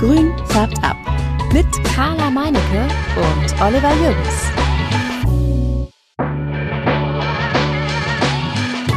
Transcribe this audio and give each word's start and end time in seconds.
Grün 0.00 0.32
färbt 0.46 0.82
ab. 0.82 0.96
Mit 1.52 1.66
Carla 1.94 2.30
Meinecke 2.30 2.88
und 3.16 3.60
Oliver 3.60 3.92
Jürgens. 4.00 4.50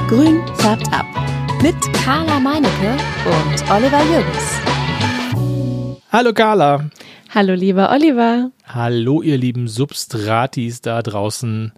Grün 0.08 0.42
färbt 0.56 0.88
ab. 0.94 1.06
Mit 1.62 1.76
Carla 2.06 2.40
Meinecke 2.40 2.94
und 3.26 3.70
Oliver 3.70 4.02
Jürgens. 4.06 6.00
Hallo 6.10 6.32
Carla. 6.32 6.90
Hallo 7.36 7.54
lieber 7.54 7.92
Oliver. 7.92 8.52
Hallo 8.66 9.22
ihr 9.22 9.38
lieben 9.38 9.68
Substratis 9.68 10.80
da 10.80 11.02
draußen. 11.02 11.74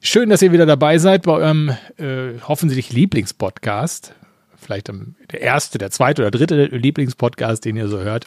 Schön, 0.00 0.30
dass 0.30 0.42
ihr 0.42 0.50
wieder 0.50 0.66
dabei 0.66 0.98
seid 0.98 1.22
bei 1.22 1.30
eurem 1.30 1.68
äh, 1.96 2.40
hoffentlich 2.42 2.90
Lieblingspodcast. 2.92 4.16
Vielleicht 4.60 4.88
der 4.88 5.40
erste, 5.40 5.78
der 5.78 5.90
zweite 5.90 6.22
oder 6.22 6.30
dritte 6.30 6.64
Lieblingspodcast, 6.66 7.64
den 7.64 7.76
ihr 7.76 7.88
so 7.88 8.00
hört. 8.00 8.26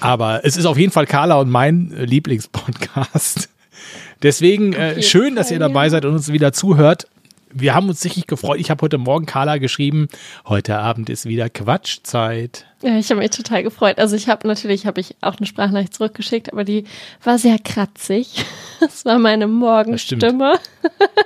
Aber 0.00 0.44
es 0.44 0.56
ist 0.56 0.66
auf 0.66 0.76
jeden 0.76 0.92
Fall 0.92 1.06
Carla 1.06 1.36
und 1.36 1.48
mein 1.48 1.92
äh, 1.92 2.04
Lieblingspodcast. 2.04 3.48
Deswegen 4.22 4.74
äh, 4.74 5.02
schön, 5.02 5.34
dass 5.34 5.50
ihr 5.50 5.58
dabei 5.58 5.88
seid 5.88 6.04
und 6.04 6.12
uns 6.12 6.30
wieder 6.30 6.52
zuhört 6.52 7.06
wir 7.52 7.74
haben 7.74 7.88
uns 7.88 8.04
richtig 8.04 8.26
gefreut. 8.26 8.60
Ich 8.60 8.70
habe 8.70 8.82
heute 8.82 8.98
Morgen 8.98 9.26
Carla 9.26 9.58
geschrieben, 9.58 10.08
heute 10.46 10.78
Abend 10.78 11.10
ist 11.10 11.26
wieder 11.26 11.48
Quatschzeit. 11.48 12.66
Ja, 12.82 12.96
ich 12.96 13.10
habe 13.10 13.20
mich 13.20 13.30
total 13.30 13.62
gefreut. 13.62 13.98
Also 13.98 14.16
ich 14.16 14.28
habe 14.28 14.48
natürlich, 14.48 14.86
habe 14.86 15.00
ich 15.00 15.16
auch 15.20 15.36
eine 15.36 15.46
Sprachnachricht 15.46 15.94
zurückgeschickt, 15.94 16.52
aber 16.52 16.64
die 16.64 16.84
war 17.22 17.38
sehr 17.38 17.58
kratzig. 17.58 18.44
Das 18.80 19.04
war 19.04 19.18
meine 19.18 19.46
Morgenstimme. 19.46 20.58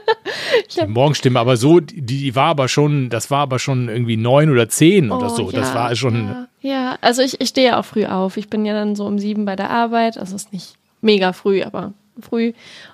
die 0.76 0.86
Morgenstimme, 0.88 1.38
aber 1.38 1.56
so, 1.56 1.78
die, 1.78 2.02
die 2.02 2.34
war 2.34 2.46
aber 2.46 2.66
schon, 2.66 3.10
das 3.10 3.30
war 3.30 3.42
aber 3.42 3.60
schon 3.60 3.88
irgendwie 3.88 4.16
neun 4.16 4.50
oder 4.50 4.68
zehn 4.68 5.12
oh, 5.12 5.18
oder 5.18 5.30
so. 5.30 5.52
Ja, 5.52 5.60
das 5.60 5.72
war 5.72 5.94
schon. 5.94 6.26
Ja, 6.60 6.70
ja. 6.72 6.98
also 7.00 7.22
ich, 7.22 7.40
ich 7.40 7.50
stehe 7.50 7.68
ja 7.68 7.78
auch 7.78 7.84
früh 7.84 8.06
auf. 8.06 8.36
Ich 8.38 8.50
bin 8.50 8.64
ja 8.64 8.74
dann 8.74 8.96
so 8.96 9.06
um 9.06 9.20
sieben 9.20 9.44
bei 9.44 9.54
der 9.54 9.70
Arbeit. 9.70 10.18
Also 10.18 10.34
ist 10.34 10.52
nicht 10.52 10.74
mega 11.00 11.32
früh, 11.32 11.62
aber 11.62 11.92
früh. 12.20 12.52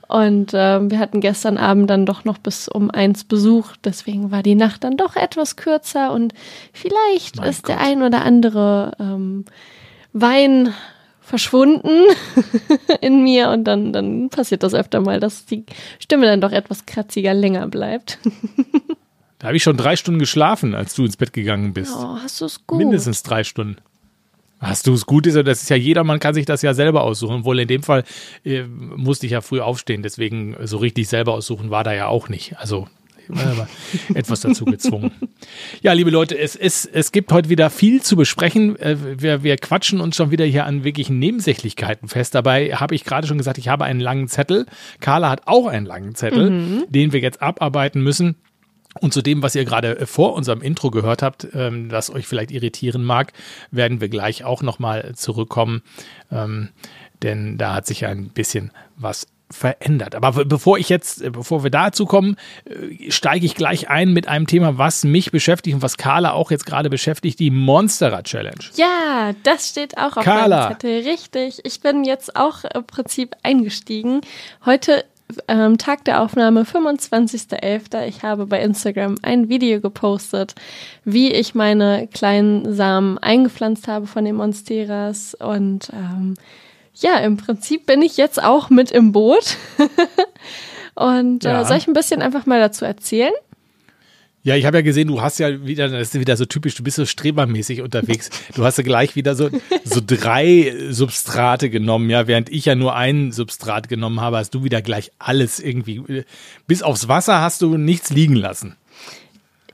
Und 0.09 0.55
äh, 0.55 0.91
wir 0.91 0.99
hatten 0.99 1.21
gestern 1.21 1.59
Abend 1.59 1.91
dann 1.91 2.07
doch 2.07 2.25
noch 2.25 2.39
bis 2.39 2.69
um 2.69 2.91
eins 2.91 3.25
Besuch. 3.25 3.73
Deswegen 3.85 4.31
war 4.31 4.43
die 4.43 4.55
Nacht 4.55 4.85
dann 4.85 4.97
doch 4.97 5.17
etwas 5.17 5.57
kürzer 5.57 6.13
und 6.13 6.35
vielleicht 6.73 7.37
mein 7.37 7.49
ist 7.49 7.65
Gott. 7.65 7.77
der 7.77 7.81
ein 7.81 8.03
oder 8.03 8.23
andere 8.25 8.93
ähm, 8.99 9.45
Wein 10.13 10.75
verschwunden 11.21 12.07
in 13.01 13.23
mir 13.23 13.51
und 13.51 13.65
dann, 13.65 13.93
dann 13.93 14.31
passiert 14.31 14.65
das 14.65 14.75
öfter 14.75 15.01
mal, 15.01 15.21
dass 15.21 15.47
die 15.47 15.65
Stimme 16.01 16.27
dann 16.27 16.41
doch 16.41 16.51
etwas 16.51 16.87
kratziger 16.87 17.35
länger 17.35 17.69
bleibt. 17.69 18.19
da 19.39 19.47
habe 19.47 19.57
ich 19.57 19.63
schon 19.63 19.77
drei 19.77 19.95
Stunden 19.95 20.19
geschlafen, 20.19 20.75
als 20.75 20.95
du 20.95 21.05
ins 21.05 21.17
Bett 21.17 21.33
gegangen 21.33 21.73
bist. 21.73 21.95
Oh, 21.97 22.17
hast 22.21 22.41
du 22.41 22.47
es 22.47 22.67
gut? 22.67 22.79
Mindestens 22.79 23.23
drei 23.23 23.45
Stunden. 23.45 23.77
Hast 24.61 24.87
du 24.87 24.93
es 24.93 25.07
gut 25.07 25.27
ist, 25.27 25.37
das 25.37 25.63
ist 25.63 25.71
ja 25.71 25.77
jeder, 25.77 26.05
man 26.05 26.21
kann 26.21 26.35
sich 26.35 26.45
das 26.45 26.61
ja 26.61 26.75
selber 26.75 27.03
aussuchen. 27.03 27.45
Wohl 27.45 27.61
in 27.61 27.69
dem 27.69 27.83
Fall 27.83 28.05
äh, 28.45 28.63
musste 28.63 29.25
ich 29.27 29.33
ja 29.33 29.41
früh 29.41 29.61
aufstehen, 29.61 30.03
deswegen 30.03 30.55
so 30.65 30.77
richtig 30.77 31.09
selber 31.09 31.33
aussuchen 31.33 31.71
war 31.71 31.83
da 31.83 31.95
ja 31.95 32.09
auch 32.09 32.29
nicht. 32.29 32.59
Also 32.59 32.87
etwas 34.15 34.41
dazu 34.41 34.65
gezwungen. 34.65 35.13
Ja, 35.83 35.93
liebe 35.93 36.11
Leute, 36.11 36.37
es, 36.39 36.57
es, 36.57 36.85
es 36.85 37.13
gibt 37.13 37.33
heute 37.33 37.49
wieder 37.49 37.71
viel 37.71 38.03
zu 38.03 38.17
besprechen. 38.17 38.77
Äh, 38.79 38.97
wir, 39.21 39.43
wir 39.43 39.57
quatschen 39.57 40.01
uns 40.01 40.17
schon 40.17 40.31
wieder 40.31 40.45
hier 40.45 40.67
an 40.67 40.85
wirklichen 40.85 41.19
Nebensächlichkeiten 41.19 42.09
fest. 42.09 42.35
Dabei 42.35 42.71
habe 42.71 42.95
ich 42.95 43.05
gerade 43.05 43.27
schon 43.27 43.39
gesagt, 43.39 43.59
ich 43.59 43.69
habe 43.69 43.85
einen 43.85 44.01
langen 44.01 44.29
Zettel. 44.29 44.67
Carla 45.01 45.31
hat 45.31 45.43
auch 45.47 45.67
einen 45.67 45.87
langen 45.87 46.15
Zettel, 46.15 46.51
mhm. 46.51 46.85
den 46.89 47.13
wir 47.13 47.21
jetzt 47.21 47.41
abarbeiten 47.41 48.03
müssen. 48.03 48.37
Und 48.99 49.13
zu 49.13 49.23
dem, 49.23 49.43
was 49.43 49.55
ihr 49.55 49.65
gerade 49.65 50.01
äh, 50.01 50.07
vor 50.07 50.35
unserem 50.35 50.63
Intro 50.63 50.91
gehört 50.91 51.23
habt, 51.23 51.47
ähm, 51.55 51.89
das 51.89 52.11
euch 52.11 52.27
vielleicht 52.27 52.51
irritieren 52.51 53.05
mag, 53.05 53.33
werden 53.71 54.01
wir 54.01 54.09
gleich 54.09 54.45
auch 54.45 54.63
nochmal 54.63 55.13
zurückkommen. 55.15 55.83
Ähm, 56.31 56.71
denn 57.23 57.59
da 57.59 57.75
hat 57.75 57.87
sich 57.87 58.01
ja 58.01 58.09
ein 58.09 58.31
bisschen 58.31 58.73
was 58.97 59.27
verändert. 59.51 60.15
Aber 60.15 60.45
bevor 60.45 60.79
ich 60.79 60.89
jetzt, 60.89 61.23
äh, 61.23 61.31
bevor 61.31 61.65
wir 61.65 61.71
dazu 61.71 62.07
kommen, 62.07 62.37
äh, 62.65 63.11
steige 63.11 63.45
ich 63.45 63.55
gleich 63.55 63.91
ein 63.91 64.13
mit 64.13 64.29
einem 64.29 64.47
Thema, 64.47 64.79
was 64.79 65.05
mich 65.05 65.33
beschäftigt 65.33 65.75
und 65.75 65.83
was 65.83 65.97
Carla 65.97 66.33
auch 66.33 66.51
jetzt 66.51 66.67
gerade 66.67 66.89
beschäftigt, 66.89 67.39
die 67.41 67.51
Monsterer 67.51 68.23
Challenge. 68.23 68.65
Ja, 68.77 69.33
das 69.43 69.69
steht 69.69 69.99
auch 69.99 70.17
auf 70.17 70.25
Carla. 70.25 70.65
meinem 70.65 70.73
Zettel. 70.73 71.03
Richtig. 71.03 71.61
Ich 71.65 71.81
bin 71.81 72.05
jetzt 72.05 72.37
auch 72.37 72.65
im 72.65 72.85
Prinzip 72.85 73.37
eingestiegen. 73.43 74.21
Heute 74.65 75.05
ähm, 75.49 75.79
Tag 75.79 76.05
der 76.05 76.23
Aufnahme, 76.23 76.63
25.11. 76.63 78.07
Ich 78.07 78.23
habe 78.23 78.47
bei 78.47 78.63
Instagram 78.63 79.17
ein 79.23 79.49
Video 79.49 79.81
gepostet, 79.81 80.55
wie 81.05 81.33
ich 81.33 81.55
meine 81.55 82.09
kleinen 82.09 82.75
Samen 82.75 83.19
eingepflanzt 83.19 83.89
habe 83.89 84.07
von 84.07 84.25
den 84.25 84.37
Monsteras. 84.37 85.35
Und 85.35 85.91
ähm, 85.93 86.35
ja, 86.95 87.19
im 87.19 87.37
Prinzip 87.37 87.87
bin 87.87 88.03
ich 88.03 88.17
jetzt 88.17 88.43
auch 88.43 88.71
mit 88.71 88.91
im 88.91 89.13
Boot. 89.13 89.57
Und 90.95 91.45
äh, 91.45 91.51
ja. 91.51 91.65
soll 91.65 91.79
ich 91.79 91.89
ein 91.89 91.95
bisschen 91.95 92.23
einfach 92.23 92.47
mal 92.47 92.61
dazu 92.61 92.85
erzählen? 92.85 93.33
Ja, 94.43 94.57
ich 94.57 94.65
habe 94.65 94.79
ja 94.79 94.83
gesehen, 94.83 95.09
du 95.09 95.21
hast 95.21 95.39
ja 95.39 95.67
wieder, 95.67 95.89
das 95.89 96.15
ist 96.15 96.21
wieder 96.21 96.35
so 96.37 96.47
typisch, 96.47 96.75
du 96.75 96.83
bist 96.83 96.97
so 96.97 97.05
strebermäßig 97.05 97.83
unterwegs. 97.83 98.31
Du 98.55 98.65
hast 98.65 98.79
ja 98.79 98.85
gleich 98.85 99.15
wieder 99.15 99.35
so, 99.35 99.51
so 99.85 100.01
drei 100.05 100.75
Substrate 100.89 101.69
genommen, 101.69 102.09
ja, 102.09 102.27
während 102.27 102.49
ich 102.49 102.65
ja 102.65 102.75
nur 102.75 102.97
ein 102.97 103.33
Substrat 103.33 103.91
genommen 103.91 104.21
habe, 104.21 104.39
hast 104.39 104.55
du 104.55 104.65
wieder 104.65 104.81
gleich 104.81 105.11
alles 105.19 105.61
irgendwie, 105.61 106.25
bis 106.67 106.83
aufs 106.83 107.07
Wasser 107.07 107.43
hast 107.43 107.61
du 107.61 107.77
nichts 107.77 108.11
liegen 108.11 108.35
lassen. 108.35 108.77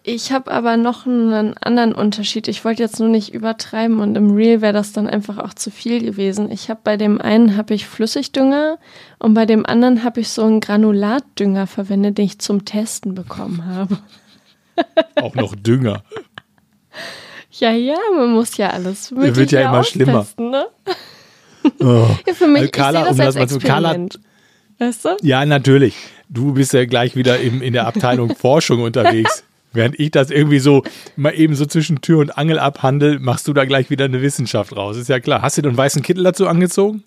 Ich 0.08 0.30
habe 0.32 0.52
aber 0.52 0.76
noch 0.76 1.04
einen 1.04 1.56
anderen 1.58 1.92
Unterschied. 1.92 2.46
Ich 2.46 2.64
wollte 2.64 2.82
jetzt 2.82 3.00
nur 3.00 3.08
nicht 3.08 3.34
übertreiben 3.34 3.98
und 3.98 4.16
im 4.16 4.30
Real 4.30 4.60
wäre 4.60 4.72
das 4.72 4.92
dann 4.92 5.08
einfach 5.08 5.38
auch 5.38 5.52
zu 5.52 5.72
viel 5.72 6.00
gewesen. 6.00 6.50
Ich 6.52 6.70
habe 6.70 6.78
bei 6.84 6.96
dem 6.96 7.20
einen 7.20 7.56
habe 7.56 7.74
ich 7.74 7.86
Flüssigdünger 7.86 8.78
und 9.18 9.34
bei 9.34 9.46
dem 9.46 9.66
anderen 9.66 10.04
habe 10.04 10.20
ich 10.20 10.28
so 10.28 10.44
einen 10.44 10.60
Granulatdünger 10.60 11.66
verwendet, 11.66 12.18
den 12.18 12.26
ich 12.26 12.38
zum 12.38 12.64
Testen 12.64 13.16
bekommen 13.16 13.66
habe. 13.66 13.98
Auch 15.16 15.34
noch 15.34 15.54
Dünger. 15.54 16.02
Ja, 17.52 17.72
ja, 17.72 17.96
man 18.14 18.32
muss 18.32 18.56
ja 18.56 18.70
alles. 18.70 19.08
Der 19.10 19.34
wird 19.34 19.50
ja 19.50 19.68
immer 19.68 19.82
schlimmer. 19.82 20.26
Ne? 20.38 20.66
Oh. 21.80 22.06
Ja, 22.26 22.34
für 22.34 22.46
mich, 22.46 22.70
Carla, 22.70 23.00
ich 23.00 23.06
das 23.08 23.18
um 23.18 23.24
das 23.24 23.34
mal 23.34 23.48
zu 23.48 23.58
Carla. 23.58 23.96
Weißt 24.78 25.04
du? 25.04 25.16
Ja, 25.22 25.44
natürlich. 25.46 25.94
Du 26.28 26.54
bist 26.54 26.72
ja 26.72 26.84
gleich 26.84 27.16
wieder 27.16 27.40
im, 27.40 27.62
in 27.62 27.72
der 27.72 27.86
Abteilung 27.86 28.36
Forschung 28.36 28.82
unterwegs. 28.82 29.42
Während 29.72 29.98
ich 29.98 30.10
das 30.10 30.30
irgendwie 30.30 30.58
so 30.58 30.82
mal 31.16 31.32
eben 31.32 31.54
so 31.54 31.66
zwischen 31.66 32.00
Tür 32.00 32.18
und 32.18 32.36
Angel 32.38 32.58
abhandel, 32.58 33.18
machst 33.18 33.46
du 33.48 33.52
da 33.52 33.64
gleich 33.64 33.90
wieder 33.90 34.06
eine 34.06 34.22
Wissenschaft 34.22 34.74
raus. 34.74 34.96
Ist 34.96 35.08
ja 35.08 35.20
klar. 35.20 35.42
Hast 35.42 35.58
du 35.58 35.62
den 35.62 35.76
weißen 35.76 36.02
Kittel 36.02 36.24
dazu 36.24 36.46
angezogen? 36.46 37.04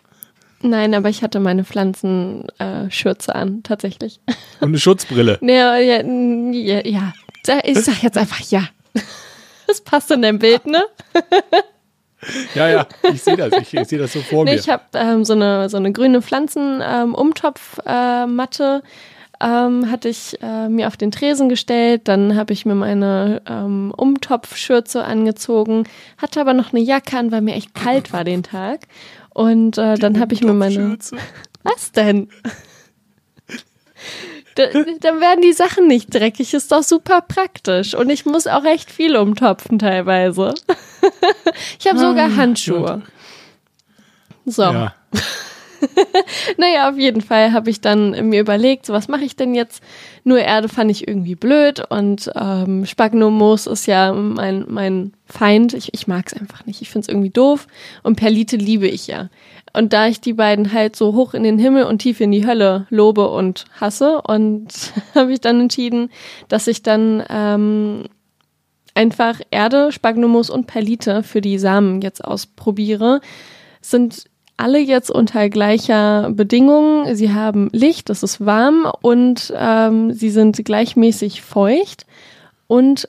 Nein, 0.61 0.93
aber 0.93 1.09
ich 1.09 1.23
hatte 1.23 1.39
meine 1.39 1.63
Pflanzenschürze 1.63 3.31
äh, 3.31 3.35
an, 3.35 3.63
tatsächlich. 3.63 4.19
Und 4.59 4.69
eine 4.69 4.79
Schutzbrille. 4.79 5.39
ja, 5.41 5.77
ja, 5.77 6.01
ja, 6.85 7.13
ich 7.63 7.79
sag 7.79 8.03
jetzt 8.03 8.17
einfach 8.17 8.41
ja. 8.49 8.67
Das 9.67 9.81
passt 9.81 10.09
in 10.09 10.23
dein 10.23 10.39
Bild, 10.39 10.65
ne? 10.65 10.83
Ja, 12.53 12.67
ja, 12.67 12.85
ich 13.13 13.23
sehe 13.23 13.37
das. 13.37 13.53
Ich, 13.61 13.73
ich 13.73 13.87
sehe 13.87 13.97
das 13.97 14.11
so 14.11 14.19
vor 14.19 14.43
nee, 14.43 14.51
mir. 14.51 14.59
Ich 14.59 14.67
habe 14.67 14.83
ähm, 14.93 15.23
so, 15.23 15.31
eine, 15.31 15.69
so 15.69 15.77
eine 15.77 15.93
grüne 15.93 16.21
Pflanzen-Umtopfmatte. 16.21 18.83
Ähm, 18.83 18.89
ähm, 19.41 19.89
hatte 19.89 20.09
ich 20.09 20.37
äh, 20.41 20.67
mir 20.67 20.87
auf 20.87 20.97
den 20.97 21.11
Tresen 21.11 21.47
gestellt, 21.47 22.09
dann 22.09 22.35
habe 22.35 22.51
ich 22.51 22.65
mir 22.65 22.75
meine 22.75 23.41
ähm, 23.47 23.93
Umtopfschürze 23.95 25.05
angezogen, 25.05 25.85
hatte 26.17 26.41
aber 26.41 26.53
noch 26.53 26.73
eine 26.73 26.81
Jacke 26.81 27.17
an, 27.17 27.31
weil 27.31 27.39
mir 27.41 27.55
echt 27.55 27.73
kalt 27.73 28.11
war 28.11 28.25
den 28.25 28.43
Tag. 28.43 28.81
Und 29.29 29.77
äh, 29.77 29.95
dann 29.95 30.19
habe 30.19 30.33
ich 30.33 30.43
mir 30.43 30.53
meine. 30.53 30.97
Was 31.63 31.91
denn? 31.91 32.29
Da, 34.59 34.65
dann 34.99 35.21
werden 35.21 35.41
die 35.41 35.53
Sachen 35.53 35.87
nicht 35.87 36.13
dreckig. 36.13 36.53
Ist 36.53 36.73
doch 36.73 36.83
super 36.83 37.21
praktisch. 37.21 37.95
Und 37.95 38.09
ich 38.09 38.25
muss 38.25 38.45
auch 38.45 38.65
recht 38.65 38.91
viel 38.91 39.15
umtopfen 39.15 39.79
teilweise. 39.79 40.53
ich 41.79 41.87
habe 41.87 41.97
sogar 41.97 42.25
ah, 42.25 42.35
Handschuhe. 42.35 43.01
So. 44.45 44.63
Ja. 44.63 44.93
naja, 46.57 46.89
auf 46.89 46.97
jeden 46.97 47.21
Fall 47.21 47.53
habe 47.53 47.69
ich 47.69 47.79
dann 47.79 48.27
mir 48.27 48.41
überlegt, 48.41 48.85
so 48.85 48.91
was 48.91 49.07
mache 49.07 49.23
ich 49.23 49.37
denn 49.37 49.55
jetzt? 49.55 49.81
Nur 50.25 50.39
Erde 50.39 50.67
fand 50.67 50.91
ich 50.91 51.07
irgendwie 51.07 51.35
blöd 51.35 51.81
und 51.89 52.29
ähm, 52.35 52.85
Spagnomoos 52.85 53.65
ist 53.65 53.85
ja 53.85 54.11
mein, 54.11 54.65
mein 54.67 55.13
Feind. 55.25 55.73
Ich, 55.73 55.93
ich 55.93 56.05
mag 56.05 56.27
es 56.27 56.33
einfach 56.33 56.65
nicht. 56.65 56.81
Ich 56.81 56.89
finde 56.89 57.05
es 57.05 57.07
irgendwie 57.07 57.29
doof. 57.29 57.67
Und 58.03 58.17
Perlite 58.17 58.57
liebe 58.57 58.89
ich 58.89 59.07
ja. 59.07 59.29
Und 59.73 59.93
da 59.93 60.07
ich 60.07 60.21
die 60.21 60.33
beiden 60.33 60.73
halt 60.73 60.95
so 60.95 61.13
hoch 61.13 61.33
in 61.33 61.43
den 61.43 61.59
Himmel 61.59 61.83
und 61.83 61.99
tief 61.99 62.21
in 62.21 62.31
die 62.31 62.45
Hölle 62.45 62.87
lobe 62.89 63.29
und 63.29 63.65
hasse, 63.79 64.21
und 64.21 64.67
habe 65.15 65.33
ich 65.33 65.41
dann 65.41 65.61
entschieden, 65.61 66.09
dass 66.47 66.67
ich 66.67 66.83
dann 66.83 67.23
ähm, 67.29 68.05
einfach 68.95 69.39
Erde, 69.51 69.91
Spagnomus 69.91 70.49
und 70.49 70.67
Perlite 70.67 71.23
für 71.23 71.41
die 71.41 71.57
Samen 71.57 72.01
jetzt 72.01 72.23
ausprobiere. 72.23 73.21
Sind 73.81 74.25
alle 74.57 74.79
jetzt 74.79 75.09
unter 75.09 75.49
gleicher 75.49 76.31
Bedingungen. 76.31 77.15
Sie 77.15 77.33
haben 77.33 77.69
Licht, 77.71 78.09
es 78.09 78.23
ist 78.23 78.45
warm 78.45 78.91
und 79.01 79.53
ähm, 79.55 80.11
sie 80.11 80.29
sind 80.29 80.63
gleichmäßig 80.65 81.41
feucht. 81.41 82.05
Und 82.67 83.07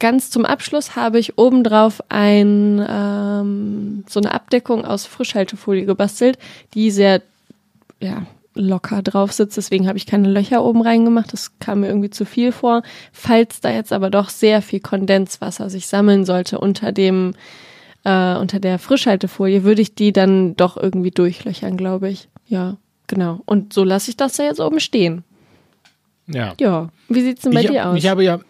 ganz 0.00 0.30
zum 0.30 0.44
Abschluss 0.44 0.96
habe 0.96 1.18
ich 1.18 1.38
obendrauf 1.38 2.02
ein, 2.08 2.84
ähm, 2.88 4.04
so 4.08 4.20
eine 4.20 4.34
Abdeckung 4.34 4.84
aus 4.84 5.06
Frischhaltefolie 5.06 5.84
gebastelt, 5.86 6.38
die 6.74 6.90
sehr 6.90 7.22
ja, 8.00 8.26
locker 8.54 9.02
drauf 9.02 9.32
sitzt. 9.32 9.56
Deswegen 9.56 9.86
habe 9.86 9.98
ich 9.98 10.06
keine 10.06 10.28
Löcher 10.28 10.64
oben 10.64 10.82
reingemacht. 10.82 11.32
Das 11.32 11.58
kam 11.60 11.80
mir 11.80 11.88
irgendwie 11.88 12.10
zu 12.10 12.24
viel 12.24 12.50
vor. 12.50 12.82
Falls 13.12 13.60
da 13.60 13.70
jetzt 13.70 13.92
aber 13.92 14.10
doch 14.10 14.28
sehr 14.28 14.62
viel 14.62 14.80
Kondenswasser 14.80 15.70
sich 15.70 15.86
sammeln 15.86 16.24
sollte 16.24 16.58
unter 16.58 16.90
dem 16.90 17.34
äh, 18.04 18.36
unter 18.36 18.60
der 18.60 18.78
Frischhaltefolie, 18.78 19.62
würde 19.62 19.82
ich 19.82 19.94
die 19.94 20.12
dann 20.12 20.56
doch 20.56 20.76
irgendwie 20.76 21.10
durchlöchern, 21.10 21.76
glaube 21.76 22.08
ich. 22.08 22.28
Ja, 22.46 22.76
genau. 23.06 23.40
Und 23.44 23.72
so 23.72 23.84
lasse 23.84 24.10
ich 24.10 24.16
das 24.16 24.38
ja 24.38 24.46
jetzt 24.46 24.60
oben 24.60 24.80
stehen. 24.80 25.22
Ja. 26.26 26.54
Ja. 26.58 26.88
Wie 27.08 27.20
sieht's 27.20 27.42
denn 27.42 27.52
bei 27.52 27.60
ich, 27.60 27.70
dir 27.70 27.88
aus? 27.88 27.98
Ich 27.98 28.08
habe 28.08 28.24
ja, 28.24 28.40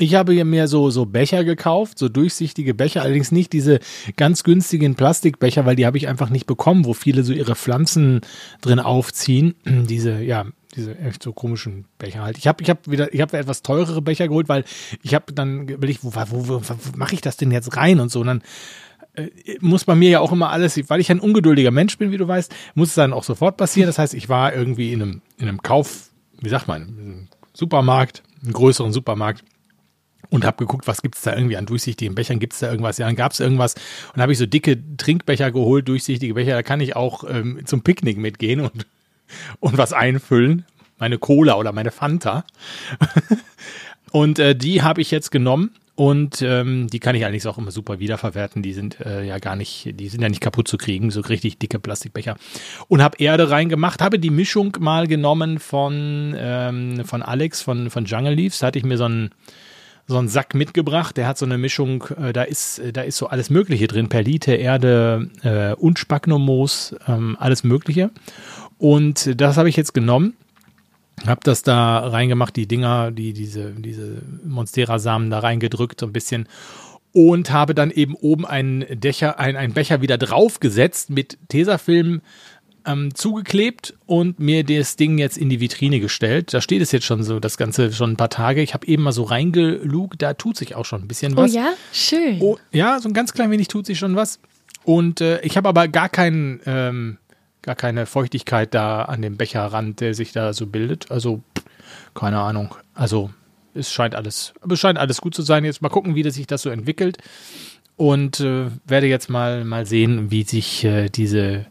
ich 0.00 0.14
habe 0.14 0.44
mir 0.44 0.66
so, 0.66 0.90
so 0.90 1.04
Becher 1.06 1.44
gekauft, 1.44 1.98
so 1.98 2.08
durchsichtige 2.08 2.74
Becher, 2.74 3.02
allerdings 3.02 3.32
nicht 3.32 3.52
diese 3.52 3.80
ganz 4.16 4.44
günstigen 4.44 4.94
Plastikbecher, 4.94 5.66
weil 5.66 5.76
die 5.76 5.86
habe 5.86 5.98
ich 5.98 6.08
einfach 6.08 6.30
nicht 6.30 6.46
bekommen, 6.46 6.84
wo 6.84 6.94
viele 6.94 7.22
so 7.22 7.32
ihre 7.32 7.54
Pflanzen 7.54 8.22
drin 8.62 8.80
aufziehen. 8.80 9.54
Diese, 9.90 10.22
ja, 10.22 10.46
diese 10.76 10.96
echt 10.98 11.22
so 11.22 11.32
komischen 11.32 11.86
Becher 11.98 12.22
halt. 12.22 12.38
Ich 12.38 12.46
habe 12.46 12.62
ich 12.62 12.70
hab 12.70 12.88
wieder, 12.88 13.12
ich 13.12 13.20
habe 13.20 13.36
etwas 13.36 13.62
teurere 13.62 14.00
Becher 14.02 14.28
geholt, 14.28 14.48
weil 14.48 14.64
ich 15.02 15.14
habe 15.14 15.32
dann 15.32 15.66
überlegt, 15.68 16.04
wo, 16.04 16.14
wo, 16.14 16.48
wo, 16.48 16.62
wo 16.62 16.96
mache 16.96 17.14
ich 17.14 17.20
das 17.20 17.36
denn 17.36 17.50
jetzt 17.50 17.76
rein 17.76 17.98
und 17.98 18.12
so. 18.12 18.20
Und 18.20 18.28
dann 18.28 18.42
äh, 19.14 19.28
muss 19.60 19.84
bei 19.84 19.96
mir 19.96 20.10
ja 20.10 20.20
auch 20.20 20.30
immer 20.30 20.50
alles, 20.50 20.80
weil 20.88 21.00
ich 21.00 21.10
ein 21.10 21.18
ungeduldiger 21.18 21.72
Mensch 21.72 21.98
bin, 21.98 22.12
wie 22.12 22.18
du 22.18 22.28
weißt, 22.28 22.54
muss 22.74 22.90
es 22.90 22.94
dann 22.94 23.12
auch 23.12 23.24
sofort 23.24 23.56
passieren. 23.56 23.88
Das 23.88 23.98
heißt, 23.98 24.14
ich 24.14 24.28
war 24.28 24.54
irgendwie 24.54 24.92
in 24.92 25.02
einem, 25.02 25.22
in 25.38 25.48
einem 25.48 25.62
Kauf, 25.62 26.10
wie 26.40 26.48
sagt 26.48 26.68
man, 26.68 26.82
in 26.82 26.98
einem 26.98 27.28
Supermarkt, 27.52 28.22
einen 28.42 28.52
größeren 28.52 28.92
Supermarkt 28.92 29.44
und 30.30 30.44
habe 30.44 30.56
geguckt, 30.56 30.86
was 30.86 31.02
gibt's 31.02 31.22
da 31.22 31.34
irgendwie 31.34 31.56
an 31.56 31.66
durchsichtigen 31.66 32.14
Bechern, 32.14 32.38
gibt's 32.38 32.60
da 32.60 32.70
irgendwas? 32.70 32.98
Ja, 32.98 33.06
dann 33.06 33.16
gab's 33.16 33.40
irgendwas 33.40 33.74
und 34.14 34.22
habe 34.22 34.32
ich 34.32 34.38
so 34.38 34.46
dicke 34.46 34.78
Trinkbecher 34.96 35.50
geholt, 35.50 35.88
durchsichtige 35.88 36.34
Becher, 36.34 36.52
da 36.52 36.62
kann 36.62 36.80
ich 36.80 36.96
auch 36.96 37.24
ähm, 37.28 37.60
zum 37.64 37.82
Picknick 37.82 38.16
mitgehen 38.16 38.60
und, 38.60 38.86
und 39.60 39.76
was 39.76 39.92
einfüllen, 39.92 40.64
meine 40.98 41.18
Cola 41.18 41.56
oder 41.56 41.72
meine 41.72 41.90
Fanta. 41.90 42.44
und 44.12 44.38
äh, 44.38 44.56
die 44.56 44.82
habe 44.82 45.00
ich 45.00 45.10
jetzt 45.10 45.30
genommen 45.30 45.70
und 46.00 46.40
ähm, 46.40 46.86
die 46.88 46.98
kann 46.98 47.14
ich 47.14 47.26
eigentlich 47.26 47.46
auch 47.46 47.58
immer 47.58 47.72
super 47.72 47.98
wiederverwerten. 47.98 48.62
Die 48.62 48.72
sind 48.72 49.00
äh, 49.00 49.22
ja 49.22 49.38
gar 49.38 49.54
nicht, 49.54 50.00
die 50.00 50.08
sind 50.08 50.22
ja 50.22 50.30
nicht 50.30 50.40
kaputt 50.40 50.66
zu 50.66 50.78
kriegen, 50.78 51.10
so 51.10 51.20
richtig 51.20 51.58
dicke 51.58 51.78
Plastikbecher. 51.78 52.36
Und 52.88 53.02
habe 53.02 53.18
Erde 53.18 53.50
reingemacht, 53.50 54.00
habe 54.00 54.18
die 54.18 54.30
Mischung 54.30 54.74
mal 54.80 55.06
genommen 55.06 55.58
von, 55.58 56.34
ähm, 56.38 57.04
von 57.04 57.20
Alex 57.20 57.60
von, 57.60 57.90
von 57.90 58.06
Jungle 58.06 58.32
Leaves. 58.32 58.60
Da 58.60 58.68
hatte 58.68 58.78
ich 58.78 58.84
mir 58.86 58.96
so 58.96 59.04
einen, 59.04 59.30
so 60.10 60.18
einen 60.18 60.28
Sack 60.28 60.54
mitgebracht. 60.54 61.16
Der 61.16 61.26
hat 61.26 61.38
so 61.38 61.46
eine 61.46 61.58
Mischung, 61.58 62.04
äh, 62.22 62.32
da 62.32 62.42
ist, 62.42 62.78
äh, 62.78 62.92
da 62.92 63.02
ist 63.02 63.16
so 63.16 63.28
alles 63.28 63.50
Mögliche 63.50 63.86
drin: 63.86 64.08
Perlite, 64.08 64.52
Erde 64.52 65.30
äh, 65.42 65.74
und 65.74 65.98
Spacknomoos, 65.98 66.94
ähm, 67.08 67.36
alles 67.40 67.64
Mögliche. 67.64 68.10
Und 68.78 69.40
das 69.40 69.56
habe 69.56 69.68
ich 69.68 69.76
jetzt 69.76 69.94
genommen 69.94 70.34
hab 71.26 71.44
das 71.44 71.62
da 71.62 71.98
reingemacht, 71.98 72.56
die 72.56 72.66
Dinger, 72.66 73.10
die, 73.10 73.32
diese, 73.32 73.72
diese 73.72 74.22
Monstera-Samen 74.44 75.30
da 75.30 75.40
reingedrückt, 75.40 76.00
so 76.00 76.06
ein 76.06 76.12
bisschen. 76.12 76.48
Und 77.12 77.50
habe 77.50 77.74
dann 77.74 77.90
eben 77.90 78.14
oben 78.14 78.46
einen, 78.46 78.86
Dächer, 79.00 79.38
ein, 79.38 79.56
einen 79.56 79.74
Becher 79.74 80.00
wieder 80.00 80.16
draufgesetzt, 80.16 81.10
mit 81.10 81.38
Tesafilm 81.48 82.22
ähm, 82.86 83.14
zugeklebt 83.14 83.94
und 84.06 84.40
mir 84.40 84.64
das 84.64 84.96
Ding 84.96 85.18
jetzt 85.18 85.38
in 85.38 85.48
die 85.48 85.60
Vitrine 85.60 86.00
gestellt. 86.00 86.52
Da 86.54 86.60
steht 86.60 86.82
es 86.82 86.92
jetzt 86.92 87.06
schon 87.06 87.22
so, 87.22 87.40
das 87.40 87.56
Ganze 87.56 87.92
schon 87.92 88.12
ein 88.12 88.16
paar 88.16 88.30
Tage. 88.30 88.62
Ich 88.62 88.74
habe 88.74 88.86
eben 88.86 89.02
mal 89.02 89.12
so 89.12 89.24
reingelugt, 89.24 90.22
da 90.22 90.34
tut 90.34 90.56
sich 90.56 90.74
auch 90.74 90.84
schon 90.84 91.02
ein 91.02 91.08
bisschen 91.08 91.36
was. 91.36 91.52
Oh 91.52 91.56
ja, 91.56 91.72
schön. 91.92 92.40
Oh, 92.40 92.56
ja, 92.72 92.98
so 93.00 93.08
ein 93.08 93.14
ganz 93.14 93.32
klein 93.32 93.50
wenig 93.50 93.68
tut 93.68 93.86
sich 93.86 93.98
schon 93.98 94.16
was. 94.16 94.40
Und 94.84 95.20
äh, 95.20 95.40
ich 95.42 95.56
habe 95.56 95.68
aber 95.68 95.88
gar 95.88 96.08
keinen 96.08 96.60
ähm, 96.66 97.18
gar 97.62 97.76
keine 97.76 98.06
Feuchtigkeit 98.06 98.74
da 98.74 99.02
an 99.02 99.22
dem 99.22 99.36
Becherrand, 99.36 100.00
der 100.00 100.14
sich 100.14 100.32
da 100.32 100.52
so 100.52 100.66
bildet. 100.66 101.10
Also, 101.10 101.42
keine 102.14 102.40
Ahnung. 102.40 102.74
Also, 102.94 103.30
es 103.74 103.92
scheint 103.92 104.14
alles, 104.14 104.54
es 104.68 104.80
scheint 104.80 104.98
alles 104.98 105.20
gut 105.20 105.34
zu 105.34 105.42
sein. 105.42 105.64
Jetzt 105.64 105.82
mal 105.82 105.88
gucken, 105.88 106.14
wie 106.14 106.22
das 106.22 106.34
sich 106.34 106.46
das 106.46 106.62
so 106.62 106.70
entwickelt. 106.70 107.18
Und 107.96 108.40
äh, 108.40 108.66
werde 108.86 109.06
jetzt 109.08 109.28
mal, 109.28 109.64
mal 109.64 109.84
sehen, 109.84 110.30
wie 110.30 110.44
sich 110.44 110.84
äh, 110.84 111.10
diese, 111.10 111.66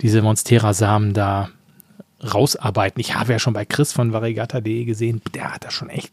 diese 0.00 0.22
Monstera-Samen 0.22 1.14
da 1.14 1.50
rausarbeiten. 2.22 3.00
Ich 3.00 3.14
habe 3.14 3.32
ja 3.32 3.38
schon 3.38 3.52
bei 3.52 3.64
Chris 3.64 3.92
von 3.92 4.12
variegata.de 4.12 4.84
gesehen, 4.84 5.20
der 5.34 5.54
hat 5.54 5.64
da 5.64 5.70
schon 5.70 5.90
echt 5.90 6.12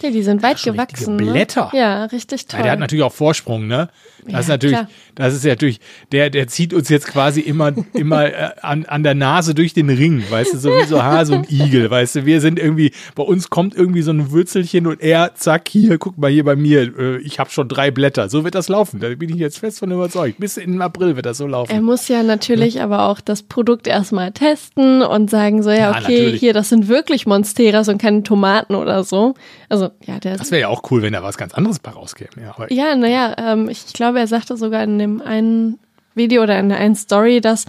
ja, 0.00 0.10
die 0.10 0.22
sind 0.22 0.42
weit 0.42 0.62
gewachsen. 0.62 1.16
Ne? 1.16 1.32
Blätter. 1.32 1.70
Ne? 1.72 1.78
Ja, 1.78 2.04
richtig 2.06 2.46
toll. 2.46 2.58
Ja, 2.58 2.64
der 2.64 2.72
hat 2.72 2.78
natürlich 2.80 3.04
auch 3.04 3.12
Vorsprung, 3.12 3.66
ne? 3.66 3.88
Das 4.24 4.32
ja, 4.32 4.38
ist 4.40 4.48
natürlich, 4.48 4.76
klar. 4.76 4.88
das 5.14 5.34
ist 5.34 5.44
ja 5.44 5.52
natürlich, 5.52 5.80
der, 6.10 6.30
der 6.30 6.48
zieht 6.48 6.74
uns 6.74 6.88
jetzt 6.88 7.06
quasi 7.06 7.40
immer, 7.40 7.72
immer 7.94 8.26
äh, 8.26 8.50
an, 8.60 8.84
an 8.86 9.02
der 9.04 9.14
Nase 9.14 9.54
durch 9.54 9.72
den 9.72 9.88
Ring, 9.88 10.24
weißt 10.28 10.54
du, 10.54 10.58
so 10.58 10.70
wie 10.70 10.84
so 10.84 11.02
Hase 11.02 11.34
und 11.34 11.50
Igel, 11.50 11.90
weißt 11.90 12.16
du, 12.16 12.26
wir 12.26 12.40
sind 12.40 12.58
irgendwie, 12.58 12.92
bei 13.14 13.22
uns 13.22 13.50
kommt 13.50 13.76
irgendwie 13.76 14.02
so 14.02 14.10
ein 14.10 14.32
Würzelchen 14.32 14.86
und 14.86 15.00
er, 15.00 15.34
zack, 15.34 15.68
hier, 15.68 15.98
guck 15.98 16.18
mal 16.18 16.30
hier 16.30 16.44
bei 16.44 16.56
mir, 16.56 16.98
äh, 16.98 17.18
ich 17.18 17.38
habe 17.38 17.50
schon 17.50 17.68
drei 17.68 17.90
Blätter. 17.90 18.28
So 18.28 18.42
wird 18.42 18.56
das 18.56 18.68
laufen, 18.68 18.98
da 18.98 19.08
bin 19.14 19.30
ich 19.30 19.36
jetzt 19.36 19.58
fest 19.58 19.78
von 19.78 19.90
überzeugt. 19.92 20.38
Bis 20.40 20.56
in 20.56 20.82
April 20.82 21.14
wird 21.14 21.26
das 21.26 21.38
so 21.38 21.46
laufen. 21.46 21.70
Er 21.70 21.80
muss 21.80 22.08
ja 22.08 22.22
natürlich 22.24 22.74
ja. 22.74 22.84
aber 22.84 23.08
auch 23.08 23.20
das 23.20 23.44
Produkt 23.44 23.86
erstmal 23.86 24.32
testen 24.32 25.02
und 25.02 25.30
sagen 25.30 25.62
so, 25.62 25.70
ja, 25.70 25.76
ja 25.76 25.90
okay, 25.90 26.00
natürlich. 26.00 26.40
hier, 26.40 26.52
das 26.52 26.68
sind 26.68 26.88
wirklich 26.88 27.26
Monsteras 27.26 27.88
und 27.88 27.98
keine 27.98 28.24
Tomaten 28.24 28.74
oder 28.74 29.04
so. 29.04 29.34
Also, 29.68 29.75
ja, 30.04 30.18
der. 30.18 30.36
Das 30.36 30.50
wäre 30.50 30.62
ja 30.62 30.68
auch 30.68 30.90
cool, 30.90 31.02
wenn 31.02 31.12
da 31.12 31.22
was 31.22 31.38
ganz 31.38 31.54
anderes 31.54 31.78
bei 31.78 31.90
rauskäme. 31.90 32.30
Ja, 32.40 32.66
ja 32.68 32.96
naja, 32.96 33.34
ähm, 33.38 33.68
ich, 33.68 33.84
ich 33.86 33.92
glaube, 33.92 34.18
er 34.18 34.26
sagte 34.26 34.56
sogar 34.56 34.82
in 34.82 34.98
dem 34.98 35.20
einen 35.20 35.78
Video 36.14 36.42
oder 36.42 36.58
in 36.58 36.68
der 36.68 36.78
einen 36.78 36.96
Story, 36.96 37.40
dass 37.40 37.66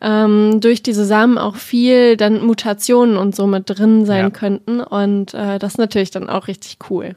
ähm, 0.00 0.60
durch 0.60 0.82
diese 0.82 1.04
Samen 1.04 1.38
auch 1.38 1.56
viel 1.56 2.16
dann 2.16 2.44
Mutationen 2.44 3.16
und 3.16 3.36
so 3.36 3.46
mit 3.46 3.64
drin 3.66 4.06
sein 4.06 4.24
ja. 4.24 4.30
könnten. 4.30 4.80
Und 4.80 5.34
äh, 5.34 5.58
das 5.58 5.72
ist 5.72 5.78
natürlich 5.78 6.10
dann 6.10 6.30
auch 6.30 6.48
richtig 6.48 6.78
cool. 6.88 7.16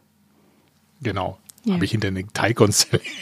Genau. 1.02 1.38
Ja. 1.66 1.76
Habe 1.76 1.86
ich 1.86 1.92
hinter 1.92 2.10
eine 2.10 2.28
Teilkonstellation. 2.28 3.14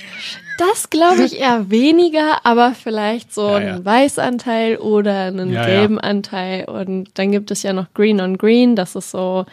Das 0.58 0.90
glaube 0.90 1.24
ich 1.24 1.40
eher 1.40 1.69
weniger, 1.69 2.46
aber 2.46 2.74
vielleicht 2.74 3.34
so 3.34 3.50
ja, 3.50 3.58
einen 3.58 3.86
Weißanteil 3.86 4.78
oder 4.78 5.25
einen 5.25 5.52
gelben 5.52 6.00
Anteil. 6.00 6.66
Und 6.66 7.10
dann 7.16 7.31
gibt 7.31 7.52
es 7.52 7.63
ja 7.63 7.74
noch 7.74 7.94
Green 7.94 8.19
on 8.22 8.38
Green. 8.38 8.75
Das 8.75 8.96
ist 8.96 9.12
so 9.12 9.46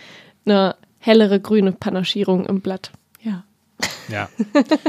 eine 0.44 0.74
hellere 1.08 1.40
grüne 1.40 1.72
Panaschierung 1.72 2.46
im 2.46 2.60
Blatt. 2.60 2.92
Ja. 3.22 3.44
Ja. 4.08 4.28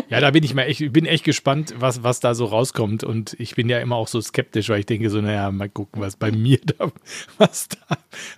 Ja, 0.09 0.19
da 0.19 0.31
bin 0.31 0.43
ich 0.43 0.53
mal 0.53 0.63
echt, 0.63 0.91
bin 0.91 1.05
echt 1.05 1.23
gespannt, 1.23 1.73
was, 1.77 2.03
was 2.03 2.19
da 2.19 2.33
so 2.33 2.45
rauskommt. 2.45 3.03
Und 3.03 3.35
ich 3.39 3.55
bin 3.55 3.69
ja 3.69 3.79
immer 3.79 3.95
auch 3.95 4.07
so 4.07 4.19
skeptisch, 4.19 4.69
weil 4.69 4.81
ich 4.81 4.85
denke 4.85 5.09
so, 5.09 5.21
naja, 5.21 5.49
mal 5.51 5.69
gucken, 5.69 6.01
was 6.01 6.15
bei 6.15 6.31
mir 6.31 6.59
da, 6.65 6.91
was 7.37 7.69
da, 7.69 7.97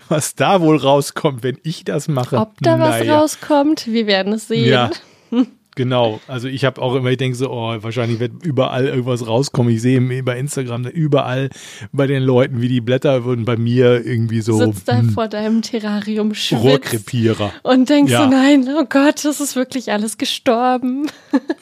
was 0.09 0.35
da 0.35 0.61
wohl 0.61 0.77
rauskommt, 0.77 1.43
wenn 1.43 1.57
ich 1.63 1.83
das 1.83 2.07
mache. 2.07 2.37
Ob 2.37 2.53
da 2.59 2.77
naja. 2.77 2.99
was 2.99 3.21
rauskommt, 3.21 3.87
wir 3.87 4.07
werden 4.07 4.33
es 4.33 4.47
sehen. 4.47 4.69
Ja. 4.69 4.91
Genau, 5.75 6.19
also 6.27 6.49
ich 6.49 6.65
habe 6.65 6.81
auch 6.81 6.95
immer, 6.95 7.11
ich 7.11 7.17
denke 7.17 7.37
so, 7.37 7.49
oh, 7.49 7.77
wahrscheinlich 7.81 8.19
wird 8.19 8.43
überall 8.43 8.87
irgendwas 8.87 9.25
rauskommen. 9.25 9.73
Ich 9.73 9.81
sehe 9.81 10.01
bei 10.21 10.37
Instagram 10.37 10.85
überall 10.85 11.49
bei 11.93 12.07
den 12.07 12.23
Leuten, 12.23 12.61
wie 12.61 12.67
die 12.67 12.81
Blätter 12.81 13.23
wurden 13.23 13.45
bei 13.45 13.55
mir 13.55 14.05
irgendwie 14.05 14.41
so. 14.41 14.57
Sitzt 14.57 14.89
da 14.89 14.99
hm, 14.99 15.11
vor 15.11 15.29
deinem 15.29 15.61
Terrarium 15.61 16.33
Rohrkrepierer. 16.51 17.53
Und 17.63 17.89
denkst 17.89 18.11
ja. 18.11 18.23
so, 18.23 18.29
nein, 18.29 18.67
oh 18.77 18.83
Gott, 18.83 19.23
das 19.23 19.39
ist 19.39 19.55
wirklich 19.55 19.93
alles 19.93 20.17
gestorben. 20.17 21.07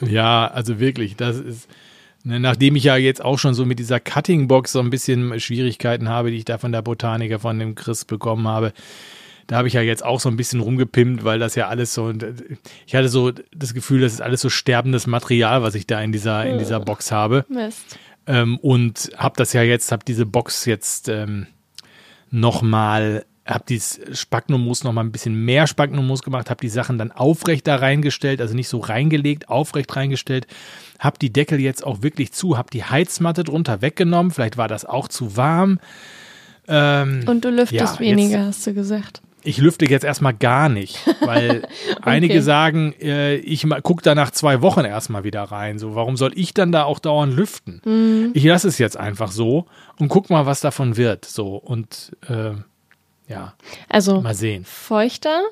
ja, 0.00 0.48
also 0.48 0.80
wirklich, 0.80 1.14
das 1.14 1.38
ist, 1.38 1.68
ne, 2.24 2.40
Nachdem 2.40 2.74
ich 2.74 2.84
ja 2.84 2.96
jetzt 2.96 3.24
auch 3.24 3.38
schon 3.38 3.54
so 3.54 3.64
mit 3.64 3.78
dieser 3.78 4.00
Cutting 4.00 4.48
Box 4.48 4.72
so 4.72 4.80
ein 4.80 4.90
bisschen 4.90 5.38
Schwierigkeiten 5.38 6.08
habe, 6.08 6.32
die 6.32 6.38
ich 6.38 6.44
da 6.44 6.58
von 6.58 6.72
der 6.72 6.82
Botaniker, 6.82 7.38
von 7.38 7.60
dem 7.60 7.76
Chris 7.76 8.04
bekommen 8.04 8.48
habe, 8.48 8.72
da 9.50 9.56
habe 9.56 9.66
ich 9.66 9.74
ja 9.74 9.80
jetzt 9.80 10.04
auch 10.04 10.20
so 10.20 10.28
ein 10.28 10.36
bisschen 10.36 10.60
rumgepimpt, 10.60 11.24
weil 11.24 11.40
das 11.40 11.56
ja 11.56 11.66
alles 11.66 11.92
so, 11.92 12.12
ich 12.86 12.94
hatte 12.94 13.08
so 13.08 13.32
das 13.52 13.74
Gefühl, 13.74 14.00
das 14.00 14.12
ist 14.12 14.22
alles 14.22 14.42
so 14.42 14.48
sterbendes 14.48 15.08
Material, 15.08 15.64
was 15.64 15.74
ich 15.74 15.88
da 15.88 16.00
in 16.00 16.12
dieser, 16.12 16.46
in 16.46 16.58
dieser 16.58 16.78
Box 16.78 17.10
habe. 17.10 17.44
Mist. 17.48 17.98
Ähm, 18.28 18.58
und 18.58 19.10
habe 19.16 19.34
das 19.36 19.52
ja 19.52 19.64
jetzt, 19.64 19.90
habe 19.90 20.04
diese 20.04 20.24
Box 20.24 20.66
jetzt 20.66 21.08
ähm, 21.08 21.48
nochmal, 22.30 23.24
habe 23.44 23.64
dieses 23.68 24.20
Spagnummus 24.20 24.84
nochmal 24.84 25.04
ein 25.04 25.10
bisschen 25.10 25.44
mehr 25.44 25.66
Spagnummus 25.66 26.22
gemacht, 26.22 26.48
habe 26.48 26.60
die 26.60 26.68
Sachen 26.68 26.96
dann 26.96 27.10
aufrecht 27.10 27.66
da 27.66 27.74
reingestellt, 27.74 28.40
also 28.40 28.54
nicht 28.54 28.68
so 28.68 28.78
reingelegt, 28.78 29.48
aufrecht 29.48 29.96
reingestellt, 29.96 30.46
habe 31.00 31.18
die 31.18 31.32
Deckel 31.32 31.58
jetzt 31.58 31.84
auch 31.84 32.02
wirklich 32.02 32.30
zu, 32.30 32.56
habe 32.56 32.70
die 32.70 32.84
Heizmatte 32.84 33.42
drunter 33.42 33.82
weggenommen, 33.82 34.30
vielleicht 34.30 34.58
war 34.58 34.68
das 34.68 34.84
auch 34.84 35.08
zu 35.08 35.36
warm. 35.36 35.80
Ähm, 36.68 37.24
und 37.26 37.44
du 37.44 37.50
lüftest 37.50 37.94
ja, 37.94 37.98
weniger, 37.98 38.38
jetzt, 38.38 38.46
hast 38.46 38.66
du 38.68 38.74
gesagt 38.74 39.22
ich 39.42 39.58
lüfte 39.58 39.86
jetzt 39.86 40.04
erstmal 40.04 40.34
gar 40.34 40.68
nicht, 40.68 40.98
weil 41.20 41.62
okay. 41.92 42.00
einige 42.02 42.42
sagen, 42.42 42.94
äh, 43.00 43.36
ich 43.36 43.66
gucke 43.82 44.02
da 44.02 44.14
nach 44.14 44.30
zwei 44.30 44.62
Wochen 44.62 44.84
erstmal 44.84 45.24
wieder 45.24 45.42
rein. 45.42 45.78
So, 45.78 45.94
warum 45.94 46.16
soll 46.16 46.32
ich 46.34 46.54
dann 46.54 46.72
da 46.72 46.84
auch 46.84 46.98
dauernd 46.98 47.34
lüften? 47.34 47.80
Mhm. 47.84 48.30
Ich 48.34 48.44
lasse 48.44 48.68
es 48.68 48.78
jetzt 48.78 48.96
einfach 48.96 49.30
so 49.30 49.66
und 49.98 50.08
guck 50.08 50.30
mal, 50.30 50.46
was 50.46 50.60
davon 50.60 50.96
wird. 50.96 51.24
So 51.24 51.56
und 51.56 52.16
äh, 52.28 52.52
ja. 53.28 53.54
Also 53.88 54.20
mal 54.20 54.34
sehen. 54.34 54.64
Feuchter 54.64 55.42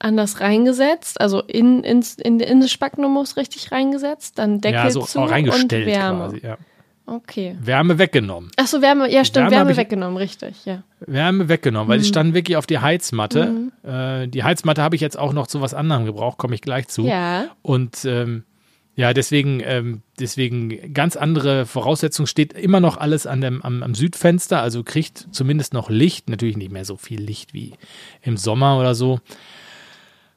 anders 0.00 0.40
reingesetzt, 0.40 1.20
also 1.20 1.42
in, 1.42 1.84
ins, 1.84 2.14
in, 2.14 2.40
in 2.40 2.60
das 2.60 2.70
Spacknumus 2.70 3.36
richtig 3.36 3.70
reingesetzt, 3.70 4.38
dann 4.38 4.60
Deckel 4.60 4.84
ja, 4.84 4.90
so 4.90 5.02
zu 5.02 5.20
reingestellt 5.20 5.86
und 5.86 5.92
Wärme. 5.92 6.18
quasi. 6.24 6.40
Ja. 6.42 6.58
Okay. 7.12 7.56
Wärme 7.60 7.98
weggenommen. 7.98 8.50
Ach 8.56 8.66
so, 8.68 8.80
Wärme, 8.82 9.10
ja 9.10 9.24
stimmt, 9.24 9.46
Wärme 9.46 9.56
Wärme 9.56 9.70
ich- 9.72 9.76
weggenommen, 9.78 10.16
richtig, 10.16 10.64
ja. 10.64 10.84
Wärme 11.00 11.48
weggenommen, 11.48 11.88
weil 11.88 11.98
ich 12.00 12.06
Mhm. 12.06 12.12
stand 12.12 12.34
wirklich 12.34 12.56
auf 12.56 12.66
die 12.66 12.78
Heizmatte. 12.78 13.70
Äh, 13.82 14.28
die 14.28 14.44
Heizmatte 14.44 14.80
habe 14.82 14.94
ich 14.94 15.02
jetzt 15.02 15.18
auch 15.18 15.32
noch 15.32 15.48
zu 15.48 15.60
was 15.60 15.74
anderem 15.74 16.04
gebraucht, 16.04 16.38
komme 16.38 16.54
ich 16.54 16.60
gleich 16.60 16.86
zu. 16.88 17.06
Ja, 17.06 17.46
Und 17.62 18.04
ähm, 18.04 18.44
ja, 18.94 19.12
deswegen, 19.14 19.60
ähm, 19.64 20.02
deswegen 20.20 20.92
ganz 20.92 21.16
andere 21.16 21.64
Voraussetzungen. 21.66 22.26
Steht 22.26 22.52
immer 22.52 22.80
noch 22.80 22.96
alles 22.98 23.26
an 23.26 23.40
dem, 23.40 23.62
am, 23.62 23.82
am 23.82 23.94
Südfenster, 23.94 24.60
also 24.62 24.84
kriegt 24.84 25.26
zumindest 25.32 25.72
noch 25.72 25.90
Licht. 25.90 26.28
Natürlich 26.28 26.56
nicht 26.58 26.70
mehr 26.70 26.84
so 26.84 26.96
viel 26.96 27.20
Licht 27.20 27.54
wie 27.54 27.72
im 28.22 28.36
Sommer 28.36 28.78
oder 28.78 28.94
so. 28.94 29.18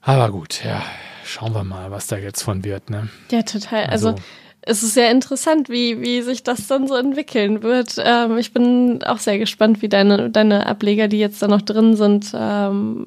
Aber 0.01 0.31
gut, 0.31 0.63
ja, 0.63 0.81
schauen 1.25 1.53
wir 1.53 1.63
mal, 1.63 1.91
was 1.91 2.07
da 2.07 2.17
jetzt 2.17 2.41
von 2.41 2.63
wird. 2.63 2.89
Ne? 2.89 3.09
ja, 3.31 3.41
total. 3.43 3.85
Also, 3.85 4.09
Also- 4.09 4.21
es 4.65 4.83
ist 4.83 4.93
sehr 4.93 5.11
interessant, 5.11 5.69
wie, 5.69 6.01
wie 6.01 6.21
sich 6.21 6.43
das 6.43 6.67
dann 6.67 6.87
so 6.87 6.95
entwickeln 6.95 7.63
wird. 7.63 7.95
Ähm, 8.03 8.37
ich 8.37 8.53
bin 8.53 9.03
auch 9.03 9.17
sehr 9.19 9.37
gespannt, 9.39 9.81
wie 9.81 9.89
deine, 9.89 10.29
deine 10.29 10.65
Ableger, 10.67 11.07
die 11.07 11.19
jetzt 11.19 11.41
da 11.41 11.47
noch 11.47 11.61
drin 11.61 11.95
sind, 11.95 12.31
ähm, 12.35 13.05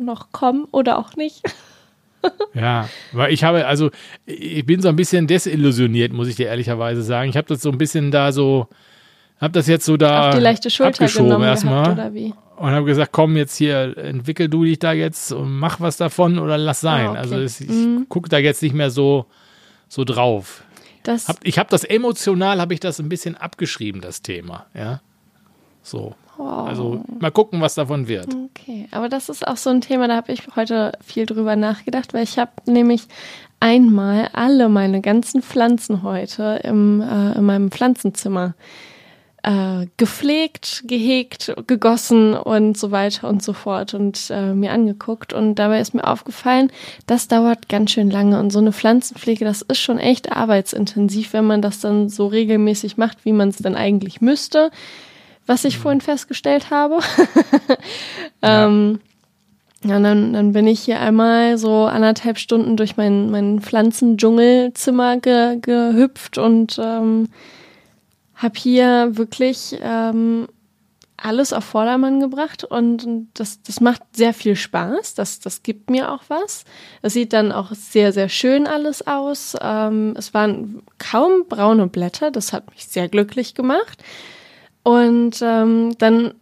noch 0.00 0.32
kommen 0.32 0.66
oder 0.70 0.98
auch 0.98 1.16
nicht. 1.16 1.42
Ja, 2.52 2.90
weil 3.12 3.32
ich 3.32 3.44
habe, 3.44 3.66
also 3.66 3.90
ich 4.26 4.66
bin 4.66 4.82
so 4.82 4.88
ein 4.88 4.96
bisschen 4.96 5.26
desillusioniert, 5.26 6.12
muss 6.12 6.28
ich 6.28 6.36
dir 6.36 6.48
ehrlicherweise 6.48 7.00
sagen. 7.02 7.30
Ich 7.30 7.36
habe 7.38 7.48
das 7.48 7.62
so 7.62 7.70
ein 7.70 7.78
bisschen 7.78 8.10
da 8.10 8.30
so, 8.30 8.66
habe 9.40 9.54
das 9.54 9.66
jetzt 9.68 9.86
so 9.86 9.96
da 9.96 10.28
Auf 10.28 10.34
die 10.34 10.40
leichte 10.42 10.68
Schulter 10.68 10.88
abgeschoben 11.04 11.42
erstmal 11.42 12.12
und 12.56 12.70
habe 12.70 12.84
gesagt, 12.84 13.12
komm 13.12 13.38
jetzt 13.38 13.56
hier, 13.56 13.96
entwickel 13.96 14.50
du 14.50 14.64
dich 14.64 14.78
da 14.78 14.92
jetzt 14.92 15.32
und 15.32 15.58
mach 15.58 15.80
was 15.80 15.96
davon 15.96 16.38
oder 16.38 16.58
lass 16.58 16.82
sein. 16.82 17.06
Ah, 17.06 17.10
okay. 17.12 17.18
Also 17.20 17.40
ich 17.40 17.60
Mhm. 17.70 18.04
gucke 18.10 18.28
da 18.28 18.36
jetzt 18.36 18.60
nicht 18.62 18.74
mehr 18.74 18.90
so 18.90 19.24
so 19.88 20.04
drauf. 20.04 20.62
Das, 21.02 21.28
Hab, 21.28 21.38
ich 21.44 21.58
habe 21.58 21.70
das 21.70 21.84
emotional, 21.84 22.60
habe 22.60 22.74
ich 22.74 22.80
das 22.80 22.98
ein 22.98 23.08
bisschen 23.08 23.36
abgeschrieben, 23.36 24.00
das 24.00 24.22
Thema. 24.22 24.66
Ja, 24.74 25.00
so. 25.82 26.14
Oh. 26.38 26.42
Also 26.42 27.04
mal 27.18 27.30
gucken, 27.30 27.60
was 27.60 27.74
davon 27.74 28.08
wird. 28.08 28.28
Okay, 28.34 28.88
aber 28.92 29.08
das 29.08 29.28
ist 29.28 29.46
auch 29.46 29.58
so 29.58 29.70
ein 29.70 29.82
Thema, 29.82 30.08
da 30.08 30.16
habe 30.16 30.32
ich 30.32 30.42
heute 30.56 30.92
viel 31.04 31.26
drüber 31.26 31.56
nachgedacht, 31.56 32.14
weil 32.14 32.24
ich 32.24 32.38
habe 32.38 32.52
nämlich 32.66 33.02
einmal 33.60 34.30
alle 34.32 34.68
meine 34.70 35.02
ganzen 35.02 35.42
Pflanzen 35.42 36.02
heute 36.02 36.60
im, 36.64 37.02
äh, 37.02 37.32
in 37.32 37.44
meinem 37.44 37.70
Pflanzenzimmer 37.70 38.54
äh, 39.42 39.86
gepflegt, 39.96 40.82
gehegt, 40.86 41.54
gegossen 41.66 42.34
und 42.34 42.76
so 42.76 42.90
weiter 42.90 43.28
und 43.28 43.42
so 43.42 43.52
fort 43.52 43.94
und 43.94 44.30
äh, 44.30 44.52
mir 44.52 44.72
angeguckt. 44.72 45.32
Und 45.32 45.54
dabei 45.54 45.80
ist 45.80 45.94
mir 45.94 46.06
aufgefallen, 46.06 46.70
das 47.06 47.28
dauert 47.28 47.68
ganz 47.68 47.92
schön 47.92 48.10
lange. 48.10 48.38
Und 48.38 48.50
so 48.50 48.58
eine 48.58 48.72
Pflanzenpflege, 48.72 49.44
das 49.44 49.62
ist 49.62 49.78
schon 49.78 49.98
echt 49.98 50.32
arbeitsintensiv, 50.32 51.32
wenn 51.32 51.46
man 51.46 51.62
das 51.62 51.80
dann 51.80 52.08
so 52.08 52.26
regelmäßig 52.26 52.96
macht, 52.96 53.24
wie 53.24 53.32
man 53.32 53.48
es 53.48 53.58
dann 53.58 53.76
eigentlich 53.76 54.20
müsste. 54.20 54.70
Was 55.46 55.64
ich 55.64 55.78
vorhin 55.78 56.00
festgestellt 56.00 56.70
habe. 56.70 57.00
ähm, 58.42 59.00
ja, 59.82 59.98
dann, 59.98 60.34
dann 60.34 60.52
bin 60.52 60.66
ich 60.66 60.80
hier 60.80 61.00
einmal 61.00 61.56
so 61.56 61.84
anderthalb 61.84 62.38
Stunden 62.38 62.76
durch 62.76 62.98
mein, 62.98 63.30
mein 63.30 63.60
Pflanzendschungelzimmer 63.60 65.16
ge, 65.16 65.58
gehüpft 65.60 66.36
und 66.36 66.78
ähm, 66.78 67.28
habe 68.40 68.58
hier 68.58 69.16
wirklich 69.16 69.78
ähm, 69.82 70.48
alles 71.16 71.52
auf 71.52 71.64
Vordermann 71.64 72.20
gebracht 72.20 72.64
und 72.64 73.28
das, 73.34 73.62
das 73.62 73.80
macht 73.80 74.02
sehr 74.12 74.32
viel 74.32 74.56
Spaß. 74.56 75.14
Das, 75.14 75.40
das 75.40 75.62
gibt 75.62 75.90
mir 75.90 76.10
auch 76.10 76.22
was. 76.28 76.64
Es 77.02 77.12
sieht 77.12 77.34
dann 77.34 77.52
auch 77.52 77.72
sehr, 77.72 78.12
sehr 78.12 78.30
schön 78.30 78.66
alles 78.66 79.06
aus. 79.06 79.54
Ähm, 79.60 80.14
es 80.16 80.32
waren 80.32 80.82
kaum 80.98 81.46
braune 81.48 81.88
Blätter. 81.88 82.30
Das 82.30 82.52
hat 82.52 82.70
mich 82.70 82.86
sehr 82.86 83.08
glücklich 83.08 83.54
gemacht. 83.54 84.02
Und 84.82 85.40
ähm, 85.42 85.94
dann 85.98 86.34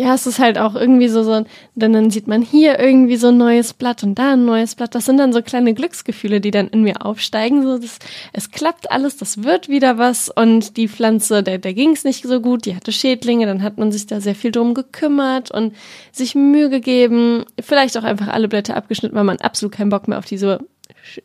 ja, 0.00 0.14
es 0.14 0.26
ist 0.26 0.38
halt 0.38 0.56
auch 0.56 0.76
irgendwie 0.76 1.08
so, 1.08 1.22
so 1.22 1.44
dann, 1.74 1.92
dann 1.92 2.10
sieht 2.10 2.26
man 2.26 2.40
hier 2.40 2.78
irgendwie 2.78 3.16
so 3.16 3.28
ein 3.28 3.36
neues 3.36 3.74
Blatt 3.74 4.02
und 4.02 4.14
da 4.14 4.32
ein 4.32 4.46
neues 4.46 4.74
Blatt. 4.74 4.94
Das 4.94 5.04
sind 5.04 5.18
dann 5.18 5.34
so 5.34 5.42
kleine 5.42 5.74
Glücksgefühle, 5.74 6.40
die 6.40 6.50
dann 6.50 6.68
in 6.68 6.82
mir 6.82 7.04
aufsteigen. 7.04 7.62
So, 7.62 7.76
das, 7.76 7.98
es 8.32 8.50
klappt 8.50 8.90
alles, 8.90 9.18
das 9.18 9.44
wird 9.44 9.68
wieder 9.68 9.98
was. 9.98 10.30
Und 10.30 10.78
die 10.78 10.88
Pflanze, 10.88 11.42
der, 11.42 11.58
der 11.58 11.74
ging 11.74 11.90
es 11.90 12.04
nicht 12.04 12.22
so 12.22 12.40
gut, 12.40 12.64
die 12.64 12.74
hatte 12.74 12.92
Schädlinge, 12.92 13.44
dann 13.44 13.62
hat 13.62 13.76
man 13.76 13.92
sich 13.92 14.06
da 14.06 14.22
sehr 14.22 14.34
viel 14.34 14.52
drum 14.52 14.72
gekümmert 14.72 15.50
und 15.50 15.76
sich 16.12 16.34
Mühe 16.34 16.70
gegeben. 16.70 17.44
Vielleicht 17.60 17.98
auch 17.98 18.04
einfach 18.04 18.28
alle 18.28 18.48
Blätter 18.48 18.76
abgeschnitten, 18.76 19.14
weil 19.14 19.24
man 19.24 19.36
absolut 19.36 19.74
keinen 19.74 19.90
Bock 19.90 20.08
mehr 20.08 20.18
auf 20.18 20.24
diese 20.24 20.60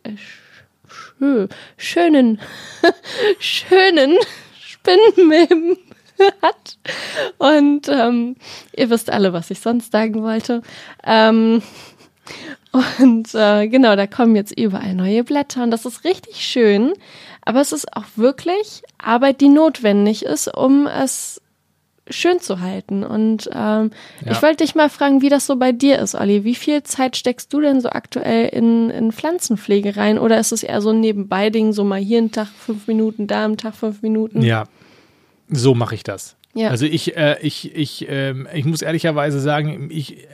äh, 0.03 0.17
sch, 0.17 1.50
schönen, 1.77 2.41
schönen 3.39 4.17
Spinnenmilben 4.60 5.77
hat. 6.41 6.77
Und 7.38 7.88
ähm, 7.89 8.36
ihr 8.75 8.89
wisst 8.89 9.10
alle, 9.12 9.34
was 9.34 9.51
ich 9.51 9.60
sonst 9.60 9.91
sagen 9.91 10.22
wollte. 10.24 10.62
Ähm, 11.03 11.62
und 13.00 13.34
äh, 13.36 13.67
genau, 13.67 13.95
da 13.95 14.07
kommen 14.07 14.36
jetzt 14.36 14.57
überall 14.57 14.95
neue 14.95 15.24
Blätter 15.24 15.63
und 15.63 15.72
das 15.72 15.86
ist 15.86 16.03
richtig 16.03 16.38
schön. 16.45 16.93
Aber 17.43 17.62
es 17.62 17.72
ist 17.72 17.95
auch 17.95 18.05
wirklich 18.15 18.81
Arbeit, 18.98 19.39
die 19.41 19.50
notwendig 19.50 20.25
ist, 20.25 20.48
um 20.48 20.88
es 20.88 21.41
schön 22.10 22.39
zu 22.39 22.60
halten. 22.60 23.03
Und 23.03 23.50
ähm, 23.53 23.91
Ja. 24.25 24.31
ich 24.31 24.41
wollte 24.41 24.63
dich 24.63 24.75
mal 24.75 24.89
fragen, 24.89 25.22
wie 25.22 25.29
das 25.29 25.45
so 25.45 25.55
bei 25.55 25.72
dir 25.72 26.00
ist, 26.00 26.15
Olli. 26.15 26.43
Wie 26.43 26.55
viel 26.55 26.84
Zeit 26.84 27.17
steckst 27.17 27.51
du 27.53 27.62
denn 27.62 27.81
so 27.81 27.89
aktuell 27.89 28.48
in, 28.50 28.89
in 28.89 29.12
Pflanzenpflege 29.12 29.95
rein? 29.98 30.19
Oder 30.19 30.39
ist 30.39 30.51
es 30.51 30.63
eher 30.63 30.81
so 30.81 30.89
ein 30.89 31.00
Nebenbei-Ding, 31.00 31.74
so 31.74 31.84
mal 31.84 32.00
hier 32.00 32.19
einen 32.19 32.31
Tag 32.31 32.48
fünf 32.48 32.88
Minuten, 32.88 33.27
da 33.27 33.45
am 33.45 33.57
Tag 33.57 33.75
fünf 33.75 34.01
Minuten? 34.01 34.41
Ja, 34.41 34.65
so 35.47 35.75
mache 35.75 35.95
ich 35.95 36.03
das. 36.03 36.35
Ja. 36.53 36.69
Also 36.69 36.85
ich, 36.85 37.17
äh, 37.17 37.37
ich, 37.41 37.75
ich, 37.75 38.05
ähm, 38.09 38.47
ich 38.53 38.65
muss 38.65 38.81
ehrlicherweise 38.81 39.39
sagen, 39.39 39.89
ich, 39.91 40.23
äh, 40.23 40.27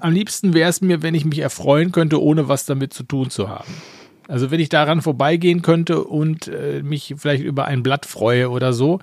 am 0.00 0.12
liebsten 0.12 0.54
wäre 0.54 0.70
es 0.70 0.80
mir, 0.80 1.02
wenn 1.02 1.14
ich 1.14 1.26
mich 1.26 1.40
erfreuen 1.40 1.92
könnte, 1.92 2.22
ohne 2.22 2.48
was 2.48 2.64
damit 2.64 2.94
zu 2.94 3.02
tun 3.02 3.28
zu 3.28 3.48
haben. 3.50 3.72
Also 4.28 4.50
wenn 4.50 4.60
ich 4.60 4.70
daran 4.70 5.02
vorbeigehen 5.02 5.60
könnte 5.60 6.04
und 6.04 6.48
äh, 6.48 6.82
mich 6.82 7.14
vielleicht 7.18 7.44
über 7.44 7.66
ein 7.66 7.82
Blatt 7.82 8.06
freue 8.06 8.48
oder 8.50 8.72
so. 8.72 9.00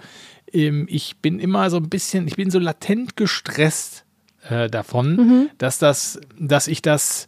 Ähm, 0.51 0.87
ich 0.89 1.17
bin 1.17 1.39
immer 1.39 1.69
so 1.69 1.77
ein 1.77 1.89
bisschen, 1.89 2.27
ich 2.27 2.35
bin 2.35 2.49
so 2.49 2.57
latent 2.57 3.15
gestresst 3.15 4.05
äh, 4.49 4.69
davon, 4.69 5.49
dass 5.59 5.77
das, 5.77 6.19
dass 6.39 6.67
ich 6.67 6.81
das, 6.81 7.27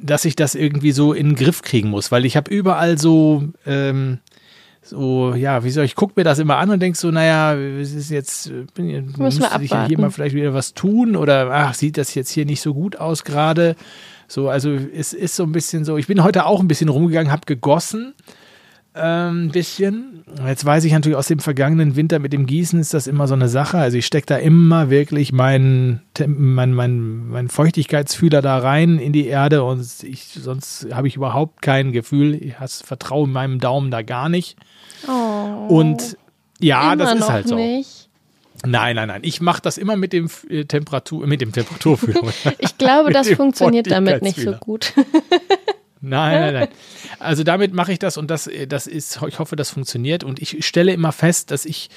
dass 0.00 0.24
ich 0.24 0.34
das 0.34 0.54
irgendwie 0.54 0.92
so 0.92 1.12
in 1.12 1.30
den 1.30 1.36
Griff 1.36 1.60
kriegen 1.60 1.90
muss, 1.90 2.10
weil 2.10 2.24
ich 2.24 2.36
habe 2.36 2.50
überall 2.50 2.96
so, 2.96 3.44
ähm, 3.66 4.20
so, 4.88 5.34
ja, 5.34 5.64
wie 5.64 5.70
soll 5.70 5.84
ich, 5.84 5.94
guck 5.94 6.16
mir 6.16 6.24
das 6.24 6.38
immer 6.38 6.56
an 6.56 6.70
und 6.70 6.80
denk 6.80 6.96
so, 6.96 7.10
naja, 7.10 7.54
es 7.54 7.92
ist 7.92 8.10
jetzt, 8.10 8.50
bin, 8.74 9.12
müsste 9.18 9.46
ich 9.60 9.70
ja 9.70 9.86
hier 9.86 9.98
mal 9.98 10.10
vielleicht 10.10 10.34
wieder 10.34 10.54
was 10.54 10.72
tun 10.72 11.14
oder, 11.14 11.50
ach, 11.52 11.74
sieht 11.74 11.98
das 11.98 12.14
jetzt 12.14 12.30
hier 12.30 12.46
nicht 12.46 12.62
so 12.62 12.72
gut 12.72 12.96
aus 12.96 13.24
gerade. 13.24 13.76
So, 14.28 14.48
also 14.48 14.70
es 14.72 15.12
ist 15.12 15.36
so 15.36 15.42
ein 15.42 15.52
bisschen 15.52 15.84
so, 15.84 15.98
ich 15.98 16.06
bin 16.06 16.24
heute 16.24 16.46
auch 16.46 16.60
ein 16.60 16.68
bisschen 16.68 16.88
rumgegangen, 16.88 17.30
habe 17.30 17.42
gegossen, 17.44 18.14
ein 18.98 19.50
bisschen. 19.50 20.24
Jetzt 20.46 20.64
weiß 20.64 20.84
ich 20.84 20.92
natürlich 20.92 21.16
aus 21.16 21.28
dem 21.28 21.38
vergangenen 21.38 21.96
Winter 21.96 22.18
mit 22.18 22.32
dem 22.32 22.46
Gießen 22.46 22.78
ist 22.80 22.92
das 22.94 23.06
immer 23.06 23.26
so 23.26 23.34
eine 23.34 23.48
Sache. 23.48 23.78
Also 23.78 23.96
ich 23.96 24.06
stecke 24.06 24.26
da 24.26 24.36
immer 24.36 24.90
wirklich 24.90 25.32
meinen 25.32 26.02
mein, 26.26 26.74
mein, 26.74 27.28
mein 27.28 27.48
Feuchtigkeitsfühler 27.48 28.42
da 28.42 28.58
rein 28.58 28.98
in 28.98 29.12
die 29.12 29.26
Erde 29.26 29.62
und 29.64 29.80
ich, 30.02 30.24
sonst 30.24 30.88
habe 30.92 31.08
ich 31.08 31.16
überhaupt 31.16 31.62
kein 31.62 31.92
Gefühl. 31.92 32.34
Ich 32.34 32.58
has- 32.60 32.82
vertraue 32.82 33.26
meinem 33.28 33.58
Daumen 33.60 33.90
da 33.90 34.02
gar 34.02 34.28
nicht. 34.28 34.56
Oh, 35.08 35.66
Und 35.68 36.16
ja, 36.60 36.96
das 36.96 37.14
ist 37.14 37.28
halt 37.30 37.48
so. 37.48 37.54
nicht. 37.54 38.08
Nein, 38.66 38.96
nein, 38.96 39.06
nein. 39.06 39.20
Ich 39.22 39.40
mache 39.40 39.62
das 39.62 39.78
immer 39.78 39.94
mit 39.96 40.12
dem 40.12 40.28
äh, 40.50 40.64
Temperatur, 40.64 41.24
mit 41.28 41.40
dem 41.40 41.52
Temperaturfühler. 41.52 42.20
Ich 42.58 42.76
glaube, 42.76 43.10
das 43.12 43.30
funktioniert 43.30 43.88
damit 43.90 44.22
nicht 44.22 44.40
so 44.40 44.52
gut. 44.52 44.92
Nein, 46.00 46.40
nein, 46.40 46.54
nein. 46.54 46.68
Also 47.18 47.42
damit 47.44 47.74
mache 47.74 47.92
ich 47.92 47.98
das 47.98 48.16
und 48.16 48.30
das, 48.30 48.46
äh, 48.46 48.66
das 48.66 48.86
ist, 48.86 49.20
ich 49.26 49.38
hoffe, 49.38 49.56
das 49.56 49.70
funktioniert. 49.70 50.24
Und 50.24 50.40
ich 50.40 50.64
stelle 50.66 50.92
immer 50.92 51.12
fest, 51.12 51.50
dass 51.50 51.64
ich 51.64 51.90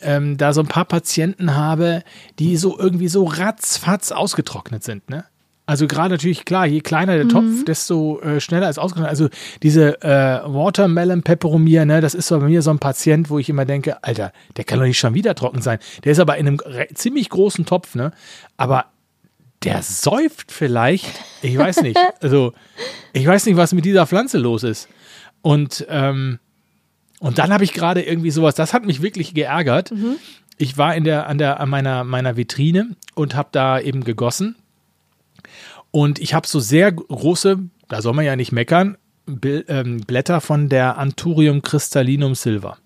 ähm, 0.00 0.36
da 0.36 0.52
so 0.52 0.60
ein 0.60 0.66
paar 0.66 0.84
Patienten 0.84 1.54
habe, 1.54 2.02
die 2.38 2.56
so 2.56 2.78
irgendwie 2.78 3.08
so 3.08 3.24
ratzfatz 3.24 4.12
ausgetrocknet 4.12 4.84
sind, 4.84 5.08
ne? 5.10 5.24
Also 5.66 5.86
gerade 5.86 6.10
natürlich, 6.10 6.44
klar, 6.44 6.66
je 6.66 6.82
kleiner 6.82 7.16
der 7.16 7.26
Topf, 7.26 7.64
desto 7.64 8.20
äh, 8.20 8.38
schneller 8.38 8.68
ist 8.68 8.76
ausgetrocknet. 8.76 9.08
Also 9.08 9.28
diese 9.62 10.02
äh, 10.02 10.42
Watermelon 10.44 11.22
Peperomia, 11.22 11.86
ne, 11.86 12.02
das 12.02 12.12
ist 12.12 12.26
so 12.26 12.38
bei 12.38 12.48
mir 12.48 12.60
so 12.60 12.70
ein 12.70 12.78
Patient, 12.78 13.30
wo 13.30 13.38
ich 13.38 13.48
immer 13.48 13.64
denke, 13.64 14.04
Alter, 14.04 14.32
der 14.58 14.64
kann 14.64 14.78
doch 14.78 14.84
nicht 14.84 14.98
schon 14.98 15.14
wieder 15.14 15.34
trocken 15.34 15.62
sein. 15.62 15.78
Der 16.04 16.12
ist 16.12 16.18
aber 16.18 16.36
in 16.36 16.48
einem 16.48 16.60
ziemlich 16.92 17.30
großen 17.30 17.64
Topf, 17.64 17.94
ne? 17.94 18.12
Aber 18.58 18.86
der 19.64 19.82
säuft 19.82 20.52
vielleicht. 20.52 21.10
Ich 21.42 21.56
weiß 21.56 21.82
nicht. 21.82 21.98
Also, 22.20 22.52
ich 23.12 23.26
weiß 23.26 23.46
nicht, 23.46 23.56
was 23.56 23.72
mit 23.72 23.84
dieser 23.84 24.06
Pflanze 24.06 24.38
los 24.38 24.62
ist. 24.62 24.88
Und, 25.42 25.84
ähm, 25.88 26.38
und 27.20 27.38
dann 27.38 27.52
habe 27.52 27.64
ich 27.64 27.72
gerade 27.72 28.02
irgendwie 28.02 28.30
sowas, 28.30 28.54
das 28.54 28.72
hat 28.72 28.84
mich 28.84 29.02
wirklich 29.02 29.34
geärgert. 29.34 29.92
Ich 30.56 30.78
war 30.78 30.94
in 30.94 31.04
der, 31.04 31.26
an, 31.26 31.38
der, 31.38 31.60
an 31.60 31.68
meiner, 31.68 32.04
meiner 32.04 32.36
Vitrine 32.36 32.96
und 33.14 33.34
habe 33.34 33.50
da 33.52 33.78
eben 33.78 34.04
gegossen. 34.04 34.56
Und 35.90 36.18
ich 36.18 36.34
habe 36.34 36.46
so 36.46 36.60
sehr 36.60 36.90
große, 36.92 37.58
da 37.88 38.02
soll 38.02 38.14
man 38.14 38.24
ja 38.24 38.36
nicht 38.36 38.52
meckern, 38.52 38.96
ähm, 39.44 40.00
Blätter 40.00 40.40
von 40.40 40.68
der 40.68 40.98
Anthurium 40.98 41.62
crystallinum 41.62 42.34
silver. 42.34 42.78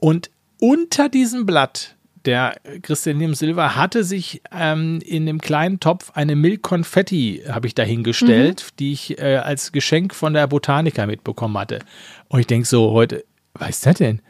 Und 0.00 0.30
unter 0.60 1.08
diesem 1.08 1.46
Blatt 1.46 1.93
der 2.24 2.56
Crystallinum 2.82 3.34
silver 3.34 3.76
hatte 3.76 4.04
sich 4.04 4.42
ähm, 4.52 5.00
in 5.04 5.26
dem 5.26 5.40
kleinen 5.40 5.80
Topf 5.80 6.10
eine 6.14 6.36
Milk 6.36 6.62
Confetti, 6.62 7.42
habe 7.48 7.66
ich 7.66 7.74
dahingestellt, 7.74 8.62
mhm. 8.64 8.76
die 8.78 8.92
ich 8.92 9.18
äh, 9.18 9.36
als 9.36 9.72
Geschenk 9.72 10.14
von 10.14 10.34
der 10.34 10.46
Botanica 10.46 11.06
mitbekommen 11.06 11.56
hatte. 11.58 11.80
Und 12.28 12.40
ich 12.40 12.46
denke 12.46 12.66
so 12.66 12.92
heute, 12.92 13.24
was 13.54 13.70
ist 13.70 13.86
das 13.86 13.96
denn? 13.96 14.20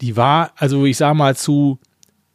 Die 0.00 0.16
war, 0.16 0.52
also 0.56 0.84
ich 0.86 0.96
sag 0.96 1.14
mal, 1.14 1.36
zu 1.36 1.78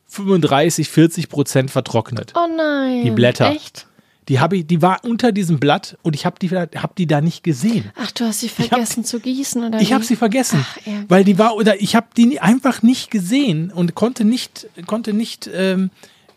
35, 0.08 0.89
40 0.89 1.29
Prozent 1.29 1.72
vertrocknet. 1.72 2.34
Oh 2.36 2.48
nein. 2.55 3.03
Die 3.03 3.12
Blätter. 3.12 3.51
Echt? 3.51 3.88
Die, 4.27 4.39
hab 4.39 4.53
ich, 4.53 4.65
die 4.65 4.82
war 4.82 5.03
unter 5.03 5.32
diesem 5.32 5.60
Blatt 5.60 5.98
und 6.01 6.15
ich 6.15 6.25
habe 6.25 6.39
die, 6.39 6.50
hab 6.50 6.96
die 6.96 7.05
da 7.05 7.22
nicht 7.22 7.44
gesehen. 7.44 7.91
Ach, 7.96 8.12
du 8.12 8.25
hast 8.25 8.39
sie 8.39 8.50
vergessen 8.50 9.03
hab, 9.03 9.05
zu 9.05 9.20
gießen 9.20 9.63
oder 9.63 9.79
Ich 9.82 9.94
habe 9.94 10.03
sie 10.03 10.15
vergessen, 10.15 10.65
Ach, 10.67 10.77
weil 11.08 11.24
die 11.24 11.38
war 11.38 11.55
oder 11.55 11.79
ich 11.82 11.96
habe 11.96 12.08
die 12.17 12.39
einfach 12.39 12.82
nicht 12.82 13.12
gesehen 13.12 13.72
und 13.72 13.94
konnte 13.94 14.25
nicht, 14.25 14.67
konnte 14.88 15.13
nicht, 15.13 15.50
ähm, 15.53 15.91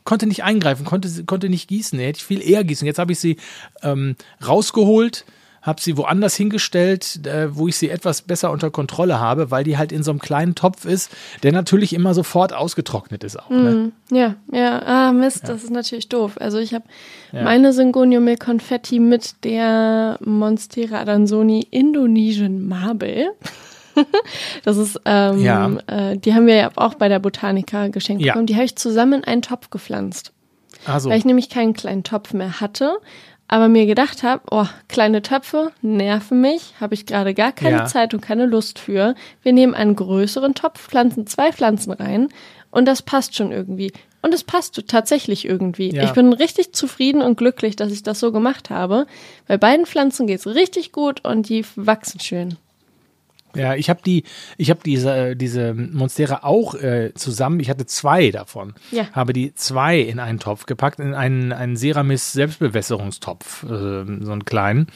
konnte 0.04 0.26
nicht 0.26 0.44
eingreifen, 0.44 0.84
konnte, 0.84 1.24
konnte 1.24 1.48
nicht 1.48 1.68
gießen. 1.68 1.98
Hätte 1.98 2.18
ich 2.18 2.24
viel 2.24 2.42
eher 2.42 2.64
gießen. 2.64 2.86
Jetzt 2.86 2.98
habe 2.98 3.12
ich 3.12 3.20
sie 3.20 3.36
ähm, 3.82 4.16
rausgeholt 4.46 5.24
habe 5.68 5.80
sie 5.80 5.96
woanders 5.96 6.34
hingestellt, 6.34 7.26
äh, 7.26 7.54
wo 7.54 7.68
ich 7.68 7.76
sie 7.76 7.90
etwas 7.90 8.22
besser 8.22 8.50
unter 8.50 8.70
Kontrolle 8.70 9.20
habe, 9.20 9.50
weil 9.50 9.62
die 9.62 9.78
halt 9.78 9.92
in 9.92 10.02
so 10.02 10.10
einem 10.10 10.18
kleinen 10.18 10.54
Topf 10.54 10.84
ist, 10.84 11.10
der 11.42 11.52
natürlich 11.52 11.92
immer 11.92 12.14
sofort 12.14 12.52
ausgetrocknet 12.52 13.22
ist 13.22 13.38
auch. 13.38 13.50
Ne? 13.50 13.92
Mm, 14.10 14.14
ja, 14.14 14.34
ja, 14.50 14.82
ah 14.82 15.12
Mist, 15.12 15.42
ja. 15.42 15.52
das 15.52 15.64
ist 15.64 15.70
natürlich 15.70 16.08
doof. 16.08 16.32
Also 16.40 16.58
ich 16.58 16.74
habe 16.74 16.84
ja. 17.32 17.42
meine 17.42 17.72
Syngonium 17.72 18.24
mit 18.24 18.40
Konfetti 18.40 18.98
mit 18.98 19.44
der 19.44 20.18
Monstera 20.24 21.00
Adansoni 21.00 21.66
Indonesian 21.70 22.66
Marble. 22.66 23.30
das 24.64 24.76
ist, 24.76 25.00
ähm, 25.04 25.40
ja. 25.42 25.70
äh, 25.86 26.16
die 26.16 26.34
haben 26.34 26.46
wir 26.46 26.56
ja 26.56 26.70
auch 26.76 26.94
bei 26.94 27.08
der 27.08 27.18
Botanica 27.18 27.88
geschenkt 27.88 28.24
bekommen. 28.24 28.46
Die 28.46 28.54
habe 28.54 28.64
ich 28.64 28.76
zusammen 28.76 29.20
in 29.20 29.24
einen 29.24 29.42
Topf 29.42 29.70
gepflanzt. 29.70 30.32
So. 30.98 31.10
Weil 31.10 31.18
ich 31.18 31.24
nämlich 31.24 31.50
keinen 31.50 31.74
kleinen 31.74 32.02
Topf 32.04 32.32
mehr 32.32 32.60
hatte 32.60 32.98
aber 33.48 33.68
mir 33.68 33.86
gedacht 33.86 34.22
habe, 34.22 34.42
oh, 34.50 34.66
kleine 34.88 35.22
Töpfe 35.22 35.72
nerven 35.80 36.40
mich, 36.40 36.74
habe 36.80 36.94
ich 36.94 37.06
gerade 37.06 37.34
gar 37.34 37.52
keine 37.52 37.78
ja. 37.78 37.84
Zeit 37.86 38.12
und 38.14 38.20
keine 38.20 38.46
Lust 38.46 38.78
für. 38.78 39.14
Wir 39.42 39.52
nehmen 39.52 39.74
einen 39.74 39.96
größeren 39.96 40.54
Topf, 40.54 40.80
pflanzen 40.80 41.26
zwei 41.26 41.50
Pflanzen 41.52 41.92
rein 41.92 42.28
und 42.70 42.86
das 42.86 43.02
passt 43.02 43.34
schon 43.34 43.50
irgendwie. 43.50 43.92
Und 44.20 44.34
es 44.34 44.44
passt 44.44 44.86
tatsächlich 44.88 45.44
irgendwie. 45.44 45.94
Ja. 45.94 46.04
Ich 46.04 46.12
bin 46.12 46.32
richtig 46.32 46.74
zufrieden 46.74 47.22
und 47.22 47.38
glücklich, 47.38 47.76
dass 47.76 47.92
ich 47.92 48.02
das 48.02 48.20
so 48.20 48.32
gemacht 48.32 48.68
habe. 48.68 49.06
Bei 49.46 49.56
beiden 49.56 49.86
Pflanzen 49.86 50.26
geht 50.26 50.40
es 50.40 50.46
richtig 50.46 50.92
gut 50.92 51.24
und 51.24 51.48
die 51.48 51.64
wachsen 51.76 52.20
schön. 52.20 52.56
Ja, 53.58 53.74
ich 53.74 53.90
habe 53.90 54.00
die, 54.04 54.24
ich 54.56 54.70
habe 54.70 54.80
diese, 54.84 55.36
diese 55.36 55.74
Monstera 55.74 56.40
auch 56.42 56.74
äh, 56.74 57.12
zusammen. 57.14 57.60
Ich 57.60 57.68
hatte 57.68 57.86
zwei 57.86 58.30
davon. 58.30 58.74
Ja. 58.90 59.08
Habe 59.12 59.32
die 59.32 59.54
zwei 59.54 59.98
in 59.98 60.20
einen 60.20 60.38
Topf 60.38 60.66
gepackt, 60.66 61.00
in 61.00 61.14
einen, 61.14 61.52
einen 61.52 61.76
Ceramis 61.76 62.32
Selbstbewässerungstopf, 62.32 63.64
äh, 63.64 63.66
so 63.68 64.32
einen 64.32 64.44
kleinen. 64.44 64.86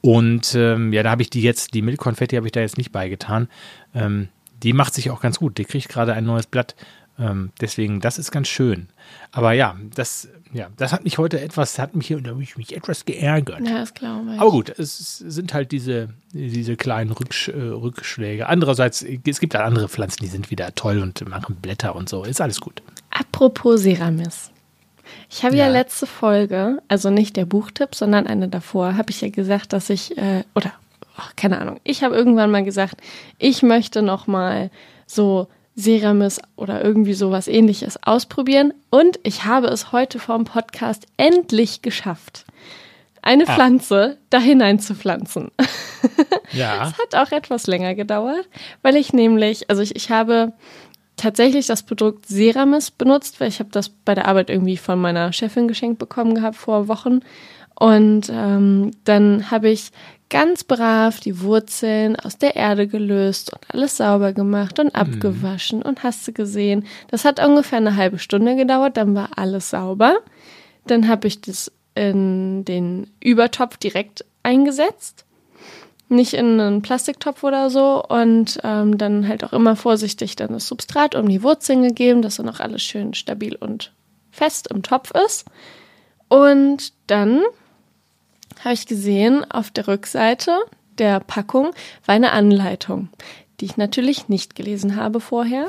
Und 0.00 0.54
ähm, 0.54 0.92
ja, 0.92 1.02
da 1.02 1.10
habe 1.10 1.22
ich 1.22 1.30
die 1.30 1.40
jetzt, 1.40 1.72
die 1.72 1.80
Milchkonfetti 1.80 2.36
habe 2.36 2.46
ich 2.46 2.52
da 2.52 2.60
jetzt 2.60 2.76
nicht 2.76 2.92
beigetan. 2.92 3.48
Ähm, 3.94 4.28
die 4.62 4.74
macht 4.74 4.94
sich 4.94 5.10
auch 5.10 5.20
ganz 5.20 5.38
gut. 5.38 5.56
Die 5.56 5.64
kriegt 5.64 5.88
gerade 5.88 6.12
ein 6.12 6.24
neues 6.24 6.46
Blatt. 6.46 6.74
Ähm, 7.18 7.52
deswegen, 7.60 8.00
das 8.00 8.18
ist 8.18 8.30
ganz 8.30 8.48
schön. 8.48 8.88
Aber 9.32 9.52
ja, 9.52 9.76
das, 9.94 10.28
ja, 10.54 10.68
das 10.76 10.92
hat 10.92 11.02
mich 11.02 11.18
heute 11.18 11.40
etwas, 11.40 11.80
hat 11.80 11.96
mich 11.96 12.10
mich, 12.10 12.56
mich 12.56 12.76
etwas 12.76 13.04
geärgert. 13.04 13.60
Ja, 13.66 13.80
das 13.80 13.92
glaube 13.92 14.34
ich. 14.34 14.40
Aber 14.40 14.52
gut, 14.52 14.70
es 14.78 15.18
sind 15.18 15.52
halt 15.52 15.72
diese, 15.72 16.10
diese 16.32 16.76
kleinen 16.76 17.10
Rücksch, 17.10 17.48
äh, 17.48 17.60
Rückschläge. 17.60 18.46
Andererseits, 18.46 19.02
es 19.02 19.40
gibt 19.40 19.56
halt 19.56 19.64
andere 19.64 19.88
Pflanzen, 19.88 20.22
die 20.22 20.28
sind 20.28 20.52
wieder 20.52 20.72
toll 20.76 21.00
und 21.00 21.28
machen 21.28 21.56
Blätter 21.56 21.96
und 21.96 22.08
so. 22.08 22.22
Ist 22.22 22.40
alles 22.40 22.60
gut. 22.60 22.82
Apropos 23.10 23.82
Ceramis. 23.82 24.52
Ich 25.28 25.44
habe 25.44 25.56
ja. 25.56 25.66
ja. 25.66 25.72
letzte 25.72 26.06
Folge, 26.06 26.80
also 26.86 27.10
nicht 27.10 27.36
der 27.36 27.46
Buchtipp, 27.46 27.96
sondern 27.96 28.28
eine 28.28 28.46
davor, 28.46 28.96
habe 28.96 29.10
ich 29.10 29.20
ja 29.22 29.30
gesagt, 29.30 29.72
dass 29.72 29.90
ich, 29.90 30.16
äh, 30.16 30.44
oder, 30.54 30.72
oh, 31.18 31.30
keine 31.34 31.60
Ahnung, 31.60 31.80
ich 31.82 32.04
habe 32.04 32.14
irgendwann 32.14 32.52
mal 32.52 32.62
gesagt, 32.62 33.00
ich 33.38 33.64
möchte 33.64 34.02
noch 34.02 34.28
mal 34.28 34.70
so 35.04 35.48
Ceramis 35.76 36.40
oder 36.56 36.84
irgendwie 36.84 37.14
sowas 37.14 37.48
ähnliches 37.48 37.98
ausprobieren. 38.02 38.72
Und 38.90 39.18
ich 39.22 39.44
habe 39.44 39.66
es 39.68 39.92
heute 39.92 40.18
vom 40.18 40.44
Podcast 40.44 41.06
endlich 41.16 41.82
geschafft, 41.82 42.44
eine 43.22 43.48
ah. 43.48 43.54
Pflanze 43.54 44.18
da 44.30 44.38
hinein 44.38 44.78
zu 44.78 44.94
pflanzen. 44.94 45.50
Ja. 46.52 46.88
Es 46.88 46.98
hat 46.98 47.14
auch 47.14 47.32
etwas 47.32 47.66
länger 47.66 47.94
gedauert, 47.94 48.48
weil 48.82 48.94
ich 48.96 49.12
nämlich, 49.12 49.70
also 49.70 49.82
ich, 49.82 49.96
ich 49.96 50.10
habe 50.10 50.52
tatsächlich 51.16 51.66
das 51.66 51.82
Produkt 51.82 52.26
Ceramis 52.26 52.90
benutzt, 52.90 53.40
weil 53.40 53.48
ich 53.48 53.60
habe 53.60 53.70
das 53.70 53.88
bei 53.88 54.14
der 54.14 54.28
Arbeit 54.28 54.50
irgendwie 54.50 54.76
von 54.76 55.00
meiner 55.00 55.32
Chefin 55.32 55.68
geschenkt 55.68 55.98
bekommen 55.98 56.34
gehabt 56.34 56.56
vor 56.56 56.88
Wochen. 56.88 57.20
Und 57.78 58.30
ähm, 58.30 58.92
dann 59.04 59.50
habe 59.50 59.68
ich 59.70 59.90
ganz 60.30 60.64
brav 60.64 61.20
die 61.20 61.40
Wurzeln 61.40 62.16
aus 62.16 62.38
der 62.38 62.56
Erde 62.56 62.86
gelöst 62.86 63.52
und 63.52 63.62
alles 63.68 63.98
sauber 63.98 64.32
gemacht 64.32 64.78
und 64.78 64.94
abgewaschen 64.94 65.80
mhm. 65.80 65.86
und 65.86 66.02
hast 66.02 66.26
du 66.26 66.32
gesehen. 66.32 66.86
Das 67.08 67.24
hat 67.24 67.44
ungefähr 67.44 67.78
eine 67.78 67.96
halbe 67.96 68.18
Stunde 68.18 68.56
gedauert, 68.56 68.96
dann 68.96 69.14
war 69.14 69.30
alles 69.36 69.70
sauber. 69.70 70.16
Dann 70.86 71.08
habe 71.08 71.28
ich 71.28 71.40
das 71.40 71.70
in 71.94 72.64
den 72.64 73.10
Übertopf 73.20 73.76
direkt 73.76 74.24
eingesetzt. 74.42 75.24
Nicht 76.08 76.34
in 76.34 76.60
einen 76.60 76.82
Plastiktopf 76.82 77.42
oder 77.42 77.70
so. 77.70 78.02
Und 78.04 78.58
ähm, 78.62 78.98
dann 78.98 79.26
halt 79.26 79.44
auch 79.44 79.52
immer 79.52 79.76
vorsichtig 79.76 80.36
dann 80.36 80.52
das 80.52 80.66
Substrat 80.66 81.14
um 81.14 81.28
die 81.28 81.42
Wurzeln 81.42 81.82
gegeben, 81.82 82.22
dass 82.22 82.36
dann 82.36 82.48
auch 82.48 82.60
alles 82.60 82.82
schön 82.82 83.14
stabil 83.14 83.56
und 83.56 83.92
fest 84.30 84.68
im 84.70 84.82
Topf 84.82 85.12
ist. 85.26 85.46
Und 86.28 86.92
dann 87.06 87.42
habe 88.64 88.74
ich 88.74 88.86
gesehen, 88.86 89.48
auf 89.50 89.70
der 89.70 89.86
Rückseite 89.88 90.58
der 90.98 91.20
Packung 91.20 91.72
war 92.06 92.14
eine 92.14 92.32
Anleitung, 92.32 93.08
die 93.60 93.66
ich 93.66 93.76
natürlich 93.76 94.28
nicht 94.28 94.54
gelesen 94.54 94.96
habe 94.96 95.20
vorher. 95.20 95.68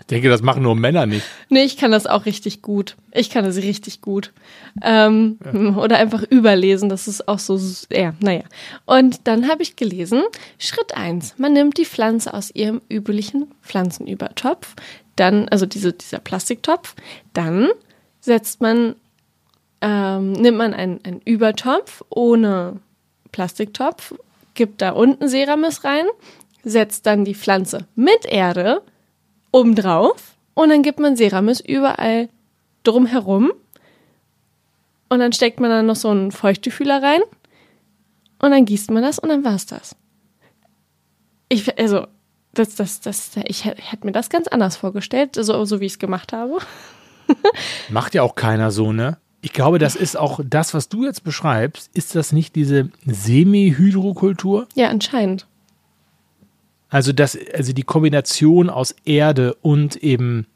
Ich 0.00 0.06
denke, 0.10 0.30
das 0.30 0.40
machen 0.40 0.62
nur 0.62 0.74
Männer 0.74 1.04
nicht. 1.04 1.26
Nee, 1.50 1.64
ich 1.64 1.76
kann 1.76 1.90
das 1.90 2.06
auch 2.06 2.24
richtig 2.24 2.62
gut. 2.62 2.96
Ich 3.12 3.28
kann 3.28 3.44
das 3.44 3.58
richtig 3.58 4.00
gut. 4.00 4.32
Ähm, 4.82 5.38
ja. 5.44 5.76
Oder 5.76 5.98
einfach 5.98 6.22
überlesen, 6.22 6.88
das 6.88 7.08
ist 7.08 7.28
auch 7.28 7.38
so, 7.38 7.60
ja, 7.92 8.14
naja. 8.20 8.44
Und 8.86 9.26
dann 9.26 9.48
habe 9.50 9.62
ich 9.62 9.76
gelesen, 9.76 10.22
Schritt 10.58 10.96
1, 10.96 11.34
man 11.36 11.52
nimmt 11.52 11.76
die 11.76 11.84
Pflanze 11.84 12.32
aus 12.32 12.50
ihrem 12.50 12.80
üblichen 12.88 13.48
Pflanzenübertopf, 13.62 14.76
dann, 15.16 15.46
also 15.50 15.66
diese, 15.66 15.92
dieser 15.92 16.20
Plastiktopf, 16.20 16.94
dann 17.34 17.68
setzt 18.20 18.62
man 18.62 18.94
ähm, 19.80 20.32
nimmt 20.32 20.58
man 20.58 20.74
einen, 20.74 21.04
einen 21.04 21.20
Übertopf 21.20 22.02
ohne 22.10 22.80
Plastiktopf, 23.32 24.14
gibt 24.54 24.82
da 24.82 24.90
unten 24.90 25.28
Ceramis 25.28 25.84
rein, 25.84 26.06
setzt 26.64 27.06
dann 27.06 27.24
die 27.24 27.34
Pflanze 27.34 27.86
mit 27.94 28.26
Erde 28.26 28.82
obendrauf 29.52 30.36
und 30.54 30.70
dann 30.70 30.82
gibt 30.82 30.98
man 30.98 31.16
Ceramis 31.16 31.60
überall 31.60 32.28
drumherum 32.82 33.52
und 35.08 35.20
dann 35.20 35.32
steckt 35.32 35.60
man 35.60 35.70
dann 35.70 35.86
noch 35.86 35.96
so 35.96 36.08
einen 36.08 36.32
Feuchtefühler 36.32 37.02
rein 37.02 37.20
und 38.40 38.50
dann 38.50 38.64
gießt 38.64 38.90
man 38.90 39.02
das 39.02 39.18
und 39.18 39.28
dann 39.28 39.44
war's 39.44 39.66
das. 39.66 39.96
Ich, 41.48 41.78
also, 41.78 42.06
das, 42.52 42.74
das, 42.74 43.00
das, 43.00 43.30
ich 43.44 43.64
hätte 43.64 44.04
mir 44.04 44.12
das 44.12 44.30
ganz 44.30 44.48
anders 44.48 44.76
vorgestellt, 44.76 45.36
so, 45.36 45.64
so 45.64 45.80
wie 45.80 45.86
ich 45.86 45.92
es 45.92 45.98
gemacht 45.98 46.32
habe. 46.32 46.58
Macht 47.88 48.14
ja 48.14 48.22
auch 48.22 48.34
keiner 48.34 48.70
so, 48.70 48.92
ne? 48.92 49.18
Ich 49.40 49.52
glaube, 49.52 49.78
das 49.78 49.94
ist 49.94 50.16
auch 50.16 50.40
das, 50.44 50.74
was 50.74 50.88
du 50.88 51.04
jetzt 51.04 51.22
beschreibst. 51.22 51.90
Ist 51.94 52.14
das 52.14 52.32
nicht 52.32 52.56
diese 52.56 52.90
Semi-Hydrokultur? 53.06 54.66
Ja, 54.74 54.88
anscheinend. 54.88 55.46
Also, 56.90 57.12
das, 57.12 57.38
also 57.54 57.72
die 57.72 57.82
Kombination 57.82 58.70
aus 58.70 58.94
Erde 59.04 59.54
und 59.62 59.96
eben 59.96 60.46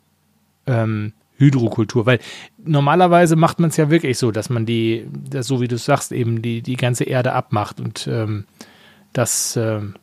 ähm, 0.66 1.12
Hydrokultur. 1.36 2.06
Weil 2.06 2.18
normalerweise 2.64 3.36
macht 3.36 3.60
man 3.60 3.70
es 3.70 3.76
ja 3.76 3.90
wirklich 3.90 4.18
so, 4.18 4.30
dass 4.32 4.50
man 4.50 4.66
die, 4.66 5.06
das, 5.30 5.46
so 5.46 5.60
wie 5.60 5.68
du 5.68 5.78
sagst, 5.78 6.10
eben 6.10 6.42
die, 6.42 6.62
die 6.62 6.76
ganze 6.76 7.04
Erde 7.04 7.34
abmacht. 7.34 7.80
Und 7.80 8.08
ähm, 8.08 8.46
das, 9.12 9.56
ähm, 9.56 9.94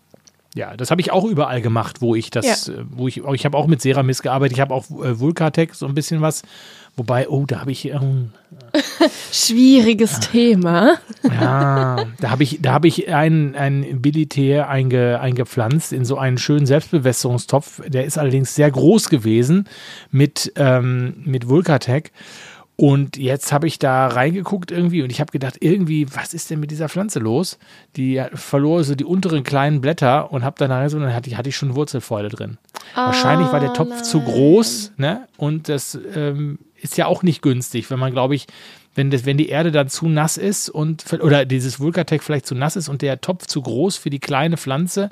ja, 0.56 0.76
das 0.76 0.92
habe 0.92 1.02
ich 1.02 1.12
auch 1.12 1.26
überall 1.26 1.62
gemacht, 1.62 2.02
wo 2.02 2.16
ich 2.16 2.32
das, 2.32 2.68
ja. 2.68 2.74
wo 2.90 3.08
ich, 3.08 3.18
ich 3.18 3.46
habe 3.46 3.58
auch 3.58 3.68
mit 3.68 3.82
Ceramis 3.82 4.22
gearbeitet, 4.22 4.58
ich 4.58 4.62
habe 4.62 4.74
auch 4.74 4.86
äh, 4.90 5.20
Vulkatec 5.20 5.76
so 5.76 5.86
ein 5.86 5.94
bisschen 5.94 6.22
was 6.22 6.44
Wobei, 7.00 7.30
oh, 7.30 7.46
da 7.46 7.62
habe 7.62 7.72
ich. 7.72 7.86
Ähm, 7.86 8.32
Schwieriges 9.32 10.12
ja. 10.12 10.20
Thema. 10.20 10.98
Ja, 11.24 12.06
da 12.20 12.30
habe 12.30 12.44
ich, 12.44 12.60
da 12.62 12.74
hab 12.74 12.84
ich 12.84 13.08
ein, 13.08 13.56
ein 13.56 14.02
Bilitär 14.02 14.70
einge, 14.70 15.22
eingepflanzt 15.22 15.94
in 15.94 16.04
so 16.04 16.18
einen 16.18 16.38
schönen 16.38 16.66
Selbstbewässerungstopf. 16.66 17.82
Der 17.88 18.04
ist 18.04 18.18
allerdings 18.18 18.54
sehr 18.54 18.70
groß 18.70 19.10
gewesen 19.10 19.70
mit, 20.12 20.52
ähm, 20.58 21.22
mit 21.24 21.48
Vulkatec. 21.48 22.12
Und 22.80 23.18
jetzt 23.18 23.52
habe 23.52 23.68
ich 23.68 23.78
da 23.78 24.08
reingeguckt 24.08 24.72
irgendwie 24.72 25.04
und 25.04 25.10
ich 25.10 25.20
habe 25.20 25.34
gedacht, 25.34 25.58
irgendwie, 25.60 26.08
was 26.16 26.34
ist 26.34 26.50
denn 26.50 26.62
mit 26.62 26.72
dieser 26.72 26.88
Pflanze 26.88 27.20
los? 27.20 27.60
Die 27.98 28.24
verlor 28.36 28.86
so 28.86 28.96
die 28.96 29.04
unteren 29.04 29.44
kleinen 29.44 29.82
Blätter 29.82 30.32
und 30.32 30.46
habe 30.46 30.56
dann 30.58 30.88
so, 30.88 30.98
dann 30.98 31.14
hatte 31.14 31.30
ich, 31.30 31.36
hatte 31.36 31.50
ich 31.50 31.58
schon 31.58 31.76
Wurzelfäule 31.76 32.30
drin. 32.30 32.58
Ah, 32.96 33.08
Wahrscheinlich 33.08 33.52
war 33.52 33.60
der 33.60 33.74
Topf 33.74 33.90
nein. 33.90 34.04
zu 34.06 34.22
groß, 34.22 34.94
ne? 34.96 35.28
Und 35.36 35.68
das 35.68 36.00
ähm, 36.16 36.58
ist 36.82 36.96
ja 36.96 37.08
auch 37.08 37.22
nicht 37.22 37.42
günstig, 37.42 37.92
wenn 37.92 38.00
man, 38.00 38.14
glaube 38.14 38.36
ich, 38.36 38.48
wenn, 38.96 39.12
das, 39.12 39.26
wenn 39.26 39.36
die 39.36 39.50
Erde 39.50 39.74
dann 39.74 39.90
zu 39.90 40.08
nass 40.08 40.38
ist 40.38 40.70
und 40.70 41.04
oder 41.22 41.44
dieses 41.44 41.82
Vulkatec 41.82 42.24
vielleicht 42.24 42.46
zu 42.46 42.56
nass 42.56 42.78
ist 42.78 42.88
und 42.88 43.02
der 43.02 43.20
Topf 43.20 43.46
zu 43.48 43.62
groß 43.62 43.98
für 43.98 44.10
die 44.10 44.20
kleine 44.20 44.56
Pflanze, 44.56 45.10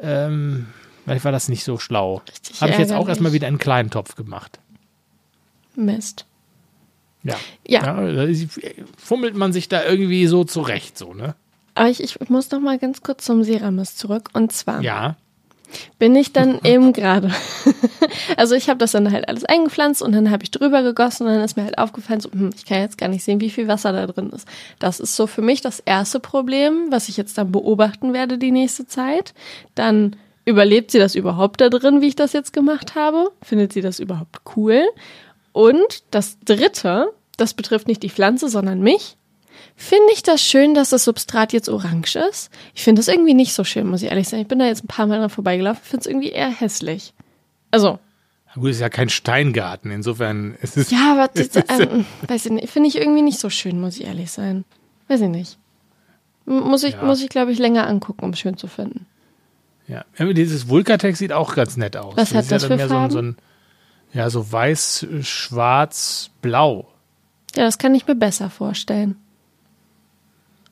ähm, 0.00 0.66
vielleicht 1.06 1.24
war 1.24 1.32
das 1.32 1.48
nicht 1.48 1.64
so 1.64 1.78
schlau. 1.78 2.20
Habe 2.60 2.72
ich 2.72 2.78
jetzt 2.78 2.92
auch 2.92 3.08
erstmal 3.08 3.32
wieder 3.32 3.46
einen 3.46 3.56
kleinen 3.56 3.88
Topf 3.88 4.16
gemacht. 4.16 4.58
Mist. 5.76 6.26
Ja. 7.22 7.36
Ja. 7.66 8.02
ja 8.02 8.26
fummelt 8.96 9.36
man 9.36 9.52
sich 9.52 9.68
da 9.68 9.84
irgendwie 9.84 10.26
so 10.26 10.44
zurecht, 10.44 10.96
so, 10.96 11.14
ne? 11.14 11.34
Aber 11.74 11.88
ich, 11.88 12.02
ich 12.02 12.28
muss 12.28 12.50
noch 12.50 12.60
mal 12.60 12.78
ganz 12.78 13.02
kurz 13.02 13.24
zum 13.24 13.42
Seramis 13.42 13.96
zurück. 13.96 14.30
Und 14.32 14.52
zwar. 14.52 14.82
Ja. 14.82 15.16
Bin 15.98 16.16
ich 16.16 16.32
dann 16.32 16.58
eben 16.64 16.92
gerade. 16.92 17.30
also 18.36 18.54
ich 18.54 18.68
habe 18.68 18.78
das 18.78 18.92
dann 18.92 19.12
halt 19.12 19.28
alles 19.28 19.44
eingepflanzt 19.44 20.02
und 20.02 20.12
dann 20.12 20.30
habe 20.30 20.42
ich 20.42 20.50
drüber 20.50 20.82
gegossen 20.82 21.26
und 21.26 21.32
dann 21.32 21.42
ist 21.42 21.56
mir 21.56 21.64
halt 21.64 21.78
aufgefallen, 21.78 22.20
so, 22.20 22.30
hm, 22.32 22.50
ich 22.56 22.66
kann 22.66 22.80
jetzt 22.80 22.98
gar 22.98 23.08
nicht 23.08 23.24
sehen, 23.24 23.40
wie 23.40 23.50
viel 23.50 23.68
Wasser 23.68 23.92
da 23.92 24.06
drin 24.06 24.30
ist. 24.30 24.48
Das 24.78 24.98
ist 24.98 25.14
so 25.14 25.26
für 25.26 25.42
mich 25.42 25.60
das 25.60 25.80
erste 25.80 26.18
Problem, 26.18 26.88
was 26.90 27.08
ich 27.08 27.16
jetzt 27.16 27.38
dann 27.38 27.52
beobachten 27.52 28.12
werde 28.12 28.36
die 28.36 28.50
nächste 28.50 28.86
Zeit. 28.86 29.32
Dann 29.74 30.16
überlebt 30.44 30.90
sie 30.90 30.98
das 30.98 31.14
überhaupt 31.14 31.60
da 31.60 31.68
drin, 31.68 32.00
wie 32.00 32.08
ich 32.08 32.16
das 32.16 32.32
jetzt 32.32 32.52
gemacht 32.52 32.94
habe? 32.94 33.30
Findet 33.42 33.72
sie 33.72 33.80
das 33.80 34.00
überhaupt 34.00 34.40
cool? 34.56 34.82
Und 35.52 36.04
das 36.10 36.38
dritte, 36.44 37.12
das 37.36 37.54
betrifft 37.54 37.88
nicht 37.88 38.02
die 38.02 38.10
Pflanze, 38.10 38.48
sondern 38.48 38.80
mich. 38.80 39.16
Finde 39.76 40.12
ich 40.12 40.22
das 40.22 40.42
schön, 40.42 40.74
dass 40.74 40.90
das 40.90 41.04
Substrat 41.04 41.52
jetzt 41.52 41.68
orange 41.68 42.16
ist? 42.16 42.50
Ich 42.74 42.84
finde 42.84 43.00
das 43.00 43.08
irgendwie 43.08 43.34
nicht 43.34 43.54
so 43.54 43.64
schön, 43.64 43.86
muss 43.86 44.02
ich 44.02 44.10
ehrlich 44.10 44.28
sagen. 44.28 44.42
Ich 44.42 44.48
bin 44.48 44.58
da 44.58 44.66
jetzt 44.66 44.84
ein 44.84 44.88
paar 44.88 45.06
Mal 45.06 45.18
dran 45.18 45.30
vorbeigelaufen, 45.30 45.82
finde 45.82 46.00
es 46.00 46.06
irgendwie 46.06 46.30
eher 46.30 46.50
hässlich. 46.50 47.14
Also. 47.70 47.98
Na 48.54 48.60
gut, 48.60 48.70
ist 48.70 48.80
ja 48.80 48.88
kein 48.88 49.08
Steingarten, 49.08 49.90
insofern 49.90 50.54
ist 50.60 50.76
es. 50.76 50.90
Ja, 50.90 51.12
aber 51.12 51.28
das, 51.32 51.48
ähm, 51.80 52.04
weiß 52.26 52.46
ich 52.46 52.52
nicht, 52.52 52.70
finde 52.70 52.88
ich 52.88 52.96
irgendwie 52.96 53.22
nicht 53.22 53.38
so 53.38 53.48
schön, 53.48 53.80
muss 53.80 53.96
ich 53.96 54.04
ehrlich 54.04 54.30
sein. 54.30 54.64
Weiß 55.08 55.20
ich 55.20 55.28
nicht. 55.28 55.58
Muss 56.46 56.82
ich, 56.82 56.94
ja. 56.94 57.02
muss 57.02 57.22
ich 57.22 57.28
glaube 57.28 57.52
ich, 57.52 57.58
länger 57.58 57.86
angucken, 57.86 58.24
um 58.24 58.30
es 58.30 58.38
schön 58.38 58.56
zu 58.56 58.66
finden. 58.66 59.06
Ja, 59.88 60.04
dieses 60.18 60.68
Vulkatex 60.68 61.18
sieht 61.18 61.32
auch 61.32 61.54
ganz 61.54 61.76
nett 61.76 61.96
aus. 61.96 62.16
Was 62.16 62.30
das 62.30 62.44
hat 62.44 62.52
das 62.52 62.62
ja 62.62 62.68
für 62.68 62.88
Farben? 62.88 62.88
So 62.88 62.96
ein, 62.96 63.10
so 63.10 63.18
ein 63.18 63.36
ja, 64.12 64.28
so 64.30 64.50
weiß, 64.50 65.06
schwarz, 65.22 66.30
blau. 66.42 66.88
Ja, 67.56 67.64
das 67.64 67.78
kann 67.78 67.94
ich 67.94 68.06
mir 68.06 68.14
besser 68.14 68.50
vorstellen. 68.50 69.16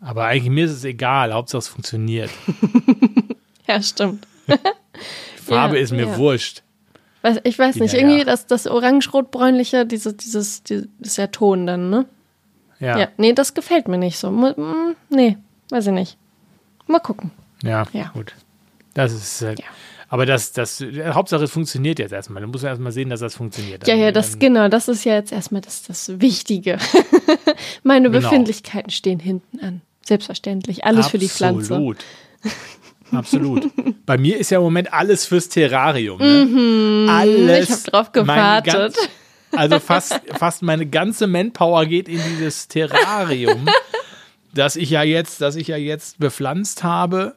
Aber 0.00 0.26
eigentlich 0.26 0.50
mir 0.50 0.66
ist 0.66 0.72
es 0.72 0.84
egal, 0.84 1.32
Hauptsache 1.32 1.58
es 1.58 1.68
funktioniert. 1.68 2.30
ja, 3.66 3.82
stimmt. 3.82 4.26
Die 4.46 5.42
Farbe 5.42 5.76
ja, 5.76 5.82
ist 5.82 5.92
mir 5.92 6.06
ja. 6.06 6.16
wurscht. 6.16 6.62
Ich 7.42 7.58
weiß 7.58 7.76
nicht, 7.76 7.94
ja, 7.94 7.98
irgendwie 7.98 8.24
das, 8.24 8.46
das 8.46 8.66
orange-rot-bräunliche, 8.66 9.84
dieses, 9.84 10.16
dieses, 10.16 10.62
dieses, 10.62 10.86
ist 11.00 11.18
ja 11.18 11.26
Ton 11.26 11.66
dann, 11.66 11.90
ne? 11.90 12.06
Ja. 12.78 12.96
ja. 12.96 13.08
Nee, 13.16 13.32
das 13.32 13.54
gefällt 13.54 13.88
mir 13.88 13.98
nicht 13.98 14.18
so. 14.18 14.30
Nee, 15.10 15.36
weiß 15.70 15.88
ich 15.88 15.92
nicht. 15.92 16.16
Mal 16.86 17.00
gucken. 17.00 17.32
Ja, 17.62 17.84
ja. 17.92 18.10
gut. 18.14 18.34
Das 18.94 19.12
ist 19.12 19.42
halt. 19.42 19.58
Ja. 19.58 19.66
Aber 20.08 20.24
das, 20.24 20.52
das, 20.52 20.82
Hauptsache 21.10 21.44
es 21.44 21.50
funktioniert 21.50 21.98
jetzt 21.98 22.12
erstmal. 22.12 22.40
Dann 22.40 22.50
muss 22.50 22.62
man 22.62 22.70
erstmal 22.70 22.92
sehen, 22.92 23.10
dass 23.10 23.20
das 23.20 23.34
funktioniert. 23.34 23.86
Ja, 23.86 23.94
ja, 23.94 24.10
das, 24.10 24.38
genau, 24.38 24.68
das 24.68 24.88
ist 24.88 25.04
ja 25.04 25.14
jetzt 25.14 25.32
erstmal 25.32 25.60
das, 25.60 25.82
das 25.82 26.20
Wichtige. 26.20 26.78
Meine 27.82 28.10
genau. 28.10 28.28
Befindlichkeiten 28.28 28.90
stehen 28.90 29.20
hinten 29.20 29.60
an. 29.60 29.82
Selbstverständlich. 30.04 30.84
Alles 30.84 31.06
Absolut. 31.06 31.10
für 31.10 31.18
die 31.18 31.28
Pflanze. 31.28 31.74
Absolut. 31.74 31.98
Absolut. 33.12 33.70
Bei 34.06 34.18
mir 34.18 34.38
ist 34.38 34.50
ja 34.50 34.58
im 34.58 34.64
Moment 34.64 34.92
alles 34.92 35.26
fürs 35.26 35.48
Terrarium. 35.48 36.18
Ne? 36.18 36.44
Mhm, 36.44 37.08
alles. 37.08 37.68
Ich 37.68 37.70
habe 37.70 37.90
drauf 37.90 38.12
gewartet. 38.12 38.74
Ganz, 38.74 39.08
also 39.52 39.80
fast, 39.80 40.20
fast 40.34 40.62
meine 40.62 40.86
ganze 40.86 41.26
Manpower 41.26 41.86
geht 41.86 42.08
in 42.08 42.20
dieses 42.22 42.68
Terrarium, 42.68 43.66
das 44.54 44.76
ich 44.76 44.90
ja 44.90 45.02
jetzt, 45.02 45.40
das 45.40 45.56
ich 45.56 45.68
ja 45.68 45.76
jetzt 45.76 46.18
bepflanzt 46.18 46.84
habe. 46.84 47.36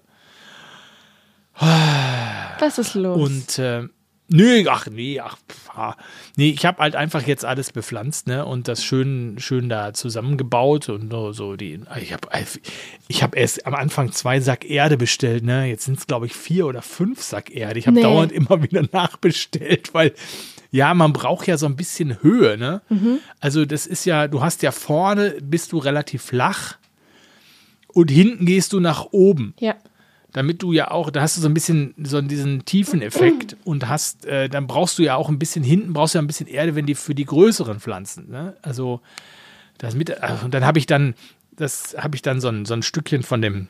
Was 1.60 2.78
ist 2.78 2.96
los? 2.96 3.18
Und 3.18 3.60
äh, 3.60 3.88
nö, 4.28 4.64
ach 4.70 4.88
nee, 4.88 5.20
ach, 5.20 5.38
pff, 5.50 5.96
nee, 6.38 6.50
ich 6.50 6.66
habe 6.66 6.80
halt 6.80 6.96
einfach 6.96 7.24
jetzt 7.24 7.46
alles 7.46 7.72
bepflanzt, 7.72 8.28
ne, 8.28 8.46
und 8.46 8.68
das 8.68 8.84
schön, 8.84 9.36
schön 9.40 9.70
da 9.70 9.94
zusammengebaut 9.94 10.90
und 10.90 11.12
so 11.34 11.56
die. 11.56 11.82
Ich 12.02 12.14
habe, 12.14 12.28
ich 13.08 13.24
habe 13.24 13.38
erst 13.38 13.66
am 13.66 13.76
Anfang 13.76 14.12
zwei 14.12 14.40
Sack 14.40 14.70
Erde 14.70 14.98
bestellt, 14.98 15.44
ne, 15.44 15.66
jetzt 15.66 15.86
sind 15.86 16.00
es 16.00 16.08
glaube 16.08 16.26
ich 16.26 16.34
vier 16.34 16.66
oder 16.66 16.82
fünf 16.82 17.22
Sack 17.22 17.52
Erde. 17.52 17.80
Ich 17.80 17.88
habe 17.88 17.96
nee. 17.96 18.04
dauernd 18.04 18.32
immer 18.32 18.64
wieder 18.64 18.84
nachbestellt, 18.92 19.94
weil 19.94 20.14
ja, 20.72 20.94
man 20.94 21.12
braucht 21.12 21.48
ja 21.48 21.58
so 21.58 21.66
ein 21.66 21.76
bisschen 21.76 22.24
Höhe, 22.24 22.58
ne? 22.58 22.82
Mhm. 22.88 23.20
Also 23.42 23.66
das 23.66 23.86
ist 23.86 24.06
ja, 24.06 24.30
du 24.30 24.42
hast 24.42 24.64
ja 24.64 24.72
vorne 24.72 25.36
bist 25.42 25.74
du 25.74 25.78
relativ 25.78 26.22
flach 26.22 26.78
und 27.90 28.10
hinten 28.10 28.46
gehst 28.46 28.72
du 28.72 28.80
nach 28.80 29.08
oben. 29.12 29.54
Ja 29.60 29.76
damit 30.34 30.62
du 30.62 30.72
ja 30.72 30.92
auch, 30.92 31.10
da 31.10 31.22
hast 31.22 31.38
du 31.38 31.42
so 31.42 31.50
ein 31.50 31.54
bisschen 31.54 31.94
so 32.02 32.22
diesen 32.22 32.66
tiefen 32.66 33.02
Effekt 33.02 33.58
und 33.66 33.88
hast, 33.88 34.26
äh, 34.26 34.50
dann 34.50 34.68
brauchst 34.68 34.98
du 34.98 35.04
ja 35.04 35.16
auch 35.16 35.30
ein 35.30 35.40
bisschen 35.40 35.64
hinten, 35.64 35.94
brauchst 35.94 36.14
du 36.14 36.20
ja 36.20 36.22
ein 36.22 36.28
bisschen 36.28 36.48
Erde, 36.48 36.76
wenn 36.76 36.86
die 36.86 36.96
für 36.96 37.16
die 37.16 37.26
größeren 37.26 37.80
Pflanzen. 37.80 38.30
Ne? 38.30 38.56
Also 38.62 39.02
das 39.78 39.96
mit, 39.96 40.16
und 40.44 40.54
dann 40.54 40.66
habe 40.66 40.80
ich 40.80 40.86
dann, 40.86 41.16
das 41.56 41.96
habe 41.98 42.16
ich 42.16 42.22
dann 42.22 42.40
so 42.40 42.48
ein, 42.48 42.66
so 42.66 42.74
ein 42.74 42.84
Stückchen 42.84 43.24
von 43.24 43.42
dem, 43.42 43.68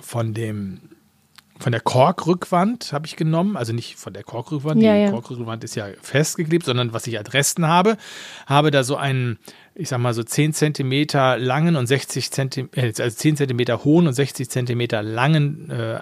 von 0.00 0.34
dem 0.34 0.80
von 1.58 1.72
der 1.72 1.80
Korkrückwand 1.80 2.92
habe 2.92 3.06
ich 3.06 3.16
genommen, 3.16 3.56
also 3.56 3.72
nicht 3.72 3.96
von 3.96 4.12
der 4.12 4.22
Korkrückwand, 4.22 4.80
ja, 4.80 4.94
die 4.94 5.00
ja. 5.02 5.10
Korkrückwand 5.10 5.64
ist 5.64 5.74
ja 5.74 5.88
festgeklebt, 6.00 6.64
sondern 6.64 6.92
was 6.92 7.06
ich 7.06 7.18
als 7.18 7.34
Resten 7.34 7.66
habe, 7.66 7.96
habe 8.46 8.70
da 8.70 8.84
so 8.84 8.96
einen, 8.96 9.38
ich 9.74 9.88
sag 9.88 9.98
mal 9.98 10.14
so 10.14 10.22
10 10.22 10.52
Zentimeter 10.52 11.36
langen 11.36 11.74
und 11.74 11.86
60 11.86 12.30
Zentimeter, 12.30 12.78
äh, 12.78 13.02
also 13.02 13.16
10 13.16 13.36
Zentimeter 13.36 13.84
hohen 13.84 14.06
und 14.06 14.12
60 14.12 14.48
Zentimeter 14.48 15.02
langen 15.02 15.70
äh, 15.70 16.00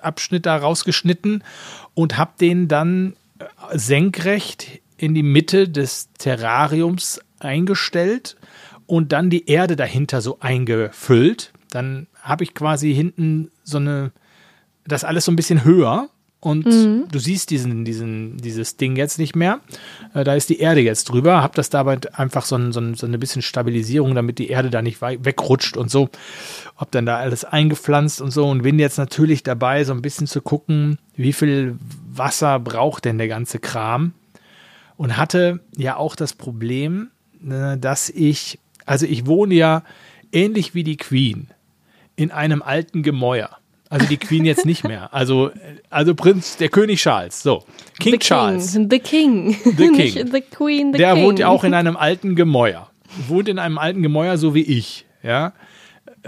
Abschnitt 0.00 0.46
da 0.46 0.56
rausgeschnitten 0.56 1.44
und 1.92 2.16
habe 2.16 2.32
den 2.40 2.68
dann 2.68 3.14
äh, 3.38 3.44
senkrecht 3.76 4.80
in 4.96 5.14
die 5.14 5.22
Mitte 5.22 5.68
des 5.68 6.08
Terrariums 6.16 7.20
eingestellt 7.40 8.36
und 8.86 9.12
dann 9.12 9.28
die 9.28 9.48
Erde 9.48 9.76
dahinter 9.76 10.22
so 10.22 10.38
eingefüllt. 10.40 11.52
Dann 11.70 12.06
habe 12.22 12.44
ich 12.44 12.54
quasi 12.54 12.94
hinten 12.94 13.50
so 13.64 13.78
eine 13.78 14.12
das 14.86 15.04
alles 15.04 15.24
so 15.24 15.32
ein 15.32 15.36
bisschen 15.36 15.64
höher 15.64 16.08
und 16.44 16.66
mhm. 16.66 17.06
du 17.10 17.18
siehst 17.18 17.48
diesen, 17.48 17.86
diesen, 17.86 18.36
dieses 18.36 18.76
Ding 18.76 18.96
jetzt 18.96 19.18
nicht 19.18 19.34
mehr. 19.34 19.60
Äh, 20.12 20.24
da 20.24 20.34
ist 20.34 20.50
die 20.50 20.58
Erde 20.58 20.82
jetzt 20.82 21.04
drüber. 21.04 21.42
Hab 21.42 21.54
das 21.54 21.70
dabei 21.70 21.98
einfach 22.12 22.44
so, 22.44 22.56
ein, 22.56 22.70
so, 22.70 22.80
ein, 22.80 22.94
so 22.94 23.06
eine 23.06 23.16
bisschen 23.16 23.40
Stabilisierung, 23.40 24.14
damit 24.14 24.38
die 24.38 24.48
Erde 24.48 24.68
da 24.68 24.82
nicht 24.82 25.00
wegrutscht 25.00 25.78
und 25.78 25.90
so. 25.90 26.10
Hab 26.76 26.90
dann 26.90 27.06
da 27.06 27.16
alles 27.16 27.46
eingepflanzt 27.46 28.20
und 28.20 28.30
so 28.30 28.46
und 28.46 28.62
bin 28.62 28.78
jetzt 28.78 28.98
natürlich 28.98 29.42
dabei, 29.42 29.84
so 29.84 29.94
ein 29.94 30.02
bisschen 30.02 30.26
zu 30.26 30.42
gucken, 30.42 30.98
wie 31.16 31.32
viel 31.32 31.78
Wasser 32.12 32.60
braucht 32.60 33.06
denn 33.06 33.16
der 33.16 33.28
ganze 33.28 33.58
Kram. 33.58 34.12
Und 34.98 35.16
hatte 35.16 35.60
ja 35.78 35.96
auch 35.96 36.14
das 36.14 36.34
Problem, 36.34 37.08
äh, 37.48 37.78
dass 37.78 38.10
ich, 38.10 38.58
also 38.84 39.06
ich 39.06 39.26
wohne 39.26 39.54
ja 39.54 39.82
ähnlich 40.30 40.74
wie 40.74 40.84
die 40.84 40.98
Queen 40.98 41.48
in 42.16 42.30
einem 42.30 42.60
alten 42.60 43.02
Gemäuer. 43.02 43.56
Also 43.94 44.08
die 44.08 44.16
Queen 44.16 44.44
jetzt 44.44 44.66
nicht 44.66 44.82
mehr. 44.82 45.14
Also, 45.14 45.52
also 45.88 46.16
Prinz, 46.16 46.56
der 46.56 46.68
König 46.68 47.00
Charles. 47.00 47.44
So. 47.44 47.62
King 48.00 48.14
the 48.14 48.18
Charles. 48.18 48.72
King. 48.72 48.90
The 48.90 48.98
King. 48.98 49.56
The 49.62 49.70
King. 50.10 50.32
the 50.32 50.40
Queen, 50.40 50.92
the 50.92 50.98
der 50.98 51.14
King. 51.14 51.24
wohnt 51.24 51.38
ja 51.38 51.46
auch 51.46 51.62
in 51.62 51.74
einem 51.74 51.96
alten 51.96 52.34
Gemäuer. 52.34 52.90
Wohnt 53.28 53.48
in 53.48 53.60
einem 53.60 53.78
alten 53.78 54.02
Gemäuer, 54.02 54.36
so 54.36 54.52
wie 54.52 54.62
ich. 54.62 55.06
Ja. 55.22 55.52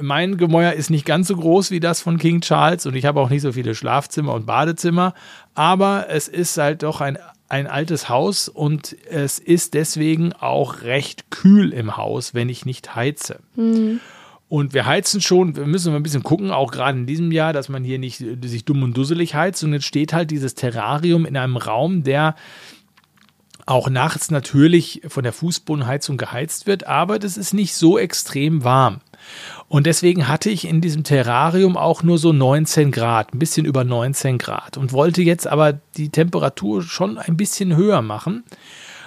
Mein 0.00 0.37
Gemäuer 0.37 0.74
ist 0.74 0.90
nicht 0.90 1.05
ganz 1.05 1.26
so 1.26 1.35
groß 1.35 1.72
wie 1.72 1.81
das 1.81 2.00
von 2.00 2.18
King 2.18 2.40
Charles 2.40 2.87
und 2.87 2.94
ich 2.94 3.05
habe 3.05 3.18
auch 3.20 3.31
nicht 3.31 3.42
so 3.42 3.50
viele 3.50 3.74
Schlafzimmer 3.74 4.35
und 4.35 4.46
Badezimmer. 4.46 5.14
Aber 5.57 6.07
es 6.09 6.29
ist 6.29 6.57
halt 6.59 6.85
doch 6.85 7.00
ein 7.00 7.18
ein 7.48 7.66
altes 7.66 8.09
Haus 8.09 8.48
und 8.48 8.96
es 9.09 9.38
ist 9.38 9.74
deswegen 9.74 10.33
auch 10.33 10.83
recht 10.83 11.31
kühl 11.31 11.72
im 11.72 11.96
Haus, 11.96 12.35
wenn 12.35 12.48
ich 12.48 12.64
nicht 12.64 12.94
heize. 12.94 13.38
Mhm. 13.55 14.00
Und 14.49 14.75
wir 14.75 14.87
heizen 14.87 15.21
schon, 15.21 15.57
wir 15.57 15.67
müssen 15.67 15.91
mal 15.93 15.99
ein 15.99 16.05
bisschen 16.05 16.23
gucken, 16.23 16.51
auch 16.53 16.71
gerade 16.71 16.99
in 16.99 17.07
diesem 17.07 17.33
Jahr, 17.33 17.53
dass 17.53 17.69
man 17.69 17.83
hier 17.83 17.99
nicht 17.99 18.25
sich 18.43 18.65
dumm 18.65 18.83
und 18.85 18.97
dusselig 18.97 19.35
heizt. 19.35 19.65
Und 19.65 19.73
jetzt 19.73 19.87
steht 19.87 20.13
halt 20.13 20.31
dieses 20.31 20.55
Terrarium 20.55 21.27
in 21.27 21.37
einem 21.37 21.57
Raum, 21.57 22.05
der 22.05 22.37
auch 23.67 23.91
nachts 23.91 24.31
natürlich 24.31 25.03
von 25.09 25.25
der 25.25 25.33
Fußbodenheizung 25.33 26.17
geheizt 26.17 26.69
wird, 26.69 26.87
aber 26.87 27.19
das 27.19 27.37
ist 27.37 27.53
nicht 27.53 27.75
so 27.75 27.99
extrem 27.99 28.63
warm. 28.63 29.01
Und 29.67 29.87
deswegen 29.87 30.29
hatte 30.29 30.51
ich 30.51 30.69
in 30.69 30.81
diesem 30.81 31.03
Terrarium 31.03 31.77
auch 31.77 32.05
nur 32.05 32.19
so 32.19 32.33
19 32.33 32.93
Grad, 32.93 33.35
ein 33.35 33.41
bisschen 33.41 33.67
über 33.67 33.83
19 33.83 34.39
Grad 34.39 34.77
und 34.77 34.93
wollte 34.93 35.23
jetzt 35.23 35.49
aber 35.49 35.73
die 35.97 36.11
Temperatur 36.11 36.83
schon 36.83 37.19
ein 37.19 37.37
bisschen 37.37 37.75
höher 37.75 38.03
machen 38.03 38.45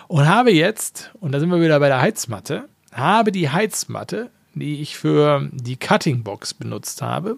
Und 0.10 0.28
habe 0.28 0.52
jetzt, 0.52 1.12
und 1.22 1.32
da 1.32 1.40
sind 1.40 1.50
wir 1.50 1.62
wieder 1.62 1.80
bei 1.80 1.88
der 1.88 2.02
Heizmatte, 2.02 2.68
habe 2.92 3.32
die 3.32 3.50
Heizmatte, 3.50 4.32
die 4.54 4.82
ich 4.82 4.98
für 4.98 5.50
die 5.52 5.78
Cutting 5.78 6.24
Box 6.24 6.54
benutzt 6.54 7.02
habe, 7.02 7.38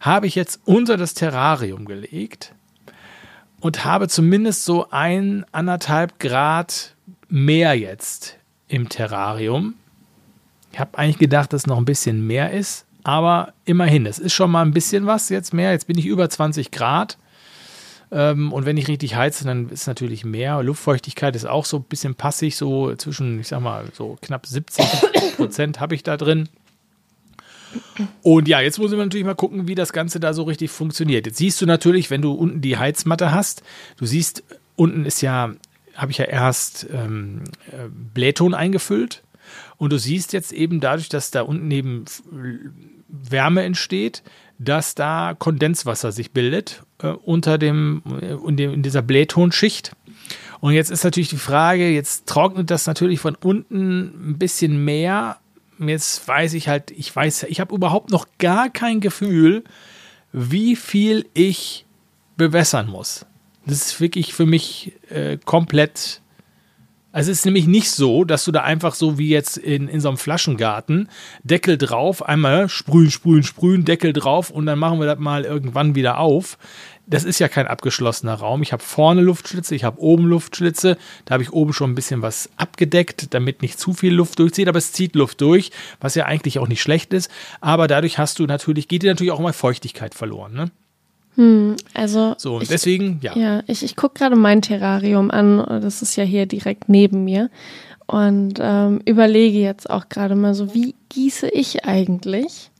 habe 0.00 0.26
ich 0.26 0.34
jetzt 0.34 0.60
unter 0.64 0.96
das 0.96 1.14
Terrarium 1.14 1.84
gelegt 1.84 2.54
und 3.60 3.84
habe 3.84 4.08
zumindest 4.08 4.64
so 4.64 4.88
ein, 4.90 5.44
anderthalb 5.52 6.18
Grad 6.18 6.94
mehr 7.28 7.74
jetzt 7.74 8.36
im 8.68 8.88
Terrarium. 8.88 9.74
Ich 10.72 10.78
habe 10.78 10.96
eigentlich 10.98 11.18
gedacht, 11.18 11.52
dass 11.52 11.66
noch 11.66 11.78
ein 11.78 11.84
bisschen 11.84 12.26
mehr 12.26 12.52
ist, 12.52 12.86
aber 13.02 13.52
immerhin, 13.64 14.06
es 14.06 14.18
ist 14.18 14.34
schon 14.34 14.50
mal 14.50 14.62
ein 14.62 14.72
bisschen 14.72 15.06
was 15.06 15.28
jetzt 15.28 15.54
mehr. 15.54 15.72
Jetzt 15.72 15.86
bin 15.86 15.98
ich 15.98 16.06
über 16.06 16.28
20 16.28 16.70
Grad. 16.70 17.18
Ähm, 18.10 18.52
und 18.52 18.64
wenn 18.66 18.76
ich 18.76 18.88
richtig 18.88 19.16
heize, 19.16 19.44
dann 19.44 19.68
ist 19.68 19.86
natürlich 19.86 20.24
mehr. 20.24 20.62
Luftfeuchtigkeit 20.62 21.36
ist 21.36 21.46
auch 21.46 21.64
so 21.64 21.78
ein 21.78 21.84
bisschen 21.84 22.14
passig, 22.14 22.56
so 22.56 22.94
zwischen, 22.96 23.40
ich 23.40 23.48
sag 23.48 23.60
mal, 23.60 23.84
so 23.92 24.16
knapp 24.22 24.46
70 24.46 24.86
Prozent 25.36 25.80
habe 25.80 25.94
ich 25.94 26.02
da 26.02 26.16
drin. 26.16 26.48
Und 28.22 28.48
ja, 28.48 28.60
jetzt 28.60 28.78
muss 28.78 28.90
man 28.90 29.00
natürlich 29.00 29.26
mal 29.26 29.34
gucken, 29.34 29.68
wie 29.68 29.74
das 29.74 29.92
Ganze 29.92 30.20
da 30.20 30.32
so 30.32 30.44
richtig 30.44 30.70
funktioniert. 30.70 31.26
Jetzt 31.26 31.38
siehst 31.38 31.60
du 31.60 31.66
natürlich, 31.66 32.10
wenn 32.10 32.22
du 32.22 32.32
unten 32.32 32.60
die 32.62 32.78
Heizmatte 32.78 33.32
hast, 33.32 33.62
du 33.98 34.06
siehst, 34.06 34.42
unten 34.76 35.04
ist 35.04 35.20
ja, 35.20 35.52
habe 35.94 36.10
ich 36.10 36.18
ja 36.18 36.24
erst 36.24 36.86
ähm, 36.92 37.44
äh, 37.66 37.88
Blähton 38.14 38.54
eingefüllt. 38.54 39.22
Und 39.76 39.92
du 39.92 39.98
siehst 39.98 40.32
jetzt 40.32 40.52
eben 40.52 40.80
dadurch, 40.80 41.08
dass 41.08 41.30
da 41.30 41.42
unten 41.42 41.70
eben 41.70 42.04
Wärme 43.08 43.62
entsteht, 43.62 44.22
dass 44.58 44.94
da 44.94 45.34
Kondenswasser 45.38 46.12
sich 46.12 46.32
bildet 46.32 46.82
äh, 47.02 47.08
unter 47.08 47.58
dem, 47.58 48.02
äh, 48.20 48.34
in, 48.34 48.56
dem, 48.56 48.74
in 48.74 48.82
dieser 48.82 49.02
Blähtonschicht. 49.02 49.92
Und 50.60 50.72
jetzt 50.72 50.90
ist 50.90 51.04
natürlich 51.04 51.28
die 51.28 51.36
Frage, 51.36 51.88
jetzt 51.90 52.26
trocknet 52.26 52.70
das 52.70 52.86
natürlich 52.86 53.20
von 53.20 53.36
unten 53.36 54.30
ein 54.30 54.38
bisschen 54.38 54.84
mehr 54.84 55.38
jetzt 55.86 56.26
weiß 56.26 56.54
ich 56.54 56.68
halt, 56.68 56.90
ich 56.90 57.14
weiß, 57.14 57.44
ich 57.44 57.60
habe 57.60 57.74
überhaupt 57.74 58.10
noch 58.10 58.26
gar 58.38 58.68
kein 58.70 59.00
Gefühl, 59.00 59.64
wie 60.32 60.76
viel 60.76 61.26
ich 61.34 61.84
bewässern 62.36 62.88
muss. 62.88 63.26
Das 63.66 63.86
ist 63.86 64.00
wirklich 64.00 64.34
für 64.34 64.46
mich 64.46 64.94
äh, 65.10 65.38
komplett. 65.44 66.20
Also 67.18 67.32
es 67.32 67.38
ist 67.38 67.46
nämlich 67.46 67.66
nicht 67.66 67.90
so, 67.90 68.22
dass 68.22 68.44
du 68.44 68.52
da 68.52 68.62
einfach 68.62 68.94
so 68.94 69.18
wie 69.18 69.28
jetzt 69.28 69.56
in, 69.56 69.88
in 69.88 70.00
so 70.00 70.06
einem 70.06 70.18
Flaschengarten 70.18 71.08
Deckel 71.42 71.76
drauf, 71.76 72.24
einmal 72.24 72.68
sprühen, 72.68 73.10
sprühen, 73.10 73.42
sprühen, 73.42 73.84
Deckel 73.84 74.12
drauf 74.12 74.50
und 74.50 74.66
dann 74.66 74.78
machen 74.78 75.00
wir 75.00 75.06
das 75.06 75.18
mal 75.18 75.44
irgendwann 75.44 75.96
wieder 75.96 76.20
auf 76.20 76.58
das 77.08 77.24
ist 77.24 77.38
ja 77.38 77.48
kein 77.48 77.66
abgeschlossener 77.66 78.34
Raum. 78.34 78.62
Ich 78.62 78.72
habe 78.72 78.82
vorne 78.82 79.22
Luftschlitze, 79.22 79.74
ich 79.74 79.82
habe 79.82 79.98
oben 79.98 80.26
Luftschlitze. 80.26 80.98
Da 81.24 81.32
habe 81.32 81.42
ich 81.42 81.52
oben 81.54 81.72
schon 81.72 81.90
ein 81.90 81.94
bisschen 81.94 82.20
was 82.20 82.50
abgedeckt, 82.58 83.32
damit 83.32 83.62
nicht 83.62 83.80
zu 83.80 83.94
viel 83.94 84.12
Luft 84.12 84.38
durchzieht, 84.38 84.68
aber 84.68 84.76
es 84.76 84.92
zieht 84.92 85.16
Luft 85.16 85.40
durch, 85.40 85.70
was 86.00 86.14
ja 86.14 86.26
eigentlich 86.26 86.58
auch 86.58 86.68
nicht 86.68 86.82
schlecht 86.82 87.14
ist. 87.14 87.30
Aber 87.62 87.88
dadurch 87.88 88.18
hast 88.18 88.38
du 88.38 88.44
natürlich, 88.44 88.88
geht 88.88 89.02
dir 89.02 89.10
natürlich 89.10 89.32
auch 89.32 89.40
mal 89.40 89.54
Feuchtigkeit 89.54 90.14
verloren. 90.14 90.52
Ne? 90.52 90.70
Hm, 91.38 91.76
also. 91.94 92.34
So, 92.36 92.56
und 92.56 92.62
ich, 92.62 92.68
deswegen, 92.68 93.20
ja. 93.22 93.36
Ja, 93.36 93.62
ich, 93.68 93.84
ich 93.84 93.94
gucke 93.94 94.18
gerade 94.18 94.34
mein 94.34 94.60
Terrarium 94.60 95.30
an. 95.30 95.64
Das 95.80 96.02
ist 96.02 96.16
ja 96.16 96.24
hier 96.24 96.46
direkt 96.46 96.88
neben 96.88 97.22
mir. 97.22 97.48
Und 98.08 98.54
ähm, 98.60 99.00
überlege 99.04 99.58
jetzt 99.58 99.88
auch 99.88 100.08
gerade 100.08 100.34
mal 100.34 100.54
so, 100.54 100.74
wie 100.74 100.96
gieße 101.10 101.48
ich 101.48 101.84
eigentlich? 101.84 102.70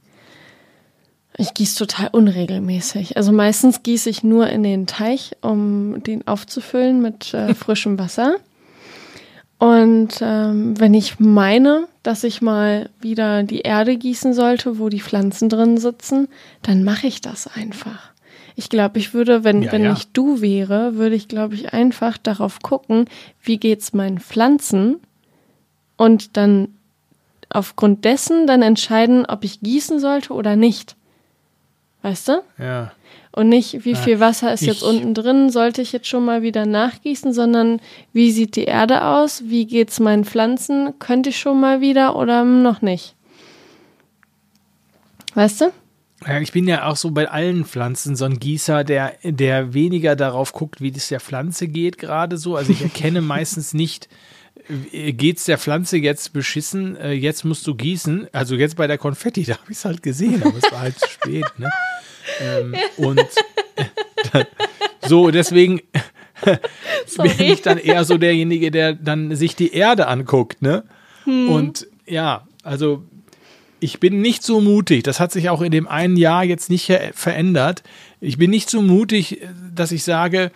Ich 1.37 1.55
gieße 1.55 1.79
total 1.79 2.09
unregelmäßig. 2.11 3.17
Also 3.17 3.31
meistens 3.31 3.85
gieße 3.85 4.11
ich 4.11 4.25
nur 4.25 4.49
in 4.49 4.65
den 4.65 4.89
Teich, 4.89 5.37
um 5.41 6.03
den 6.03 6.27
aufzufüllen 6.27 7.01
mit 7.01 7.33
äh, 7.35 7.55
frischem 7.55 7.97
Wasser. 7.97 8.37
Und 9.59 10.19
ähm, 10.21 10.81
wenn 10.81 10.95
ich 10.95 11.21
meine, 11.21 11.87
dass 12.03 12.25
ich 12.25 12.43
mal 12.43 12.91
wieder 13.01 13.45
die 13.45 13.61
Erde 13.61 13.97
gießen 13.97 14.35
sollte, 14.35 14.81
wo 14.81 14.89
die 14.89 15.01
Pflanzen 15.01 15.49
drin 15.49 15.79
sitzen, 15.79 16.27
dann 16.63 16.83
mache 16.83 17.07
ich 17.07 17.21
das 17.21 17.47
einfach. 17.47 18.13
Ich 18.59 18.69
glaube, 18.69 18.99
ich 18.99 19.15
würde, 19.15 19.45
wenn, 19.45 19.63
ja, 19.63 19.71
wenn 19.71 19.85
ja. 19.85 19.93
ich 19.93 20.09
du 20.09 20.41
wäre, 20.41 20.97
würde 20.97 21.15
ich, 21.15 21.29
glaube 21.29 21.55
ich, 21.55 21.73
einfach 21.73 22.19
darauf 22.19 22.59
gucken, 22.59 23.05
wie 23.41 23.57
geht's 23.57 23.93
meinen 23.93 24.19
Pflanzen 24.19 24.97
und 25.97 26.37
dann 26.37 26.75
aufgrund 27.51 28.05
dessen 28.05 28.49
dann 28.49 28.63
entscheiden, 28.63 29.27
ob 29.27 29.45
ich 29.45 29.61
gießen 29.61 30.01
sollte 30.01 30.33
oder 30.33 30.57
nicht. 30.57 30.97
Weißt 32.03 32.27
du? 32.27 32.43
Ja. 32.59 32.91
Und 33.31 33.49
nicht, 33.49 33.85
wie 33.85 33.95
viel 33.95 34.19
Wasser 34.19 34.53
ist 34.53 34.63
ich, 34.63 34.67
jetzt 34.67 34.83
unten 34.83 35.15
drin, 35.15 35.51
sollte 35.51 35.81
ich 35.81 35.93
jetzt 35.93 36.09
schon 36.09 36.25
mal 36.25 36.43
wieder 36.43 36.67
nachgießen, 36.67 37.33
sondern 37.33 37.81
wie 38.13 38.33
sieht 38.33 38.57
die 38.57 38.65
Erde 38.65 39.05
aus, 39.05 39.45
wie 39.47 39.67
geht's 39.67 40.01
meinen 40.01 40.25
Pflanzen, 40.25 40.99
könnte 40.99 41.29
ich 41.29 41.39
schon 41.39 41.61
mal 41.61 41.81
wieder 41.81 42.17
oder 42.17 42.43
noch 42.43 42.83
nicht. 42.83 43.15
Weißt 45.37 45.61
du? 45.61 45.67
Ja, 46.27 46.41
ich 46.41 46.53
bin 46.53 46.67
ja 46.67 46.87
auch 46.87 46.97
so 46.97 47.13
bei 47.13 47.29
allen 47.29 47.65
Pflanzen 47.65 48.17
so 48.17 48.25
ein 48.25 48.41
Gießer, 48.41 48.83
der, 48.83 49.15
der 49.23 49.73
weniger 49.73 50.17
darauf 50.17 50.53
guckt, 50.53 50.81
wie 50.81 50.93
es 50.95 51.09
der 51.09 51.21
Pflanze 51.21 51.69
geht, 51.69 51.99
gerade 51.99 52.39
so. 52.39 52.57
Also 52.57 52.73
ich 52.73 52.83
erkenne 52.83 53.21
meistens 53.23 53.73
nicht, 53.73 54.09
äh, 54.93 55.13
geht's 55.13 55.45
der 55.45 55.59
Pflanze 55.59 55.97
jetzt 55.97 56.33
beschissen, 56.33 56.97
äh, 56.97 57.13
jetzt 57.13 57.45
musst 57.45 57.67
du 57.67 57.75
gießen. 57.75 58.29
Also 58.33 58.57
jetzt 58.57 58.77
bei 58.77 58.89
der 58.89 58.99
Konfetti, 58.99 59.45
da 59.45 59.55
habe 59.55 59.71
ich 59.71 59.79
es 59.79 59.85
halt 59.85 60.03
gesehen, 60.03 60.43
aber 60.43 60.57
es 60.57 60.73
war 60.73 60.81
halt 60.81 60.99
zu 60.99 61.09
spät. 61.09 61.47
Ne? 61.57 61.71
Ähm, 62.41 62.75
und 62.97 63.21
äh, 63.77 64.45
so, 65.07 65.31
deswegen 65.31 65.81
bin 66.43 67.47
ich 67.47 67.63
dann 67.63 67.79
eher 67.79 68.05
so 68.05 68.19
derjenige, 68.19 68.71
der 68.71 68.95
dann 68.95 69.35
sich 69.37 69.55
die 69.55 69.73
Erde 69.73 70.09
anguckt. 70.09 70.63
Ne? 70.63 70.85
Hm. 71.25 71.49
Und 71.49 71.87
ja, 72.07 72.47
also 72.63 73.05
ich 73.81 74.01
bin 74.01 74.21
nicht 74.21 74.43
so 74.43 74.61
mutig, 74.61 75.03
das 75.05 75.21
hat 75.21 75.33
sich 75.33 75.51
auch 75.51 75.63
in 75.63 75.71
dem 75.71 75.89
einen 75.89 76.17
Jahr 76.17 76.45
jetzt 76.45 76.71
nicht 76.71 76.93
verändert. 77.15 77.83
Ich 78.21 78.39
bin 78.39 78.51
nicht 78.51 78.71
so 78.71 78.83
mutig, 78.83 79.41
dass 79.75 79.93
ich 79.93 80.05
sage, 80.05 80.51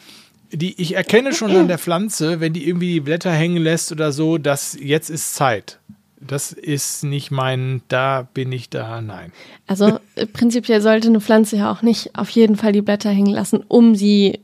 die, 0.53 0.81
ich 0.81 0.95
erkenne 0.95 1.33
schon 1.33 1.55
an 1.57 1.69
der 1.69 1.79
Pflanze, 1.79 2.41
wenn 2.41 2.53
die 2.53 2.67
irgendwie 2.69 2.95
die 2.95 3.01
Blätter 3.01 3.33
hängen 3.33 3.63
lässt 3.63 3.91
oder 3.91 4.13
so, 4.13 4.39
dass 4.39 4.77
jetzt 4.79 5.09
ist 5.09 5.35
Zeit. 5.35 5.79
Das 6.21 6.53
ist 6.53 7.03
nicht 7.03 7.31
mein, 7.31 7.83
da 7.89 8.29
bin 8.35 8.53
ich 8.53 8.71
da, 8.71 9.01
nein. 9.01 9.33
Also 9.67 9.99
äh, 10.15 10.27
prinzipiell 10.27 10.81
sollte 10.81 11.09
eine 11.09 11.21
Pflanze 11.21 11.57
ja 11.57 11.73
auch 11.73 11.83
nicht 11.83 12.17
auf 12.17 12.31
jeden 12.31 12.57
Fall 12.57 12.73
die 12.73 12.83
Blätter 12.83 13.11
hängen 13.11 13.33
lassen, 13.33 13.65
um 13.67 13.95
sie 13.97 14.41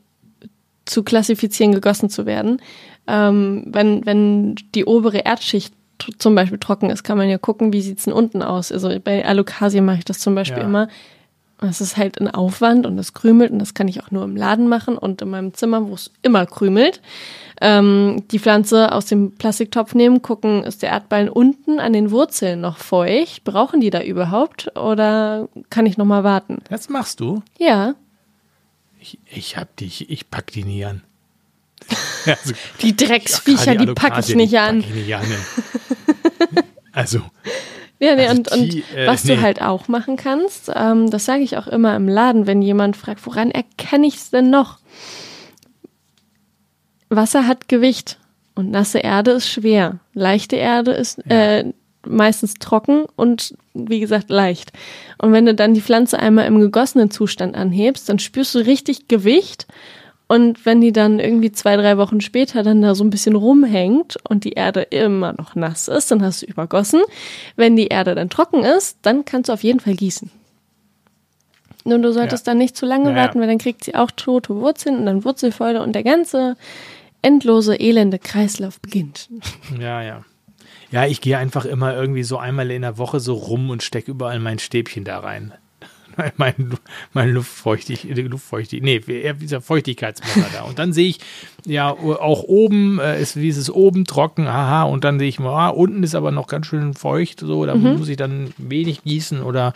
zu 0.87 1.03
klassifizieren, 1.05 1.73
gegossen 1.73 2.11
zu 2.11 2.27
werden. 2.27 2.61
Ähm, 3.07 3.64
wenn, 3.67 4.05
wenn 4.07 4.57
die 4.75 4.87
obere 4.87 5.19
Erdschicht 5.19 5.73
zum 6.19 6.35
Beispiel 6.35 6.59
trocken 6.59 6.91
ist, 6.91 7.03
kann 7.03 7.19
man 7.19 7.29
ja 7.29 7.39
gucken, 7.39 7.73
wie 7.73 7.83
sieht's 7.83 8.05
denn 8.05 8.15
unten 8.15 8.43
aus. 8.43 8.73
Also 8.73 8.91
bei 9.03 9.25
Alokasien 9.25 9.85
mache 9.85 9.99
ich 9.99 10.05
das 10.05 10.19
zum 10.19 10.35
Beispiel 10.35 10.59
ja. 10.59 10.65
immer. 10.65 10.89
Es 11.61 11.81
ist 11.81 11.97
halt 11.97 12.21
ein 12.21 12.29
Aufwand 12.29 12.87
und 12.87 12.97
es 12.99 13.15
krümelt 13.15 13.51
und 13.51 13.59
das 13.59 13.75
kann 13.75 13.89
ich 13.89 14.01
auch 14.01 14.13
nur 14.13 14.23
im 14.23 14.37
Laden 14.37 14.69
machen 14.69 14.97
und 14.97 15.21
in 15.23 15.31
meinem 15.31 15.55
Zimmer, 15.55 15.89
wo 15.89 15.95
es 15.95 16.13
immer 16.23 16.47
krümelt. 16.47 17.01
Ähm, 17.61 18.23
die 18.31 18.39
Pflanze 18.39 18.93
aus 18.93 19.07
dem 19.07 19.33
Plastiktopf 19.33 19.93
nehmen, 19.93 20.23
gucken, 20.23 20.63
ist 20.63 20.83
der 20.83 20.91
Erdballen 20.91 21.29
unten 21.29 21.81
an 21.81 21.93
den 21.93 22.13
Wurzeln 22.13 22.61
noch 22.61 22.79
feucht? 22.79 23.43
Brauchen 23.43 23.81
die 23.81 23.91
da 23.91 24.03
überhaupt 24.03 24.71
oder 24.77 25.49
kann 25.69 25.87
ich 25.87 25.99
noch 25.99 26.05
mal 26.05 26.23
warten? 26.23 26.59
Das 26.71 26.89
machst 26.89 27.19
du? 27.19 27.43
Ja. 27.59 27.97
Ich, 29.01 29.19
ich 29.27 29.57
hab 29.57 29.75
dich, 29.77 30.11
ich 30.11 30.31
pack 30.31 30.53
die 30.53 30.63
nie 30.63 30.85
an. 30.85 31.03
Also, 32.27 32.53
die 32.83 32.94
Drecksviecher, 32.94 33.74
die, 33.77 33.87
die 33.87 33.92
packe 33.94 34.20
ich 34.20 34.35
nicht 34.35 34.59
an. 34.59 34.81
Ich 34.81 34.90
nicht 34.90 35.14
an 35.14 35.24
also, 36.92 37.20
ja, 38.01 38.14
nee, 38.14 38.27
also 38.27 38.37
und, 38.37 38.53
und 38.53 38.74
äh, 38.94 39.07
was 39.07 39.24
nee. 39.24 39.37
du 39.37 39.42
halt 39.42 39.61
auch 39.61 39.88
machen 39.88 40.16
kannst, 40.16 40.70
ähm, 40.74 41.11
das 41.11 41.24
sage 41.24 41.42
ich 41.42 41.57
auch 41.57 41.66
immer 41.66 41.96
im 41.96 42.09
Laden, 42.09 42.46
wenn 42.46 42.62
jemand 42.62 42.96
fragt, 42.96 43.24
woran 43.27 43.51
erkenne 43.51 44.07
ich 44.07 44.16
es 44.16 44.31
denn 44.31 44.51
noch? 44.51 44.79
Wasser 47.09 47.46
hat 47.46 47.68
Gewicht 47.68 48.18
und 48.55 48.70
nasse 48.70 48.98
Erde 48.98 49.33
ist 49.33 49.48
schwer. 49.48 49.98
Leichte 50.14 50.57
Erde 50.57 50.92
ist 50.92 51.18
ja. 51.29 51.59
äh, 51.59 51.72
meistens 52.07 52.55
trocken 52.55 53.05
und 53.16 53.55
wie 53.74 54.01
gesagt 54.01 54.31
leicht. 54.31 54.72
Und 55.18 55.33
wenn 55.33 55.46
du 55.46 55.55
dann 55.55 55.74
die 55.74 55.81
Pflanze 55.81 56.18
einmal 56.18 56.46
im 56.46 56.61
gegossenen 56.61 57.11
Zustand 57.11 57.57
anhebst, 57.57 58.09
dann 58.09 58.18
spürst 58.18 58.55
du 58.55 58.61
richtig 58.61 59.09
Gewicht 59.09 59.66
und 60.29 60.67
wenn 60.67 60.83
die 60.83 60.93
dann 60.93 61.19
irgendwie 61.19 61.51
zwei, 61.53 61.77
drei 61.77 61.97
Wochen 61.97 62.21
später 62.21 62.62
dann 62.62 62.83
da 62.83 62.95
so 62.95 63.03
ein 63.03 63.09
bisschen 63.09 63.35
rumhängt 63.35 64.19
und 64.29 64.45
die 64.45 64.53
Erde 64.53 64.83
immer 64.83 65.33
noch 65.33 65.55
nass 65.55 65.88
ist, 65.88 66.11
dann 66.11 66.23
hast 66.23 66.43
du 66.43 66.47
übergossen. 66.47 67.01
Wenn 67.57 67.77
die 67.77 67.88
Erde 67.88 68.14
dann 68.14 68.29
trocken 68.29 68.62
ist, 68.62 68.99
dann 69.03 69.25
kannst 69.25 69.49
du 69.49 69.55
auf 69.55 69.62
jeden 69.62 69.81
Fall 69.81 69.95
gießen. 69.95 70.31
Nur 71.85 71.99
du 71.99 72.12
solltest 72.12 72.47
ja. 72.47 72.53
dann 72.53 72.59
nicht 72.59 72.77
zu 72.77 72.85
lange 72.85 73.11
ja, 73.11 73.17
warten, 73.17 73.41
weil 73.41 73.47
dann 73.47 73.57
kriegt 73.57 73.85
sie 73.85 73.95
auch 73.95 74.11
tote 74.11 74.55
Wurzeln 74.55 74.99
und 74.99 75.07
dann 75.07 75.25
Wurzelfäule 75.25 75.83
und 75.83 75.95
der 75.95 76.05
ganze 76.05 76.57
endlose, 77.23 77.77
elende 77.77 78.19
Kreislauf 78.19 78.81
beginnt. 78.81 79.31
Ja, 79.81 80.03
ja. 80.03 80.25
Ja, 80.91 81.07
ich 81.07 81.23
gehe 81.23 81.38
einfach 81.38 81.64
immer 81.64 81.95
irgendwie 81.95 82.23
so 82.23 82.38
einmal 82.38 82.71
in 82.71 82.83
der 82.83 82.99
Woche 82.99 83.21
so 83.21 83.35
rum 83.35 83.71
und 83.71 83.83
stecke 83.83 84.11
überall 84.11 84.41
mein 84.41 84.59
Stäbchen 84.59 85.05
da 85.05 85.21
rein. 85.21 85.53
mein, 86.37 86.54
mein 87.12 87.31
Luftfeuchtig, 87.31 88.04
Luftfeuchtig, 88.04 88.83
nee, 88.83 89.00
dieser 89.00 89.61
Feuchtigkeitsmesser 89.61 90.46
da. 90.52 90.62
Und 90.62 90.78
dann 90.78 90.92
sehe 90.92 91.09
ich, 91.09 91.20
ja, 91.66 91.90
auch 91.90 92.42
oben 92.42 92.98
äh, 92.98 93.20
ist, 93.20 93.37
wie 93.37 93.48
ist 93.48 93.57
es 93.57 93.70
oben 93.70 94.04
trocken, 94.04 94.48
haha, 94.48 94.85
und 94.85 95.04
dann 95.04 95.18
sehe 95.18 95.28
ich 95.28 95.38
mal, 95.38 95.68
ah, 95.68 95.68
unten 95.68 96.02
ist 96.02 96.14
aber 96.14 96.31
noch 96.31 96.46
ganz 96.46 96.66
schön 96.66 96.94
feucht, 96.94 97.40
so, 97.40 97.64
da 97.66 97.74
mhm. 97.74 97.98
muss 97.98 98.09
ich 98.09 98.16
dann 98.16 98.52
wenig 98.59 99.04
gießen 99.04 99.42
oder 99.42 99.72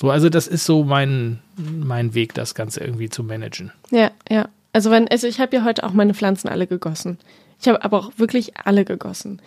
so. 0.00 0.10
Also 0.10 0.28
das 0.28 0.46
ist 0.46 0.64
so 0.64 0.84
mein, 0.84 1.38
mein 1.56 2.14
Weg, 2.14 2.34
das 2.34 2.54
Ganze 2.54 2.80
irgendwie 2.80 3.08
zu 3.08 3.22
managen. 3.24 3.72
Ja, 3.90 4.10
ja. 4.28 4.48
Also 4.72 4.90
wenn, 4.90 5.08
also 5.08 5.26
ich 5.26 5.40
habe 5.40 5.56
ja 5.56 5.64
heute 5.64 5.84
auch 5.84 5.92
meine 5.92 6.14
Pflanzen 6.14 6.48
alle 6.48 6.66
gegossen. 6.66 7.18
Ich 7.60 7.66
habe 7.66 7.82
aber 7.82 7.98
auch 7.98 8.12
wirklich 8.16 8.56
alle 8.56 8.84
gegossen. 8.84 9.40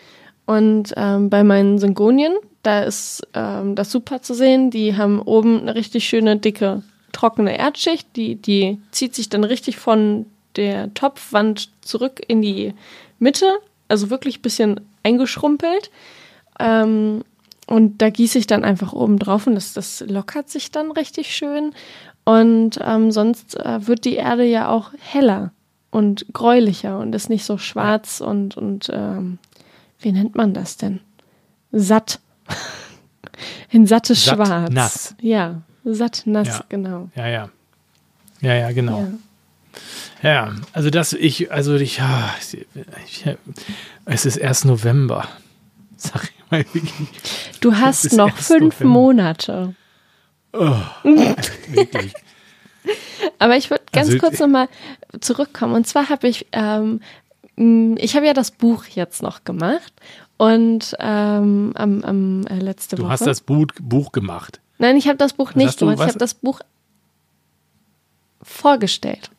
Und 0.51 0.93
ähm, 0.97 1.29
bei 1.29 1.45
meinen 1.45 1.79
Syngonien, 1.79 2.33
da 2.61 2.81
ist 2.81 3.25
ähm, 3.33 3.73
das 3.73 3.89
super 3.89 4.21
zu 4.21 4.33
sehen. 4.33 4.69
Die 4.69 4.97
haben 4.97 5.21
oben 5.21 5.61
eine 5.61 5.75
richtig 5.75 6.09
schöne, 6.09 6.35
dicke, 6.35 6.83
trockene 7.13 7.57
Erdschicht. 7.57 8.05
Die, 8.17 8.35
die 8.35 8.77
zieht 8.91 9.15
sich 9.15 9.29
dann 9.29 9.45
richtig 9.45 9.77
von 9.77 10.25
der 10.57 10.93
Topfwand 10.93 11.69
zurück 11.79 12.19
in 12.27 12.41
die 12.41 12.73
Mitte. 13.17 13.45
Also 13.87 14.09
wirklich 14.09 14.39
ein 14.39 14.41
bisschen 14.41 14.81
eingeschrumpelt. 15.03 15.89
Ähm, 16.59 17.23
und 17.67 18.01
da 18.01 18.09
gieße 18.09 18.37
ich 18.37 18.45
dann 18.45 18.65
einfach 18.65 18.91
oben 18.91 19.19
drauf 19.19 19.47
und 19.47 19.55
das, 19.55 19.71
das 19.71 20.03
lockert 20.05 20.49
sich 20.49 20.69
dann 20.69 20.91
richtig 20.91 21.33
schön. 21.33 21.73
Und 22.25 22.77
ähm, 22.83 23.13
sonst 23.13 23.57
äh, 23.57 23.87
wird 23.87 24.03
die 24.03 24.15
Erde 24.15 24.43
ja 24.43 24.67
auch 24.67 24.91
heller 24.99 25.53
und 25.91 26.25
gräulicher 26.33 26.99
und 26.99 27.15
ist 27.15 27.29
nicht 27.29 27.45
so 27.45 27.57
schwarz 27.57 28.19
und, 28.19 28.57
und 28.57 28.89
ähm, 28.91 29.37
wie 30.01 30.11
nennt 30.11 30.35
man 30.35 30.53
das 30.53 30.77
denn? 30.77 30.99
Satt. 31.71 32.19
In 33.69 33.87
sattes 33.87 34.25
satt 34.25 34.35
Schwarz. 34.35 34.71
Nass. 34.71 35.15
Ja, 35.21 35.61
satt 35.83 36.23
nass, 36.25 36.47
ja. 36.47 36.65
genau. 36.69 37.09
Ja, 37.15 37.27
ja. 37.27 37.49
Ja, 38.41 38.55
ja, 38.55 38.71
genau. 38.71 39.07
Ja. 40.21 40.29
ja. 40.29 40.55
also 40.73 40.89
das, 40.89 41.13
ich, 41.13 41.51
also 41.51 41.75
ich, 41.75 41.97
ja, 41.97 42.33
ich, 43.05 43.25
es 44.05 44.25
ist 44.25 44.37
erst 44.37 44.65
November. 44.65 45.27
Sag 45.97 46.23
ich 46.23 46.51
mal 46.51 46.59
wirklich. 46.73 46.93
Du 47.61 47.75
hast 47.75 48.13
noch 48.13 48.35
fünf 48.35 48.79
November. 48.79 48.99
Monate. 48.99 49.75
Oh, 50.53 50.75
wirklich. 51.03 52.13
Aber 53.39 53.55
ich 53.55 53.69
würde 53.69 53.83
ganz 53.91 54.07
also, 54.07 54.19
kurz 54.19 54.39
nochmal 54.39 54.67
zurückkommen. 55.19 55.75
Und 55.75 55.87
zwar 55.87 56.09
habe 56.09 56.27
ich 56.27 56.47
ähm, 56.51 57.01
ich 57.55 58.15
habe 58.15 58.25
ja 58.25 58.33
das 58.33 58.51
Buch 58.51 58.85
jetzt 58.85 59.21
noch 59.21 59.43
gemacht 59.43 59.93
und 60.37 60.95
ähm, 60.99 61.73
am, 61.75 62.03
am 62.03 62.47
äh, 62.47 62.59
letzte 62.59 62.95
du 62.95 63.03
Woche. 63.03 63.09
Du 63.09 63.13
hast 63.13 63.27
das 63.27 63.41
Buch, 63.41 63.67
Buch 63.79 64.11
gemacht. 64.11 64.59
Nein, 64.79 64.97
ich 64.97 65.07
habe 65.07 65.17
das 65.17 65.33
Buch 65.33 65.49
was 65.49 65.55
nicht 65.55 65.79
gemacht. 65.79 65.99
Ich 65.99 66.07
habe 66.07 66.17
das 66.17 66.33
Buch 66.33 66.61
vorgestellt. 68.41 69.29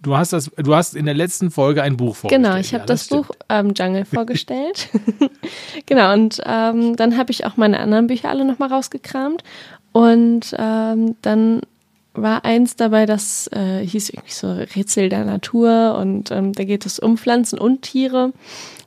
Du 0.00 0.16
hast 0.16 0.32
das, 0.32 0.50
du 0.56 0.74
hast 0.74 0.94
in 0.94 1.04
der 1.04 1.14
letzten 1.14 1.50
Folge 1.50 1.82
ein 1.82 1.96
Buch 1.96 2.16
vorgestellt. 2.16 2.44
Genau, 2.44 2.56
ich 2.56 2.72
habe 2.72 2.82
ja, 2.82 2.86
das, 2.86 3.08
das 3.08 3.18
Buch 3.18 3.30
ähm, 3.48 3.74
Jungle 3.76 4.04
vorgestellt. 4.10 4.88
genau, 5.86 6.14
und 6.14 6.40
ähm, 6.46 6.96
dann 6.96 7.18
habe 7.18 7.32
ich 7.32 7.44
auch 7.44 7.56
meine 7.56 7.80
anderen 7.80 8.06
Bücher 8.06 8.30
alle 8.30 8.44
nochmal 8.44 8.70
rausgekramt. 8.72 9.42
Und 9.92 10.54
ähm, 10.56 11.16
dann 11.20 11.62
war 12.22 12.44
eins 12.44 12.76
dabei, 12.76 13.06
das 13.06 13.48
äh, 13.52 13.84
hieß 13.84 14.10
irgendwie 14.10 14.32
so 14.32 14.52
Rätsel 14.52 15.08
der 15.08 15.24
Natur 15.24 15.96
und 15.98 16.30
ähm, 16.30 16.52
da 16.52 16.64
geht 16.64 16.86
es 16.86 16.98
um 16.98 17.18
Pflanzen 17.18 17.58
und 17.58 17.82
Tiere. 17.82 18.32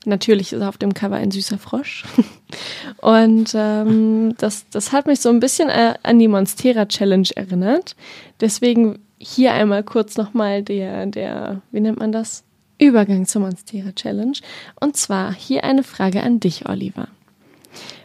Natürlich 0.05 0.51
ist 0.53 0.61
auf 0.61 0.77
dem 0.77 0.93
Cover 0.93 1.15
ein 1.15 1.31
süßer 1.31 1.57
Frosch. 1.57 2.05
und 3.01 3.51
ähm, 3.53 4.35
das, 4.37 4.65
das 4.69 4.91
hat 4.91 5.07
mich 5.07 5.19
so 5.19 5.29
ein 5.29 5.39
bisschen 5.39 5.69
äh, 5.69 5.95
an 6.03 6.19
die 6.19 6.27
Monstera 6.27 6.85
Challenge 6.87 7.29
erinnert. 7.35 7.95
Deswegen 8.39 8.99
hier 9.19 9.53
einmal 9.53 9.83
kurz 9.83 10.17
nochmal 10.17 10.63
der, 10.63 11.05
der, 11.05 11.61
wie 11.71 11.81
nennt 11.81 11.99
man 11.99 12.11
das? 12.11 12.43
Übergang 12.79 13.27
zur 13.27 13.41
Monstera 13.41 13.91
Challenge. 13.91 14.37
Und 14.79 14.97
zwar 14.97 15.33
hier 15.33 15.63
eine 15.63 15.83
Frage 15.83 16.23
an 16.23 16.39
dich, 16.39 16.67
Oliver. 16.67 17.07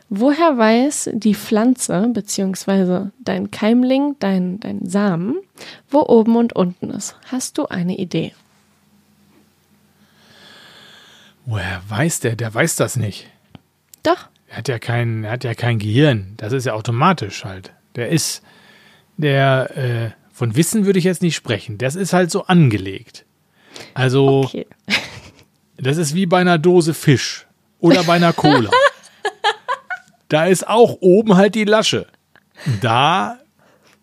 Woher 0.09 0.57
weiß 0.57 1.11
die 1.15 1.35
Pflanze 1.35 2.09
bzw. 2.13 3.11
dein 3.19 3.51
Keimling, 3.51 4.15
dein, 4.21 4.61
dein 4.61 4.87
Samen, 4.87 5.41
wo 5.91 6.01
oben 6.01 6.37
und 6.37 6.55
unten 6.55 6.91
ist? 6.91 7.17
Hast 7.27 7.59
du 7.59 7.67
eine 7.67 7.97
Idee? 7.97 8.33
Woher 11.45 11.83
weiß 11.89 12.21
der? 12.21 12.37
Der 12.37 12.55
weiß 12.55 12.77
das 12.77 12.97
nicht. 12.97 13.27
Doch. 14.03 14.29
Er 14.49 14.59
hat 14.59 14.69
ja 14.69 14.79
kein, 14.79 15.25
er 15.25 15.33
hat 15.33 15.45
ja 15.45 15.55
kein 15.55 15.79
Gehirn. 15.79 16.35
Das 16.37 16.53
ist 16.53 16.67
ja 16.67 16.75
automatisch 16.75 17.45
halt. 17.45 17.73
Der 17.97 18.09
ist, 18.11 18.43
der, 19.17 19.77
äh, 19.77 20.11
von 20.33 20.55
Wissen 20.55 20.87
würde 20.87 21.01
ich 21.01 21.05
jetzt 21.05 21.23
nicht 21.23 21.35
sprechen. 21.35 21.79
Das 21.79 21.97
ist 21.97 22.13
halt 22.13 22.31
so 22.31 22.45
angelegt. 22.45 23.25
Also, 23.95 24.43
okay. 24.45 24.67
das 25.77 25.97
ist 25.97 26.15
wie 26.15 26.27
bei 26.27 26.41
einer 26.41 26.59
Dose 26.59 26.95
Fisch 26.95 27.47
oder 27.81 28.05
bei 28.05 28.15
einer 28.15 28.33
Cola. 28.33 28.71
da 30.29 30.47
ist 30.47 30.69
auch 30.69 30.99
oben 31.01 31.37
halt 31.37 31.55
die 31.55 31.65
Lasche. 31.65 32.07
Da, 32.81 33.39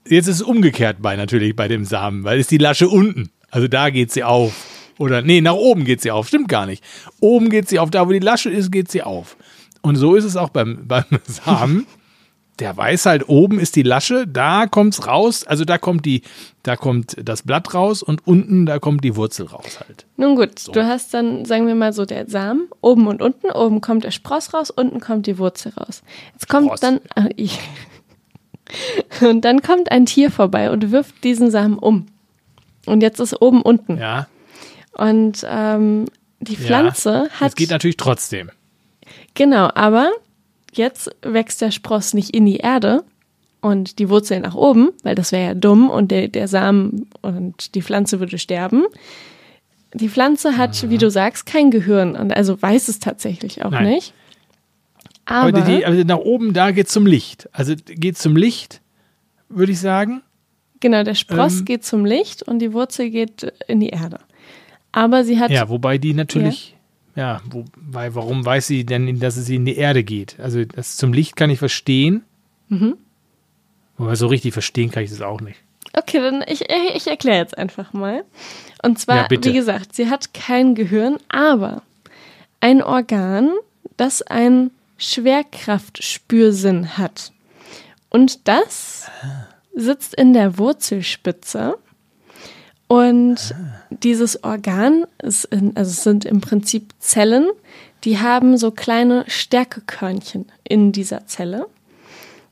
jetzt 0.08 0.28
ist 0.28 0.36
es 0.36 0.42
umgekehrt 0.42 0.98
bei 1.02 1.16
natürlich 1.16 1.56
bei 1.56 1.68
dem 1.68 1.86
Samen, 1.86 2.24
weil 2.24 2.40
ist 2.40 2.52
die 2.52 2.58
Lasche 2.58 2.88
unten. 2.88 3.32
Also 3.52 3.68
da 3.68 3.90
geht 3.90 4.12
sie 4.12 4.24
auf. 4.24 4.54
Oder 5.00 5.22
nee, 5.22 5.42
nach 5.42 5.54
oben 5.54 5.86
geht 5.86 6.02
sie 6.02 6.12
auf. 6.12 6.28
Stimmt 6.28 6.48
gar 6.50 6.66
nicht. 6.66 6.84
Oben 7.20 7.50
geht 7.50 7.68
sie 7.68 7.80
auf, 7.80 7.90
da 7.90 8.08
wo 8.08 8.12
die 8.12 8.20
Lasche 8.20 8.50
ist, 8.50 8.72
geht 8.72 8.92
sie 8.92 9.02
auf. 9.02 9.38
Und 9.82 9.96
so 9.96 10.16
ist 10.16 10.24
es 10.24 10.38
auch 10.38 10.50
beim, 10.50 10.80
beim 10.88 11.06
Samen 11.26 11.88
der 12.60 12.78
weiß 12.78 13.08
halt, 13.08 13.28
oben 13.30 13.60
ist 13.60 13.76
die 13.76 13.84
Lasche, 13.84 14.28
da 14.28 14.68
kommt's 14.68 15.08
raus, 15.08 15.46
also 15.46 15.66
da 15.66 15.78
kommt 15.78 16.06
die, 16.06 16.22
da 16.62 16.76
kommt 16.76 17.18
das 17.24 17.42
Blatt 17.42 17.74
raus 17.74 18.04
und 18.04 18.28
unten, 18.28 18.66
da 18.66 18.80
kommt 18.80 19.04
die 19.04 19.16
Wurzel 19.16 19.48
raus 19.48 19.80
halt. 19.80 20.06
Nun 20.18 20.36
gut, 20.36 20.60
so. 20.60 20.72
du 20.72 20.86
hast 20.86 21.14
dann, 21.14 21.46
sagen 21.46 21.68
wir 21.68 21.76
mal 21.76 21.94
so, 21.94 22.06
der 22.06 22.30
Samen, 22.30 22.68
oben 22.82 23.08
und 23.08 23.22
unten, 23.22 23.52
oben 23.52 23.82
kommt 23.82 24.04
der 24.04 24.12
Spross 24.12 24.54
raus, 24.54 24.70
unten 24.70 25.00
kommt 25.00 25.26
die 25.26 25.40
Wurzel 25.40 25.74
raus. 25.74 26.04
Jetzt 26.34 26.48
kommt 26.48 26.68
Spross. 26.68 26.80
dann, 26.80 27.00
ich, 27.36 27.60
und 29.22 29.44
dann 29.46 29.62
kommt 29.62 29.92
ein 29.92 30.06
Tier 30.06 30.32
vorbei 30.32 30.72
und 30.72 30.92
wirft 30.92 31.24
diesen 31.24 31.50
Samen 31.50 31.78
um. 31.78 32.06
Und 32.86 33.02
jetzt 33.02 33.20
ist 33.20 33.42
oben 33.42 33.62
unten. 33.62 33.98
Ja. 33.98 34.28
Und 34.94 35.46
ähm, 35.50 36.06
die 36.40 36.58
Pflanze 36.58 37.30
ja, 37.32 37.40
hat. 37.40 37.50
Es 37.50 37.56
geht 37.56 37.72
natürlich 37.72 37.98
trotzdem. 37.98 38.52
Genau, 39.34 39.70
aber 39.74 40.12
jetzt 40.78 41.10
wächst 41.22 41.62
der 41.62 41.72
Spross 41.72 42.14
nicht 42.14 42.36
in 42.36 42.46
die 42.46 42.58
Erde 42.58 43.04
und 43.62 44.00
die 44.00 44.10
Wurzel 44.10 44.40
nach 44.40 44.56
oben, 44.56 44.90
weil 45.04 45.16
das 45.16 45.32
wäre 45.32 45.46
ja 45.46 45.54
dumm 45.54 45.90
und 45.90 46.12
der, 46.12 46.28
der 46.28 46.48
Samen 46.48 47.10
und 47.22 47.76
die 47.76 47.82
Pflanze 47.82 48.20
würde 48.20 48.38
sterben. 48.38 48.84
Die 49.94 50.10
Pflanze 50.10 50.58
hat, 50.58 50.90
wie 50.90 50.98
du 50.98 51.10
sagst, 51.10 51.46
kein 51.46 51.72
Gehirn 51.72 52.16
und 52.16 52.36
also 52.36 52.60
weiß 52.62 52.88
es 52.88 53.00
tatsächlich 53.00 53.64
auch 53.64 53.72
Nein. 53.72 53.86
nicht. 53.86 54.14
Aber, 55.26 55.58
Aber 55.58 55.62
die, 55.62 55.86
also 55.86 56.04
nach 56.04 56.18
oben, 56.18 56.54
da 56.54 56.72
geht 56.72 56.90
zum 56.90 57.06
Licht. 57.06 57.48
Also 57.54 57.76
geht 57.76 58.18
zum 58.18 58.36
Licht, 58.36 58.82
würde 59.50 59.72
ich 59.72 59.80
sagen. 59.80 60.22
Genau, 60.80 61.04
der 61.04 61.16
Spross 61.16 61.60
ähm, 61.60 61.66
geht 61.66 61.86
zum 61.86 62.04
Licht 62.04 62.44
und 62.44 62.60
die 62.60 62.74
Wurzel 62.74 63.10
geht 63.10 63.54
in 63.68 63.80
die 63.80 63.90
Erde. 63.90 64.20
Aber 64.92 65.24
sie 65.24 65.40
hat. 65.40 65.50
Ja, 65.52 65.70
wobei 65.70 65.98
die 65.98 66.14
natürlich 66.14 66.76
ja, 67.16 67.42
wo, 67.50 67.66
weil, 67.76 68.16
warum 68.16 68.46
weiß 68.46 68.68
sie 68.68 68.86
denn, 68.86 69.20
dass 69.20 69.38
es 69.38 69.50
in 69.50 69.66
die 69.66 69.76
Erde 69.76 70.04
geht? 70.04 70.40
Also 70.40 70.66
das 70.66 70.98
zum 70.98 71.14
Licht 71.14 71.36
kann 71.36 71.50
ich 71.50 71.60
verstehen. 71.60 72.24
Mhm. 72.70 72.98
Aber 73.98 74.16
so 74.16 74.28
richtig 74.28 74.54
verstehen 74.54 74.92
kann 74.92 75.04
ich 75.04 75.12
das 75.12 75.22
auch 75.22 75.42
nicht. 75.42 75.60
Okay, 75.96 76.20
dann 76.20 76.44
ich, 76.48 76.64
ich 76.96 77.08
erkläre 77.08 77.38
jetzt 77.38 77.58
einfach 77.58 77.94
mal. 77.94 78.26
Und 78.82 78.98
zwar, 78.98 79.32
ja, 79.32 79.40
wie 79.44 79.54
gesagt, 79.54 79.96
sie 79.96 80.10
hat 80.10 80.34
kein 80.34 80.74
Gehirn, 80.74 81.18
aber 81.30 81.84
ein 82.60 82.82
Organ, 82.82 83.52
das 83.96 84.24
einen 84.24 84.72
Schwerkraftspürsinn 84.98 86.98
hat. 86.98 87.32
Und 88.10 88.48
das 88.48 89.08
sitzt 89.76 90.16
in 90.16 90.34
der 90.34 90.58
Wurzelspitze 90.58 91.76
und 92.94 93.56
dieses 93.90 94.44
Organ, 94.44 95.06
ist 95.18 95.46
in, 95.46 95.76
also 95.76 95.90
es 95.90 96.04
sind 96.04 96.26
im 96.26 96.42
Prinzip 96.42 96.94
Zellen, 97.00 97.48
die 98.04 98.20
haben 98.20 98.56
so 98.56 98.70
kleine 98.70 99.26
Stärkekörnchen 99.28 100.46
in 100.64 100.92
dieser 100.92 101.26
Zelle. 101.26 101.66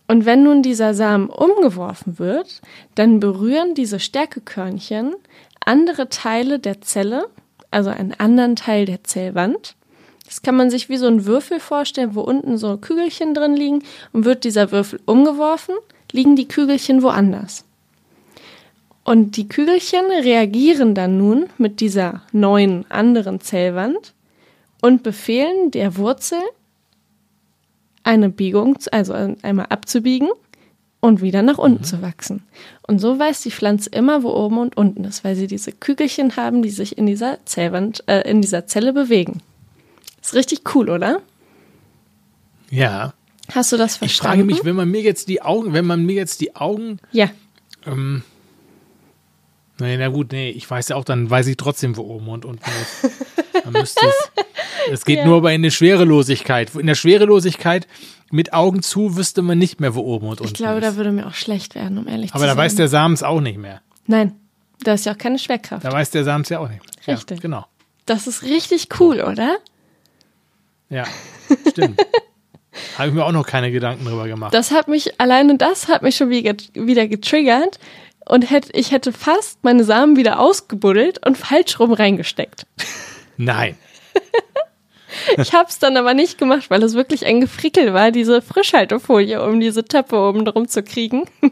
Und 0.07 0.25
wenn 0.25 0.41
nun 0.41 0.63
dieser 0.63 0.95
Samen 0.95 1.29
umgeworfen 1.29 2.17
wird, 2.17 2.61
dann 2.95 3.19
berühren 3.19 3.75
diese 3.75 3.99
Stärkekörnchen 3.99 5.13
andere 5.63 6.09
Teile 6.09 6.57
der 6.57 6.81
Zelle, 6.81 7.27
also 7.69 7.91
einen 7.91 8.15
anderen 8.15 8.55
Teil 8.55 8.85
der 8.85 9.03
Zellwand. 9.03 9.75
Das 10.25 10.41
kann 10.41 10.55
man 10.55 10.71
sich 10.71 10.89
wie 10.89 10.97
so 10.97 11.05
ein 11.05 11.27
Würfel 11.27 11.59
vorstellen, 11.59 12.15
wo 12.15 12.21
unten 12.21 12.57
so 12.57 12.77
Kügelchen 12.77 13.35
drin 13.35 13.55
liegen 13.55 13.83
und 14.11 14.25
wird 14.25 14.43
dieser 14.43 14.71
Würfel 14.71 15.01
umgeworfen, 15.05 15.75
liegen 16.11 16.35
die 16.35 16.47
Kügelchen 16.47 17.03
woanders. 17.03 17.63
Und 19.03 19.35
die 19.37 19.47
Kügelchen 19.47 20.05
reagieren 20.21 20.93
dann 20.93 21.17
nun 21.17 21.47
mit 21.57 21.79
dieser 21.79 22.21
neuen 22.31 22.89
anderen 22.91 23.41
Zellwand 23.41 24.13
und 24.81 25.03
befehlen 25.03 25.71
der 25.71 25.97
Wurzel 25.97 26.39
eine 28.03 28.29
Biegung, 28.29 28.77
also 28.91 29.13
einmal 29.13 29.67
abzubiegen 29.69 30.29
und 30.99 31.21
wieder 31.21 31.41
nach 31.41 31.57
unten 31.57 31.81
mhm. 31.81 31.85
zu 31.85 32.01
wachsen. 32.01 32.43
Und 32.87 32.99
so 32.99 33.17
weiß 33.17 33.41
die 33.41 33.51
Pflanze 33.51 33.89
immer, 33.89 34.23
wo 34.23 34.29
oben 34.29 34.59
und 34.59 34.77
unten 34.77 35.03
ist, 35.03 35.23
weil 35.23 35.35
sie 35.35 35.47
diese 35.47 35.71
Kügelchen 35.71 36.35
haben, 36.35 36.61
die 36.61 36.69
sich 36.69 36.97
in 36.97 37.05
dieser 37.05 37.43
Zellwand, 37.45 38.03
äh, 38.07 38.21
in 38.29 38.41
dieser 38.41 38.67
Zelle 38.67 38.93
bewegen. 38.93 39.41
Ist 40.21 40.35
richtig 40.35 40.75
cool, 40.75 40.89
oder? 40.89 41.21
Ja. 42.69 43.13
Hast 43.51 43.71
du 43.71 43.77
das 43.77 43.97
verstanden? 43.97 44.05
Ich 44.05 44.17
frage 44.17 44.43
mich, 44.45 44.65
wenn 44.65 44.75
man 44.75 44.89
mir 44.89 45.01
jetzt 45.01 45.27
die 45.27 45.41
Augen, 45.41 45.73
wenn 45.73 45.85
man 45.85 46.05
mir 46.05 46.15
jetzt 46.15 46.39
die 46.41 46.55
Augen. 46.55 46.99
Ja. 47.11 47.29
Ähm, 47.85 48.23
Nee, 49.81 49.97
na 49.97 50.07
gut, 50.09 50.31
nee, 50.31 50.49
ich 50.49 50.69
weiß 50.69 50.89
ja 50.89 50.95
auch, 50.95 51.03
dann 51.03 51.29
weiß 51.29 51.47
ich 51.47 51.57
trotzdem, 51.57 51.97
wo 51.97 52.03
oben 52.03 52.27
und 52.29 52.45
unten 52.45 52.69
ist. 52.81 53.11
Dann 53.63 53.73
müsste 53.73 54.05
es. 54.05 54.31
Es 54.91 55.05
geht 55.05 55.19
ja. 55.19 55.25
nur 55.25 55.37
aber 55.37 55.53
in 55.53 55.61
der 55.61 55.69
Schwerelosigkeit. 55.69 56.73
In 56.73 56.87
der 56.87 56.95
Schwerelosigkeit 56.95 57.87
mit 58.31 58.51
Augen 58.51 58.81
zu 58.81 59.15
wüsste 59.15 59.43
man 59.43 59.59
nicht 59.59 59.79
mehr, 59.79 59.93
wo 59.93 60.01
oben 60.01 60.25
und 60.25 60.31
unten 60.31 60.45
ist. 60.45 60.51
Ich 60.51 60.57
glaube, 60.57 60.79
ist. 60.79 60.83
da 60.83 60.95
würde 60.95 61.11
mir 61.11 61.27
auch 61.27 61.35
schlecht 61.35 61.75
werden, 61.75 61.99
um 61.99 62.07
ehrlich 62.07 62.31
aber 62.31 62.39
zu 62.39 62.39
sein. 62.39 62.49
Aber 62.49 62.55
da 62.55 62.65
weiß 62.65 62.75
der 62.75 62.87
Samens 62.87 63.21
auch 63.21 63.41
nicht 63.41 63.59
mehr. 63.59 63.81
Nein, 64.07 64.33
da 64.83 64.93
ist 64.93 65.05
ja 65.05 65.13
auch 65.13 65.17
keine 65.17 65.37
Schwerkraft. 65.37 65.85
Da 65.85 65.91
weiß 65.91 66.09
der 66.09 66.23
Samens 66.23 66.49
ja 66.49 66.59
auch 66.59 66.67
nicht 66.67 66.81
mehr. 66.83 67.15
Richtig. 67.15 67.37
Ja, 67.37 67.41
genau. 67.41 67.65
Das 68.07 68.25
ist 68.25 68.41
richtig 68.41 68.87
cool, 68.99 69.21
oder? 69.21 69.57
Ja, 70.89 71.05
stimmt. 71.69 72.01
Habe 72.97 73.09
ich 73.09 73.13
mir 73.13 73.25
auch 73.25 73.31
noch 73.31 73.45
keine 73.45 73.71
Gedanken 73.71 74.05
drüber 74.05 74.27
gemacht. 74.27 74.53
Das 74.53 74.71
hat 74.71 74.87
mich, 74.87 75.19
alleine 75.19 75.57
das 75.57 75.87
hat 75.87 76.01
mich 76.01 76.15
schon 76.15 76.29
wieder 76.29 77.07
getriggert, 77.07 77.79
und 78.25 78.49
hätte, 78.49 78.71
ich 78.73 78.91
hätte 78.91 79.11
fast 79.11 79.63
meine 79.63 79.83
Samen 79.83 80.15
wieder 80.15 80.39
ausgebuddelt 80.39 81.25
und 81.25 81.37
falsch 81.37 81.79
rum 81.79 81.93
reingesteckt. 81.93 82.65
Nein. 83.37 83.77
ich 85.37 85.53
habe 85.53 85.69
es 85.69 85.79
dann 85.79 85.97
aber 85.97 86.13
nicht 86.13 86.37
gemacht, 86.37 86.69
weil 86.69 86.83
es 86.83 86.93
wirklich 86.93 87.25
ein 87.25 87.41
Gefrickel 87.41 87.93
war, 87.93 88.11
diese 88.11 88.41
Frischhaltefolie, 88.41 89.43
um 89.43 89.59
diese 89.59 89.83
Töpfe 89.85 90.17
oben 90.17 90.45
drum 90.45 90.67
zu 90.67 90.83
kriegen. 90.83 91.23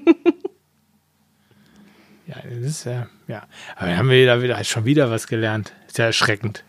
ja, 2.28 2.36
das 2.44 2.70
ist 2.70 2.84
ja, 2.86 3.08
ja. 3.28 3.44
Aber 3.76 3.98
haben 3.98 4.10
wir 4.10 4.26
da 4.26 4.42
wieder 4.42 4.64
schon 4.64 4.86
wieder 4.86 5.10
was 5.10 5.28
gelernt. 5.28 5.74
Ist 5.88 5.98
ja 5.98 6.06
erschreckend. 6.06 6.64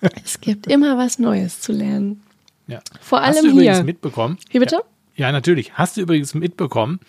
es 0.24 0.40
gibt 0.40 0.66
immer 0.66 0.96
was 0.98 1.18
Neues 1.18 1.60
zu 1.60 1.72
lernen. 1.72 2.22
Ja. 2.66 2.80
Vor 3.00 3.20
allem 3.20 3.34
Hast 3.34 3.44
du 3.44 3.48
übrigens 3.48 3.76
hier. 3.78 3.84
mitbekommen? 3.84 4.38
Wie 4.50 4.58
bitte? 4.58 4.76
Ja, 5.16 5.26
ja, 5.26 5.32
natürlich. 5.32 5.72
Hast 5.74 5.96
du 5.96 6.02
übrigens 6.02 6.34
mitbekommen, 6.34 7.00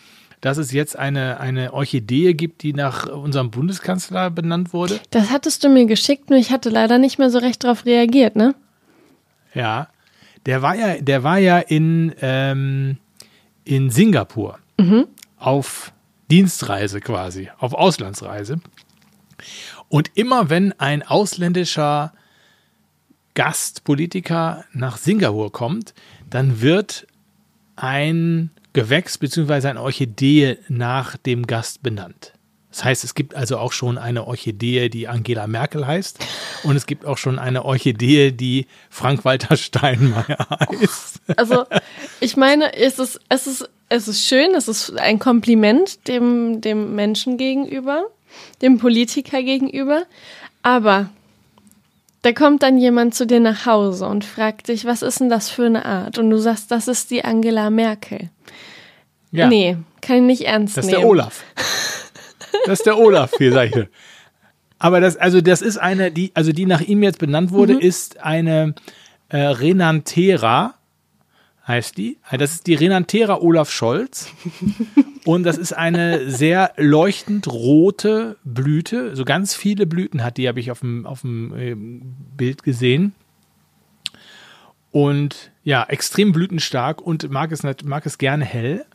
dass 0.42 0.58
es 0.58 0.72
jetzt 0.72 0.98
eine, 0.98 1.39
eine 1.39 1.74
Orchidee 1.74 2.34
gibt, 2.34 2.64
die 2.64 2.74
nach 2.74 3.08
unserem 3.08 3.52
Bundeskanzler 3.52 4.32
benannt 4.32 4.74
wurde? 4.74 5.00
Das 5.12 5.30
hattest 5.30 5.64
du 5.64 5.70
mir 5.70 5.86
geschickt, 5.86 6.30
nur 6.30 6.39
ich 6.39 6.52
hatte 6.52 6.70
leider 6.70 6.98
nicht 6.98 7.20
mehr 7.20 7.30
so 7.30 7.38
recht 7.38 7.64
darauf 7.64 7.86
reagiert, 7.86 8.36
ne? 8.36 8.56
Ja. 9.54 9.88
Der 10.48 10.64
war 10.64 10.76
ja, 10.76 11.00
der 11.00 11.24
war 11.24 11.38
ja 11.38 11.60
in, 11.60 12.16
ähm, 12.22 12.98
in 13.64 13.92
Singapur 13.92 14.58
mhm. 14.80 15.06
auf 15.38 15.94
Dienstreise 16.32 17.00
quasi, 17.00 17.52
auf 17.60 17.76
Auslandsreise. 17.76 18.60
Und 19.88 20.10
immer 20.16 20.50
wenn 20.50 20.74
ein 20.80 21.04
ausländischer 21.04 22.14
Gastpolitiker 23.36 24.66
nach 24.74 24.98
Singapur 24.98 25.52
kommt, 25.52 25.94
dann 26.30 26.62
wird 26.62 27.06
ein 27.76 28.50
Gewächs 28.74 29.17
bzw. 29.17 29.67
eine 29.67 29.82
Orchidee 29.82 30.57
nach 30.67 31.17
dem 31.17 31.47
Gast 31.47 31.84
benannt. 31.84 32.34
Das 32.72 32.86
heißt, 32.86 33.03
es 33.03 33.15
gibt 33.15 33.36
also 33.36 33.57
auch 33.57 33.74
schon 33.74 33.97
eine 33.97 34.26
Orchidee, 34.26 34.88
die 34.88 35.09
Angela 35.09 35.45
Merkel 35.45 35.86
heißt. 35.86 36.19
Und 36.63 36.78
es 36.78 36.86
gibt 36.86 37.05
auch 37.05 37.17
schon 37.17 37.38
eine 37.38 37.65
Orchidee, 37.65 38.32
die 38.32 38.65
Frank-Walter 38.89 39.57
Steinmeier 39.57 40.47
heißt. 40.69 41.22
Also, 41.36 41.65
ich 42.22 42.38
meine, 42.38 42.74
es 42.74 42.97
ist, 42.97 43.19
es 43.28 43.45
ist, 43.45 43.69
es 43.89 44.07
ist 44.07 44.26
schön, 44.26 44.55
es 44.55 44.69
ist 44.69 44.97
ein 44.97 45.19
Kompliment 45.19 46.07
dem, 46.07 46.61
dem 46.61 46.95
Menschen 46.95 47.36
gegenüber, 47.36 48.05
dem 48.61 48.78
Politiker 48.78 49.43
gegenüber. 49.43 50.03
Aber 50.63 51.09
da 52.22 52.34
kommt 52.34 52.63
dann 52.63 52.78
jemand 52.78 53.15
zu 53.15 53.26
dir 53.26 53.39
nach 53.39 53.65
Hause 53.65 54.05
und 54.07 54.24
fragt 54.26 54.67
dich, 54.67 54.86
was 54.86 55.01
ist 55.01 55.19
denn 55.19 55.30
das 55.30 55.49
für 55.49 55.65
eine 55.65 55.86
Art? 55.86 56.17
Und 56.17 56.30
du 56.30 56.38
sagst, 56.38 56.69
das 56.72 56.88
ist 56.88 57.09
die 57.09 57.26
Angela 57.26 57.69
Merkel. 57.69 58.30
Ja. 59.32 59.47
Nee, 59.47 59.78
kann 60.01 60.17
ich 60.17 60.22
nicht 60.24 60.41
ernst 60.41 60.78
das 60.78 60.86
nehmen. 60.86 60.93
Das 60.93 60.99
ist 60.99 61.03
der 61.03 61.09
Olaf. 61.09 61.43
Das 62.65 62.80
ist 62.80 62.86
der 62.86 62.97
Olaf, 62.99 63.32
hier 63.38 63.53
sag 63.53 63.76
ich. 63.76 63.88
Aber 64.78 64.99
das, 64.99 65.15
also 65.15 65.41
das 65.41 65.61
ist 65.61 65.78
eine, 65.78 66.11
die, 66.11 66.32
also 66.34 66.51
die 66.51 66.65
nach 66.65 66.82
ihm 66.82 67.01
jetzt 67.01 67.19
benannt 67.19 67.51
wurde, 67.51 67.76
mhm. 67.76 67.80
ist 67.80 68.19
eine 68.19 68.76
äh, 69.30 69.38
Renantera, 69.38 70.74
heißt 71.72 71.97
die. 71.97 72.19
Das 72.32 72.53
ist 72.53 72.67
die 72.67 72.76
Renantera 72.76 73.41
Olaf 73.41 73.72
Scholz. 73.72 74.30
Und 75.26 75.43
das 75.43 75.57
ist 75.57 75.74
eine 75.74 76.30
sehr 76.30 76.74
leuchtend 76.78 77.47
rote 77.47 78.38
Blüte. 78.43 79.15
So 79.15 79.26
ganz 79.26 79.55
viele 79.55 79.86
Blüten 79.86 80.24
hat 80.24 80.38
die, 80.38 80.47
habe 80.47 80.59
ich 80.59 80.72
auf 80.72 80.82
dem, 80.82 81.05
auf 81.05 81.22
dem 81.22 81.55
äh, 81.55 81.76
Bild 82.38 82.63
gesehen. 82.63 83.13
Und 84.91 85.51
ja, 85.63 85.84
extrem 85.84 86.32
blütenstark 86.32 87.01
und 87.01 87.30
mag 87.32 87.51
es, 87.51 87.63
mag 87.63 88.05
es 88.05 88.17
gerne 88.17 88.45
hell. 88.45 88.86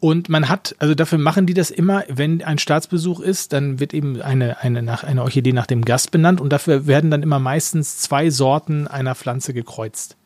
Und 0.00 0.28
man 0.28 0.50
hat, 0.50 0.76
also 0.80 0.94
dafür 0.94 1.18
machen 1.18 1.46
die 1.46 1.54
das 1.54 1.70
immer, 1.70 2.04
wenn 2.08 2.42
ein 2.42 2.58
Staatsbesuch 2.58 3.20
ist, 3.20 3.54
dann 3.54 3.80
wird 3.80 3.94
eben 3.94 4.20
eine, 4.20 4.58
eine, 4.60 4.82
nach, 4.82 5.02
eine 5.02 5.22
Orchidee 5.22 5.54
nach 5.54 5.66
dem 5.66 5.82
Gast 5.82 6.10
benannt 6.10 6.42
und 6.42 6.52
dafür 6.52 6.86
werden 6.86 7.10
dann 7.10 7.22
immer 7.22 7.38
meistens 7.38 7.98
zwei 7.98 8.28
Sorten 8.28 8.86
einer 8.86 9.14
Pflanze 9.14 9.54
gekreuzt. 9.54 10.18